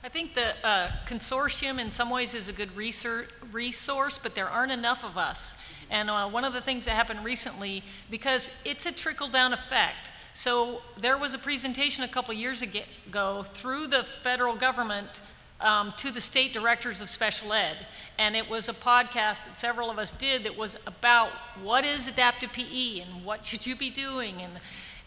I 0.03 0.09
think 0.09 0.35
the 0.35 0.55
uh, 0.67 0.91
consortium 1.07 1.79
in 1.79 1.91
some 1.91 2.09
ways 2.09 2.33
is 2.33 2.49
a 2.49 2.53
good 2.55 2.75
research, 2.75 3.29
resource, 3.53 4.17
but 4.17 4.35
there 4.35 4.49
aren't 4.49 4.73
enough 4.73 5.05
of 5.05 5.19
us. 5.19 5.55
And 5.91 6.09
uh, 6.09 6.27
one 6.27 6.45
of 6.45 6.55
the 6.55 6.63
things 6.63 6.87
that 6.87 6.93
happened 6.93 7.25
recently, 7.25 7.83
because 8.11 8.51
it's 8.65 8.87
a 8.87 8.93
trickle 8.93 9.29
down 9.29 9.53
effect. 9.53 10.13
So 10.33 10.81
there 10.99 11.19
was 11.19 11.35
a 11.35 11.39
presentation 11.39 12.05
a 12.05 12.09
couple 12.09 12.33
years 12.33 12.63
ago 12.63 13.45
through 13.53 13.89
the 13.89 14.03
federal 14.03 14.57
government 14.57 15.21
um, 15.61 15.93
to 15.97 16.11
the 16.11 16.21
state 16.21 16.53
directors 16.53 17.01
of 17.01 17.09
special 17.09 17.53
ed. 17.53 17.77
And 18.19 18.37
it 18.37 18.49
was 18.49 18.69
a 18.69 18.73
podcast 18.73 19.45
that 19.45 19.57
several 19.57 19.91
of 19.91 19.99
us 19.99 20.13
did 20.13 20.45
that 20.45 20.57
was 20.57 20.77
about 20.87 21.31
what 21.63 21.85
is 21.85 22.09
adaptive 22.09 22.53
PE 22.53 23.01
and 23.01 23.25
what 23.25 23.45
should 23.45 23.67
you 23.67 23.77
be 23.77 23.91
doing. 23.91 24.37
And, 24.41 24.53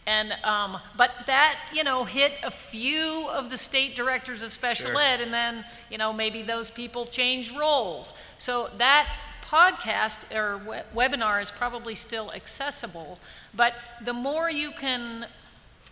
and 0.06 0.34
um, 0.44 0.78
but 0.96 1.12
that 1.26 1.58
you 1.74 1.84
know 1.84 2.06
hit 2.06 2.32
a 2.44 2.52
few 2.52 3.28
of 3.30 3.50
the 3.50 3.58
state 3.58 3.96
directors 3.96 4.42
of 4.42 4.54
special 4.54 4.92
sure. 4.92 5.02
ed, 5.02 5.20
and 5.20 5.34
then 5.34 5.66
you 5.92 5.98
know 5.98 6.14
maybe 6.14 6.42
those 6.42 6.72
people 6.72 7.06
changed 7.06 7.56
roles. 7.56 8.14
So 8.38 8.70
that 8.78 9.08
podcast 9.42 10.34
or 10.36 10.58
we- 10.60 11.02
webinar 11.02 11.42
is 11.42 11.52
probably 11.52 11.96
still 11.96 12.32
accessible, 12.34 13.20
but 13.54 13.74
the 14.04 14.14
more 14.14 14.50
you 14.50 14.72
can 14.72 15.26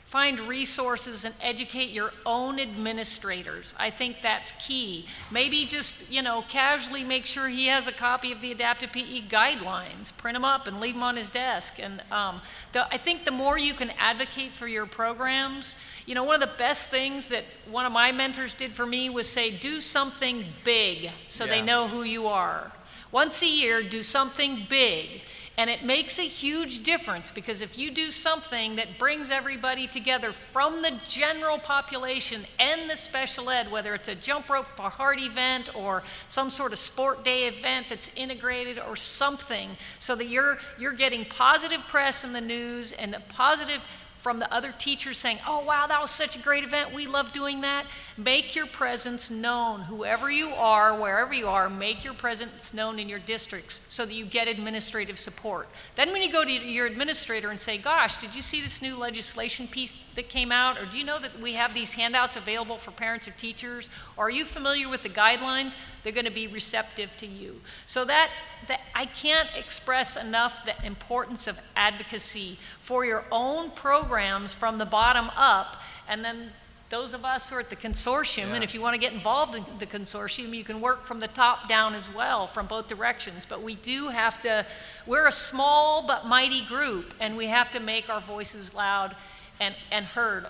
find 0.05 0.39
resources 0.41 1.25
and 1.25 1.33
educate 1.41 1.89
your 1.89 2.11
own 2.27 2.59
administrators. 2.59 3.73
I 3.77 3.89
think 3.89 4.17
that's 4.21 4.51
key. 4.53 5.07
Maybe 5.31 5.65
just, 5.65 6.11
you 6.11 6.21
know, 6.21 6.43
casually 6.47 7.03
make 7.03 7.25
sure 7.25 7.49
he 7.49 7.65
has 7.67 7.87
a 7.87 7.91
copy 7.91 8.31
of 8.31 8.39
the 8.39 8.51
Adaptive 8.51 8.91
PE 8.91 9.21
guidelines, 9.23 10.15
print 10.15 10.35
them 10.35 10.45
up 10.45 10.67
and 10.67 10.79
leave 10.79 10.93
them 10.93 11.01
on 11.01 11.17
his 11.17 11.31
desk. 11.31 11.79
And 11.81 12.03
um, 12.11 12.41
the, 12.71 12.87
I 12.93 12.97
think 12.97 13.25
the 13.25 13.31
more 13.31 13.57
you 13.57 13.73
can 13.73 13.89
advocate 13.97 14.51
for 14.51 14.67
your 14.67 14.85
programs, 14.85 15.75
you 16.05 16.13
know, 16.13 16.23
one 16.23 16.35
of 16.35 16.41
the 16.41 16.55
best 16.55 16.89
things 16.89 17.27
that 17.29 17.43
one 17.69 17.87
of 17.87 17.91
my 17.91 18.11
mentors 18.11 18.53
did 18.53 18.71
for 18.71 18.85
me 18.85 19.09
was 19.09 19.27
say, 19.27 19.49
do 19.49 19.81
something 19.81 20.45
big 20.63 21.09
so 21.29 21.45
yeah. 21.45 21.49
they 21.49 21.61
know 21.63 21.87
who 21.87 22.03
you 22.03 22.27
are. 22.27 22.71
Once 23.11 23.41
a 23.41 23.47
year, 23.47 23.81
do 23.81 24.03
something 24.03 24.67
big. 24.69 25.21
And 25.57 25.69
it 25.69 25.83
makes 25.83 26.19
a 26.19 26.23
huge 26.23 26.83
difference 26.83 27.31
because 27.31 27.61
if 27.61 27.77
you 27.77 27.89
do 27.89 28.11
something 28.11 28.75
that 28.75 28.99
brings 28.99 29.31
everybody 29.31 29.87
together 29.87 30.33
from 30.33 30.81
the 30.81 30.93
general 31.07 31.57
population 31.57 32.41
and 32.59 32.89
the 32.89 32.97
special 32.97 33.49
ed, 33.49 33.71
whether 33.71 33.93
it's 33.95 34.09
a 34.09 34.15
jump 34.15 34.49
rope 34.49 34.65
for 34.65 34.89
heart 34.89 35.21
event 35.21 35.73
or 35.73 36.03
some 36.27 36.49
sort 36.49 36.73
of 36.73 36.79
sport 36.79 37.23
day 37.23 37.47
event 37.47 37.87
that's 37.87 38.11
integrated 38.17 38.79
or 38.79 38.97
something, 38.97 39.69
so 39.99 40.13
that 40.15 40.27
you're, 40.27 40.57
you're 40.77 40.91
getting 40.91 41.23
positive 41.23 41.79
press 41.87 42.25
in 42.25 42.33
the 42.33 42.41
news 42.41 42.91
and 42.91 43.15
a 43.15 43.21
positive 43.29 43.87
from 44.25 44.39
the 44.39 44.51
other 44.51 44.71
teachers 44.71 45.19
saying, 45.19 45.37
Oh, 45.47 45.63
wow, 45.63 45.85
that 45.85 46.01
was 46.01 46.09
such 46.09 46.35
a 46.35 46.39
great 46.39 46.63
event. 46.63 46.91
We 46.91 47.05
love 47.05 47.31
doing 47.31 47.61
that. 47.61 47.85
Make 48.17 48.55
your 48.55 48.65
presence 48.65 49.29
known. 49.29 49.81
Whoever 49.81 50.31
you 50.31 50.47
are, 50.47 50.99
wherever 50.99 51.31
you 51.31 51.47
are, 51.47 51.69
make 51.69 52.03
your 52.03 52.15
presence 52.15 52.73
known 52.73 52.97
in 52.97 53.07
your 53.07 53.19
districts 53.19 53.85
so 53.87 54.03
that 54.03 54.15
you 54.15 54.25
get 54.25 54.47
administrative 54.47 55.19
support. 55.19 55.67
Then, 55.95 56.11
when 56.11 56.23
you 56.23 56.31
go 56.31 56.43
to 56.43 56.51
your 56.51 56.87
administrator 56.87 57.51
and 57.51 57.59
say, 57.59 57.77
Gosh, 57.77 58.17
did 58.17 58.33
you 58.33 58.41
see 58.41 58.61
this 58.61 58.81
new 58.81 58.97
legislation 58.97 59.67
piece 59.67 59.93
that 60.15 60.29
came 60.29 60.51
out? 60.51 60.77
Or 60.77 60.85
do 60.85 60.97
you 60.97 61.03
know 61.03 61.19
that 61.19 61.39
we 61.39 61.53
have 61.53 61.73
these 61.73 61.93
handouts 61.93 62.35
available 62.35 62.77
for 62.77 62.91
parents 62.91 63.27
or 63.27 63.31
teachers? 63.31 63.89
Or 64.17 64.27
are 64.27 64.29
you 64.29 64.45
familiar 64.45 64.89
with 64.89 65.03
the 65.03 65.09
guidelines? 65.09 65.77
They're 66.03 66.13
going 66.13 66.25
to 66.25 66.31
be 66.31 66.47
receptive 66.47 67.15
to 67.17 67.27
you. 67.27 67.61
So, 67.85 68.05
that, 68.05 68.29
that 68.67 68.81
I 68.93 69.05
can't 69.05 69.49
express 69.55 70.15
enough 70.15 70.65
the 70.65 70.73
importance 70.85 71.47
of 71.47 71.59
advocacy 71.75 72.57
for 72.79 73.05
your 73.05 73.25
own 73.31 73.71
programs 73.71 74.53
from 74.53 74.77
the 74.77 74.85
bottom 74.85 75.29
up. 75.35 75.81
And 76.07 76.23
then 76.23 76.51
those 76.89 77.13
of 77.13 77.25
us 77.25 77.49
who 77.49 77.55
are 77.55 77.59
at 77.59 77.69
the 77.69 77.75
consortium, 77.75 78.49
yeah. 78.49 78.55
and 78.55 78.63
if 78.63 78.73
you 78.73 78.81
want 78.81 78.93
to 78.93 78.99
get 78.99 79.11
involved 79.11 79.55
in 79.55 79.65
the 79.79 79.87
consortium, 79.87 80.55
you 80.55 80.63
can 80.63 80.81
work 80.81 81.03
from 81.03 81.19
the 81.19 81.27
top 81.27 81.67
down 81.67 81.95
as 81.95 82.13
well, 82.13 82.45
from 82.45 82.67
both 82.67 82.87
directions. 82.87 83.45
But 83.45 83.63
we 83.63 83.75
do 83.75 84.09
have 84.09 84.39
to, 84.43 84.65
we're 85.07 85.25
a 85.25 85.31
small 85.31 86.05
but 86.05 86.27
mighty 86.27 86.63
group, 86.63 87.13
and 87.19 87.35
we 87.35 87.47
have 87.47 87.71
to 87.71 87.79
make 87.79 88.09
our 88.09 88.21
voices 88.21 88.73
loud 88.73 89.15
and, 89.59 89.75
and 89.91 90.05
heard. 90.05 90.47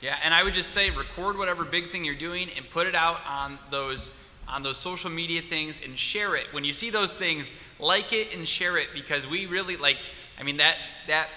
Yeah, 0.00 0.18
and 0.22 0.34
I 0.34 0.42
would 0.42 0.54
just 0.54 0.70
say 0.70 0.90
record 0.90 1.38
whatever 1.38 1.64
big 1.64 1.90
thing 1.90 2.04
you're 2.04 2.14
doing 2.14 2.48
and 2.56 2.68
put 2.68 2.86
it 2.86 2.94
out 2.94 3.20
on 3.26 3.58
those 3.70 4.10
on 4.46 4.62
those 4.62 4.76
social 4.76 5.10
media 5.10 5.40
things 5.40 5.80
and 5.82 5.98
share 5.98 6.36
it. 6.36 6.44
When 6.52 6.64
you 6.64 6.74
see 6.74 6.90
those 6.90 7.14
things, 7.14 7.54
like 7.78 8.12
it 8.12 8.36
and 8.36 8.46
share 8.46 8.76
it 8.76 8.88
because 8.92 9.26
we 9.26 9.46
really 9.46 9.78
like 9.78 9.96
I 10.38 10.42
mean 10.42 10.58
that 10.58 10.76
that 11.06 11.28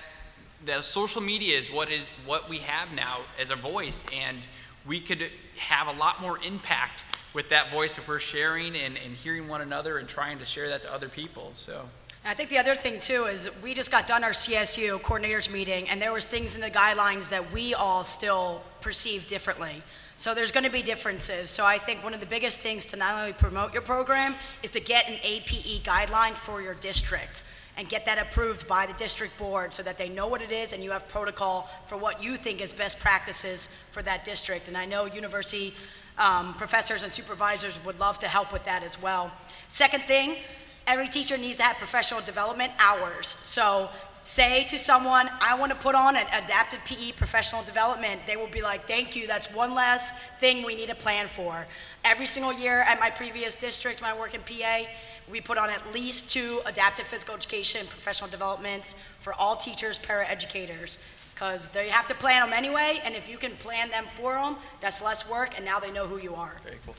the 0.66 0.82
social 0.82 1.22
media 1.22 1.58
is 1.58 1.72
what 1.72 1.90
is 1.90 2.10
what 2.26 2.50
we 2.50 2.58
have 2.60 2.92
now 2.94 3.20
as 3.40 3.50
a 3.52 3.56
voice, 3.56 4.04
and 4.14 4.48
we 4.86 5.00
could 5.00 5.30
have 5.58 5.88
a 5.88 5.98
lot 5.98 6.22
more 6.22 6.38
impact 6.46 7.06
with 7.34 7.50
that 7.50 7.72
voice 7.72 7.98
if 7.98 8.08
we're 8.08 8.20
sharing 8.20 8.76
and, 8.76 8.98
and 8.98 9.16
hearing 9.16 9.48
one 9.48 9.62
another 9.62 9.98
and 9.98 10.08
trying 10.08 10.40
to 10.40 10.46
share 10.46 10.68
that 10.70 10.82
to 10.82 10.94
other 10.94 11.08
people. 11.08 11.52
So. 11.54 11.88
I 12.28 12.34
think 12.34 12.50
the 12.50 12.58
other 12.58 12.76
thing 12.76 13.00
too 13.00 13.24
is 13.24 13.50
we 13.64 13.74
just 13.74 13.90
got 13.90 14.06
done 14.06 14.22
our 14.22 14.32
CSU 14.32 15.00
coordinators 15.00 15.50
meeting, 15.50 15.88
and 15.88 16.02
there 16.02 16.12
was 16.12 16.26
things 16.26 16.56
in 16.56 16.62
the 16.62 16.70
guidelines 16.70 17.30
that 17.30 17.54
we 17.54 17.74
all 17.74 18.04
still 18.04 18.62
perceive 18.82 19.30
differently. 19.30 19.82
So 20.18 20.34
there's 20.34 20.52
going 20.52 20.66
to 20.66 20.70
be 20.70 20.82
differences. 20.82 21.50
So 21.50 21.66
I 21.66 21.78
think 21.78 22.04
one 22.04 22.14
of 22.14 22.20
the 22.20 22.26
biggest 22.26 22.60
things 22.60 22.84
to 22.88 22.98
not 22.98 23.18
only 23.18 23.32
promote 23.32 23.72
your 23.72 23.82
program 23.82 24.36
is 24.62 24.72
to 24.72 24.82
get 24.82 25.08
an 25.08 25.20
APE 25.24 25.86
guideline 25.86 26.34
for 26.34 26.62
your 26.62 26.74
district 26.74 27.44
and 27.78 27.88
get 27.88 28.04
that 28.06 28.18
approved 28.18 28.68
by 28.68 28.86
the 28.86 28.94
district 28.96 29.38
board 29.38 29.74
so 29.74 29.82
that 29.84 29.98
they 29.98 30.10
know 30.10 30.28
what 30.28 30.42
it 30.42 30.52
is 30.52 30.74
and 30.74 30.84
you 30.84 30.92
have 30.92 31.08
protocol 31.08 31.70
for 31.86 31.98
what 31.98 32.22
you 32.22 32.36
think 32.36 32.60
is 32.60 32.74
best 32.74 33.00
practices 33.00 33.68
for 33.92 34.04
that 34.04 34.26
district. 34.26 34.68
And 34.68 34.76
I 34.76 34.84
know 34.84 35.06
university 35.06 35.74
um, 36.18 36.54
professors 36.56 37.04
and 37.04 37.14
supervisors 37.14 37.80
would 37.86 38.02
love 38.02 38.20
to 38.20 38.28
help 38.28 38.52
with 38.52 38.66
that 38.66 38.84
as 38.84 39.02
well. 39.02 39.32
Second 39.70 40.04
thing, 40.04 40.36
every 40.88 41.08
teacher 41.08 41.38
needs 41.38 41.58
to 41.58 41.64
have 41.64 41.78
professional 41.78 42.22
development 42.22 42.72
hours. 42.80 43.38
So 43.44 43.90
say 44.12 44.64
to 44.66 44.78
someone, 44.78 45.30
I 45.42 45.58
want 45.58 45.72
to 45.72 45.78
put 45.78 45.96
on 45.96 46.16
an 46.16 46.26
adapted 46.28 46.80
PE 46.86 47.12
professional 47.12 47.62
development, 47.64 48.22
they 48.26 48.38
will 48.38 48.48
be 48.48 48.62
like, 48.62 48.88
thank 48.88 49.16
you, 49.16 49.28
that's 49.28 49.54
one 49.54 49.74
less 49.74 50.12
thing 50.40 50.66
we 50.66 50.76
need 50.76 50.90
to 50.90 50.96
plan 50.96 51.28
for. 51.28 51.68
Every 52.04 52.26
single 52.26 52.54
year 52.54 52.82
at 52.82 53.00
my 53.00 53.10
previous 53.10 53.54
district, 53.54 54.02
my 54.02 54.18
work 54.18 54.34
in 54.34 54.42
PA, 54.42 54.84
we 55.30 55.42
put 55.42 55.58
on 55.58 55.70
at 55.70 55.94
least 55.94 56.30
two 56.30 56.62
adaptive 56.66 57.06
physical 57.06 57.36
education 57.36 57.86
professional 57.88 58.30
developments 58.30 58.94
for 59.20 59.34
all 59.34 59.56
teachers, 59.56 60.00
paraeducators, 60.00 60.98
because 61.34 61.68
they 61.68 61.90
have 61.90 62.08
to 62.08 62.16
plan 62.16 62.42
them 62.42 62.54
anyway, 62.54 63.00
and 63.04 63.14
if 63.14 63.30
you 63.30 63.38
can 63.38 63.52
plan 63.58 63.90
them 63.90 64.06
for 64.16 64.34
them, 64.36 64.56
that's 64.82 65.04
less 65.04 65.30
work, 65.30 65.52
and 65.56 65.66
now 65.66 65.80
they 65.80 65.92
know 65.92 66.08
who 66.08 66.18
you 66.18 66.34
are. 66.34 66.56
Very 66.64 66.78
cool. 66.86 66.96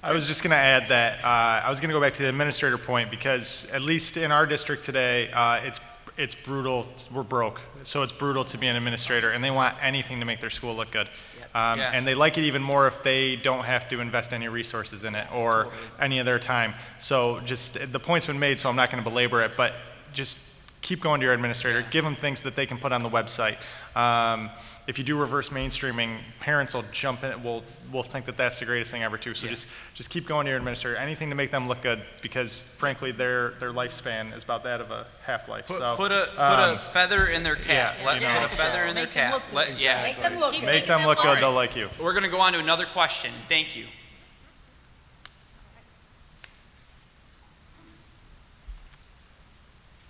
I 0.00 0.12
was 0.12 0.28
just 0.28 0.44
going 0.44 0.52
to 0.52 0.56
add 0.56 0.88
that 0.90 1.24
uh, 1.24 1.66
I 1.66 1.70
was 1.70 1.80
going 1.80 1.88
to 1.88 1.92
go 1.92 2.00
back 2.00 2.14
to 2.14 2.22
the 2.22 2.28
administrator 2.28 2.78
point 2.78 3.10
because 3.10 3.68
at 3.72 3.82
least 3.82 4.16
in 4.16 4.30
our 4.30 4.46
district 4.46 4.84
today, 4.84 5.28
uh, 5.32 5.60
it's 5.64 5.80
it's 6.16 6.34
brutal. 6.36 6.88
We're 7.12 7.24
broke, 7.24 7.60
so 7.82 8.02
it's 8.02 8.12
brutal 8.12 8.44
to 8.44 8.58
be 8.58 8.68
an 8.68 8.76
administrator, 8.76 9.30
and 9.30 9.42
they 9.42 9.50
want 9.50 9.76
anything 9.82 10.20
to 10.20 10.24
make 10.24 10.40
their 10.40 10.50
school 10.50 10.74
look 10.74 10.92
good. 10.92 11.08
Um, 11.54 11.78
yeah. 11.78 11.90
And 11.92 12.06
they 12.06 12.14
like 12.14 12.38
it 12.38 12.44
even 12.44 12.62
more 12.62 12.86
if 12.86 13.02
they 13.02 13.36
don't 13.36 13.64
have 13.64 13.88
to 13.88 14.00
invest 14.00 14.32
any 14.32 14.48
resources 14.48 15.02
in 15.04 15.14
it 15.14 15.26
or 15.32 15.68
any 16.00 16.20
of 16.20 16.26
their 16.26 16.38
time. 16.38 16.74
So 16.98 17.40
just 17.44 17.92
the 17.92 18.00
point's 18.00 18.26
been 18.26 18.38
made, 18.38 18.60
so 18.60 18.68
I'm 18.68 18.76
not 18.76 18.90
going 18.90 19.02
to 19.02 19.08
belabor 19.08 19.42
it, 19.42 19.52
but 19.56 19.74
just 20.12 20.54
keep 20.80 21.00
going 21.00 21.20
to 21.20 21.24
your 21.24 21.34
administrator, 21.34 21.84
give 21.90 22.04
them 22.04 22.14
things 22.14 22.40
that 22.42 22.54
they 22.54 22.66
can 22.66 22.78
put 22.78 22.92
on 22.92 23.02
the 23.02 23.10
website. 23.10 23.56
Um, 23.96 24.50
if 24.88 24.96
you 24.96 25.04
do 25.04 25.18
reverse 25.20 25.50
mainstreaming, 25.50 26.16
parents 26.40 26.72
will 26.72 26.84
jump 26.90 27.22
in, 27.22 27.42
will, 27.42 27.62
will 27.92 28.02
think 28.02 28.24
that 28.24 28.38
that's 28.38 28.58
the 28.58 28.64
greatest 28.64 28.90
thing 28.90 29.02
ever 29.02 29.18
too. 29.18 29.34
So 29.34 29.44
Yeah. 29.44 29.50
just, 29.50 29.68
just 29.94 30.08
keep 30.08 30.26
going 30.26 30.46
to 30.46 30.48
your 30.50 30.56
administrator, 30.56 30.96
anything 30.96 31.28
to 31.28 31.34
make 31.34 31.50
them 31.50 31.68
look 31.68 31.82
good, 31.82 32.02
because 32.22 32.60
frankly, 32.60 33.12
their, 33.12 33.50
their 33.60 33.70
lifespan 33.70 34.34
is 34.34 34.42
about 34.44 34.62
that 34.62 34.80
of 34.80 34.90
a 34.90 35.06
half-life, 35.26 35.66
Put, 35.66 35.78
so. 35.78 35.94
put 35.94 36.10
a 36.10 36.26
put 36.30 36.38
um, 36.40 36.76
a 36.76 36.78
feather 36.78 37.26
in 37.26 37.42
their 37.42 37.56
cap. 37.56 37.96
yeah, 38.00 38.06
Let 38.06 38.14
you 38.14 38.26
know, 38.26 38.34
put 38.40 38.44
a 38.50 38.56
feather 38.56 38.84
in 38.86 38.94
their 38.94 39.06
cap. 39.06 39.42
Let, 39.52 39.78
yeah. 39.78 40.02
Make 40.04 40.22
them 40.22 40.38
look 40.40 40.52
Keep 40.52 40.62
good. 40.62 40.66
Make 40.66 40.86
them 40.86 41.06
look 41.06 41.18
good, 41.18 41.26
right. 41.26 41.40
they'll 41.40 41.52
like 41.52 41.76
you. 41.76 41.90
We're 42.02 42.14
going 42.14 42.24
to 42.24 42.30
go 42.30 42.40
on 42.40 42.54
to 42.54 42.58
another 42.58 42.86
question. 42.86 43.30
Thank 43.46 43.76
you. 43.76 43.84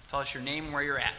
Tell 0.08 0.20
us 0.20 0.32
your 0.32 0.42
name 0.44 0.66
and 0.66 0.72
where 0.72 0.84
you're 0.84 1.00
at. 1.00 1.14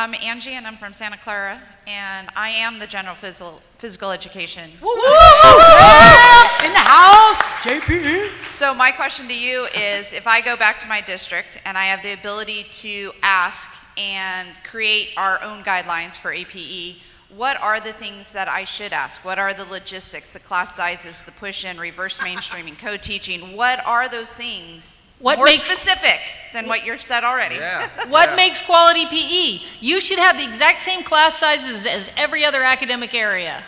I'm 0.00 0.14
Angie, 0.22 0.52
and 0.52 0.64
I'm 0.64 0.76
from 0.76 0.92
Santa 0.92 1.16
Clara, 1.16 1.60
and 1.88 2.28
I 2.36 2.50
am 2.50 2.78
the 2.78 2.86
general 2.86 3.16
physical, 3.16 3.60
physical 3.78 4.12
education. 4.12 4.70
Woo, 4.80 4.86
woo, 4.86 4.94
woo. 4.94 6.64
In 6.64 6.72
the 6.72 6.78
house, 6.78 7.42
JP. 7.64 8.32
So 8.34 8.72
my 8.72 8.92
question 8.92 9.26
to 9.26 9.36
you 9.36 9.66
is, 9.76 10.12
if 10.12 10.28
I 10.28 10.40
go 10.40 10.56
back 10.56 10.78
to 10.82 10.88
my 10.88 11.00
district 11.00 11.60
and 11.64 11.76
I 11.76 11.86
have 11.86 12.04
the 12.04 12.12
ability 12.12 12.66
to 12.70 13.10
ask 13.24 13.68
and 13.96 14.48
create 14.62 15.14
our 15.16 15.42
own 15.42 15.64
guidelines 15.64 16.14
for 16.14 16.32
APE, 16.32 16.98
what 17.36 17.60
are 17.60 17.80
the 17.80 17.92
things 17.92 18.30
that 18.30 18.46
I 18.46 18.62
should 18.62 18.92
ask? 18.92 19.24
What 19.24 19.40
are 19.40 19.52
the 19.52 19.64
logistics, 19.64 20.32
the 20.32 20.38
class 20.38 20.76
sizes, 20.76 21.24
the 21.24 21.32
push-in, 21.32 21.76
reverse 21.76 22.18
mainstreaming, 22.20 22.78
co-teaching? 22.78 23.56
What 23.56 23.84
are 23.84 24.08
those 24.08 24.32
things? 24.32 24.97
What 25.18 25.38
More 25.38 25.46
makes- 25.46 25.64
specific 25.64 26.20
than 26.52 26.66
what 26.68 26.86
you've 26.86 27.02
said 27.02 27.24
already. 27.24 27.58
What 28.08 28.36
makes 28.36 28.62
quality 28.62 29.04
PE? 29.06 29.60
You 29.80 30.00
should 30.00 30.18
have 30.18 30.36
the 30.36 30.44
exact 30.44 30.80
same 30.82 31.02
class 31.02 31.36
sizes 31.36 31.86
as 31.86 32.10
every 32.16 32.44
other 32.44 32.62
academic 32.62 33.14
area. 33.14 33.64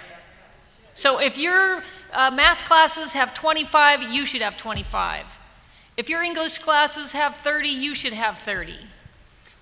So 0.94 1.20
if 1.20 1.36
your 1.38 1.82
uh, 2.12 2.30
math 2.30 2.64
classes 2.64 3.12
have 3.14 3.34
25, 3.34 4.02
you 4.02 4.24
should 4.24 4.40
have 4.42 4.56
25. 4.56 5.24
If 5.96 6.08
your 6.08 6.22
English 6.22 6.58
classes 6.58 7.12
have 7.12 7.36
30, 7.36 7.68
you 7.68 7.94
should 7.94 8.12
have 8.14 8.38
30. 8.38 8.74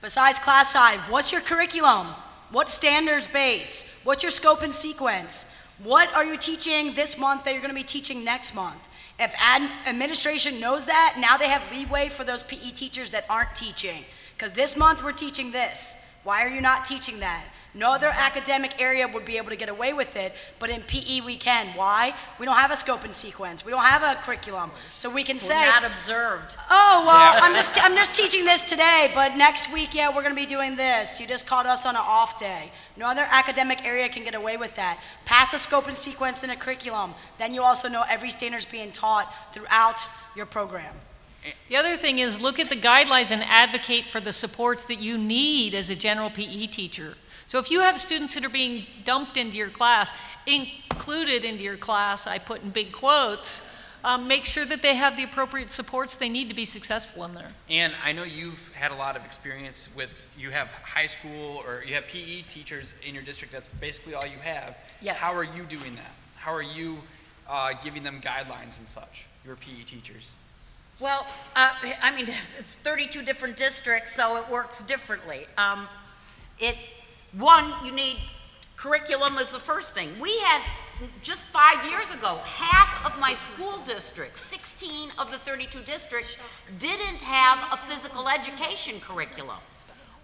Besides 0.01 0.39
class 0.39 0.73
size, 0.73 1.01
what's 1.09 1.32
your 1.32 1.40
curriculum? 1.40 2.09
What 2.51 2.70
standards 2.70 3.27
base? 3.27 4.01
What's 4.05 4.23
your 4.23 4.31
scope 4.31 4.62
and 4.62 4.73
sequence? 4.73 5.44
What 5.82 6.15
are 6.15 6.24
you 6.24 6.36
teaching 6.36 6.94
this 6.94 7.19
month 7.19 7.44
that 7.44 7.52
you're 7.52 7.60
going 7.60 7.74
to 7.74 7.74
be 7.74 7.82
teaching 7.82 8.24
next 8.24 8.55
month? 8.55 8.88
If 9.18 9.34
ad- 9.38 9.70
administration 9.86 10.60
knows 10.60 10.84
that, 10.86 11.16
now 11.18 11.36
they 11.36 11.48
have 11.48 11.70
leeway 11.72 12.08
for 12.08 12.24
those 12.24 12.42
PE 12.44 12.70
teachers 12.70 13.10
that 13.10 13.24
aren't 13.28 13.54
teaching. 13.54 14.04
Because 14.36 14.52
this 14.52 14.76
month 14.76 15.02
we're 15.02 15.12
teaching 15.12 15.50
this. 15.50 15.96
Why 16.22 16.44
are 16.44 16.48
you 16.48 16.60
not 16.60 16.84
teaching 16.84 17.18
that? 17.20 17.44
No 17.74 17.92
other 17.92 18.08
academic 18.08 18.80
area 18.80 19.06
would 19.06 19.24
be 19.24 19.36
able 19.36 19.50
to 19.50 19.56
get 19.56 19.68
away 19.68 19.92
with 19.92 20.16
it, 20.16 20.34
but 20.58 20.70
in 20.70 20.80
PE 20.82 21.20
we 21.20 21.36
can. 21.36 21.68
Why? 21.76 22.14
We 22.38 22.46
don't 22.46 22.56
have 22.56 22.70
a 22.70 22.76
scope 22.76 23.04
and 23.04 23.14
sequence. 23.14 23.64
We 23.64 23.70
don't 23.70 23.84
have 23.84 24.02
a 24.02 24.20
curriculum. 24.22 24.70
So 24.96 25.10
we 25.10 25.22
can 25.22 25.38
say, 25.38 25.66
not 25.66 25.84
observed. 25.84 26.56
Oh, 26.70 27.04
well, 27.06 27.42
I'm 27.42 27.54
just, 27.54 27.78
I'm 27.82 27.94
just 27.94 28.14
teaching 28.14 28.44
this 28.44 28.62
today, 28.62 29.10
but 29.14 29.36
next 29.36 29.72
week, 29.72 29.94
yeah, 29.94 30.08
we're 30.08 30.22
going 30.22 30.34
to 30.34 30.40
be 30.40 30.46
doing 30.46 30.76
this. 30.76 31.20
You 31.20 31.26
just 31.26 31.46
called 31.46 31.66
us 31.66 31.84
on 31.84 31.94
an 31.94 32.02
off 32.04 32.40
day. 32.40 32.70
No 32.96 33.06
other 33.06 33.26
academic 33.30 33.84
area 33.84 34.08
can 34.08 34.24
get 34.24 34.34
away 34.34 34.56
with 34.56 34.74
that. 34.76 35.00
Pass 35.24 35.52
a 35.52 35.58
scope 35.58 35.86
and 35.86 35.96
sequence 35.96 36.42
in 36.42 36.50
a 36.50 36.56
curriculum. 36.56 37.14
Then 37.38 37.52
you 37.52 37.62
also 37.62 37.88
know 37.88 38.04
every 38.08 38.30
standard's 38.30 38.64
being 38.64 38.92
taught 38.92 39.32
throughout 39.52 40.08
your 40.34 40.46
program. 40.46 40.94
The 41.68 41.76
other 41.76 41.96
thing 41.96 42.18
is 42.18 42.40
look 42.40 42.58
at 42.58 42.68
the 42.68 42.76
guidelines 42.76 43.30
and 43.30 43.42
advocate 43.44 44.06
for 44.06 44.20
the 44.20 44.32
supports 44.32 44.84
that 44.84 45.00
you 45.00 45.16
need 45.16 45.74
as 45.74 45.90
a 45.90 45.94
general 45.94 46.30
PE 46.30 46.66
teacher. 46.66 47.14
So 47.48 47.58
if 47.58 47.70
you 47.70 47.80
have 47.80 47.98
students 47.98 48.34
that 48.34 48.44
are 48.44 48.50
being 48.50 48.84
dumped 49.04 49.38
into 49.38 49.56
your 49.56 49.70
class, 49.70 50.12
included 50.46 51.46
into 51.46 51.64
your 51.64 51.78
class, 51.78 52.26
I 52.26 52.38
put 52.38 52.62
in 52.62 52.68
big 52.68 52.92
quotes, 52.92 53.74
um, 54.04 54.28
make 54.28 54.44
sure 54.44 54.66
that 54.66 54.82
they 54.82 54.94
have 54.96 55.16
the 55.16 55.24
appropriate 55.24 55.70
supports 55.70 56.14
they 56.14 56.28
need 56.28 56.50
to 56.50 56.54
be 56.54 56.66
successful 56.66 57.24
in 57.24 57.32
there. 57.32 57.48
And 57.70 57.94
I 58.04 58.12
know 58.12 58.22
you've 58.22 58.70
had 58.74 58.92
a 58.92 58.94
lot 58.94 59.16
of 59.16 59.24
experience 59.24 59.88
with, 59.96 60.14
you 60.38 60.50
have 60.50 60.70
high 60.72 61.06
school 61.06 61.62
or 61.66 61.82
you 61.86 61.94
have 61.94 62.06
PE 62.06 62.42
teachers 62.42 62.94
in 63.06 63.14
your 63.14 63.24
district. 63.24 63.50
That's 63.50 63.68
basically 63.68 64.12
all 64.12 64.26
you 64.26 64.38
have. 64.42 64.76
Yes. 65.00 65.16
How 65.16 65.34
are 65.34 65.44
you 65.44 65.64
doing 65.70 65.94
that? 65.96 66.12
How 66.36 66.52
are 66.52 66.62
you 66.62 66.98
uh, 67.48 67.72
giving 67.82 68.02
them 68.02 68.20
guidelines 68.20 68.78
and 68.78 68.86
such, 68.86 69.24
your 69.46 69.56
PE 69.56 69.84
teachers? 69.86 70.32
Well, 71.00 71.26
uh, 71.56 71.70
I 72.02 72.14
mean, 72.14 72.28
it's 72.58 72.74
32 72.74 73.22
different 73.22 73.56
districts, 73.56 74.14
so 74.14 74.36
it 74.36 74.46
works 74.50 74.82
differently. 74.82 75.46
Um, 75.56 75.88
It, 76.60 76.76
one, 77.32 77.72
you 77.84 77.92
need 77.92 78.16
curriculum 78.76 79.36
is 79.38 79.50
the 79.50 79.59
first 79.59 79.92
thing. 79.92 80.09
We 80.20 80.38
had, 80.38 80.62
just 81.22 81.46
five 81.46 81.84
years 81.90 82.14
ago, 82.14 82.38
half 82.44 83.05
of 83.05 83.18
my 83.20 83.34
school 83.34 83.78
districts, 83.84 84.40
16 84.42 85.10
of 85.18 85.30
the 85.32 85.38
32 85.38 85.80
districts, 85.80 86.36
didn't 86.78 87.20
have 87.20 87.59
a 87.72 87.76
physical 87.88 88.28
education 88.28 89.00
curriculum. 89.00 89.59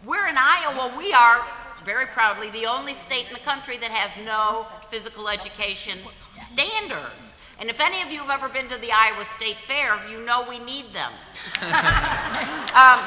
We're 0.07 0.29
in 0.29 0.37
Iowa, 0.39 0.95
we 0.97 1.13
are, 1.13 1.41
very 1.85 2.07
proudly, 2.07 2.51
the 2.51 2.67
only 2.67 2.95
state 2.95 3.27
in 3.27 3.35
the 3.35 3.41
country 3.41 3.77
that 3.79 3.91
has 3.91 4.25
no 4.25 4.67
physical 4.87 5.29
education 5.29 5.99
standards. 6.33 7.34
And 7.61 7.69
if 7.69 7.81
any 7.81 8.03
of 8.03 8.11
you 8.11 8.19
have 8.21 8.31
ever 8.31 8.49
been 8.49 8.69
to 8.69 8.81
the 8.81 8.91
Iowa 8.93 9.25
State 9.25 9.57
Fair, 9.67 10.01
you 10.11 10.25
know 10.25 10.45
we 10.49 10.59
need 10.59 10.87
them. 10.93 11.13
Um, 12.75 12.99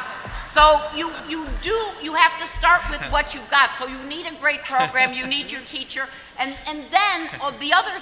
So 0.47 0.81
you, 0.95 1.11
you 1.27 1.45
do, 1.61 1.77
you 2.01 2.13
have 2.13 2.39
to 2.39 2.47
start 2.47 2.81
with 2.89 3.01
what 3.11 3.35
you've 3.35 3.49
got. 3.51 3.75
So 3.75 3.85
you 3.85 4.01
need 4.07 4.25
a 4.27 4.33
great 4.39 4.61
program, 4.63 5.13
you 5.13 5.27
need 5.27 5.51
your 5.51 5.61
teacher, 5.61 6.07
and, 6.39 6.55
and 6.67 6.85
then, 6.89 7.29
oh, 7.41 7.53
the 7.59 7.73
other 7.73 8.01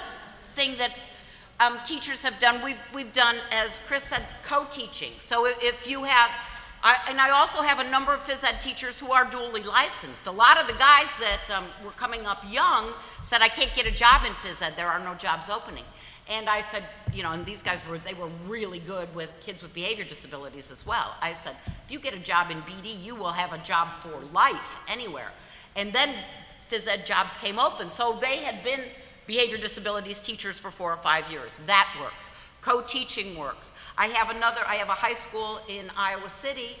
thing 0.54 0.76
that 0.78 0.92
um, 1.58 1.78
teachers 1.84 2.22
have 2.22 2.38
done, 2.38 2.62
we've, 2.62 2.78
we've 2.94 3.12
done, 3.12 3.36
as 3.50 3.80
Chris 3.88 4.04
said, 4.04 4.22
co-teaching. 4.46 5.12
So 5.18 5.46
if, 5.46 5.60
if 5.60 5.86
you 5.90 6.04
have, 6.04 6.30
I, 6.84 6.96
and 7.08 7.20
I 7.20 7.30
also 7.30 7.62
have 7.62 7.80
a 7.80 7.90
number 7.90 8.14
of 8.14 8.20
phys 8.20 8.44
ed 8.44 8.60
teachers 8.60 9.00
who 9.00 9.10
are 9.10 9.24
dually 9.24 9.64
licensed. 9.66 10.28
A 10.28 10.30
lot 10.30 10.56
of 10.56 10.68
the 10.68 10.74
guys 10.74 11.08
that 11.18 11.50
um, 11.56 11.64
were 11.84 11.92
coming 11.92 12.26
up 12.26 12.44
young 12.48 12.92
said, 13.22 13.42
I 13.42 13.48
can't 13.48 13.74
get 13.74 13.86
a 13.86 13.90
job 13.90 14.22
in 14.24 14.32
phys 14.34 14.62
ed, 14.62 14.74
there 14.76 14.86
are 14.86 15.00
no 15.00 15.14
jobs 15.14 15.50
opening. 15.50 15.84
And 16.28 16.48
I 16.48 16.60
said, 16.60 16.82
you 17.12 17.22
know, 17.22 17.30
and 17.32 17.46
these 17.46 17.62
guys 17.62 17.80
were, 17.88 17.98
they 17.98 18.14
were 18.14 18.28
really 18.48 18.80
good 18.80 19.14
with 19.14 19.30
kids 19.40 19.62
with 19.62 19.72
behavior 19.72 20.04
disabilities 20.04 20.70
as 20.72 20.84
well. 20.84 21.14
I 21.20 21.34
said, 21.34 21.54
if 21.84 21.92
you 21.92 22.00
get 22.00 22.14
a 22.14 22.18
job 22.18 22.50
in 22.50 22.62
BD, 22.62 23.00
you 23.00 23.14
will 23.14 23.32
have 23.32 23.52
a 23.52 23.58
job 23.58 23.90
for 24.00 24.20
life 24.32 24.76
anywhere. 24.88 25.30
And 25.76 25.92
then 25.92 26.14
phys 26.68 26.88
ed 26.88 27.06
jobs 27.06 27.36
came 27.36 27.58
open. 27.58 27.90
So 27.90 28.18
they 28.20 28.38
had 28.38 28.64
been 28.64 28.80
behavior 29.26 29.58
disabilities 29.58 30.20
teachers 30.20 30.58
for 30.58 30.70
four 30.70 30.92
or 30.92 30.96
five 30.96 31.30
years. 31.30 31.60
That 31.66 31.88
works. 32.00 32.30
Co-teaching 32.60 33.38
works. 33.38 33.72
I 33.96 34.08
have 34.08 34.34
another, 34.34 34.62
I 34.66 34.76
have 34.76 34.88
a 34.88 34.92
high 34.92 35.14
school 35.14 35.60
in 35.68 35.90
Iowa 35.96 36.28
City, 36.28 36.76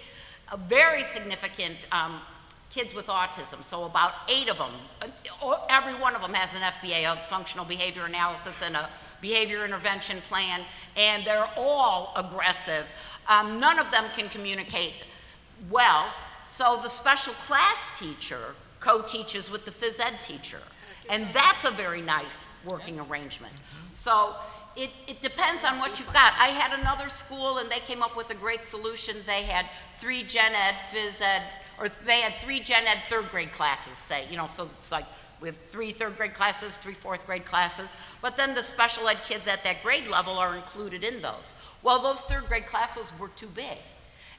a 0.50 0.56
very 0.56 1.04
significant 1.04 1.76
um, 1.92 2.20
kids 2.70 2.94
with 2.94 3.06
autism, 3.06 3.62
so 3.62 3.84
about 3.84 4.12
eight 4.28 4.48
of 4.48 4.58
them. 4.58 4.72
Uh, 5.00 5.54
Every 5.68 5.94
one 5.94 6.14
of 6.16 6.22
them 6.22 6.34
has 6.34 6.54
an 6.54 6.60
FBA, 6.60 7.10
a 7.10 7.16
functional 7.28 7.64
behavior 7.64 8.04
analysis, 8.04 8.60
and 8.62 8.74
a 8.76 8.88
behavior 9.26 9.64
intervention 9.64 10.18
plan, 10.28 10.60
and 10.96 11.24
they're 11.24 11.50
all 11.56 12.12
aggressive. 12.16 12.86
Um, 13.28 13.58
none 13.58 13.78
of 13.78 13.90
them 13.90 14.04
can 14.16 14.28
communicate 14.28 14.94
well, 15.70 16.04
so 16.46 16.78
the 16.82 16.88
special 16.88 17.34
class 17.46 17.78
teacher 17.98 18.54
co-teaches 18.78 19.50
with 19.50 19.64
the 19.64 19.72
phys 19.72 19.98
ed 19.98 20.20
teacher, 20.20 20.60
and 21.10 21.26
that's 21.32 21.64
a 21.64 21.72
very 21.72 22.02
nice 22.02 22.48
working 22.64 23.00
arrangement. 23.00 23.54
So 23.94 24.34
it, 24.76 24.90
it 25.08 25.20
depends 25.20 25.64
on 25.64 25.78
what 25.80 25.98
you've 25.98 26.12
got. 26.12 26.32
I 26.38 26.48
had 26.48 26.78
another 26.78 27.08
school, 27.08 27.58
and 27.58 27.68
they 27.68 27.80
came 27.80 28.02
up 28.02 28.16
with 28.16 28.30
a 28.30 28.34
great 28.34 28.64
solution. 28.64 29.16
They 29.26 29.42
had 29.42 29.66
three 29.98 30.22
gen 30.22 30.52
ed, 30.54 30.74
phys 30.92 31.20
ed, 31.20 31.42
or 31.80 31.88
they 32.04 32.20
had 32.20 32.34
three 32.44 32.60
gen 32.60 32.84
ed 32.86 32.98
third 33.10 33.28
grade 33.30 33.50
classes, 33.50 33.96
say, 33.96 34.28
you 34.30 34.36
know, 34.36 34.46
so 34.46 34.68
it's 34.78 34.92
like 34.92 35.06
we 35.40 35.48
have 35.48 35.58
three 35.70 35.92
third 35.92 36.16
grade 36.16 36.34
classes, 36.34 36.76
three 36.76 36.94
fourth 36.94 37.26
grade 37.26 37.44
classes, 37.44 37.94
but 38.22 38.36
then 38.36 38.54
the 38.54 38.62
special 38.62 39.08
ed 39.08 39.18
kids 39.26 39.46
at 39.48 39.62
that 39.64 39.82
grade 39.82 40.08
level 40.08 40.38
are 40.38 40.56
included 40.56 41.04
in 41.04 41.22
those. 41.22 41.54
Well, 41.82 42.02
those 42.02 42.22
third 42.22 42.46
grade 42.46 42.66
classes 42.66 43.12
were 43.18 43.28
too 43.28 43.48
big. 43.48 43.78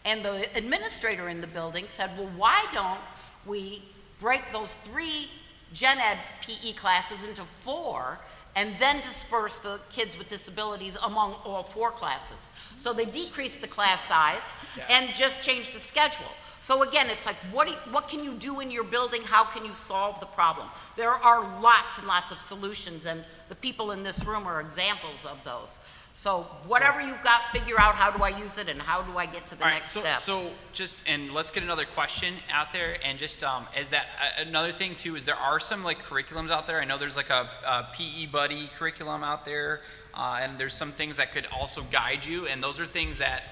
And 0.05 0.23
the 0.23 0.47
administrator 0.57 1.29
in 1.29 1.41
the 1.41 1.47
building 1.47 1.85
said, 1.87 2.11
well, 2.17 2.29
why 2.35 2.65
don't 2.73 2.99
we 3.45 3.83
break 4.19 4.41
those 4.51 4.73
three 4.83 5.29
gen 5.73 5.99
ed 5.99 6.17
PE 6.41 6.73
classes 6.73 7.27
into 7.27 7.43
four 7.61 8.19
and 8.55 8.73
then 8.79 9.01
disperse 9.01 9.57
the 9.57 9.79
kids 9.89 10.17
with 10.17 10.29
disabilities 10.29 10.97
among 11.03 11.33
all 11.45 11.63
four 11.63 11.91
classes? 11.91 12.51
So 12.77 12.93
they 12.93 13.05
decreased 13.05 13.61
the 13.61 13.67
class 13.67 14.01
size 14.03 14.41
and 14.89 15.09
just 15.13 15.41
changed 15.41 15.73
the 15.73 15.79
schedule. 15.79 16.31
So 16.61 16.83
again, 16.83 17.09
it's 17.09 17.25
like, 17.25 17.35
what, 17.51 17.67
you- 17.67 17.75
what 17.91 18.07
can 18.09 18.23
you 18.23 18.33
do 18.33 18.59
in 18.59 18.71
your 18.71 18.83
building? 18.83 19.21
How 19.23 19.43
can 19.45 19.63
you 19.65 19.73
solve 19.73 20.19
the 20.19 20.25
problem? 20.25 20.67
There 20.95 21.11
are 21.11 21.61
lots 21.61 21.97
and 21.97 22.07
lots 22.07 22.31
of 22.31 22.41
solutions, 22.41 23.05
and 23.05 23.23
the 23.49 23.55
people 23.55 23.91
in 23.91 24.03
this 24.03 24.25
room 24.25 24.47
are 24.47 24.59
examples 24.59 25.25
of 25.25 25.43
those. 25.43 25.79
So 26.15 26.47
whatever 26.65 26.99
you've 26.99 27.23
got, 27.23 27.41
figure 27.51 27.79
out 27.79 27.93
how 27.93 28.09
do 28.09 28.23
I 28.23 28.29
use 28.29 28.57
it 28.57 28.69
and 28.69 28.81
how 28.81 29.03
do 29.03 29.15
I 29.19 29.27
get 29.27 29.45
to 29.47 29.55
the 29.55 29.61
All 29.63 29.67
right, 29.69 29.75
next 29.75 29.91
so, 29.91 29.99
step. 30.01 30.15
so 30.15 30.49
just, 30.73 31.03
and 31.07 31.31
let's 31.31 31.51
get 31.51 31.61
another 31.61 31.85
question 31.85 32.33
out 32.51 32.71
there, 32.71 32.97
and 33.05 33.19
just, 33.19 33.43
um, 33.43 33.67
as 33.75 33.89
that, 33.89 34.07
uh, 34.19 34.41
another 34.41 34.71
thing 34.71 34.95
too, 34.95 35.15
is 35.15 35.25
there 35.25 35.35
are 35.35 35.59
some 35.59 35.83
like 35.83 35.99
curriculums 35.99 36.49
out 36.49 36.65
there, 36.65 36.81
I 36.81 36.85
know 36.85 36.97
there's 36.97 37.15
like 37.17 37.29
a, 37.29 37.47
a 37.67 37.87
PE 37.93 38.25
buddy 38.31 38.67
curriculum 38.75 39.23
out 39.23 39.45
there, 39.45 39.81
uh, 40.15 40.39
and 40.41 40.57
there's 40.57 40.73
some 40.73 40.91
things 40.91 41.17
that 41.17 41.33
could 41.33 41.45
also 41.55 41.83
guide 41.91 42.25
you, 42.25 42.47
and 42.47 42.63
those 42.63 42.79
are 42.79 42.87
things 42.87 43.19
that 43.19 43.43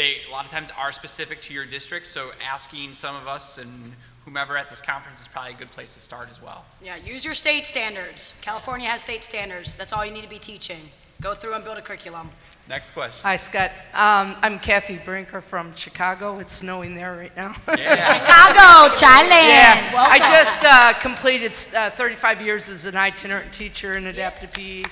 they, 0.00 0.16
a 0.26 0.32
lot 0.32 0.46
of 0.46 0.50
times 0.50 0.70
are 0.78 0.92
specific 0.92 1.42
to 1.42 1.52
your 1.52 1.66
district, 1.66 2.06
so 2.06 2.30
asking 2.42 2.94
some 2.94 3.14
of 3.16 3.28
us 3.28 3.58
and 3.58 3.92
whomever 4.24 4.56
at 4.56 4.70
this 4.70 4.80
conference 4.80 5.20
is 5.20 5.28
probably 5.28 5.52
a 5.52 5.56
good 5.56 5.70
place 5.70 5.92
to 5.92 6.00
start 6.00 6.30
as 6.30 6.42
well. 6.42 6.64
Yeah, 6.82 6.96
use 6.96 7.22
your 7.22 7.34
state 7.34 7.66
standards. 7.66 8.34
California 8.40 8.88
has 8.88 9.02
state 9.02 9.24
standards. 9.24 9.76
That's 9.76 9.92
all 9.92 10.06
you 10.06 10.10
need 10.10 10.22
to 10.22 10.28
be 10.30 10.38
teaching. 10.38 10.80
Go 11.20 11.34
through 11.34 11.52
and 11.52 11.62
build 11.62 11.76
a 11.76 11.82
curriculum. 11.82 12.30
Next 12.66 12.92
question. 12.92 13.20
Hi, 13.24 13.36
Scott. 13.36 13.72
Um, 13.92 14.36
I'm 14.42 14.58
Kathy 14.58 14.96
Brinker 14.96 15.42
from 15.42 15.74
Chicago. 15.74 16.38
It's 16.38 16.54
snowing 16.54 16.94
there 16.94 17.14
right 17.14 17.36
now. 17.36 17.52
Chicago, 17.68 18.94
Thailand. 18.94 19.50
Yeah, 19.52 19.92
I 20.08 20.18
just 20.18 20.64
uh, 20.64 20.94
completed 20.98 21.52
uh, 21.76 21.90
35 21.90 22.40
years 22.40 22.70
as 22.70 22.86
an 22.86 22.96
itinerant 22.96 23.52
teacher 23.52 23.96
in 23.96 24.06
adaptive 24.06 24.50
PE, 24.54 24.84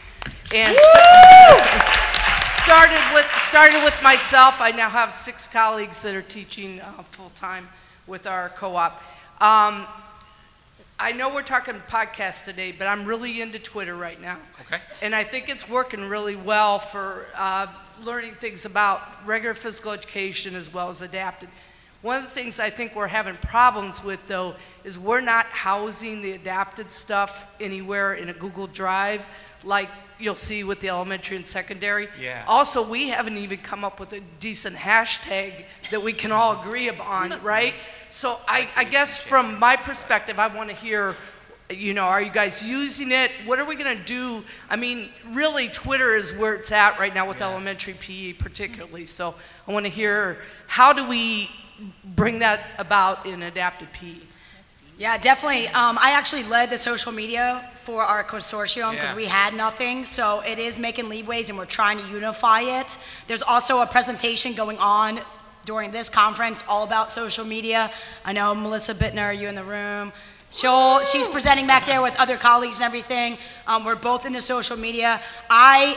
and 0.55 0.77
sta- 0.77 2.28
started 2.69 3.15
with 3.15 3.27
started 3.49 3.83
with 3.83 3.99
myself. 4.03 4.61
I 4.61 4.73
now 4.73 4.91
have 4.91 5.15
six 5.15 5.49
colleagues 5.49 6.03
that 6.03 6.15
are 6.15 6.21
teaching 6.21 6.83
uh, 6.83 7.03
full 7.13 7.31
time 7.31 7.67
with 8.07 8.27
our 8.27 8.51
co-op. 8.51 8.93
Um, 9.41 9.87
I 11.01 11.13
know 11.13 11.33
we're 11.33 11.41
talking 11.41 11.77
podcast 11.89 12.45
today, 12.45 12.73
but 12.73 12.87
I'm 12.87 13.07
really 13.07 13.41
into 13.41 13.59
Twitter 13.59 13.95
right 13.95 14.21
now. 14.21 14.37
Okay. 14.61 14.83
And 15.01 15.15
I 15.15 15.25
think 15.25 15.49
it's 15.49 15.67
working 15.67 16.11
really 16.11 16.37
well 16.37 16.79
for 16.79 17.25
uh, 17.37 17.69
learning 18.05 18.35
things 18.35 18.67
about 18.67 19.01
regular 19.25 19.55
physical 19.55 19.93
education 19.93 20.55
as 20.55 20.71
well 20.71 20.91
as 20.91 21.01
adapted. 21.01 21.49
One 22.03 22.19
of 22.19 22.25
the 22.25 22.31
things 22.31 22.61
I 22.61 22.69
think 22.69 22.95
we're 22.95 23.09
having 23.09 23.37
problems 23.37 24.05
with, 24.05 24.29
though, 24.29 24.55
is 24.85 24.99
we're 24.99 25.23
not 25.23 25.47
housing 25.47 26.21
the 26.21 26.33
adapted 26.33 26.91
stuff 26.91 27.51
anywhere 27.61 28.13
in 28.13 28.29
a 28.29 28.35
Google 28.35 28.67
Drive 28.67 29.25
like 29.65 29.89
you'll 30.19 30.35
see 30.35 30.65
with 30.65 30.81
the 30.81 30.89
elementary 30.89 31.37
and 31.37 31.47
secondary. 31.47 32.09
Yeah. 32.21 32.45
Also, 32.47 32.89
we 32.89 33.09
haven't 33.09 33.37
even 33.37 33.59
come 33.59 33.85
up 33.85 34.01
with 34.01 34.13
a 34.13 34.21
decent 34.41 34.77
hashtag 34.77 35.65
that 35.91 36.03
we 36.03 36.13
can 36.13 36.33
all 36.33 36.61
agree 36.61 36.89
upon, 36.89 37.35
right? 37.43 37.75
So 38.11 38.39
I, 38.49 38.69
I 38.77 38.85
guess 38.85 39.19
from 39.19 39.59
my 39.59 39.77
perspective, 39.77 40.39
I 40.39 40.49
want 40.49 40.71
to 40.71 40.75
hear, 40.75 41.15
you 41.71 41.95
know, 41.95 42.05
are 42.05 42.23
you 42.23 42.31
guys 42.31 42.63
using 42.63 43.13
it? 43.13 43.31
What 43.45 43.59
are 43.59 43.67
we 43.67 43.77
going 43.77 43.97
to 43.97 44.05
do? 44.05 44.43
I 44.71 44.77
mean, 44.77 45.11
really, 45.29 45.69
Twitter 45.69 46.15
is 46.15 46.33
where 46.33 46.55
it's 46.55 46.73
at 46.73 46.99
right 46.99 47.15
now 47.15 47.29
with 47.29 47.43
elementary 47.43 47.95
PE 47.95 48.35
particularly. 48.35 49.07
So 49.07 49.35
I 49.67 49.73
want 49.73 49.85
to 49.85 49.93
hear, 49.93 50.39
how 50.67 50.93
do 50.93 51.07
we 51.07 51.51
bring 52.17 52.41
that 52.41 52.61
about 52.79 53.27
in 53.27 53.43
adaptive 53.43 53.93
PE? 53.93 54.15
Yeah, 54.99 55.17
definitely. 55.17 55.69
Um, 55.69 55.97
I 56.01 56.11
actually 56.13 56.43
led 56.45 56.71
the 56.71 56.79
social 56.79 57.13
media 57.13 57.71
for 57.89 58.03
our 58.05 58.23
consortium 58.23 58.91
because 58.91 59.13
Yeah. 59.13 59.17
we 59.17 59.25
had 59.25 59.55
nothing. 59.55 60.05
So 60.05 60.41
it 60.41 60.59
is 60.59 60.79
making 60.79 61.09
leadways 61.09 61.49
and 61.49 61.57
we're 61.57 61.65
trying 61.81 61.97
to 61.97 62.07
unify 62.09 62.61
it. 62.61 62.99
There's 63.29 63.41
also 63.41 63.81
a 63.81 63.87
presentation 63.87 64.53
going 64.53 64.77
on 64.79 65.21
during 65.65 65.91
this 65.91 66.11
conference 66.11 66.63
all 66.69 66.83
about 66.85 67.11
social 67.11 67.47
media. 67.47 67.91
I 68.27 68.35
know 68.35 68.55
Melissa 68.55 68.95
Bittner, 68.95 69.23
are 69.23 69.33
you 69.33 69.49
in 69.49 69.55
the 69.55 69.65
room? 69.65 70.13
She'll, 70.51 71.03
she's 71.03 71.27
presenting 71.29 71.67
back 71.67 71.87
there 71.87 72.03
with 72.03 72.15
other 72.21 72.37
colleagues 72.37 72.77
and 72.77 72.85
everything. 72.85 73.39
Um, 73.67 73.87
we're 73.87 73.97
both 73.97 74.27
into 74.27 74.43
social 74.43 74.77
media. 74.77 75.23
I 75.49 75.97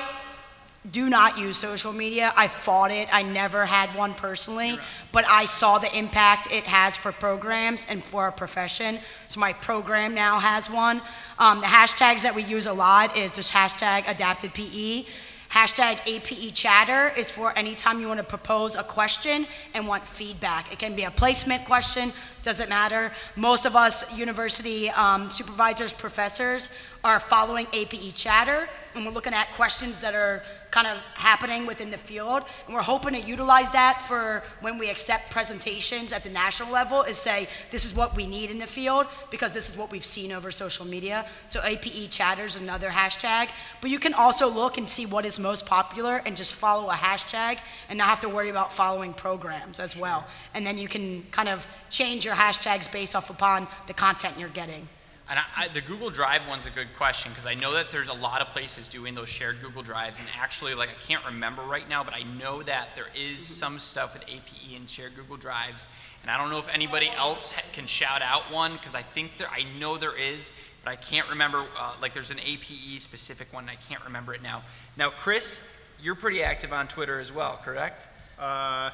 do 0.90 1.10
not 1.10 1.38
use 1.38 1.58
social 1.58 1.94
media. 1.94 2.34
I 2.36 2.48
fought 2.48 2.90
it. 2.90 3.08
I 3.14 3.22
never 3.22 3.68
had 3.68 3.94
one 3.96 4.16
personally, 4.16 4.80
but 5.12 5.26
I 5.28 5.46
saw 5.46 5.78
the 5.78 5.96
impact 5.96 6.52
it 6.52 6.64
has 6.64 6.98
for 6.98 7.12
programs 7.12 7.86
and 7.88 8.04
for 8.04 8.24
our 8.24 8.32
profession. 8.32 8.98
So 9.28 9.40
my 9.40 9.54
program 9.54 10.16
now 10.16 10.40
has 10.40 10.72
one. 10.72 11.02
Um, 11.38 11.60
the 11.60 11.68
hashtags 11.68 12.24
that 12.24 12.34
we 12.34 12.44
use 12.44 12.66
a 12.66 12.74
lot 12.74 13.16
is 13.16 13.32
this 13.32 13.52
hashtag 13.52 14.10
adapted 14.10 14.56
PE. 14.56 15.06
Hashtag 15.52 16.00
APE 16.08 16.54
chatter 16.54 17.10
is 17.18 17.30
for 17.30 17.52
anytime 17.60 18.00
you 18.00 18.08
want 18.08 18.20
to 18.20 18.24
propose 18.24 18.78
a 18.78 18.84
question 18.84 19.46
and 19.74 19.86
want 19.86 20.08
feedback. 20.08 20.72
It 20.72 20.80
can 20.80 20.96
be 20.96 21.04
a 21.04 21.12
placement 21.12 21.66
question, 21.66 22.14
doesn't 22.42 22.70
matter. 22.70 23.12
Most 23.36 23.66
of 23.66 23.76
us 23.76 24.18
university 24.18 24.90
um, 24.92 25.30
supervisors, 25.30 25.92
professors 25.92 26.70
are 27.04 27.20
following 27.20 27.68
APE 27.74 28.14
chatter, 28.14 28.70
and 28.96 29.06
we're 29.06 29.12
looking 29.12 29.34
at 29.34 29.52
questions 29.52 30.00
that 30.00 30.16
are 30.16 30.42
kind 30.72 30.88
of 30.88 30.98
happening 31.16 31.66
within 31.66 31.92
the 31.92 31.98
field. 31.98 32.44
And 32.66 32.74
we're 32.74 32.82
hoping 32.82 33.14
to 33.14 33.20
utilize 33.20 33.70
that 33.72 34.02
for 34.08 34.42
when 34.62 34.78
we 34.78 34.90
accept 34.90 35.30
presentations 35.30 36.14
at 36.14 36.24
the 36.24 36.30
national 36.30 36.72
level 36.72 37.04
is 37.04 37.18
say, 37.18 37.48
this 37.70 37.84
is 37.84 37.94
what 37.94 38.16
we 38.16 38.26
need 38.26 38.50
in 38.50 38.58
the 38.58 38.66
field 38.66 39.08
because 39.30 39.52
this 39.52 39.70
is 39.70 39.78
what 39.78 39.92
we've 39.92 40.06
seen 40.06 40.32
over 40.32 40.50
social 40.50 40.86
media. 40.86 41.26
So 41.48 41.62
APE 41.64 42.10
chatter 42.10 42.46
is 42.46 42.56
another 42.56 42.90
hashtag. 42.90 43.50
But 43.82 43.92
you 43.92 44.00
can 44.00 44.14
also 44.14 44.48
look 44.48 44.78
and 44.78 44.88
see 44.88 45.06
what 45.06 45.26
is 45.26 45.38
most 45.38 45.66
popular 45.66 46.22
and 46.26 46.38
just 46.38 46.56
follow 46.56 46.90
a 46.90 46.96
hashtag 46.96 47.60
and 47.90 47.98
not 47.98 48.08
have 48.08 48.22
to 48.22 48.30
worry 48.30 48.50
about 48.50 48.72
following 48.72 49.14
programs 49.14 49.80
as 49.80 49.96
well. 49.98 50.26
And 50.54 50.66
then 50.66 50.78
you 50.78 50.88
can 50.88 51.24
kind 51.32 51.50
of 51.50 51.68
change 51.90 52.24
your 52.24 52.36
hashtags 52.36 52.90
based 52.90 53.16
off 53.16 53.30
upon 53.30 53.68
the 53.88 53.94
content 53.94 54.36
you're 54.40 54.50
getting. 54.50 54.88
And 55.32 55.40
I, 55.40 55.64
I, 55.64 55.68
the 55.70 55.80
Google 55.80 56.10
Drive 56.10 56.46
one's 56.50 56.66
a 56.66 56.70
good 56.70 56.94
question 56.94 57.32
because 57.32 57.46
I 57.46 57.54
know 57.54 57.72
that 57.76 57.90
there's 57.90 58.10
a 58.10 58.14
lot 58.14 58.42
of 58.42 58.50
places 58.50 58.90
doing 58.90 59.16
those 59.16 59.30
shared 59.30 59.62
Google 59.62 59.82
Drives, 59.82 60.20
and 60.20 60.28
actually, 60.38 60.74
like 60.74 60.90
I 60.90 61.08
can't 61.08 61.24
remember 61.24 61.62
right 61.62 61.88
now, 61.88 62.04
but 62.04 62.14
I 62.14 62.24
know 62.24 62.62
that 62.64 62.90
there 62.96 63.08
is 63.16 63.40
some 63.40 63.80
stuff 63.80 64.14
with 64.14 64.24
APE 64.28 64.76
and 64.76 64.90
shared 64.90 65.16
Google 65.16 65.38
Drives, 65.38 65.88
and 66.22 66.30
I 66.30 66.38
don't 66.38 66.50
know 66.50 66.60
if 66.60 66.68
anybody 66.74 67.10
else 67.16 67.54
ha- 67.54 67.64
can 67.72 67.88
shout 67.88 68.22
out 68.22 68.52
one 68.52 68.74
because 68.74 68.94
I 68.94 69.04
think 69.04 69.38
there, 69.38 69.48
I 69.50 69.64
know 69.80 69.96
there 69.96 70.18
is, 70.18 70.52
but 70.84 70.92
I 70.92 70.98
can't 70.98 71.30
remember. 71.30 71.64
Uh, 71.80 71.94
like 72.02 72.12
there's 72.12 72.32
an 72.32 72.42
APE 72.46 73.00
specific 73.00 73.54
one, 73.54 73.64
and 73.64 73.72
I 73.72 73.76
can't 73.76 74.04
remember 74.04 74.34
it 74.34 74.44
now. 74.44 74.64
Now, 74.98 75.12
Chris, 75.12 75.66
you're 76.04 76.16
pretty 76.16 76.44
active 76.44 76.74
on 76.74 76.90
Twitter 76.90 77.22
as 77.22 77.32
well, 77.32 77.58
correct? 77.64 78.10
Uh, 78.38 78.90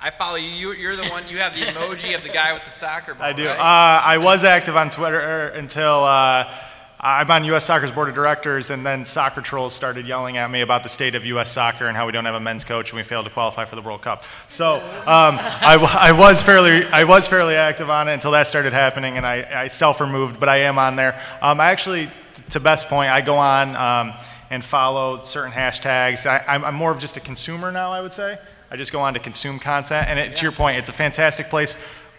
I 0.00 0.10
follow 0.10 0.36
you. 0.36 0.48
you. 0.48 0.72
You're 0.72 0.96
the 0.96 1.06
one. 1.06 1.24
You 1.28 1.38
have 1.38 1.54
the 1.54 1.62
emoji 1.62 2.14
of 2.14 2.22
the 2.22 2.28
guy 2.28 2.52
with 2.52 2.64
the 2.64 2.70
soccer 2.70 3.14
ball. 3.14 3.24
I 3.24 3.32
do. 3.32 3.46
right? 3.46 3.58
Uh, 3.58 4.02
I 4.04 4.18
was 4.18 4.44
active 4.44 4.76
on 4.76 4.90
Twitter 4.90 5.48
until 5.48 6.04
uh, 6.04 6.52
I'm 7.00 7.30
on 7.30 7.44
U.S. 7.44 7.64
Soccer's 7.64 7.92
board 7.92 8.08
of 8.08 8.14
directors, 8.14 8.70
and 8.70 8.84
then 8.84 9.06
soccer 9.06 9.40
trolls 9.40 9.74
started 9.74 10.06
yelling 10.06 10.36
at 10.36 10.50
me 10.50 10.60
about 10.60 10.82
the 10.82 10.88
state 10.88 11.14
of 11.14 11.24
U.S. 11.24 11.50
soccer 11.50 11.86
and 11.86 11.96
how 11.96 12.04
we 12.04 12.12
don't 12.12 12.24
have 12.26 12.34
a 12.34 12.40
men's 12.40 12.64
coach 12.64 12.90
and 12.90 12.96
we 12.98 13.02
failed 13.04 13.24
to 13.24 13.30
qualify 13.30 13.64
for 13.64 13.76
the 13.76 13.82
World 13.82 14.02
Cup. 14.02 14.24
So 14.48 14.76
um, 14.76 15.38
I, 15.40 15.78
I 15.98 16.12
was 16.12 16.42
fairly 16.42 16.84
I 16.86 17.04
was 17.04 17.26
fairly 17.26 17.54
active 17.54 17.88
on 17.88 18.08
it 18.08 18.12
until 18.12 18.32
that 18.32 18.46
started 18.46 18.72
happening, 18.74 19.16
and 19.16 19.26
I, 19.26 19.64
I 19.64 19.66
self-removed, 19.68 20.38
but 20.38 20.48
I 20.48 20.58
am 20.58 20.78
on 20.78 20.96
there. 20.96 21.20
Um, 21.40 21.58
I 21.58 21.70
actually, 21.70 22.10
to 22.50 22.60
best 22.60 22.88
point, 22.88 23.10
I 23.10 23.22
go 23.22 23.36
on 23.36 23.76
um, 23.76 24.14
and 24.50 24.62
follow 24.62 25.22
certain 25.24 25.52
hashtags. 25.52 26.26
I, 26.26 26.44
I'm, 26.46 26.64
I'm 26.64 26.74
more 26.74 26.90
of 26.90 26.98
just 26.98 27.16
a 27.16 27.20
consumer 27.20 27.72
now, 27.72 27.92
I 27.92 28.00
would 28.02 28.12
say. 28.12 28.38
I 28.70 28.76
just 28.76 28.92
go 28.92 29.00
on 29.00 29.14
to 29.14 29.20
consume 29.20 29.58
content, 29.58 30.08
and 30.08 30.18
it, 30.18 30.36
to 30.36 30.42
your 30.42 30.52
point, 30.52 30.78
it's 30.78 30.88
a 30.88 30.92
fantastic 30.92 31.48
place. 31.48 31.76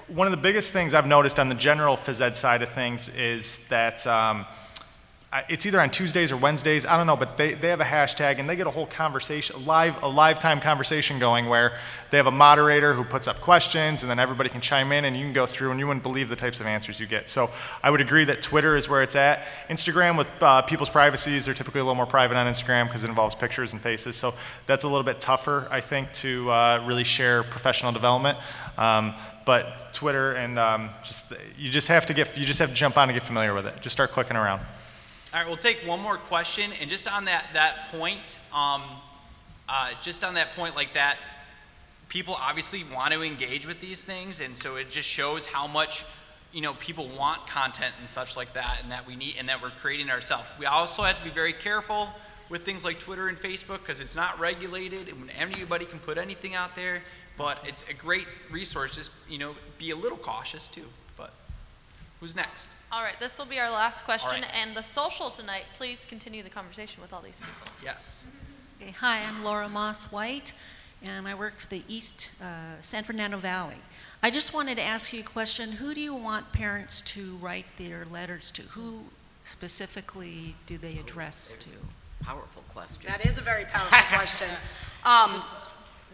One 0.07 0.27
of 0.27 0.31
the 0.31 0.37
biggest 0.37 0.71
things 0.71 0.93
I've 0.93 1.07
noticed 1.07 1.39
on 1.39 1.49
the 1.49 1.55
general 1.55 1.97
phys 1.97 2.21
ed 2.21 2.37
side 2.37 2.61
of 2.61 2.69
things 2.69 3.09
is 3.09 3.57
that 3.67 4.07
um, 4.07 4.45
it's 5.49 5.65
either 5.65 5.81
on 5.81 5.89
Tuesdays 5.89 6.31
or 6.31 6.37
Wednesdays, 6.37 6.85
I 6.85 6.95
don't 6.95 7.05
know, 7.05 7.17
but 7.17 7.35
they, 7.35 7.53
they 7.53 7.67
have 7.67 7.81
a 7.81 7.85
hashtag 7.85 8.39
and 8.39 8.49
they 8.49 8.55
get 8.55 8.65
a 8.65 8.71
whole 8.71 8.85
conversation, 8.85 9.65
live, 9.65 10.01
a 10.01 10.07
live 10.07 10.39
time 10.39 10.61
conversation 10.61 11.19
going 11.19 11.47
where 11.47 11.77
they 12.11 12.17
have 12.17 12.27
a 12.27 12.31
moderator 12.31 12.93
who 12.93 13.03
puts 13.03 13.27
up 13.27 13.41
questions 13.41 14.03
and 14.03 14.09
then 14.09 14.19
everybody 14.19 14.49
can 14.49 14.61
chime 14.61 14.93
in 14.93 15.03
and 15.03 15.17
you 15.17 15.23
can 15.23 15.33
go 15.33 15.45
through 15.45 15.71
and 15.71 15.81
you 15.81 15.87
wouldn't 15.87 16.03
believe 16.03 16.29
the 16.29 16.35
types 16.37 16.61
of 16.61 16.65
answers 16.65 16.97
you 16.97 17.07
get. 17.07 17.27
So 17.27 17.49
I 17.83 17.91
would 17.91 17.99
agree 17.99 18.23
that 18.23 18.41
Twitter 18.41 18.77
is 18.77 18.87
where 18.87 19.03
it's 19.03 19.17
at. 19.17 19.43
Instagram 19.69 20.17
with 20.17 20.29
uh, 20.41 20.61
people's 20.61 20.89
privacies, 20.89 21.45
they're 21.45 21.53
typically 21.53 21.81
a 21.81 21.83
little 21.83 21.95
more 21.95 22.05
private 22.05 22.37
on 22.37 22.47
Instagram 22.47 22.85
because 22.85 23.03
it 23.03 23.09
involves 23.09 23.35
pictures 23.35 23.73
and 23.73 23.81
faces. 23.81 24.15
So 24.15 24.33
that's 24.65 24.85
a 24.85 24.87
little 24.87 25.03
bit 25.03 25.19
tougher, 25.19 25.67
I 25.69 25.81
think, 25.81 26.13
to 26.13 26.49
uh, 26.49 26.85
really 26.87 27.03
share 27.03 27.43
professional 27.43 27.91
development. 27.91 28.37
Um, 28.77 29.13
but 29.43 29.91
Twitter 29.91 30.33
and 30.33 30.57
um, 30.57 30.89
just, 31.03 31.33
you 31.57 31.69
just 31.69 31.89
have 31.89 32.05
to 32.05 32.13
get, 32.13 32.37
you 32.37 32.45
just 32.45 32.59
have 32.59 32.69
to 32.69 32.75
jump 32.75 32.97
on 32.97 33.09
and 33.09 33.15
get 33.15 33.23
familiar 33.23 33.53
with 33.53 33.65
it. 33.65 33.81
Just 33.81 33.91
start 33.91 34.11
clicking 34.11 34.37
around. 34.37 34.61
All 35.37 35.43
right, 35.43 35.49
we'll 35.49 35.57
take 35.57 35.87
one 35.87 36.01
more 36.01 36.17
question, 36.17 36.71
and 36.81 36.89
just 36.89 37.07
on 37.07 37.25
that 37.25 37.45
that 37.53 37.89
point, 37.91 38.39
um, 38.51 38.81
uh, 39.69 39.91
just 40.01 40.23
on 40.23 40.33
that 40.33 40.55
point, 40.55 40.75
like 40.75 40.93
that, 40.93 41.19
people 42.09 42.33
obviously 42.33 42.83
want 42.91 43.13
to 43.13 43.21
engage 43.21 43.67
with 43.67 43.79
these 43.79 44.03
things, 44.03 44.41
and 44.41 44.57
so 44.57 44.77
it 44.77 44.89
just 44.89 45.07
shows 45.07 45.45
how 45.45 45.67
much 45.67 46.05
you 46.53 46.61
know 46.61 46.73
people 46.73 47.07
want 47.09 47.45
content 47.45 47.93
and 47.99 48.09
such 48.09 48.35
like 48.35 48.53
that, 48.53 48.79
and 48.81 48.91
that 48.91 49.05
we 49.05 49.15
need, 49.15 49.35
and 49.37 49.47
that 49.47 49.61
we're 49.61 49.69
creating 49.69 50.09
ourselves. 50.09 50.47
We 50.57 50.65
also 50.65 51.03
have 51.03 51.19
to 51.19 51.23
be 51.23 51.29
very 51.29 51.53
careful 51.53 52.09
with 52.49 52.65
things 52.65 52.83
like 52.83 52.99
Twitter 52.99 53.27
and 53.27 53.37
Facebook 53.37 53.81
because 53.81 53.99
it's 53.99 54.15
not 54.15 54.39
regulated, 54.39 55.07
and 55.07 55.29
anybody 55.37 55.85
can 55.85 55.99
put 55.99 56.17
anything 56.17 56.55
out 56.55 56.75
there. 56.75 57.03
But 57.37 57.63
it's 57.63 57.87
a 57.87 57.93
great 57.93 58.25
resource. 58.49 58.95
Just 58.95 59.11
you 59.29 59.37
know, 59.37 59.55
be 59.77 59.91
a 59.91 59.95
little 59.95 60.17
cautious 60.17 60.67
too. 60.67 60.85
But 62.19 62.25
who's 62.25 62.35
next? 62.35 62.75
All 62.91 63.03
right, 63.03 63.19
this 63.19 63.37
will 63.37 63.45
be 63.45 63.59
our 63.59 63.69
last 63.69 64.05
question, 64.05 64.41
right. 64.41 64.55
and 64.61 64.75
the 64.75 64.83
social 64.83 65.29
tonight, 65.29 65.63
please 65.75 66.05
continue 66.05 66.43
the 66.43 66.49
conversation 66.49 67.01
with 67.01 67.13
all 67.13 67.21
these 67.21 67.39
people. 67.39 67.67
Yes. 67.83 68.27
Okay, 68.81 68.91
Hi, 68.91 69.21
I'm 69.27 69.43
Laura 69.43 69.67
Moss 69.67 70.11
White, 70.11 70.53
and 71.03 71.27
I 71.27 71.35
work 71.35 71.57
for 71.57 71.67
the 71.67 71.83
East 71.87 72.31
uh, 72.41 72.79
San 72.81 73.03
Fernando 73.03 73.37
Valley. 73.37 73.77
I 74.23 74.31
just 74.31 74.53
wanted 74.53 74.75
to 74.75 74.83
ask 74.83 75.13
you 75.13 75.19
a 75.19 75.23
question. 75.23 75.73
Who 75.73 75.93
do 75.93 76.01
you 76.01 76.13
want 76.15 76.51
parents 76.53 77.01
to 77.01 77.35
write 77.41 77.65
their 77.77 78.05
letters 78.05 78.51
to? 78.51 78.63
Who 78.63 79.01
specifically 79.43 80.55
do 80.65 80.77
they 80.77 80.97
address 80.97 81.55
to? 81.59 81.69
Powerful 82.23 82.63
question. 82.73 83.09
That 83.09 83.25
is 83.25 83.37
a 83.37 83.41
very 83.41 83.65
powerful 83.65 84.17
question. 84.17 84.47
Um, 85.05 85.41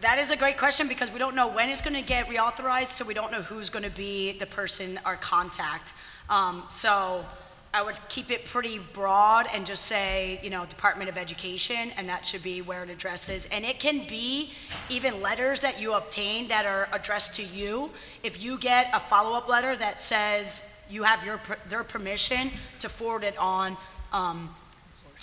that 0.00 0.18
is 0.18 0.30
a 0.30 0.36
great 0.36 0.58
question 0.58 0.88
because 0.88 1.10
we 1.10 1.18
don't 1.18 1.34
know 1.34 1.48
when 1.48 1.68
it's 1.68 1.80
going 1.80 1.94
to 1.96 2.02
get 2.02 2.26
reauthorized, 2.26 2.88
so 2.88 3.04
we 3.04 3.14
don't 3.14 3.32
know 3.32 3.42
who's 3.42 3.70
going 3.70 3.84
to 3.84 3.90
be 3.90 4.32
the 4.38 4.46
person 4.46 5.00
our 5.04 5.16
contact. 5.16 5.92
Um, 6.28 6.64
so 6.70 7.24
I 7.72 7.82
would 7.82 7.98
keep 8.08 8.30
it 8.30 8.44
pretty 8.44 8.78
broad 8.78 9.48
and 9.52 9.66
just 9.66 9.86
say, 9.86 10.38
you 10.42 10.50
know, 10.50 10.64
Department 10.66 11.10
of 11.10 11.18
Education, 11.18 11.90
and 11.96 12.08
that 12.08 12.24
should 12.24 12.42
be 12.42 12.62
where 12.62 12.84
it 12.84 12.90
addresses. 12.90 13.46
And 13.46 13.64
it 13.64 13.80
can 13.80 14.06
be 14.06 14.52
even 14.88 15.20
letters 15.20 15.60
that 15.62 15.80
you 15.80 15.94
obtain 15.94 16.46
that 16.48 16.66
are 16.66 16.88
addressed 16.92 17.34
to 17.34 17.42
you. 17.42 17.90
If 18.22 18.40
you 18.40 18.58
get 18.58 18.90
a 18.92 19.00
follow-up 19.00 19.48
letter 19.48 19.74
that 19.76 19.98
says 19.98 20.62
you 20.88 21.02
have 21.02 21.24
your 21.24 21.40
their 21.68 21.82
permission 21.82 22.50
to 22.78 22.88
forward 22.88 23.24
it 23.24 23.36
on 23.38 23.76
um, 24.12 24.54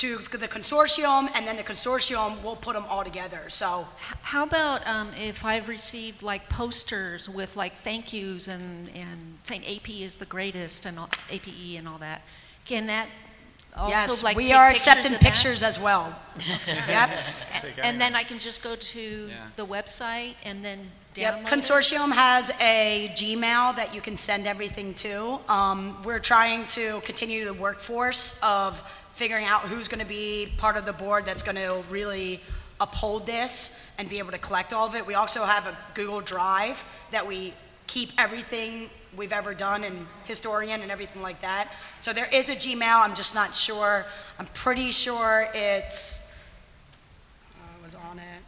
to 0.02 0.18
the 0.18 0.48
consortium, 0.48 1.30
and 1.36 1.46
then 1.46 1.58
the 1.58 1.64
consortium 1.64 2.44
will 2.44 2.56
put 2.56 2.74
them 2.74 2.86
all 2.90 3.04
together. 3.04 3.42
So 3.50 3.86
How 4.24 4.44
about 4.44 4.86
um, 4.88 5.10
if 5.20 5.46
I've 5.46 5.68
received 5.68 6.24
like 6.24 6.50
posters 6.50 7.30
with 7.30 7.56
like 7.56 7.76
thank 7.76 8.12
yous 8.12 8.48
and, 8.48 8.90
and 8.96 9.38
saying 9.44 9.64
AP 9.64 9.90
is 9.92 10.16
the 10.16 10.26
greatest 10.26 10.88
and 10.88 10.98
all, 10.98 11.10
APE 11.30 11.78
and 11.78 11.88
all 11.88 12.00
that? 12.00 12.24
Can 12.66 12.88
that 12.88 13.08
also 13.76 13.92
yes, 13.92 14.24
like 14.24 14.36
we 14.36 14.46
take 14.46 14.56
are 14.56 14.72
pictures 14.72 14.88
accepting 14.88 15.14
of 15.14 15.20
that? 15.20 15.34
pictures 15.34 15.62
as 15.62 15.80
well. 15.80 16.16
yep. 16.68 17.10
And 17.84 18.02
then 18.02 18.16
I 18.16 18.24
can 18.24 18.40
just 18.40 18.64
go 18.64 18.76
to 18.76 19.28
Yeah. 19.30 19.36
the 19.56 19.66
website 19.66 20.34
and 20.44 20.66
then 20.66 20.80
Yep, 21.16 21.34
download 21.36 21.42
it? 21.42 21.46
Consortium 21.48 22.12
has 22.14 22.52
a 22.62 23.12
Gmail 23.16 23.76
that 23.76 23.94
you 23.94 24.00
can 24.02 24.16
send 24.16 24.48
everything 24.48 24.94
to. 24.96 25.40
Um, 25.50 26.02
we're 26.06 26.20
trying 26.20 26.66
to 26.68 27.02
continue 27.02 27.44
the 27.44 27.54
workforce 27.54 28.40
of 28.42 28.82
figuring 29.14 29.46
out 29.46 29.62
who's 29.62 29.88
going 29.88 30.00
to 30.00 30.08
be 30.08 30.52
part 30.58 30.78
of 30.78 30.86
the 30.86 30.94
board 30.94 31.26
that's 31.26 31.44
going 31.44 31.56
to 31.56 31.84
really 31.90 32.40
uphold 32.80 33.26
this 33.26 33.80
and 33.98 34.10
be 34.10 34.20
able 34.20 34.32
to 34.32 34.38
collect 34.38 34.74
all 34.74 34.88
of 34.88 34.96
it. 34.96 35.06
We 35.06 35.14
also 35.14 35.44
have 35.44 35.68
a 35.68 35.78
Google 35.94 36.22
Drive 36.22 36.84
that 37.12 37.28
we 37.28 37.54
keep 37.88 38.12
everything 38.18 38.90
we've 39.16 39.34
ever 39.34 39.54
done 39.54 39.84
in 39.84 40.08
Historian 40.26 40.82
and 40.82 40.90
everything 40.92 41.22
like 41.22 41.42
that. 41.42 41.72
So 42.00 42.14
there 42.14 42.30
is 42.32 42.50
a 42.50 42.56
Gmail, 42.56 43.04
I'm 43.04 43.16
just 43.16 43.36
not 43.36 43.56
sure. 43.56 44.06
I'm 44.40 44.48
pretty 44.48 44.92
sure 44.92 45.48
it's, 45.54 46.32
uh, 47.54 47.84
was 47.84 47.96
on 47.96 48.20
it. 48.20 48.42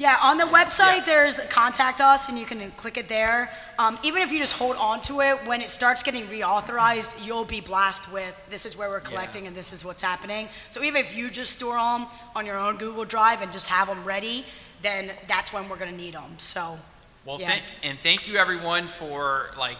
Yeah, 0.00 0.16
on 0.22 0.38
the 0.38 0.44
website, 0.44 1.04
there's 1.04 1.38
contact 1.50 2.00
us, 2.00 2.30
and 2.30 2.38
you 2.38 2.46
can 2.46 2.70
click 2.70 2.96
it 2.96 3.06
there. 3.06 3.50
Um, 3.78 3.98
even 4.02 4.22
if 4.22 4.32
you 4.32 4.38
just 4.38 4.54
hold 4.54 4.76
on 4.76 5.02
to 5.02 5.20
it, 5.20 5.36
when 5.44 5.60
it 5.60 5.68
starts 5.68 6.02
getting 6.02 6.24
reauthorized, 6.24 7.22
you'll 7.22 7.44
be 7.44 7.60
blasted 7.60 8.10
with 8.10 8.34
this 8.48 8.64
is 8.64 8.78
where 8.78 8.88
we're 8.88 9.00
collecting 9.00 9.46
and 9.46 9.54
this 9.54 9.74
is 9.74 9.84
what's 9.84 10.00
happening. 10.00 10.48
So 10.70 10.82
even 10.82 11.02
if 11.02 11.14
you 11.14 11.28
just 11.28 11.52
store 11.52 11.76
them 11.76 12.06
on 12.34 12.46
your 12.46 12.56
own 12.56 12.78
Google 12.78 13.04
Drive 13.04 13.42
and 13.42 13.52
just 13.52 13.66
have 13.66 13.88
them 13.88 14.02
ready, 14.02 14.46
then 14.80 15.10
that's 15.28 15.52
when 15.52 15.68
we're 15.68 15.76
going 15.76 15.90
to 15.90 15.96
need 15.96 16.14
them. 16.14 16.32
So, 16.38 16.78
Well, 17.26 17.38
Yeah. 17.38 17.50
thank, 17.50 17.64
and 17.82 17.98
thank 18.02 18.26
you 18.26 18.38
everyone 18.38 18.86
for 18.86 19.50
like 19.58 19.76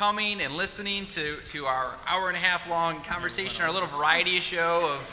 coming 0.00 0.40
and 0.40 0.56
listening 0.56 1.04
to, 1.04 1.36
to 1.46 1.66
our 1.66 1.94
hour 2.06 2.28
and 2.28 2.34
a 2.34 2.40
half 2.40 2.66
long 2.70 3.02
conversation, 3.02 3.62
our 3.62 3.70
little 3.70 3.86
variety 3.86 4.40
show 4.40 4.88
of, 4.94 5.04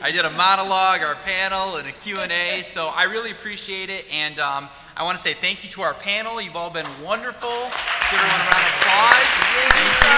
I 0.00 0.12
did 0.12 0.24
a 0.24 0.30
monologue, 0.30 1.02
our 1.02 1.16
panel, 1.16 1.78
and 1.78 1.88
a 1.88 1.90
Q&A, 1.90 2.62
so 2.62 2.86
I 2.94 3.10
really 3.10 3.32
appreciate 3.32 3.90
it, 3.90 4.04
and 4.08 4.38
um, 4.38 4.68
I 4.96 5.02
want 5.02 5.16
to 5.16 5.20
say 5.20 5.34
thank 5.34 5.64
you 5.64 5.70
to 5.70 5.82
our 5.82 5.94
panel. 5.94 6.40
You've 6.40 6.54
all 6.54 6.70
been 6.70 6.86
wonderful. 7.02 7.50
Give 7.50 8.20
everyone 8.22 8.38
a 8.38 8.46
round 8.46 8.62
of 8.62 8.74
applause. 8.78 9.32
Thank 9.50 9.74
you. 9.74 10.14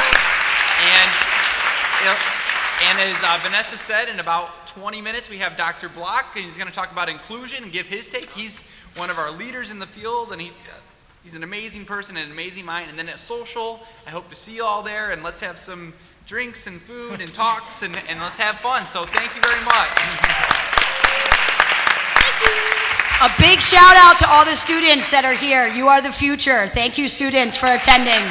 And, 0.92 1.10
and 2.84 2.98
as 3.08 3.22
uh, 3.24 3.40
Vanessa 3.42 3.78
said, 3.78 4.10
in 4.10 4.20
about 4.20 4.66
20 4.66 5.00
minutes, 5.00 5.30
we 5.30 5.38
have 5.38 5.56
Dr. 5.56 5.88
Block, 5.88 6.36
and 6.36 6.44
he's 6.44 6.58
going 6.58 6.68
to 6.68 6.74
talk 6.74 6.92
about 6.92 7.08
inclusion 7.08 7.62
and 7.62 7.72
give 7.72 7.86
his 7.86 8.10
take. 8.10 8.28
He's 8.32 8.60
one 8.94 9.08
of 9.08 9.16
our 9.16 9.30
leaders 9.30 9.70
in 9.70 9.78
the 9.78 9.86
field, 9.86 10.32
and 10.32 10.42
he, 10.42 10.52
he's 11.22 11.34
an 11.34 11.42
amazing 11.42 11.84
person 11.84 12.16
and 12.16 12.26
an 12.26 12.32
amazing 12.32 12.64
mind. 12.64 12.90
And 12.90 12.98
then 12.98 13.08
at 13.08 13.18
social, 13.18 13.80
I 14.06 14.10
hope 14.10 14.28
to 14.30 14.34
see 14.34 14.56
you 14.56 14.64
all 14.64 14.82
there, 14.82 15.10
and 15.10 15.22
let's 15.22 15.40
have 15.40 15.58
some 15.58 15.92
drinks 16.26 16.66
and 16.66 16.80
food 16.80 17.20
and 17.20 17.32
talks, 17.32 17.82
and, 17.82 17.96
and 18.08 18.20
let's 18.20 18.36
have 18.36 18.60
fun. 18.60 18.86
So 18.86 19.04
thank 19.04 19.34
you 19.34 19.42
very 19.42 19.64
much. 19.64 19.88
a 23.20 23.30
big 23.40 23.60
shout 23.60 23.96
out 23.96 24.18
to 24.18 24.28
all 24.28 24.44
the 24.44 24.54
students 24.54 25.10
that 25.10 25.24
are 25.24 25.34
here. 25.34 25.66
You 25.66 25.88
are 25.88 26.00
the 26.00 26.12
future. 26.12 26.68
Thank 26.68 26.98
you, 26.98 27.08
students, 27.08 27.56
for 27.56 27.66
attending. 27.66 28.22